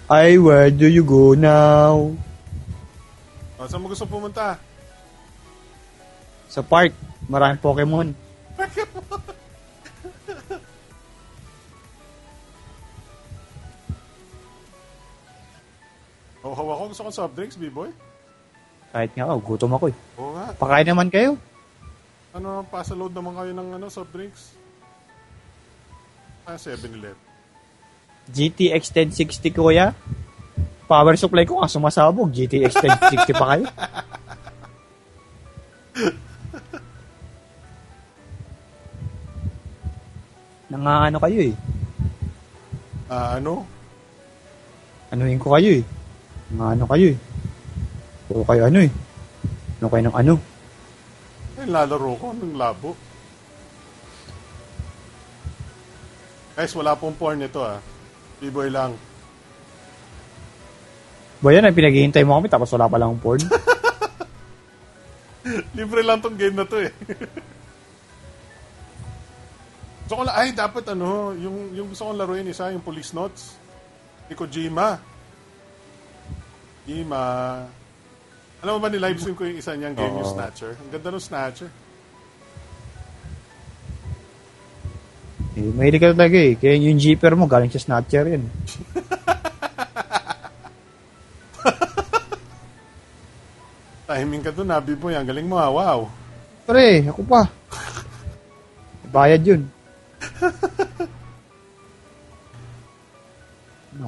[0.10, 2.14] Ay, where do you go now?
[3.58, 4.62] Oh, saan mo gusto pumunta?
[6.50, 6.94] Sa park.
[7.30, 8.14] Maraming Pokemon.
[9.10, 9.29] Oh,
[16.60, 16.92] hawa ko.
[16.92, 17.90] Gusto kong soft drinks, B-boy.
[18.92, 19.96] Kahit nga, oh, gutom ako eh.
[20.20, 20.52] Oo nga.
[20.60, 21.40] Pakain naman kayo.
[22.36, 24.54] Ano, pasaload naman kayo ng ano, soft drinks?
[26.44, 27.16] Ah, 7-Eleven.
[28.30, 29.96] GTX 1060 kuya.
[30.86, 32.30] Power supply ko nga sumasabog.
[32.30, 33.66] GTX 1060 pa kayo.
[40.70, 41.56] Nangaano kayo eh.
[43.10, 43.66] Ah, ano?
[45.10, 45.86] anuhin ko kayo eh.
[46.50, 47.18] Mga ano kayo eh.
[48.26, 48.92] Puro kayo ano eh.
[49.80, 50.34] Ano kayo ng ano.
[51.60, 52.98] Ay, lalaro ko ng labo.
[56.58, 57.78] Guys, wala pong porn ito ah.
[58.42, 58.98] B-boy lang.
[61.40, 63.40] Ba yan, ay pinaghihintay mo kami tapos wala pa lang porn.
[65.78, 66.92] Libre lang tong game na to eh.
[70.04, 73.56] gusto ko lang, ay dapat ano, yung, yung gusto kong laruin isa, yung Police Notes.
[74.28, 75.00] Ni Kojima.
[76.84, 77.24] Kojima.
[78.60, 80.36] Alam mo ba ni livestream ko yung isa niyang game, yung Oo.
[80.36, 80.76] Snatcher?
[80.76, 81.70] Ang ganda ng Snatcher.
[85.60, 86.56] eh, mahilig ka talaga eh.
[86.56, 88.48] Kaya yung jeeper mo, galing sa snatcher yan.
[94.10, 95.14] Timing ka doon, Nabi Boy.
[95.14, 96.08] Ang galing mo ha, wow.
[96.66, 97.46] Pre, ako pa.
[99.12, 99.68] Bayad yun.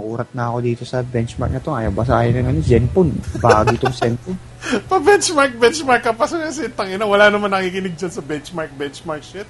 [0.01, 1.69] Naurat na ako dito sa benchmark na to.
[1.69, 3.13] Ayaw basahin na ng Zenfone.
[3.37, 4.39] Bago itong Zenfone.
[4.89, 7.05] Pa-benchmark, benchmark ka pa sa kasi tangina.
[7.05, 9.45] Wala naman nakikinig dyan sa benchmark, benchmark shit.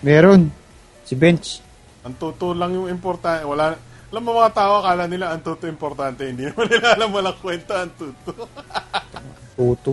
[0.00, 0.48] Meron.
[1.04, 1.60] Si Bench.
[2.08, 3.44] Ang totoo lang yung importante.
[3.44, 3.76] Wala,
[4.08, 6.24] alam mo mga tao, akala nila ang totoo importante.
[6.24, 8.48] Hindi naman nila alam walang kwenta ang totoo.
[9.56, 9.92] Tuto.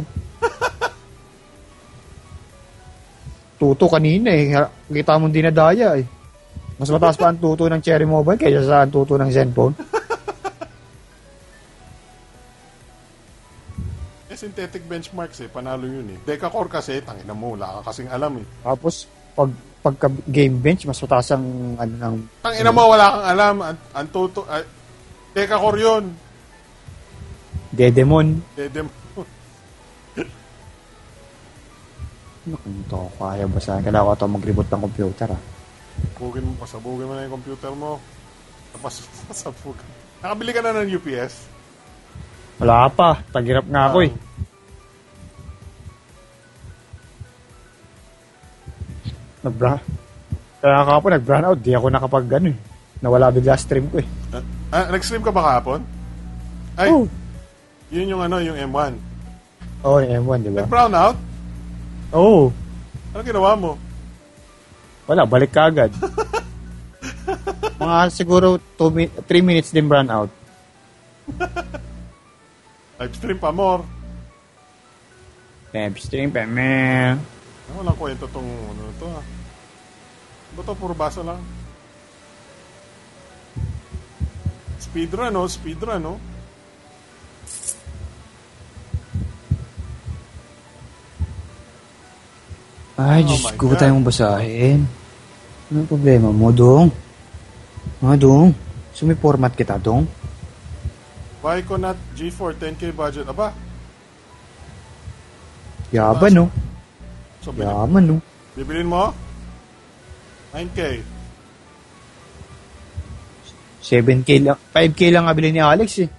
[3.59, 4.55] Tuto kanina eh.
[4.87, 6.22] Kita mo dinadaya eh.
[6.77, 9.75] Mas mataas pa ang tuto ng Cherry Mobile kaysa sa tuto ng Zenfone.
[14.33, 15.49] eh, synthetic benchmarks eh.
[15.53, 16.17] Panalo yun eh.
[16.25, 18.45] Decacore kasi, tangina mo, wala ka kasing alam eh.
[18.65, 19.05] Tapos,
[19.37, 19.53] pag
[19.83, 23.55] pagka game bench, mas mataas ang ano ng Tangina mo, wala kang alam.
[23.61, 24.63] Ang, ang totoo, uh,
[25.35, 26.03] Decacore yun.
[27.73, 28.41] Dedemon.
[28.53, 28.91] Dede mo.
[32.43, 32.59] Ano
[32.91, 33.87] ako kaya basahin?
[33.87, 35.52] Kailangan ko ito mag-reboot ng computer ah.
[36.17, 37.99] Bugin mo, pasabugin mo na yung computer mo.
[38.71, 39.77] Tapos, pasabug.
[40.23, 41.51] Nakabili ka na ng UPS?
[42.63, 43.19] Wala pa.
[43.35, 44.11] Tagirap nga ako eh.
[49.43, 49.75] Nagbra.
[50.63, 51.59] Kaya ako nag-brown out.
[51.59, 52.57] Di ako nakapag ano eh.
[53.03, 54.07] Nawala bigla stream ko eh.
[54.31, 54.39] Ah,
[54.71, 55.83] ah, nag-stream ka ba kahapon?
[56.79, 57.05] Ay, Oh.
[57.91, 58.95] yun yung ano, yung M1.
[59.83, 60.63] Oo, oh, yung M1, di ba?
[60.63, 61.17] Nag-brown out?
[62.15, 62.47] Oo.
[62.47, 63.11] Oh.
[63.11, 63.71] Ano ginawa mo?
[65.03, 65.91] Wala, balik ka agad.
[67.83, 70.31] Mga siguro 3 minutes din brown out.
[72.99, 73.83] Live stream pa more.
[75.73, 77.17] Web stream pa, man.
[77.65, 79.25] Ah, walang kwento tong ano to ah.
[80.53, 81.41] Ba to, puro basa lang.
[84.77, 85.49] Speedrun, no?
[85.49, 86.21] Speedrun, no?
[92.93, 93.79] Ay, Oh Diyos ko, God.
[93.81, 94.85] tayong basahin?
[95.73, 96.93] Ano problema mo, Dong?
[98.05, 98.53] Mga Dong?
[98.93, 100.05] So may format kita, Dong?
[101.41, 103.25] Why ko not G4 10k budget?
[103.27, 103.51] Aba,
[105.93, 106.45] Yaban, no?
[107.43, 108.17] so Yaman, no?
[108.57, 109.13] bibilin mo?
[110.53, 111.01] 9k.
[113.83, 114.57] 7K lang.
[114.71, 116.09] 5K lang nga bilhin ni Alex, eh.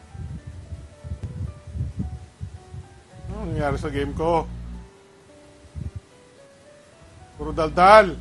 [3.31, 4.45] Ano nangyari sa game ko?
[7.35, 8.15] Puro daldal.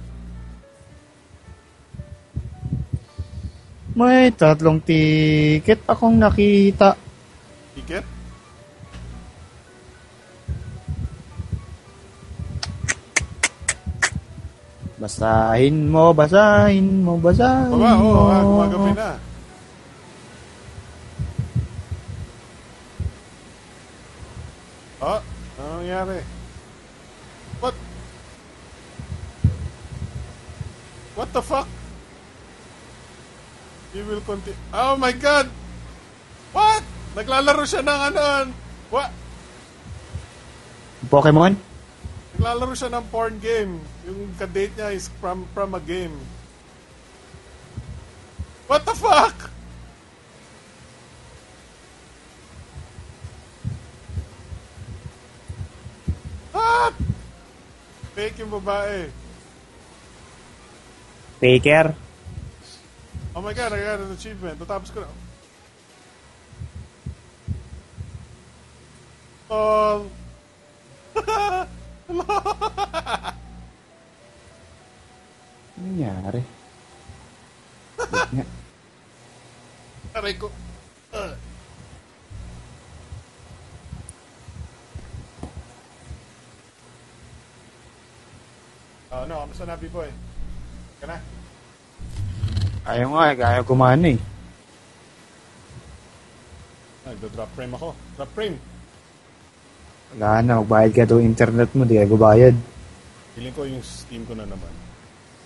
[3.93, 6.98] May tatlong ticket akong nakita.
[7.77, 8.01] Ticket?
[14.98, 18.08] Basahin mo, basahin mo, basahin Baba, mo.
[18.08, 19.09] oo, oh, gumagabi na.
[25.03, 25.19] Oh,
[25.59, 26.19] ano nangyari?
[27.59, 27.75] What?
[31.14, 31.69] What the fuck?
[33.93, 34.58] You will continue.
[34.74, 35.45] Oh my god!
[36.50, 36.82] What?
[37.14, 38.50] Naglalaro siya ng ano?
[38.90, 39.14] What?
[41.14, 41.53] Pokemon?
[42.33, 43.77] Naglalaro siya ng porn game.
[44.09, 46.17] Yung kadate niya is from from a game.
[48.66, 49.53] What the fuck?
[56.58, 56.98] What?
[58.17, 59.23] Fake yung babae.
[61.43, 61.91] Faker?
[63.35, 64.55] Oh my god, I got an achievement.
[64.63, 65.11] Natapos ko na.
[69.51, 70.07] Oh.
[72.07, 72.23] Ano
[75.83, 76.39] nangyari?
[77.99, 78.45] Wait nga.
[80.15, 80.47] Aray ko.
[81.11, 81.35] Ah.
[89.11, 90.07] Oh, no, kamusta na, B-boy?
[91.03, 91.19] Ka na?
[92.88, 94.19] Ayaw nga, eh, ayaw kumana eh.
[97.03, 97.91] Nagda-drop frame ako.
[98.15, 98.56] Drop frame.
[100.15, 102.56] Wala na, magbayad ka daw internet mo, di ka gubayad.
[103.35, 104.72] Feeling ko yung Steam ko na naman.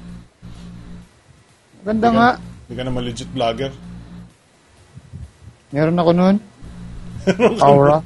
[1.86, 2.30] Ganda nga.
[2.66, 3.70] Hindi ka naman legit vlogger.
[5.70, 6.36] Meron ako nun.
[7.68, 8.02] Aura.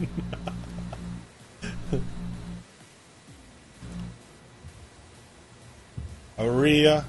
[6.36, 7.00] Aurea.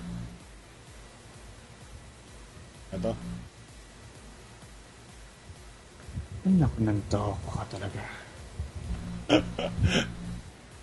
[2.94, 3.12] Ito.
[6.46, 8.02] Anak ng toko ka talaga.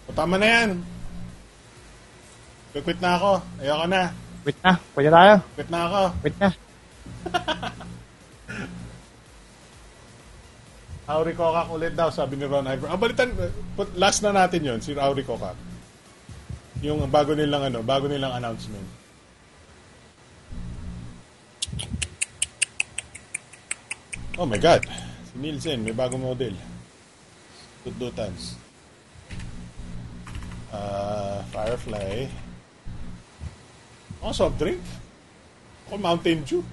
[0.03, 0.83] O, tama na yan.
[2.75, 3.39] Quit na ako.
[3.63, 4.11] Ayoko na.
[4.43, 5.39] Wait na, pwede tayo.
[5.55, 6.01] Quit na ako.
[6.27, 6.49] Wait na.
[11.03, 12.87] Auri Kokak ulit daw, sabi ni Ron Iver.
[12.91, 13.31] Ang balitan,
[13.75, 15.55] put, last na natin yon si Auri Kokak.
[16.83, 18.83] Yung bago nilang ano, bago nilang announcement.
[24.35, 24.83] Oh my God.
[25.31, 26.51] Si Nielsen, may bagong model.
[27.87, 28.59] Tututans.
[30.75, 32.27] Ah, Firefly.
[34.19, 34.83] Oh, soft drink.
[35.87, 36.65] Oh, Mountain Dew.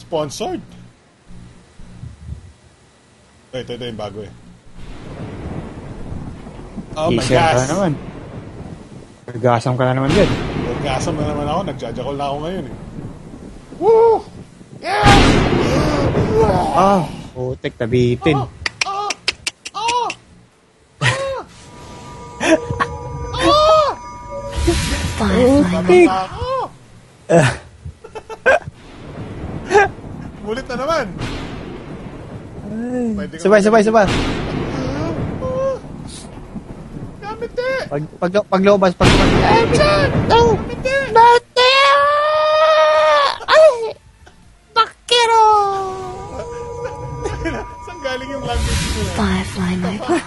[0.00, 0.64] Sponsored.
[3.52, 4.32] Ito, ito, ito yung bago eh.
[6.96, 7.68] Oh my na gosh.
[7.68, 8.09] naman.
[9.30, 10.26] Paggasam ka na naman dyan.
[10.66, 11.60] Nagkasam na naman ako.
[11.70, 12.76] Nagjajakol na ako ngayon eh.
[13.78, 14.18] Woo!
[16.74, 18.42] Ah, putik, tabitin.
[25.20, 26.10] Putik!
[30.42, 31.06] Mulit na naman.
[33.38, 34.06] Sabay, sabay, sabay.
[37.40, 37.88] Gamit eh!
[37.88, 39.80] Pag, pag, paglobas, paglobas.
[40.28, 40.60] No!
[41.08, 41.72] Bate!
[43.48, 43.96] Ay!
[44.76, 45.44] Bakero!
[47.88, 49.00] Saan galing yung language mo?
[49.16, 50.20] Firefly, my pal.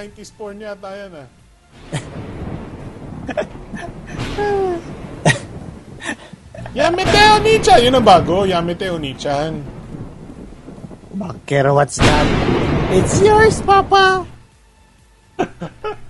[0.00, 1.28] 90s porn yata yan ah.
[6.80, 7.84] Yamete Onichan!
[7.84, 8.48] Yun ang bago.
[8.48, 9.60] Yamete Onichan.
[11.20, 12.24] Bakero, what's that?
[12.96, 14.24] It's yours, Papa!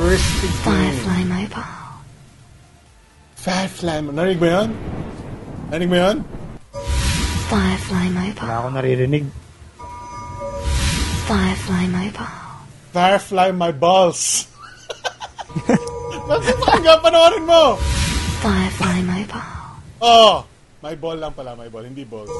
[0.00, 1.68] Touristic Firefly, pal.
[3.36, 4.00] Firefly.
[4.00, 4.68] Narinig mo yun?
[5.68, 6.16] Narinig mo yun?
[7.52, 8.48] Firefly, pal.
[8.48, 9.28] Wala ako naririnig.
[11.28, 11.84] Firefly,
[12.16, 12.32] pal.
[12.96, 14.48] Firefly my balls.
[16.32, 16.98] Bakit pakinggan?
[17.04, 17.76] Panoorin mo!
[18.40, 19.52] Firefly, my pal.
[20.00, 20.48] Oh!
[20.80, 21.84] My ball lang pala, my ball.
[21.84, 22.32] Hindi balls.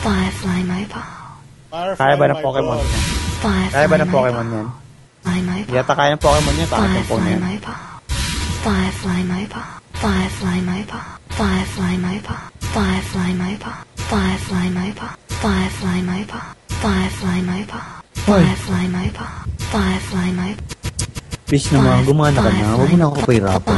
[0.00, 1.36] Firefly, my pal.
[1.68, 2.80] Firefly Kaya ba ng Pokemon?
[2.80, 2.92] balls.
[3.44, 4.68] Firefly, Kaya ba ng Pokemon yan?
[5.72, 7.40] Yata kaya ng Pokemon phone Firefly, yan?
[7.40, 7.80] my pal.
[8.62, 9.68] Firefly, my pal.
[9.96, 11.06] Firefly, my pal.
[11.32, 12.42] Firefly, my pal.
[12.60, 13.80] Firefly, my pal.
[13.96, 15.16] Firefly, my pal.
[15.40, 16.44] Firefly, my pal.
[16.82, 17.86] Firefly, my pal.
[18.26, 19.32] Firefly, my pal.
[19.72, 20.50] Firefly, my
[21.48, 22.80] Please naman, gumana ka na.
[22.80, 23.76] Huwag mo na ako pahirapan.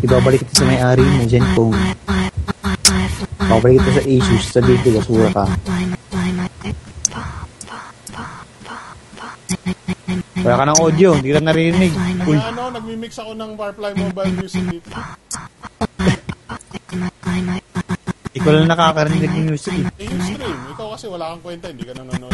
[0.00, 1.76] Ibabalik kita sa may-ari mo, Zenfone.
[3.44, 5.44] Babalik kita sa Asus, sa dito, basura ka.
[10.44, 11.88] Wala ka ng audio, hindi ka naririnig.
[11.88, 14.90] Firefly Uy, ano, nagmi-mix ako ng Firefly Mobile Music dito.
[18.34, 19.72] ikaw lang nakakarinig ng music.
[19.72, 20.04] eh.
[20.04, 20.58] Yung stream.
[20.76, 22.32] Ikaw kasi wala kang kwenta, hindi ka nanonood.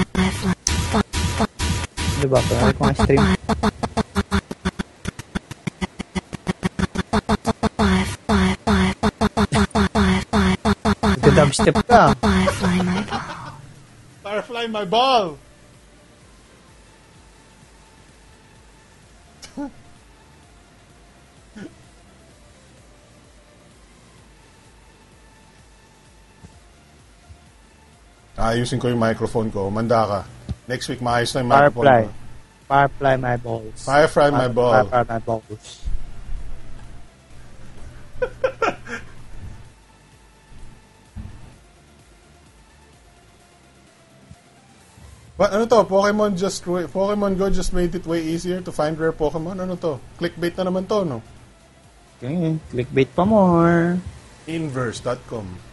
[2.20, 2.38] Diba?
[2.42, 3.20] Pwede ko nga stream.
[7.80, 12.02] five five five five five five five Nagka-dubstep ka.
[14.20, 15.36] firefly my ball
[28.40, 29.68] Ayusin ko yung microphone ko.
[29.68, 30.20] Manda ka.
[30.64, 32.08] Next week, maayos na yung microphone Firefly.
[32.08, 32.18] ko.
[32.70, 33.78] Firefly my balls.
[33.84, 34.72] Firefly, my ball.
[34.72, 35.66] Firefly my balls.
[45.40, 45.88] What, ano to?
[45.88, 49.56] Pokemon just Pokemon Go just made it way easier to find rare Pokemon.
[49.64, 49.96] Ano to?
[50.20, 51.24] Clickbait na naman to, no?
[52.20, 53.96] Okay, clickbait pa more.
[54.44, 55.69] Inverse.com.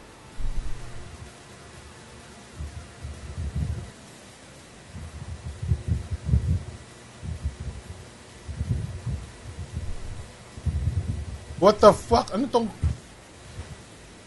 [11.59, 12.29] What the fuck?
[12.33, 12.69] Ano tong...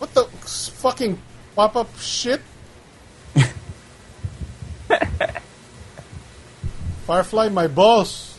[0.03, 0.27] What the
[0.83, 1.15] fucking
[1.55, 2.43] pop-up shit?
[7.07, 8.35] Firefly, my boss.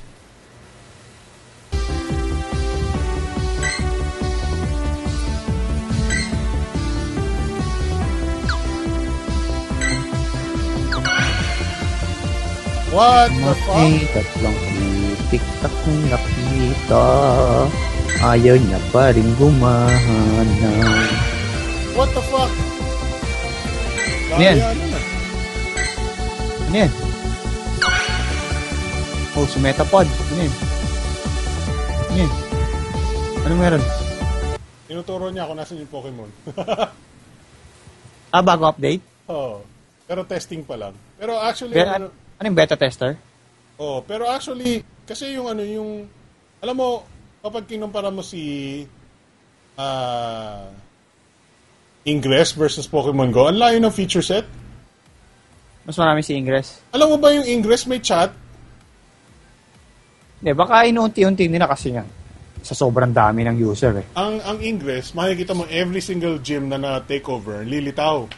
[12.91, 13.71] What the fuck?
[13.71, 15.75] Okay, tatlong tumitik-tak
[16.11, 17.07] nakita.
[18.19, 20.71] Ayaw niya pa rin gumahana.
[21.95, 22.51] What the fuck?
[24.31, 24.57] Ano yan?
[24.59, 24.99] Ano na?
[26.61, 26.91] Ano yan?
[29.31, 30.03] Oh, si Metapod.
[30.05, 30.53] Ano yan?
[32.03, 32.31] Ano yan?
[33.41, 33.83] Ano meron?
[34.85, 36.29] Tinuturo niya kung nasan yung Pokemon.
[38.31, 39.03] Ah, bago update?
[39.27, 39.59] oh.
[40.07, 40.95] Pero testing pa lang.
[41.19, 42.07] Pero actually, Be- ano,
[42.39, 43.19] ano yung beta tester?
[43.75, 46.07] oh, pero actually, kasi yung ano, yung,
[46.63, 47.03] alam mo,
[47.41, 48.85] kapag kinumpara mo si,
[49.75, 50.69] ah,
[52.01, 54.45] Ingress versus Pokemon Go, ang layo ng feature set.
[55.85, 56.81] Mas marami si Ingress.
[56.93, 58.33] Alam mo ba yung Ingress may chat?
[60.41, 62.05] Hindi, baka inuunti-unti nila kasi nga
[62.61, 64.05] sa sobrang dami ng user eh.
[64.17, 68.29] Ang ang Ingress, makikita mo every single gym na na-takeover, lilitaw.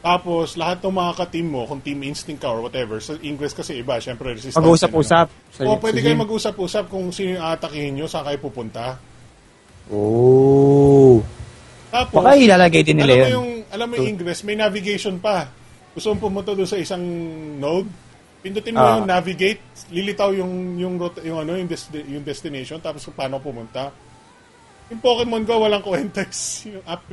[0.00, 3.76] Tapos, lahat ng mga ka-team mo, kung Team Instinct ka or whatever, sa Ingress kasi
[3.76, 4.56] iba, syempre resistance.
[4.56, 5.26] Mag-usap-usap.
[5.52, 8.96] Sa, O, pwede kayo mag-usap-usap kung sino yung atakihin nyo, saan kayo pupunta.
[9.90, 11.20] Oh.
[11.90, 13.34] Tapos, Baka ilalagay din nila alam mo yun.
[13.34, 15.50] yung, alam mo yung Ingress, may navigation pa.
[15.90, 17.02] Gusto mong pumunta doon sa isang
[17.58, 17.90] node,
[18.40, 18.96] pindutin mo Ah.
[18.96, 23.36] yung navigate, lilitaw yung yung rota- yung ano yung, desti- yung destination tapos kung paano
[23.36, 23.92] pumunta.
[24.88, 26.24] Yung Pokemon Go walang kwenta
[26.72, 27.04] yung app.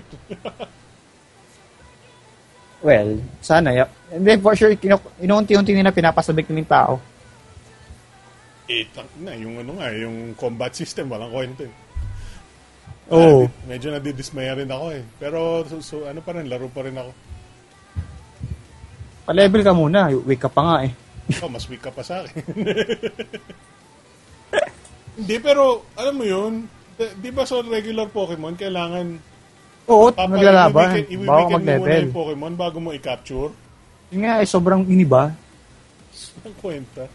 [2.80, 3.74] Well, sana.
[3.74, 7.02] ya- Hindi, for sure, kinu- inuunti-unti nila pinapasabik ng tao.
[8.68, 8.84] eh,
[9.24, 11.74] na, yung ano nga, yung combat system, walang kwenta eh.
[13.16, 13.48] Oo.
[13.48, 15.04] Ah, medyo nadidismaya rin ako eh.
[15.16, 17.12] Pero, so, so, ano pa rin, laro pa rin ako.
[19.24, 20.12] Pa-level ka muna.
[20.12, 20.92] Wake ka pa nga eh.
[21.44, 22.40] Oh, mas weak ka pa sa akin.
[25.18, 26.54] Hindi, pero, alam mo yun,
[26.96, 29.18] di, di ba sa regular Pokemon, kailangan
[29.88, 31.00] Oo, papa, maglalaban.
[31.08, 32.02] i-weekend- Bago mag-level.
[32.04, 33.52] yung Pokemon bago mo i-capture.
[34.12, 35.32] Yun nga, eh, sobrang iniba.
[36.44, 37.08] Ang kwenta.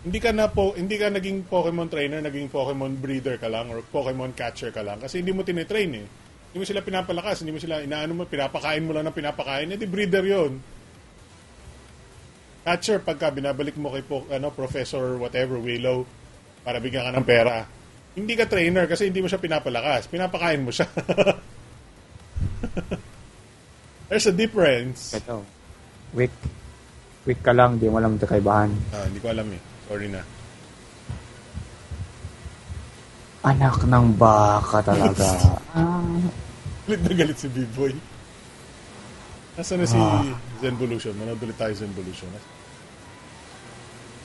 [0.00, 3.84] Hindi ka na po, hindi ka naging Pokemon trainer, naging Pokemon breeder ka lang or
[3.84, 6.06] Pokemon catcher ka lang kasi hindi mo tinitrain eh.
[6.50, 9.84] Hindi mo sila pinapalakas, hindi mo sila inaano mo, pinapakain mo lang ng pinapakain, edi
[9.84, 10.56] breeder 'yon.
[12.64, 16.08] Catcher pagka binabalik mo kay po, ano Professor whatever Willow
[16.64, 17.68] para bigyan ka ng pera.
[18.16, 20.88] Hindi ka trainer kasi hindi mo siya pinapalakas, pinapakain mo siya.
[24.08, 25.12] There's a difference.
[25.12, 25.44] Ito.
[26.12, 26.34] Weak.
[27.22, 28.72] Weak ka lang, di mo alam ito kaibahan.
[28.90, 29.60] Ah, hindi ko alam eh.
[29.86, 30.22] Sorry na.
[33.40, 35.28] Anak ng baka talaga.
[35.72, 36.04] ah,
[36.84, 37.94] Galit na galit si B-Boy.
[39.54, 40.26] Nasaan na si Ah.
[40.58, 41.14] Zenvolution?
[41.14, 42.28] Manood ulit tayo Zenvolution.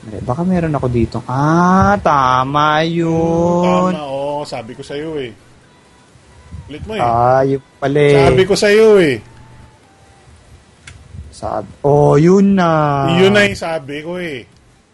[0.02, 1.18] hindi, baka meron ako dito.
[1.24, 3.94] Ah, tama yun.
[3.94, 4.42] Tama, oo.
[4.42, 5.30] sabi ko sa'yo eh.
[6.66, 7.02] Ulit mo eh.
[7.02, 8.18] Ah, yun pala eh.
[8.18, 9.16] sabi ko sa'yo eh.
[11.30, 11.68] Sabi.
[11.84, 12.70] Oh, yun na.
[13.20, 14.42] Yun na yung sabi ko eh.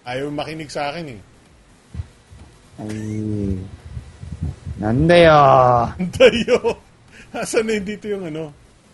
[0.02, 1.20] Ayaw makinig sa akin eh.
[2.83, 3.57] Ay.
[4.83, 5.94] Nanday ah.
[6.18, 6.83] Tayo.
[7.33, 8.52] Nasaan na dito yung ano?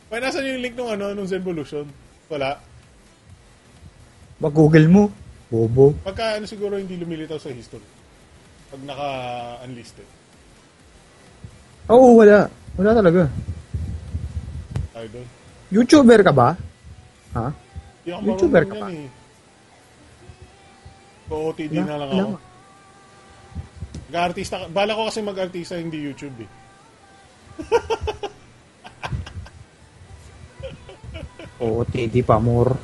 [0.08, 1.84] Why, nasaan yung link nung ano, nung Zenvolution?
[2.32, 2.56] Wala.
[4.40, 5.12] Ba Google mo?
[5.50, 5.92] Bobo.
[6.00, 7.84] Pagka ano siguro hindi lumilitaw sa history.
[8.72, 10.08] Pag naka-unlisted.
[11.92, 12.48] Oo, wala.
[12.78, 13.26] Wala talaga.
[14.98, 15.26] Doon.
[15.70, 16.48] YouTuber ka ba?
[17.34, 17.46] Ha?
[18.06, 18.86] YouTuber ka ba?
[18.90, 19.06] eh.
[21.28, 22.38] So, OTD Wala- na lang ako.
[24.08, 26.50] Mag-artista, ka- bala ko kasi mag-artista, hindi YouTube eh.
[31.58, 32.78] Oo, TD pa, more.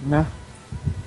[0.10, 0.24] Na.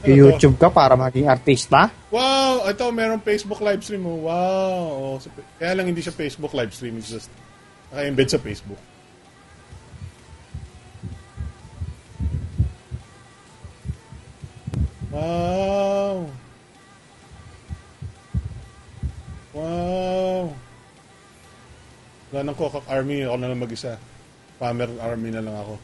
[0.03, 1.87] Ano YouTube ka para maging artista?
[2.11, 2.67] Wow!
[2.67, 4.27] Ito, merong Facebook live stream mo.
[4.27, 5.15] Wow!
[5.15, 6.99] Oh, sa- kaya lang hindi siya Facebook live stream.
[6.99, 7.31] It's just
[7.87, 8.81] naka-embed sa Facebook.
[15.07, 16.27] Wow!
[19.55, 20.51] Wow!
[22.33, 23.23] Wala nang Kokak Army.
[23.23, 23.95] Ako na lang mag-isa.
[24.59, 25.75] Farmer Army na lang ako.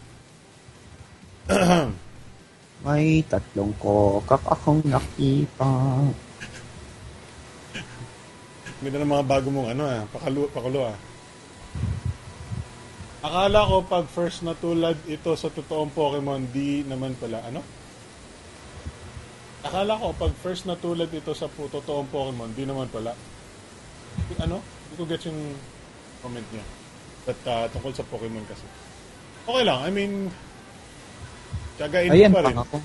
[2.80, 5.68] May tatlong kokak akong nakita.
[8.80, 10.98] Ganda ng mga bago mong ano ah, pakalu, pakulo ah.
[13.20, 17.60] Akala ko pag first natulad ito sa totoong Pokemon, di naman pala, ano?
[19.60, 23.12] Akala ko pag first natulad ito sa pu- totoong Pokemon, di naman pala.
[24.40, 24.64] Ano?
[24.64, 25.52] Hindi ko get yung
[26.24, 26.64] comment niya.
[27.28, 28.64] But uh, tungkol sa Pokemon kasi.
[29.44, 30.32] Okay lang, I mean,
[31.80, 32.58] tiyagain Ayan pa rin.
[32.60, 32.78] ako.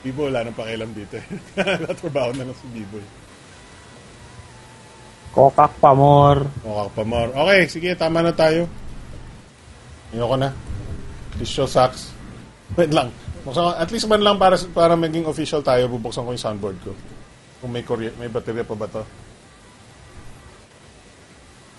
[0.00, 1.20] Bibo, wala nang pakialam dito.
[1.84, 2.96] Natrabaho na lang si Bibo.
[5.36, 6.48] Kokak pa, more.
[6.64, 7.28] Mukha pa more.
[7.36, 8.64] Okay, sige, tama na tayo.
[10.16, 10.48] Ayoko na.
[11.36, 12.08] This show sucks.
[12.80, 13.12] Wait lang.
[13.76, 16.90] At least man lang para para maging official tayo, bubuksan ko yung soundboard ko.
[17.62, 19.02] Kung may kurye, may baterya pa ba to?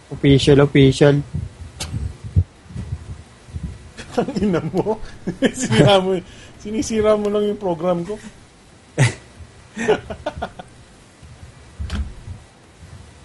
[0.07, 1.19] Official, official.
[4.17, 4.97] Ang ina mo.
[5.53, 6.17] Sinisira mo.
[6.57, 8.17] Sinisira mo lang yung program ko.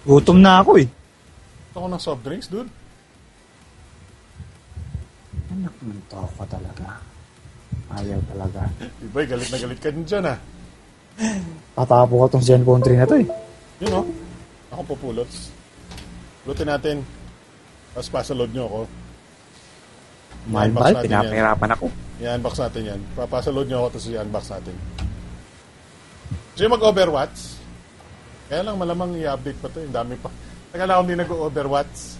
[0.07, 0.87] Gutom na ako eh.
[1.73, 2.69] Gusto ko ng soft drinks, dude.
[5.49, 7.01] Anak ng tao ka talaga.
[7.93, 8.69] Ayaw talaga.
[9.01, 10.37] Ibay, galit na galit ka din dyan ah.
[11.73, 13.27] Tatapo ko tong Zenfone 3 na to eh.
[13.85, 14.05] Yun oh.
[14.73, 15.29] Ako pupulot.
[16.45, 16.97] Pulutin natin.
[17.93, 18.79] Tapos pasaload nyo ako.
[20.47, 21.23] Mahal-mahal, natin yan.
[21.23, 21.85] pinapahirapan ako.
[22.19, 22.99] I-unbox natin yan.
[23.15, 24.75] Papasaload nyo ako tapos i-unbox natin.
[26.51, 27.39] Gusto nyo mag-overwatch?
[28.51, 29.79] Kaya lang malamang i-update pa to.
[29.79, 30.27] Yung dami pa.
[30.75, 32.19] Tagal akong hindi nag-overwatch.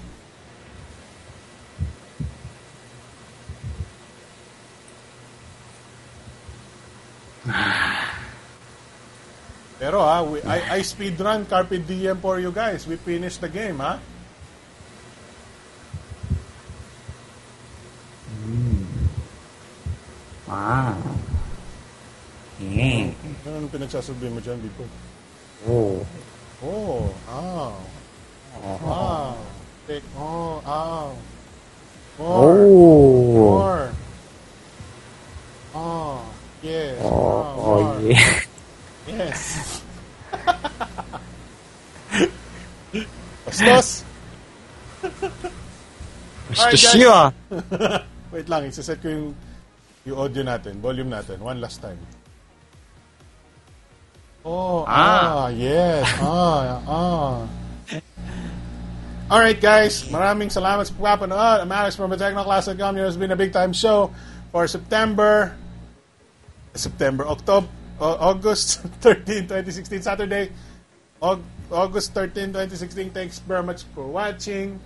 [9.84, 12.88] Pero ha, we, I, I speedrun Carpe Diem for you guys.
[12.88, 14.00] We finished the game, ha?
[20.48, 20.96] Ah.
[22.62, 23.12] Eh.
[23.48, 24.84] Ano pinagsasabi mo dyan, Bipo?
[25.68, 26.04] Oh.
[26.64, 27.76] Oh, ah.
[28.64, 29.36] Wow.
[29.88, 31.12] Take, oh, ow.
[32.20, 32.60] More.
[32.64, 33.34] Oh.
[33.34, 33.86] More.
[35.74, 36.22] Oh,
[36.62, 36.96] yes.
[37.02, 38.00] Oh, Oh, oh more.
[38.06, 38.40] yeah.
[39.10, 39.82] Yes.
[43.44, 44.04] Bastos!
[45.04, 46.94] Gusto Alright, guys.
[46.96, 47.18] siya.
[48.34, 49.28] Wait lang, isaset ko yung,
[50.10, 51.38] yung audio natin, volume natin.
[51.38, 52.02] One last time.
[54.44, 55.48] Oh, ah, Ah.
[55.54, 56.04] yes.
[56.20, 57.36] Ah, ah.
[59.32, 61.64] Alright guys, maraming salamat sa pagpapanood.
[61.64, 63.00] I'm Alex from TechnoClass.com.
[63.00, 64.12] It has been a big time show
[64.52, 65.56] for September,
[66.76, 67.70] September, October,
[68.04, 70.52] August 13, 2016, Saturday,
[71.24, 73.16] Aug- August 13, 2016.
[73.16, 74.78] Thanks very much for watching.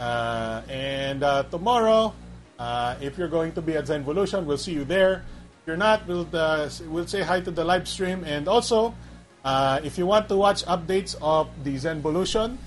[0.00, 2.16] Uh, and uh, tomorrow,
[2.58, 5.24] uh, if you're going to be at Zenvolution, we'll see you there.
[5.62, 8.24] If you're not, we'll, uh, we'll say hi to the live stream.
[8.24, 8.94] And also,
[9.44, 12.58] uh, if you want to watch updates of the Zenvolution,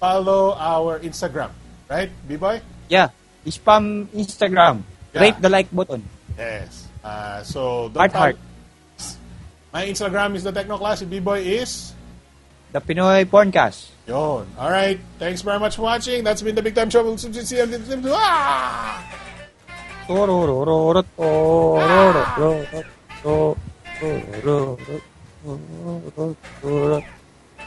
[0.00, 1.50] follow our Instagram.
[1.90, 2.62] Right, B-Boy?
[2.88, 3.10] Yeah.
[3.46, 4.82] Spam Instagram.
[5.12, 5.20] Yeah.
[5.20, 6.08] Rate the like button.
[6.38, 6.88] Yes.
[7.02, 8.38] Uh, so, don't Heart, heart.
[9.72, 10.98] My Instagram is the Technoclass.
[10.98, 11.92] Si B-Boy is...
[12.72, 13.90] The Pinoy Porncast.
[14.06, 14.46] Yon.
[14.58, 14.98] All right.
[15.18, 16.24] Thanks very much for watching.
[16.24, 17.04] That's been the Big Time Show.
[17.04, 18.12] We'll see you on the...
[18.14, 19.23] Ah!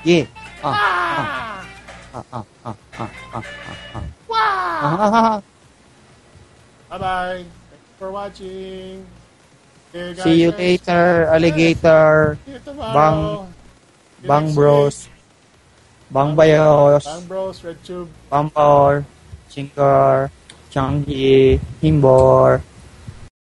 [0.06, 0.26] Yeah.
[0.62, 1.66] Ah.
[2.14, 2.24] Ah.
[2.30, 2.46] Ah.
[2.62, 2.76] Ah.
[2.94, 3.10] Ah.
[3.34, 3.44] Ah.
[3.94, 4.04] Ah.
[4.30, 5.42] Wow.
[6.90, 7.42] Bye bye.
[7.42, 9.02] Thanks for watching.
[9.94, 12.38] You See you later, alligator.
[12.46, 12.94] See you tomorrow.
[12.94, 13.50] Bang.
[14.30, 15.10] Bang Bros.
[16.14, 17.02] Bang Bayos.
[17.02, 17.58] Bang Bros.
[17.66, 18.10] Red Tube.
[18.30, 19.02] Bang Power.
[19.50, 20.30] Chingar.
[20.72, 22.62] canggih, himbor,